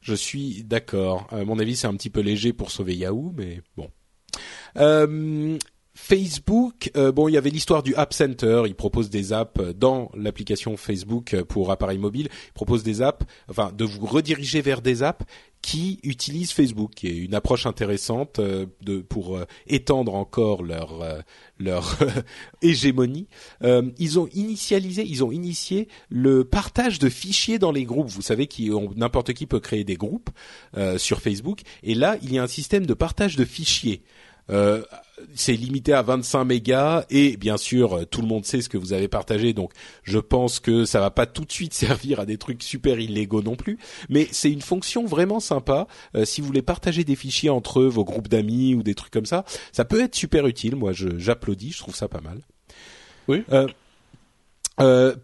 Je 0.00 0.14
suis 0.14 0.62
d'accord. 0.64 1.26
À 1.30 1.44
mon 1.44 1.58
avis, 1.58 1.76
c'est 1.76 1.86
un 1.86 1.94
petit 1.94 2.10
peu 2.10 2.20
léger 2.20 2.52
pour 2.52 2.70
sauver 2.70 2.94
Yahoo, 2.94 3.32
mais 3.36 3.62
bon. 3.76 3.88
Euh, 4.76 5.56
Facebook, 5.94 6.90
euh, 6.96 7.12
bon, 7.12 7.28
il 7.28 7.32
y 7.32 7.36
avait 7.36 7.50
l'histoire 7.50 7.84
du 7.84 7.94
App 7.94 8.12
Center. 8.12 8.64
Il 8.66 8.74
propose 8.74 9.10
des 9.10 9.32
apps 9.32 9.60
dans 9.76 10.10
l'application 10.16 10.76
Facebook 10.76 11.40
pour 11.44 11.70
appareils 11.70 11.98
mobiles. 11.98 12.28
Il 12.48 12.52
propose 12.52 12.82
des 12.82 13.00
apps, 13.00 13.24
enfin, 13.48 13.72
de 13.72 13.84
vous 13.84 14.04
rediriger 14.04 14.60
vers 14.60 14.82
des 14.82 15.04
apps 15.04 15.24
qui 15.62 16.00
utilisent 16.02 16.50
Facebook, 16.52 16.90
qui 16.94 17.08
une 17.08 17.34
approche 17.34 17.64
intéressante 17.64 18.38
euh, 18.38 18.66
pour 19.08 19.36
euh, 19.36 19.46
étendre 19.66 20.14
encore 20.14 20.62
leur 20.62 21.00
leur 21.58 21.96
hégémonie. 22.62 23.28
ils 23.62 24.18
ont 24.18 24.28
initialisé, 24.34 25.04
ils 25.06 25.22
ont 25.22 25.30
initié 25.30 25.88
le 26.10 26.44
partage 26.44 26.98
de 26.98 27.08
fichiers 27.08 27.60
dans 27.60 27.70
les 27.70 27.84
groupes. 27.84 28.08
Vous 28.08 28.20
savez 28.20 28.48
n'importe 28.96 29.32
qui 29.32 29.46
peut 29.46 29.60
créer 29.60 29.84
des 29.84 29.96
groupes 29.96 30.30
sur 30.98 31.20
Facebook, 31.20 31.60
et 31.84 31.94
là, 31.94 32.18
il 32.22 32.32
y 32.32 32.38
a 32.38 32.42
un 32.42 32.48
système 32.48 32.84
de 32.84 32.94
partage 32.94 33.36
de 33.36 33.44
fichiers. 33.44 34.02
Euh, 34.50 34.82
c'est 35.34 35.54
limité 35.54 35.92
à 35.92 36.02
25 36.02 36.44
mégas 36.44 37.06
et 37.08 37.36
bien 37.36 37.56
sûr 37.56 38.06
tout 38.10 38.20
le 38.20 38.26
monde 38.26 38.44
sait 38.44 38.60
ce 38.60 38.68
que 38.68 38.76
vous 38.76 38.92
avez 38.92 39.08
partagé 39.08 39.54
donc 39.54 39.72
je 40.02 40.18
pense 40.18 40.60
que 40.60 40.84
ça 40.84 41.00
va 41.00 41.10
pas 41.10 41.24
tout 41.24 41.44
de 41.44 41.52
suite 41.52 41.72
servir 41.74 42.20
à 42.20 42.26
des 42.26 42.36
trucs 42.36 42.62
super 42.62 42.98
illégaux 42.98 43.42
non 43.42 43.56
plus. 43.56 43.78
Mais 44.08 44.28
c'est 44.32 44.50
une 44.50 44.60
fonction 44.60 45.06
vraiment 45.06 45.40
sympa. 45.40 45.86
Euh, 46.14 46.24
si 46.24 46.40
vous 46.40 46.46
voulez 46.46 46.62
partager 46.62 47.04
des 47.04 47.16
fichiers 47.16 47.50
entre 47.50 47.82
vos 47.84 48.04
groupes 48.04 48.28
d'amis 48.28 48.74
ou 48.74 48.82
des 48.82 48.94
trucs 48.94 49.12
comme 49.12 49.26
ça 49.26 49.44
ça 49.72 49.84
peut 49.84 50.02
être 50.02 50.14
super 50.14 50.46
utile. 50.46 50.76
Moi 50.76 50.92
j'applaudis 50.92 51.72
je 51.72 51.78
trouve 51.78 51.94
ça 51.96 52.08
pas 52.08 52.20
mal. 52.20 52.40
Oui. 53.28 53.44
Euh, 53.52 53.66
euh, 54.80 55.14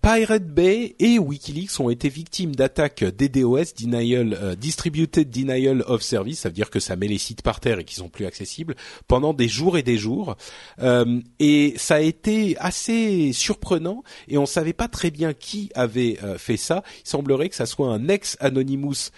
Pirate 0.00 0.46
Bay 0.46 0.94
et 1.00 1.18
WikiLeaks 1.18 1.80
ont 1.80 1.90
été 1.90 2.08
victimes 2.08 2.54
d'attaques 2.54 3.02
DDoS, 3.02 3.74
denial, 3.76 4.38
euh, 4.40 4.54
distributed 4.54 5.28
denial 5.28 5.82
of 5.88 6.02
service, 6.02 6.40
ça 6.40 6.48
veut 6.48 6.54
dire 6.54 6.70
que 6.70 6.78
ça 6.78 6.94
met 6.94 7.08
les 7.08 7.18
sites 7.18 7.42
par 7.42 7.58
terre 7.58 7.80
et 7.80 7.84
qu'ils 7.84 7.98
sont 7.98 8.08
plus 8.08 8.26
accessibles 8.26 8.76
pendant 9.08 9.34
des 9.34 9.48
jours 9.48 9.76
et 9.76 9.82
des 9.82 9.98
jours. 9.98 10.36
Euh, 10.80 11.20
et 11.40 11.74
ça 11.78 11.96
a 11.96 12.00
été 12.00 12.56
assez 12.58 13.32
surprenant 13.32 14.04
et 14.28 14.38
on 14.38 14.46
savait 14.46 14.72
pas 14.72 14.86
très 14.86 15.10
bien 15.10 15.32
qui 15.32 15.70
avait 15.74 16.18
euh, 16.22 16.38
fait 16.38 16.56
ça. 16.56 16.84
Il 17.04 17.08
semblerait 17.08 17.48
que 17.48 17.56
ça 17.56 17.66
soit 17.66 17.88
un 17.88 18.08
ex 18.08 18.36
Anonymous 18.40 19.10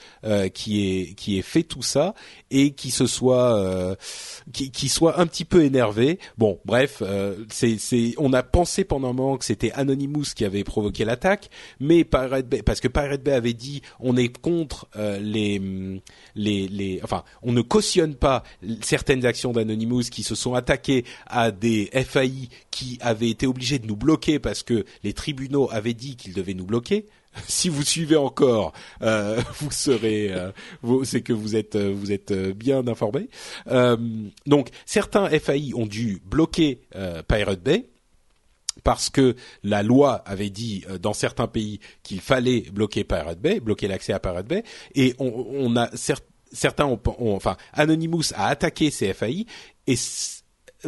qui 0.54 0.80
est 0.80 1.14
qui 1.14 1.38
ait 1.38 1.42
fait 1.42 1.62
tout 1.62 1.82
ça 1.82 2.14
et 2.50 2.72
qui 2.72 2.90
se 2.90 3.06
soit 3.06 3.96
qui, 4.52 4.70
qui, 4.70 4.88
soit 4.88 5.20
un 5.20 5.26
petit 5.26 5.44
peu 5.44 5.64
énervé. 5.64 6.18
Bon, 6.38 6.58
bref, 6.64 7.02
c'est 7.50 8.14
on 8.16 8.32
a 8.32 8.42
pensé 8.42 8.84
pendant 8.84 9.10
un 9.10 9.12
moment 9.12 9.36
que 9.36 9.44
c'était 9.44 9.73
Anonymous 9.74 10.34
qui 10.34 10.44
avait 10.44 10.64
provoqué 10.64 11.04
l'attaque, 11.04 11.50
mais 11.80 12.04
Pirate 12.04 12.48
Bay, 12.48 12.62
parce 12.62 12.80
que 12.80 12.88
Pirate 12.88 13.22
Bay 13.22 13.32
avait 13.32 13.52
dit 13.52 13.82
on 14.00 14.16
est 14.16 14.36
contre 14.36 14.88
euh, 14.96 15.18
les, 15.18 15.60
les, 16.34 16.68
les, 16.68 17.00
enfin, 17.02 17.24
on 17.42 17.52
ne 17.52 17.62
cautionne 17.62 18.14
pas 18.14 18.42
certaines 18.80 19.26
actions 19.26 19.52
d'Anonymous 19.52 20.04
qui 20.10 20.22
se 20.22 20.34
sont 20.34 20.54
attaquées 20.54 21.04
à 21.26 21.50
des 21.50 21.90
FAI 22.06 22.48
qui 22.70 22.98
avaient 23.00 23.30
été 23.30 23.46
obligés 23.46 23.78
de 23.78 23.86
nous 23.86 23.96
bloquer 23.96 24.38
parce 24.38 24.62
que 24.62 24.84
les 25.02 25.12
tribunaux 25.12 25.68
avaient 25.70 25.94
dit 25.94 26.16
qu'ils 26.16 26.34
devaient 26.34 26.54
nous 26.54 26.66
bloquer 26.66 27.06
si 27.48 27.68
vous 27.68 27.82
suivez 27.82 28.16
encore, 28.16 28.72
euh, 29.02 29.40
vous 29.58 29.72
serez, 29.72 30.32
euh, 30.32 30.52
c'est 31.02 31.22
que 31.22 31.32
vous 31.32 31.56
êtes, 31.56 31.76
vous 31.76 32.12
êtes 32.12 32.32
bien 32.32 32.86
informé. 32.86 33.28
donc 34.46 34.68
certains 34.86 35.28
FAI 35.28 35.72
ont 35.74 35.86
dû 35.86 36.22
bloquer 36.24 36.80
Pirate 37.28 37.60
Bay 37.60 37.86
parce 38.82 39.10
que 39.10 39.36
la 39.62 39.82
loi 39.82 40.22
avait 40.26 40.50
dit 40.50 40.84
euh, 40.88 40.98
dans 40.98 41.12
certains 41.12 41.46
pays 41.46 41.80
qu'il 42.02 42.20
fallait 42.20 42.62
bloquer 42.72 43.04
Pirate 43.04 43.40
Bay, 43.40 43.60
bloquer 43.60 43.88
l'accès 43.88 44.12
à 44.12 44.18
Pirate 44.18 44.46
Bay, 44.46 44.64
et 44.94 45.14
on, 45.18 45.76
a 45.76 45.90
certains 46.52 46.86
ont, 46.86 47.00
enfin 47.18 47.56
Anonymous 47.72 48.32
a 48.34 48.48
attaqué 48.48 48.90
ces 48.90 49.12
FAI 49.12 49.46
et 49.86 49.96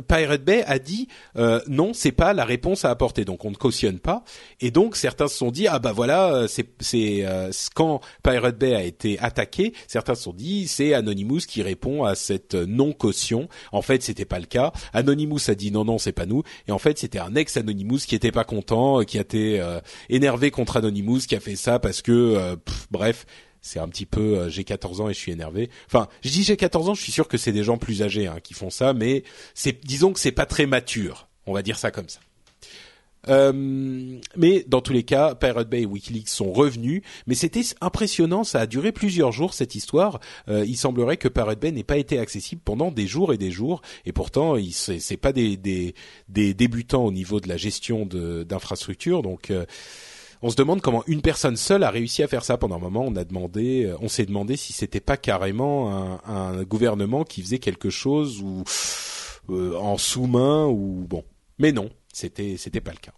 Pirate 0.03 0.45
Bay 0.45 0.63
a 0.67 0.79
dit 0.79 1.09
euh, 1.37 1.61
non, 1.69 1.93
c'est 1.93 2.13
pas 2.13 2.33
la 2.33 2.45
réponse 2.45 2.85
à 2.85 2.91
apporter, 2.91 3.25
donc 3.25 3.45
on 3.45 3.51
ne 3.51 3.57
cautionne 3.57 3.99
pas. 3.99 4.25
Et 4.61 4.71
donc 4.71 4.97
certains 4.97 5.29
se 5.29 5.37
sont 5.37 5.51
dit 5.51 5.67
ah 5.67 5.79
bah 5.79 5.93
voilà, 5.93 6.35
euh, 6.35 6.49
c'est 6.49 7.27
euh, 7.27 7.51
quand 7.75 8.01
Pirate 8.23 8.59
Bay 8.59 8.75
a 8.75 8.83
été 8.83 9.19
attaqué, 9.19 9.73
certains 9.87 10.15
se 10.15 10.23
sont 10.25 10.33
dit 10.33 10.69
c'est 10.69 10.95
Anonymous 10.95 11.41
qui 11.49 11.63
répond 11.63 12.05
à 12.05 12.15
cette 12.15 12.55
non 12.55 12.93
caution. 12.93 13.49
En 13.73 13.83
fait, 13.83 14.03
c'était 14.03 14.25
pas 14.25 14.39
le 14.39 14.47
cas. 14.47 14.73
Anonymous 14.93 15.49
a 15.49 15.55
dit 15.55 15.71
non 15.71 15.85
non, 15.85 15.99
c'est 15.99 16.13
pas 16.13 16.27
nous. 16.27 16.43
Et 16.69 16.73
en 16.73 16.79
fait, 16.79 16.99
c'était 16.99 17.19
un 17.19 17.35
ex 17.35 17.57
Anonymous 17.57 18.01
qui 18.07 18.15
était 18.15 18.33
pas 18.33 18.45
content, 18.45 19.03
qui 19.03 19.19
a 19.19 19.23
été 19.23 19.63
énervé 20.09 20.51
contre 20.51 20.77
Anonymous, 20.77 21.21
qui 21.29 21.37
a 21.37 21.41
fait 21.41 21.57
ça 21.57 21.79
parce 21.79 22.03
que 22.03 22.57
bref, 22.91 23.27
c'est 23.67 23.81
un 23.81 23.89
petit 23.89 24.07
peu 24.07 24.39
euh, 24.39 24.49
j'ai 24.49 24.65
14 24.65 25.01
ans 25.01 25.09
et 25.09 25.15
je 25.15 25.19
suis 25.19 25.33
énervé. 25.33 25.71
Enfin, 25.87 26.09
je 26.23 26.31
dis 26.31 26.45
j'ai 26.45 26.57
14 26.57 26.89
ans, 26.89 26.95
je 26.95 27.03
suis 27.03 27.13
sûr 27.13 27.27
que 27.27 27.37
c'est 27.37 27.53
des 27.53 27.65
gens 27.65 27.79
plus 27.79 28.03
âgés 28.03 28.29
hein, 28.29 28.39
qui 28.43 28.55
font 28.55 28.71
ça, 28.71 28.95
mais 28.95 29.25
c'est 29.55 29.85
disons 29.85 30.13
que 30.13 30.21
c'est 30.21 30.33
pas 30.33 30.47
très 30.47 30.67
mature, 30.67 31.29
on 31.47 31.53
va 31.53 31.63
dire 31.63 31.79
ça 31.79 31.91
comme 31.91 32.09
ça. 32.09 32.21
Euh, 33.29 33.53
mais 34.37 34.65
dans 34.69 34.81
tous 34.81 34.93
les 34.93 35.03
cas, 35.03 35.35
Pirate 35.35 35.69
Bay 35.69 35.83
et 35.83 35.87
WikiLeaks 35.87 36.29
sont 36.29 36.53
revenus, 36.53 37.03
mais 37.27 37.35
c'était 37.35 37.63
impressionnant, 37.81 38.45
ça 38.45 38.61
a 38.61 38.67
duré 38.67 38.93
plusieurs 38.93 39.33
jours 39.33 39.55
cette 39.55 39.75
histoire. 39.75 40.21
Euh, 40.49 40.65
il 40.67 40.77
semblerait 40.77 41.17
que 41.17 41.29
Pirate 41.29 41.61
Bay 41.61 41.73
n'ait 41.73 41.83
pas 41.83 41.97
été 41.97 42.19
accessible 42.19 42.61
pendant 42.65 42.91
des 42.91 43.07
jours 43.07 43.33
et 43.33 43.39
des 43.39 43.51
jours, 43.51 43.83
et 44.05 44.13
pourtant, 44.13 44.55
c'est 44.71 45.17
pas 45.17 45.33
des, 45.33 45.57
des, 45.57 45.95
des, 46.29 46.55
débutants 46.55 47.05
au 47.05 47.13
niveau 47.13 47.41
de 47.41 47.49
la 47.49 47.57
gestion 47.57 48.07
d'infrastructures, 48.07 49.23
donc 49.23 49.51
euh, 49.51 49.67
on 50.43 50.51
se 50.51 50.57
demande 50.57 50.81
comment 50.81 51.03
une 51.07 51.23
personne 51.23 51.57
seule 51.57 51.83
a 51.83 51.91
réussi 51.91 52.23
à 52.23 52.29
faire 52.29 52.45
ça. 52.45 52.57
Pendant 52.59 52.77
un 52.77 52.81
moment, 52.81 53.05
on 53.07 53.17
a 53.17 53.25
demandé, 53.25 53.85
euh, 53.85 53.97
on 54.01 54.09
s'est 54.09 54.27
demandé 54.27 54.57
si 54.57 54.73
c'était 54.73 55.01
pas 55.01 55.17
carrément 55.17 56.21
un, 56.27 56.63
gouvernement 56.65 57.25
qui 57.25 57.43
faisait 57.43 57.59
quelque 57.59 57.91
chose 57.91 58.41
ou 58.41 58.65
euh, 59.51 59.77
en 59.77 59.99
sous-main 59.99 60.67
ou 60.67 61.05
bon. 61.09 61.25
Mais 61.59 61.73
non, 61.73 61.91
c'était 62.13 62.57
c'était 62.57 62.81
pas 62.81 62.93
le 62.93 62.99
cas. 62.99 63.13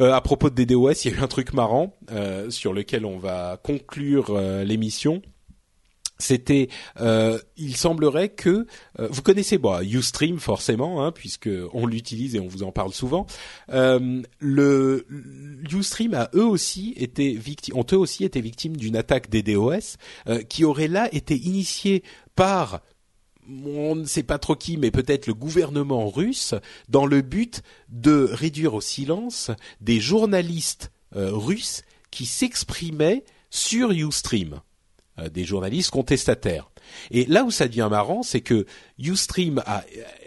Euh, 0.00 0.12
à 0.12 0.20
propos 0.20 0.50
de 0.50 0.54
DDoS, 0.54 1.04
il 1.04 1.12
y 1.12 1.14
a 1.14 1.18
eu 1.18 1.22
un 1.22 1.28
truc 1.28 1.52
marrant 1.54 1.94
sur 2.50 2.72
lequel 2.72 3.04
on 3.06 3.18
va 3.18 3.58
conclure 3.62 4.38
l'émission 4.64 5.22
c'était 6.18 6.68
euh, 7.00 7.38
il 7.56 7.76
semblerait 7.76 8.30
que 8.30 8.66
euh, 8.98 9.08
vous 9.10 9.22
connaissez 9.22 9.58
bon 9.58 9.80
UStream 9.82 10.38
forcément 10.38 11.04
hein, 11.04 11.12
puisque 11.12 11.50
on 11.72 11.86
l'utilise 11.86 12.34
et 12.34 12.40
on 12.40 12.48
vous 12.48 12.62
en 12.62 12.72
parle 12.72 12.92
souvent 12.92 13.26
euh, 13.70 14.22
le 14.38 15.06
UStream 15.72 16.14
a 16.14 16.30
eux 16.34 16.46
aussi 16.46 16.94
été 16.96 17.32
victimes 17.34 17.76
ont 17.76 17.86
eux 17.92 17.98
aussi 17.98 18.24
été 18.24 18.40
victimes 18.40 18.76
d'une 18.76 18.96
attaque 18.96 19.30
DDoS 19.30 19.96
euh, 20.28 20.42
qui 20.42 20.64
aurait 20.64 20.88
là 20.88 21.08
été 21.12 21.36
initiée 21.36 22.02
par 22.34 22.80
on 23.48 23.94
ne 23.94 24.04
sait 24.04 24.22
pas 24.22 24.38
trop 24.38 24.56
qui, 24.56 24.76
mais 24.76 24.90
peut-être 24.90 25.26
le 25.26 25.34
gouvernement 25.34 26.08
russe, 26.08 26.54
dans 26.88 27.06
le 27.06 27.22
but 27.22 27.62
de 27.88 28.28
réduire 28.32 28.74
au 28.74 28.80
silence 28.80 29.50
des 29.80 30.00
journalistes 30.00 30.90
euh, 31.14 31.30
russes 31.32 31.82
qui 32.10 32.26
s'exprimaient 32.26 33.24
sur 33.50 33.92
UStream. 33.92 34.60
Euh, 35.18 35.30
des 35.30 35.44
journalistes 35.44 35.90
contestataires. 35.90 36.70
Et 37.10 37.24
là 37.24 37.44
où 37.44 37.50
ça 37.50 37.68
devient 37.68 37.88
marrant, 37.90 38.22
c'est 38.22 38.42
que 38.42 38.66
Ustream 38.98 39.62
a, 39.64 39.82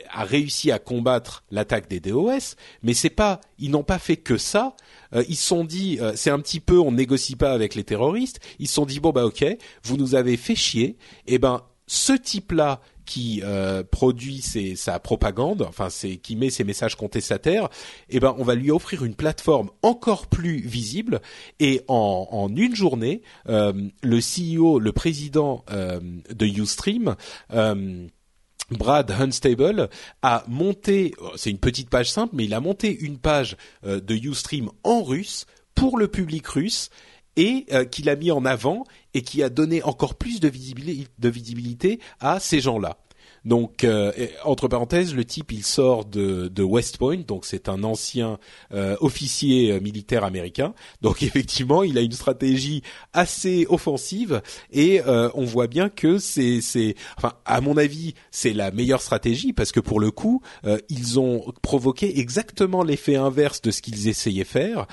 a 0.09 0.23
réussi 0.23 0.71
à 0.71 0.79
combattre 0.79 1.43
l'attaque 1.51 1.87
des 1.87 1.99
DOS, 1.99 2.55
mais 2.81 2.95
c'est 2.95 3.11
pas, 3.11 3.39
ils 3.59 3.69
n'ont 3.69 3.83
pas 3.83 3.99
fait 3.99 4.17
que 4.17 4.37
ça. 4.37 4.75
Euh, 5.13 5.23
ils 5.29 5.35
se 5.35 5.45
sont 5.45 5.63
dit, 5.63 5.99
euh, 6.01 6.13
c'est 6.15 6.31
un 6.31 6.39
petit 6.39 6.59
peu, 6.59 6.79
on 6.79 6.91
négocie 6.91 7.35
pas 7.35 7.51
avec 7.53 7.75
les 7.75 7.83
terroristes. 7.83 8.39
Ils 8.57 8.67
se 8.67 8.73
sont 8.73 8.87
dit 8.87 8.99
bon 8.99 9.11
bah 9.11 9.25
ok, 9.25 9.45
vous 9.83 9.95
nous 9.95 10.15
avez 10.15 10.37
fait 10.37 10.55
chier. 10.55 10.97
Et 11.27 11.35
eh 11.35 11.37
ben 11.37 11.61
ce 11.85 12.13
type-là 12.13 12.81
qui 13.09 13.41
euh, 13.43 13.81
produit 13.81 14.39
ses, 14.39 14.75
sa 14.75 14.99
propagande, 14.99 15.63
enfin 15.67 15.89
c'est 15.89 16.17
qui 16.17 16.35
met 16.35 16.51
ses 16.51 16.63
messages 16.63 16.95
contestataires, 16.95 17.67
eh 18.09 18.19
ben 18.19 18.35
on 18.37 18.43
va 18.43 18.53
lui 18.53 18.69
offrir 18.69 19.03
une 19.03 19.15
plateforme 19.15 19.71
encore 19.81 20.27
plus 20.27 20.59
visible 20.59 21.19
et 21.59 21.81
en, 21.87 22.27
en 22.29 22.55
une 22.55 22.75
journée, 22.75 23.23
euh, 23.47 23.73
le 24.03 24.19
CEO, 24.19 24.77
le 24.77 24.91
président 24.91 25.65
euh, 25.71 25.99
de 26.29 26.45
UStream 26.45 27.15
Brad 28.69 29.09
Hunstable 29.09 29.89
a 30.21 30.43
monté, 30.47 31.15
c'est 31.35 31.49
une 31.49 31.57
petite 31.57 31.89
page 31.89 32.11
simple, 32.11 32.35
mais 32.35 32.45
il 32.45 32.53
a 32.53 32.59
monté 32.59 32.95
une 32.95 33.17
page 33.17 33.57
de 33.83 34.13
Ustream 34.13 34.69
en 34.83 35.01
russe 35.01 35.47
pour 35.73 35.97
le 35.97 36.07
public 36.07 36.45
russe 36.45 36.91
et 37.39 37.65
euh, 37.71 37.85
qu'il 37.85 38.09
a 38.09 38.15
mis 38.15 38.31
en 38.31 38.45
avant 38.45 38.83
et 39.13 39.21
qui 39.21 39.41
a 39.43 39.49
donné 39.49 39.81
encore 39.83 40.15
plus 40.15 40.39
de 40.39 40.49
visibilité 40.49 41.99
à 42.19 42.39
ces 42.39 42.59
gens-là. 42.59 42.97
Donc, 43.45 43.83
euh, 43.83 44.11
entre 44.43 44.67
parenthèses, 44.67 45.15
le 45.15 45.25
type, 45.25 45.51
il 45.51 45.63
sort 45.63 46.05
de, 46.05 46.47
de 46.47 46.63
West 46.63 46.97
Point, 46.97 47.21
donc 47.27 47.45
c'est 47.45 47.69
un 47.69 47.83
ancien 47.83 48.37
euh, 48.73 48.95
officier 48.99 49.71
euh, 49.71 49.79
militaire 49.79 50.23
américain. 50.23 50.73
Donc, 51.01 51.23
effectivement, 51.29 51.83
il 51.83 51.97
a 51.97 52.01
une 52.01 52.11
stratégie 52.11 52.81
assez 53.13 53.65
offensive 53.69 54.41
et 54.71 55.01
on 55.05 55.45
voit 55.45 55.67
bien 55.67 55.89
que 55.89 56.17
c'est, 56.17 56.61
c'est, 56.61 56.95
enfin, 57.17 57.33
à 57.45 57.61
mon 57.61 57.77
avis, 57.77 58.13
c'est 58.31 58.53
la 58.53 58.71
meilleure 58.71 59.01
stratégie 59.01 59.53
parce 59.53 59.71
que 59.71 59.79
pour 59.79 59.99
le 59.99 60.11
coup, 60.11 60.41
ils 60.89 61.19
ont 61.19 61.51
provoqué 61.61 62.19
exactement 62.19 62.83
l'effet 62.83 63.15
inverse 63.15 63.61
de 63.61 63.71
ce 63.71 63.81
qu'ils 63.81 64.07
essayaient 64.07 64.43
faire. 64.43 64.87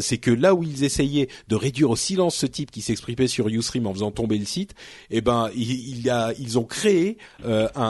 c'est 0.00 0.18
que 0.18 0.30
là 0.30 0.54
où 0.54 0.62
ils 0.62 0.84
essayaient 0.84 1.28
de 1.48 1.56
réduire 1.56 1.90
au 1.90 1.96
silence 1.96 2.36
ce 2.36 2.46
type 2.46 2.70
qui 2.70 2.82
s'exprimait 2.82 3.28
sur 3.28 3.48
Ustream 3.48 3.86
en 3.86 3.94
faisant 3.94 4.10
tomber 4.10 4.38
le 4.38 4.44
site, 4.44 4.74
eh 5.10 5.20
ben, 5.20 5.50
il, 5.54 5.98
il 5.98 6.10
a, 6.10 6.32
ils 6.38 6.58
ont 6.58 6.64
créé 6.64 7.18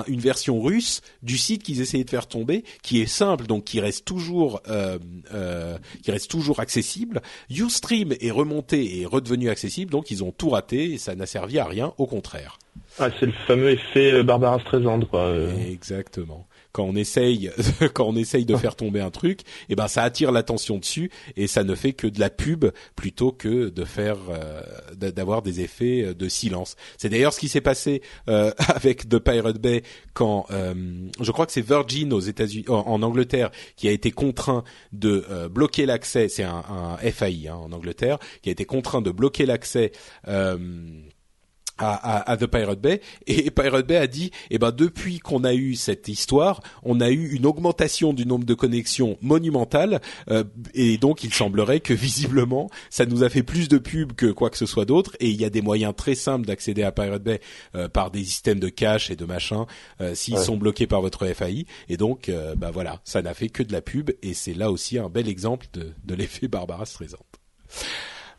une 0.06 0.20
version 0.20 0.60
russe 0.60 1.00
du 1.22 1.36
site 1.36 1.62
qu'ils 1.62 1.80
essayaient 1.80 2.04
de 2.04 2.10
faire 2.10 2.26
tomber, 2.26 2.64
qui 2.82 3.00
est 3.00 3.06
simple, 3.06 3.46
donc 3.46 3.64
qui 3.64 3.80
reste 3.80 4.04
toujours, 4.04 4.60
euh, 4.68 4.98
euh, 5.32 5.78
qui 6.02 6.10
reste 6.10 6.30
toujours 6.30 6.60
accessible. 6.60 7.22
Ustream 7.50 8.14
est 8.20 8.30
remonté 8.30 9.00
et 9.00 9.06
redevenu 9.06 9.48
accessible, 9.48 9.90
donc 9.90 10.10
ils 10.10 10.24
ont 10.24 10.32
tout 10.32 10.50
raté 10.50 10.92
et 10.92 10.98
ça 10.98 11.14
n'a 11.14 11.26
servi 11.26 11.58
à 11.58 11.64
rien, 11.64 11.92
au 11.98 12.06
contraire. 12.06 12.58
Ah, 12.98 13.08
c'est 13.18 13.26
le 13.26 13.32
fameux 13.46 13.70
effet 13.70 14.12
euh, 14.12 14.22
Barbara 14.22 14.60
Streisand, 14.60 15.00
quoi. 15.00 15.34
Exactement 15.68 16.46
quand 16.76 16.84
on 16.84 16.94
essaye 16.94 17.50
quand 17.94 18.04
on 18.04 18.16
essaye 18.16 18.44
de 18.44 18.54
faire 18.54 18.76
tomber 18.76 19.00
un 19.00 19.10
truc, 19.10 19.40
eh 19.70 19.74
ben 19.74 19.88
ça 19.88 20.02
attire 20.02 20.30
l'attention 20.30 20.76
dessus 20.76 21.10
et 21.34 21.46
ça 21.46 21.64
ne 21.64 21.74
fait 21.74 21.94
que 21.94 22.06
de 22.06 22.20
la 22.20 22.28
pub 22.28 22.66
plutôt 22.96 23.32
que 23.32 23.70
de 23.70 23.84
faire 23.86 24.18
euh, 24.28 24.60
d'avoir 24.94 25.40
des 25.40 25.62
effets 25.62 26.02
euh, 26.04 26.14
de 26.14 26.28
silence. 26.28 26.76
C'est 26.98 27.08
d'ailleurs 27.08 27.32
ce 27.32 27.40
qui 27.40 27.48
s'est 27.48 27.62
passé 27.62 28.02
euh, 28.28 28.52
avec 28.68 29.08
The 29.08 29.18
Pirate 29.18 29.58
Bay 29.58 29.84
quand 30.12 30.46
je 30.50 31.30
crois 31.32 31.46
que 31.46 31.52
c'est 31.52 31.66
Virgin 31.66 32.12
aux 32.12 32.20
États-Unis 32.20 32.66
en, 32.68 33.02
Angleterre 33.02 33.50
qui 33.76 33.88
a 33.88 33.90
été 33.90 34.10
contraint 34.10 34.64
de 34.92 35.48
bloquer 35.48 35.86
l'accès, 35.86 36.28
c'est 36.28 36.42
un, 36.42 36.62
un 36.68 36.96
FAI 36.98 37.48
hein, 37.48 37.54
en 37.54 37.72
Angleterre 37.72 38.18
qui 38.42 38.50
a 38.50 38.52
été 38.52 38.64
contraint 38.66 39.00
de 39.00 39.10
bloquer 39.10 39.46
l'accès 39.46 39.92
à, 41.78 42.30
à, 42.30 42.36
The 42.36 42.46
Pirate 42.46 42.80
Bay. 42.80 43.00
Et 43.26 43.50
Pirate 43.50 43.86
Bay 43.86 43.96
a 43.96 44.06
dit 44.06 44.30
eh 44.50 44.58
ben 44.58 44.70
depuis 44.70 45.18
qu'on 45.18 45.44
a 45.44 45.54
eu 45.54 45.74
cette 45.74 46.08
histoire 46.08 46.60
on 46.82 47.00
a 47.00 47.10
eu 47.10 47.30
une 47.34 47.46
augmentation 47.46 48.12
du 48.12 48.26
nombre 48.26 48.44
de 48.44 48.54
connexions 48.54 49.18
monumentale 49.22 50.00
euh, 50.30 50.44
et 50.74 50.98
donc 50.98 51.24
il 51.24 51.32
semblerait 51.32 51.80
que 51.80 51.94
visiblement 52.06 52.70
ça 52.90 53.06
nous 53.06 53.22
a 53.22 53.28
fait 53.28 53.42
plus 53.42 53.68
de 53.68 53.78
pubs 53.78 54.12
que 54.12 54.26
quoi 54.26 54.50
que 54.50 54.58
ce 54.58 54.66
soit 54.66 54.84
d'autre. 54.84 55.16
Et 55.20 55.28
il 55.28 55.40
y 55.40 55.44
a 55.44 55.50
des 55.50 55.62
moyens 55.62 55.94
très 55.96 56.14
simples 56.14 56.46
d'accéder 56.46 56.82
à 56.82 56.92
Pirate 56.92 57.22
Bay 57.22 57.40
euh, 57.74 57.88
par 57.88 58.10
des 58.10 58.24
systèmes 58.24 58.60
de 58.60 58.68
cache 58.68 59.10
et 59.10 59.16
de 59.16 59.24
machin 59.24 59.66
euh, 60.00 60.14
s'ils 60.14 60.38
sont 60.38 60.56
bloqués 60.56 60.86
par 60.86 61.00
votre 61.00 61.26
FAI 61.26 61.66
et 61.88 61.96
donc 61.96 62.30
bah 62.56 62.70
voilà 62.70 63.00
ça 63.04 63.22
n'a 63.22 63.34
fait 63.34 63.48
que 63.48 63.62
de 63.62 63.72
la 63.72 63.82
pub. 63.82 64.10
Et 64.22 64.34
c'est 64.34 64.54
là 64.54 64.70
aussi 64.70 64.98
un 64.98 65.08
bel 65.08 65.28
exemple 65.28 65.66
de, 65.72 65.92
de 66.04 66.14
l'effet 66.14 66.48
Barbara 66.48 66.86
Streisand. 66.86 67.18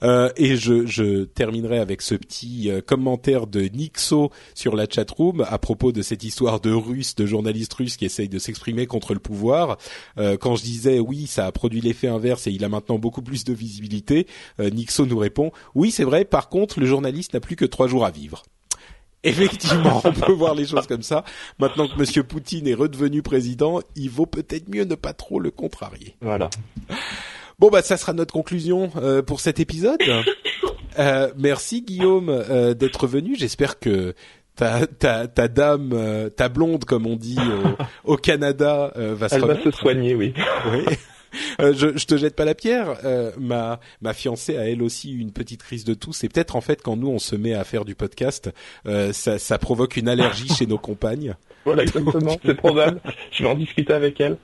Euh, 0.04 0.30
et 0.38 0.56
je, 0.56 0.86
je, 0.86 1.24
terminerai 1.24 1.80
avec 1.80 2.02
ce 2.02 2.16
petit 2.16 2.70
euh, 2.70 2.82
commentaire 2.82 3.48
de 3.48 3.62
Nixo 3.62 4.32
sur 4.54 4.76
la 4.76 4.86
chatroom 4.90 5.46
à 5.48 5.58
propos 5.58 5.92
de 5.92 6.02
cette 6.02 6.24
histoire 6.24 6.60
de 6.60 6.72
Russes, 6.72 7.16
de 7.16 7.26
journalistes 7.26 7.74
russes 7.74 7.98
qui 7.98 8.06
essayent 8.06 8.30
de 8.30 8.40
s'exprimer 8.40 8.86
contre 8.86 9.14
le 9.14 9.20
pouvoir. 9.20 9.78
Euh, 10.18 10.38
quand 10.38 10.56
je 10.56 10.64
disais 10.64 11.00
oui, 11.00 11.28
ça 11.28 11.46
a 11.46 11.52
produit 11.52 11.82
l'effet 11.82 12.08
inverse 12.08 12.48
et 12.48 12.52
il 12.52 12.64
a 12.64 12.70
maintenant 12.70 13.00
beaucoup 13.00 13.22
plus 13.22 13.44
de 13.44 13.54
visibilité, 13.54 14.28
Nixo 14.60 15.06
nous 15.06 15.18
répond 15.18 15.52
oui, 15.76 15.92
c'est 15.92 16.04
vrai. 16.04 16.26
Par 16.26 16.50
contre, 16.50 16.80
le 16.80 16.86
journaliste 16.86 17.34
n'a 17.34 17.40
plus 17.40 17.56
que 17.56 17.66
trois 17.66 17.88
jours 17.88 18.06
à 18.06 18.12
vivre. 18.12 18.44
Effectivement, 19.24 20.02
on 20.04 20.14
peut 20.14 20.32
voir 20.32 20.56
les 20.56 20.66
choses 20.66 20.88
comme 20.88 21.02
ça. 21.02 21.24
Maintenant 21.60 21.88
que 21.88 21.98
Monsieur 21.98 22.24
Poutine 22.24 22.68
est 22.68 22.74
redevenu 22.74 23.22
président, 23.22 23.82
il 23.96 24.10
vaut 24.10 24.26
peut-être 24.26 24.70
mieux 24.70 24.86
ne 24.86 24.96
pas 24.96 25.14
trop 25.14 25.40
le 25.40 25.52
contrarier. 25.52 26.16
Voilà. 26.22 26.50
Bon 27.60 27.70
bah 27.70 27.82
ça 27.82 27.98
sera 27.98 28.14
notre 28.14 28.34
conclusion 28.34 28.92
euh, 28.98 29.22
pour 29.22 29.40
cet 29.40 29.60
épisode. 29.60 30.00
Euh, 31.00 31.32
merci 31.38 31.84
Guillaume 31.84 32.30
euh, 32.30 32.74
d'être 32.74 33.06
venu. 33.06 33.36
J'espère 33.36 33.78
que 33.78 34.16
ta, 34.56 34.88
ta, 34.88 35.28
ta 35.28 35.48
dame, 35.48 35.92
euh, 35.94 36.30
ta 36.30 36.50
blonde 36.50 36.86
comme 36.86 37.06
on 37.06 37.16
dit 37.16 37.38
au, 38.06 38.14
au 38.14 38.18
Canada, 38.18 38.92
va 38.96 39.30
se 39.30 39.36
Elle 39.36 39.46
va 39.46 39.62
se 39.62 39.70
soigner, 39.70 40.16
oui. 40.16 40.34
oui. 40.72 40.96
Euh, 41.62 41.74
je, 41.76 41.98
je 41.98 42.06
te 42.06 42.18
jette 42.18 42.36
pas 42.36 42.46
la 42.46 42.56
pierre. 42.56 42.98
Euh, 43.04 43.32
ma 43.38 43.80
ma 44.02 44.14
fiancée 44.14 44.58
a 44.58 44.68
elle 44.68 44.82
aussi 44.82 45.14
une 45.14 45.32
petite 45.32 45.62
crise 45.62 45.84
de 45.84 45.94
toux. 45.94 46.14
C'est 46.14 46.30
peut-être 46.30 46.56
en 46.56 46.62
fait 46.62 46.82
quand 46.82 46.96
nous 46.96 47.10
on 47.10 47.20
se 47.20 47.36
met 47.36 47.54
à 47.54 47.64
faire 47.64 47.86
du 47.86 47.96
podcast, 47.96 48.50
euh, 48.88 49.14
ça, 49.14 49.38
ça 49.38 49.58
provoque 49.58 49.98
une 49.98 50.10
allergie 50.10 50.50
chez 50.50 50.66
nos 50.66 50.78
compagnes. 50.78 51.36
Voilà 51.66 51.84
exactement, 51.84 52.38
c'est 52.44 52.56
probable. 52.56 53.02
Je 53.32 53.44
vais 53.44 53.50
en 53.50 53.56
discuter 53.56 53.94
avec 53.94 54.20
elle. 54.22 54.38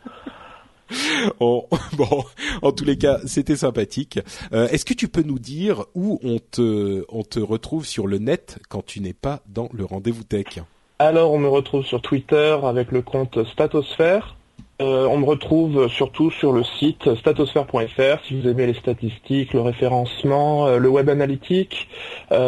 bon, 1.39 2.23
en 2.61 2.71
tous 2.71 2.85
les 2.85 2.97
cas, 2.97 3.19
c'était 3.25 3.55
sympathique. 3.55 4.19
Euh, 4.53 4.67
Est-ce 4.69 4.85
que 4.85 4.93
tu 4.93 5.07
peux 5.07 5.23
nous 5.23 5.39
dire 5.39 5.85
où 5.95 6.19
on 6.23 6.39
te, 6.39 7.05
on 7.09 7.23
te 7.23 7.39
retrouve 7.39 7.85
sur 7.85 8.07
le 8.07 8.17
net 8.17 8.59
quand 8.69 8.85
tu 8.85 8.99
n'es 8.99 9.13
pas 9.13 9.41
dans 9.47 9.69
le 9.73 9.85
rendez-vous 9.85 10.23
tech? 10.23 10.59
Alors, 10.99 11.33
on 11.33 11.39
me 11.39 11.47
retrouve 11.47 11.85
sur 11.85 12.01
Twitter 12.01 12.57
avec 12.63 12.91
le 12.91 13.01
compte 13.01 13.43
Statosphère. 13.45 14.35
Euh, 14.81 15.05
on 15.07 15.17
me 15.17 15.25
retrouve 15.25 15.87
surtout 15.87 16.31
sur 16.31 16.51
le 16.51 16.63
site 16.63 17.13
statosphère.fr 17.15 18.25
si 18.27 18.39
vous 18.39 18.47
aimez 18.49 18.65
les 18.65 18.73
statistiques, 18.73 19.53
le 19.53 19.61
référencement, 19.61 20.65
euh, 20.65 20.77
le 20.77 20.89
web 20.89 21.09
analytique, 21.09 21.87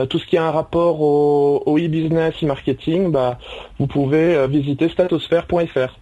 tout 0.10 0.18
ce 0.18 0.26
qui 0.26 0.38
a 0.38 0.46
un 0.46 0.52
rapport 0.52 1.02
au, 1.02 1.62
au 1.66 1.78
e-business, 1.78 2.34
e-marketing, 2.44 3.12
bah, 3.12 3.38
vous 3.78 3.88
pouvez 3.88 4.48
visiter 4.48 4.90
statosphère.fr. 4.90 6.00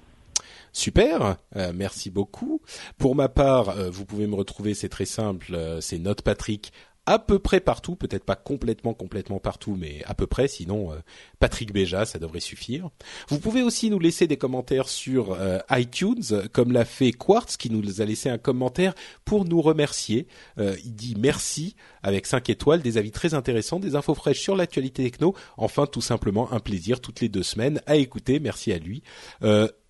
Super, 0.76 1.38
euh, 1.56 1.72
merci 1.74 2.10
beaucoup. 2.10 2.60
Pour 2.98 3.16
ma 3.16 3.30
part, 3.30 3.70
euh, 3.70 3.92
vous 3.92 4.06
pouvez 4.06 4.26
me 4.26 4.34
retrouver, 4.34 4.74
c'est 4.74 4.90
très 4.90 5.06
simple, 5.06 5.54
euh, 5.54 5.80
c'est 5.80 6.00
Note 6.00 6.24
Patrick 6.24 6.74
à 7.06 7.20
peu 7.20 7.38
près 7.38 7.60
partout, 7.60 7.98
peut-être 7.98 8.24
pas 8.24 8.38
complètement 8.38 8.94
complètement 8.94 9.38
partout, 9.38 9.76
mais 9.78 10.02
à 10.06 10.14
peu 10.14 10.26
près. 10.26 10.48
Sinon, 10.48 10.92
Patrick 11.38 11.74
Béja, 11.74 12.06
ça 12.06 12.18
devrait 12.18 12.40
suffire. 12.40 12.92
Vous 13.28 13.40
pouvez 13.40 13.62
aussi 13.62 13.90
nous 13.90 14.00
laisser 14.00 14.26
des 14.26 14.38
commentaires 14.38 14.88
sur 14.88 15.38
iTunes, 15.70 16.24
comme 16.54 16.72
l'a 16.72 16.86
fait 16.86 17.12
Quartz, 17.12 17.58
qui 17.58 17.70
nous 17.70 18.00
a 18.00 18.06
laissé 18.06 18.30
un 18.30 18.38
commentaire 18.38 18.94
pour 19.26 19.44
nous 19.44 19.62
remercier. 19.62 20.28
il 20.58 20.96
dit 20.96 21.18
merci 21.20 21.76
avec 22.04 22.26
5 22.26 22.50
étoiles, 22.50 22.82
des 22.82 22.98
avis 22.98 23.12
très 23.12 23.34
intéressants, 23.34 23.82
des 23.82 23.98
infos 23.98 24.16
fraîches 24.16 24.40
sur 24.40 24.56
l'actualité 24.56 25.04
techno. 25.04 25.36
Enfin, 25.58 25.88
tout 25.88 26.00
simplement 26.00 26.54
un 26.54 26.62
plaisir 26.62 27.02
toutes 27.02 27.20
les 27.20 27.28
deux 27.28 27.44
semaines 27.44 27.82
à 27.86 27.98
écouter. 27.98 28.40
Merci 28.40 28.72
à 28.72 28.78
lui. 28.78 29.04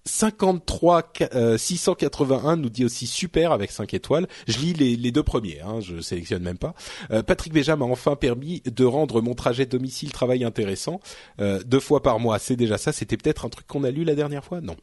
53 0.05 1.13
681 1.57 2.53
euh, 2.53 2.55
nous 2.57 2.69
dit 2.69 2.84
aussi 2.84 3.07
super 3.07 3.51
avec 3.51 3.71
5 3.71 3.93
étoiles. 3.93 4.27
Je 4.47 4.59
lis 4.59 4.73
les, 4.73 5.11
deux 5.11 5.23
premiers, 5.23 5.61
hein, 5.61 5.80
je 5.80 6.01
sélectionne 6.01 6.43
même 6.43 6.57
pas. 6.57 6.73
Euh, 7.11 7.23
Patrick 7.23 7.53
Béja 7.53 7.75
m'a 7.75 7.85
enfin 7.85 8.15
permis 8.15 8.61
de 8.65 8.84
rendre 8.84 9.21
mon 9.21 9.34
trajet 9.34 9.65
domicile-travail 9.65 10.43
intéressant. 10.43 10.99
Euh, 11.39 11.61
deux 11.65 11.80
fois 11.80 12.01
par 12.01 12.19
mois, 12.19 12.39
c'est 12.39 12.55
déjà 12.55 12.77
ça. 12.77 12.91
C'était 12.91 13.15
peut-être 13.17 13.45
un 13.45 13.49
truc 13.49 13.65
qu'on 13.67 13.84
a 13.84 13.91
lu 13.91 14.03
la 14.03 14.15
dernière 14.15 14.43
fois? 14.43 14.59
Non. 14.59 14.75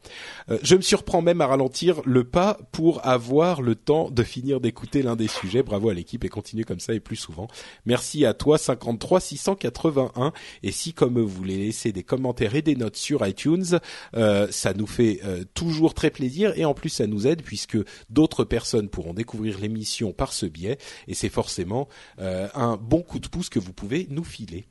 Euh, 0.49 0.57
je 0.63 0.75
me 0.75 0.81
surprends 0.81 1.21
même 1.21 1.41
à 1.41 1.47
ralentir 1.47 2.01
le 2.05 2.23
pas 2.23 2.57
pour 2.71 3.05
avoir 3.05 3.61
le 3.61 3.75
temps 3.75 4.09
de 4.09 4.23
finir 4.23 4.59
d'écouter 4.59 5.03
l'un 5.03 5.15
des 5.15 5.27
sujets. 5.27 5.61
Bravo 5.61 5.89
à 5.89 5.93
l'équipe 5.93 6.23
et 6.23 6.29
continuez 6.29 6.63
comme 6.63 6.79
ça 6.79 6.93
et 6.93 6.99
plus 6.99 7.15
souvent. 7.15 7.47
Merci 7.85 8.25
à 8.25 8.33
toi 8.33 8.57
53 8.57 9.19
681. 9.19 10.33
Et 10.63 10.71
si 10.71 10.93
comme 10.93 11.19
vous 11.19 11.27
voulez 11.27 11.57
laisser 11.57 11.91
des 11.91 12.03
commentaires 12.03 12.55
et 12.55 12.61
des 12.61 12.75
notes 12.75 12.95
sur 12.95 13.25
iTunes, 13.27 13.79
ça 14.13 14.73
nous 14.73 14.87
fait 14.87 15.10
euh, 15.23 15.43
toujours 15.53 15.93
très 15.93 16.09
plaisir 16.09 16.53
et 16.57 16.65
en 16.65 16.73
plus 16.73 16.89
ça 16.89 17.07
nous 17.07 17.27
aide 17.27 17.41
puisque 17.41 17.77
d'autres 18.09 18.43
personnes 18.43 18.89
pourront 18.89 19.13
découvrir 19.13 19.59
l'émission 19.59 20.13
par 20.13 20.33
ce 20.33 20.45
biais 20.45 20.77
et 21.07 21.13
c'est 21.13 21.29
forcément 21.29 21.87
euh, 22.19 22.47
un 22.53 22.77
bon 22.77 23.01
coup 23.01 23.19
de 23.19 23.27
pouce 23.27 23.49
que 23.49 23.59
vous 23.59 23.73
pouvez 23.73 24.07
nous 24.09 24.23
filer. 24.23 24.65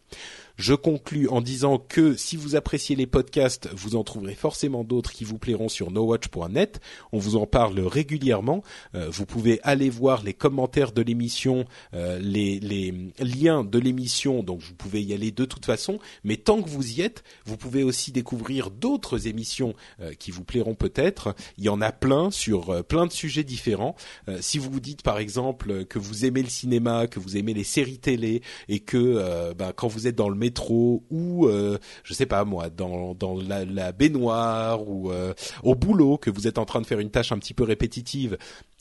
Je 0.61 0.75
conclus 0.75 1.27
en 1.29 1.41
disant 1.41 1.79
que 1.79 2.15
si 2.17 2.37
vous 2.37 2.55
appréciez 2.55 2.95
les 2.95 3.07
podcasts, 3.07 3.71
vous 3.73 3.97
en 3.97 4.05
trouverez 4.05 4.35
forcément 4.35 4.85
d'autres 4.85 5.11
qui 5.11 5.25
vous 5.25 5.39
plairont 5.39 5.71
sur 5.71 5.91
nowatch.net. 5.91 6.83
On 7.13 7.19
vous 7.19 7.37
en 7.37 7.47
parle 7.47 7.81
régulièrement. 7.81 8.63
Euh, 8.95 9.09
vous 9.09 9.25
pouvez 9.25 9.59
aller 9.63 9.89
voir 9.89 10.23
les 10.23 10.35
commentaires 10.35 10.93
de 10.93 11.01
l'émission, 11.01 11.65
euh, 11.95 12.19
les, 12.19 12.61
les, 12.61 12.93
liens 13.21 13.65
de 13.65 13.79
l'émission, 13.79 14.43
donc 14.43 14.61
vous 14.61 14.75
pouvez 14.75 15.03
y 15.03 15.15
aller 15.15 15.31
de 15.31 15.47
toute 15.47 15.65
façon. 15.65 15.99
Mais 16.25 16.37
tant 16.37 16.61
que 16.61 16.69
vous 16.69 16.93
y 16.93 17.01
êtes, 17.01 17.25
vous 17.47 17.57
pouvez 17.57 17.83
aussi 17.83 18.13
découvrir 18.13 18.71
d'autres 18.71 19.29
émissions 19.29 19.75
euh, 20.03 20.13
qui 20.13 20.31
vous 20.31 20.45
plairont 20.45 20.75
peut-être. 20.75 21.35
Il 21.57 21.65
y 21.65 21.71
en 21.71 21.81
a 21.81 21.91
plein 21.91 22.31
sur 22.31 22.85
plein 22.85 23.07
de 23.07 23.13
sujets 23.13 23.45
différents. 23.45 23.97
si 24.41 24.59
vous 24.59 24.71
vous 24.71 24.81
dites 24.81 25.01
par 25.01 25.19
exemple 25.19 25.87
que 25.87 25.99
vous 25.99 26.27
aimez 26.27 26.43
le 26.43 26.51
cinéma, 26.51 27.07
que 27.07 27.19
vous 27.19 27.39
aimez 27.39 27.55
les 27.55 27.65
séries 27.65 27.99
télé 27.99 28.43
et 28.69 28.81
que 28.81 29.55
ben, 29.55 29.73
quand 29.75 29.89
vous 29.89 30.07
êtes 30.07 30.17
dans 30.17 30.29
le 30.29 30.50
métro 30.51 31.05
ou 31.11 31.47
euh, 31.47 31.79
je 32.03 32.13
sais 32.13 32.27
pas 32.27 32.45
moi 32.45 32.71
dans 32.71 33.15
dans 33.15 33.37
la, 33.41 33.65
la 33.65 33.93
baignoire 33.93 34.87
ou 34.89 35.13
euh, 35.13 35.33
au 35.63 35.77
boulot 35.77 36.19
que 36.19 36.29
vous 36.29 36.49
êtes 36.49 36.59
en 36.59 36.65
train 36.65 36.81
de 36.81 36.87
faire 36.87 36.99
une 36.99 37.11
tâche 37.11 37.31
un 37.31 37.39
petit 37.39 37.55
peu 37.55 37.63
répétitive 37.63 38.37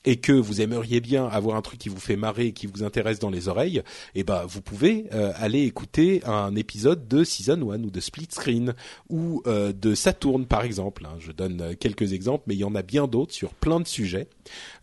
et 0.05 0.15
que 0.15 0.31
vous 0.31 0.61
aimeriez 0.61 1.01
bien 1.01 1.27
avoir 1.27 1.57
un 1.57 1.61
truc 1.61 1.77
qui 1.77 1.89
vous 1.89 1.99
fait 1.99 2.15
marrer 2.15 2.47
et 2.47 2.53
qui 2.53 2.67
vous 2.67 2.83
intéresse 2.83 3.19
dans 3.19 3.29
les 3.29 3.49
oreilles, 3.49 3.83
eh 4.15 4.23
ben 4.23 4.45
vous 4.47 4.61
pouvez 4.61 5.07
euh, 5.13 5.33
aller 5.35 5.63
écouter 5.63 6.21
un 6.25 6.55
épisode 6.55 7.07
de 7.09 7.25
Season 7.25 7.69
1 7.69 7.83
ou 7.83 7.91
de 7.91 7.99
Split 7.99 8.29
Screen 8.31 8.73
ou 9.09 9.43
de 9.45 9.95
Saturn 9.95 10.45
par 10.45 10.63
exemple. 10.63 11.05
Hein. 11.05 11.17
Je 11.19 11.33
donne 11.33 11.75
quelques 11.75 12.13
exemples, 12.13 12.45
mais 12.47 12.55
il 12.55 12.59
y 12.59 12.63
en 12.63 12.75
a 12.75 12.81
bien 12.81 13.07
d'autres 13.07 13.33
sur 13.33 13.53
plein 13.53 13.81
de 13.81 13.87
sujets. 13.87 14.27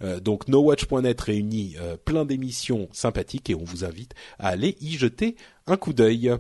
Euh, 0.03 0.21
donc 0.21 0.49
NoWatch.net 0.49 1.19
réunit 1.21 1.77
plein 2.05 2.27
d'émissions 2.27 2.89
sympathiques 2.93 3.49
et 3.51 3.55
on 3.55 3.65
vous 3.65 3.85
invite 3.85 4.13
à 4.39 4.49
aller 4.49 4.77
y 4.81 4.93
jeter 4.93 5.35
un 5.67 5.79
coup 5.79 5.95
d'œil. 5.95 6.37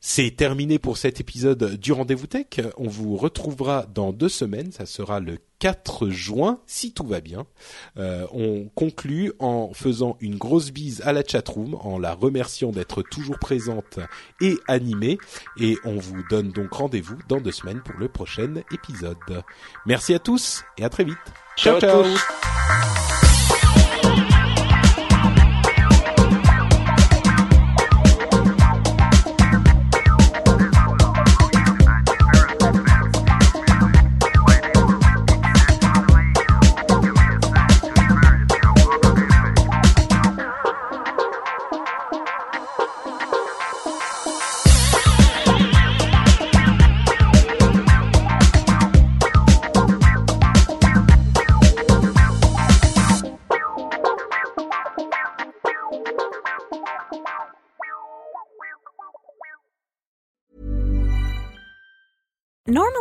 C'est 0.00 0.36
terminé 0.36 0.78
pour 0.78 0.98
cet 0.98 1.20
épisode 1.20 1.76
du 1.76 1.92
Rendez-vous 1.92 2.26
Tech. 2.26 2.46
On 2.76 2.88
vous 2.88 3.16
retrouvera 3.16 3.86
dans 3.92 4.12
deux 4.12 4.28
semaines. 4.28 4.70
Ça 4.70 4.86
sera 4.86 5.20
le 5.20 5.38
4 5.58 6.10
juin, 6.10 6.60
si 6.66 6.92
tout 6.92 7.06
va 7.06 7.20
bien. 7.20 7.46
Euh, 7.96 8.26
on 8.32 8.68
conclut 8.74 9.32
en 9.38 9.72
faisant 9.72 10.16
une 10.20 10.36
grosse 10.36 10.70
bise 10.70 11.02
à 11.04 11.12
la 11.12 11.24
chatroom, 11.24 11.74
en 11.80 11.98
la 11.98 12.14
remerciant 12.14 12.70
d'être 12.70 13.02
toujours 13.02 13.38
présente 13.38 13.98
et 14.40 14.56
animée. 14.68 15.18
Et 15.58 15.76
on 15.84 15.96
vous 15.96 16.22
donne 16.30 16.52
donc 16.52 16.72
rendez-vous 16.72 17.18
dans 17.28 17.40
deux 17.40 17.52
semaines 17.52 17.82
pour 17.82 17.96
le 17.98 18.08
prochain 18.08 18.54
épisode. 18.72 19.16
Merci 19.86 20.14
à 20.14 20.18
tous 20.18 20.62
et 20.78 20.84
à 20.84 20.88
très 20.88 21.04
vite. 21.04 21.16
Ciao, 21.56 21.80
ciao. 21.80 22.04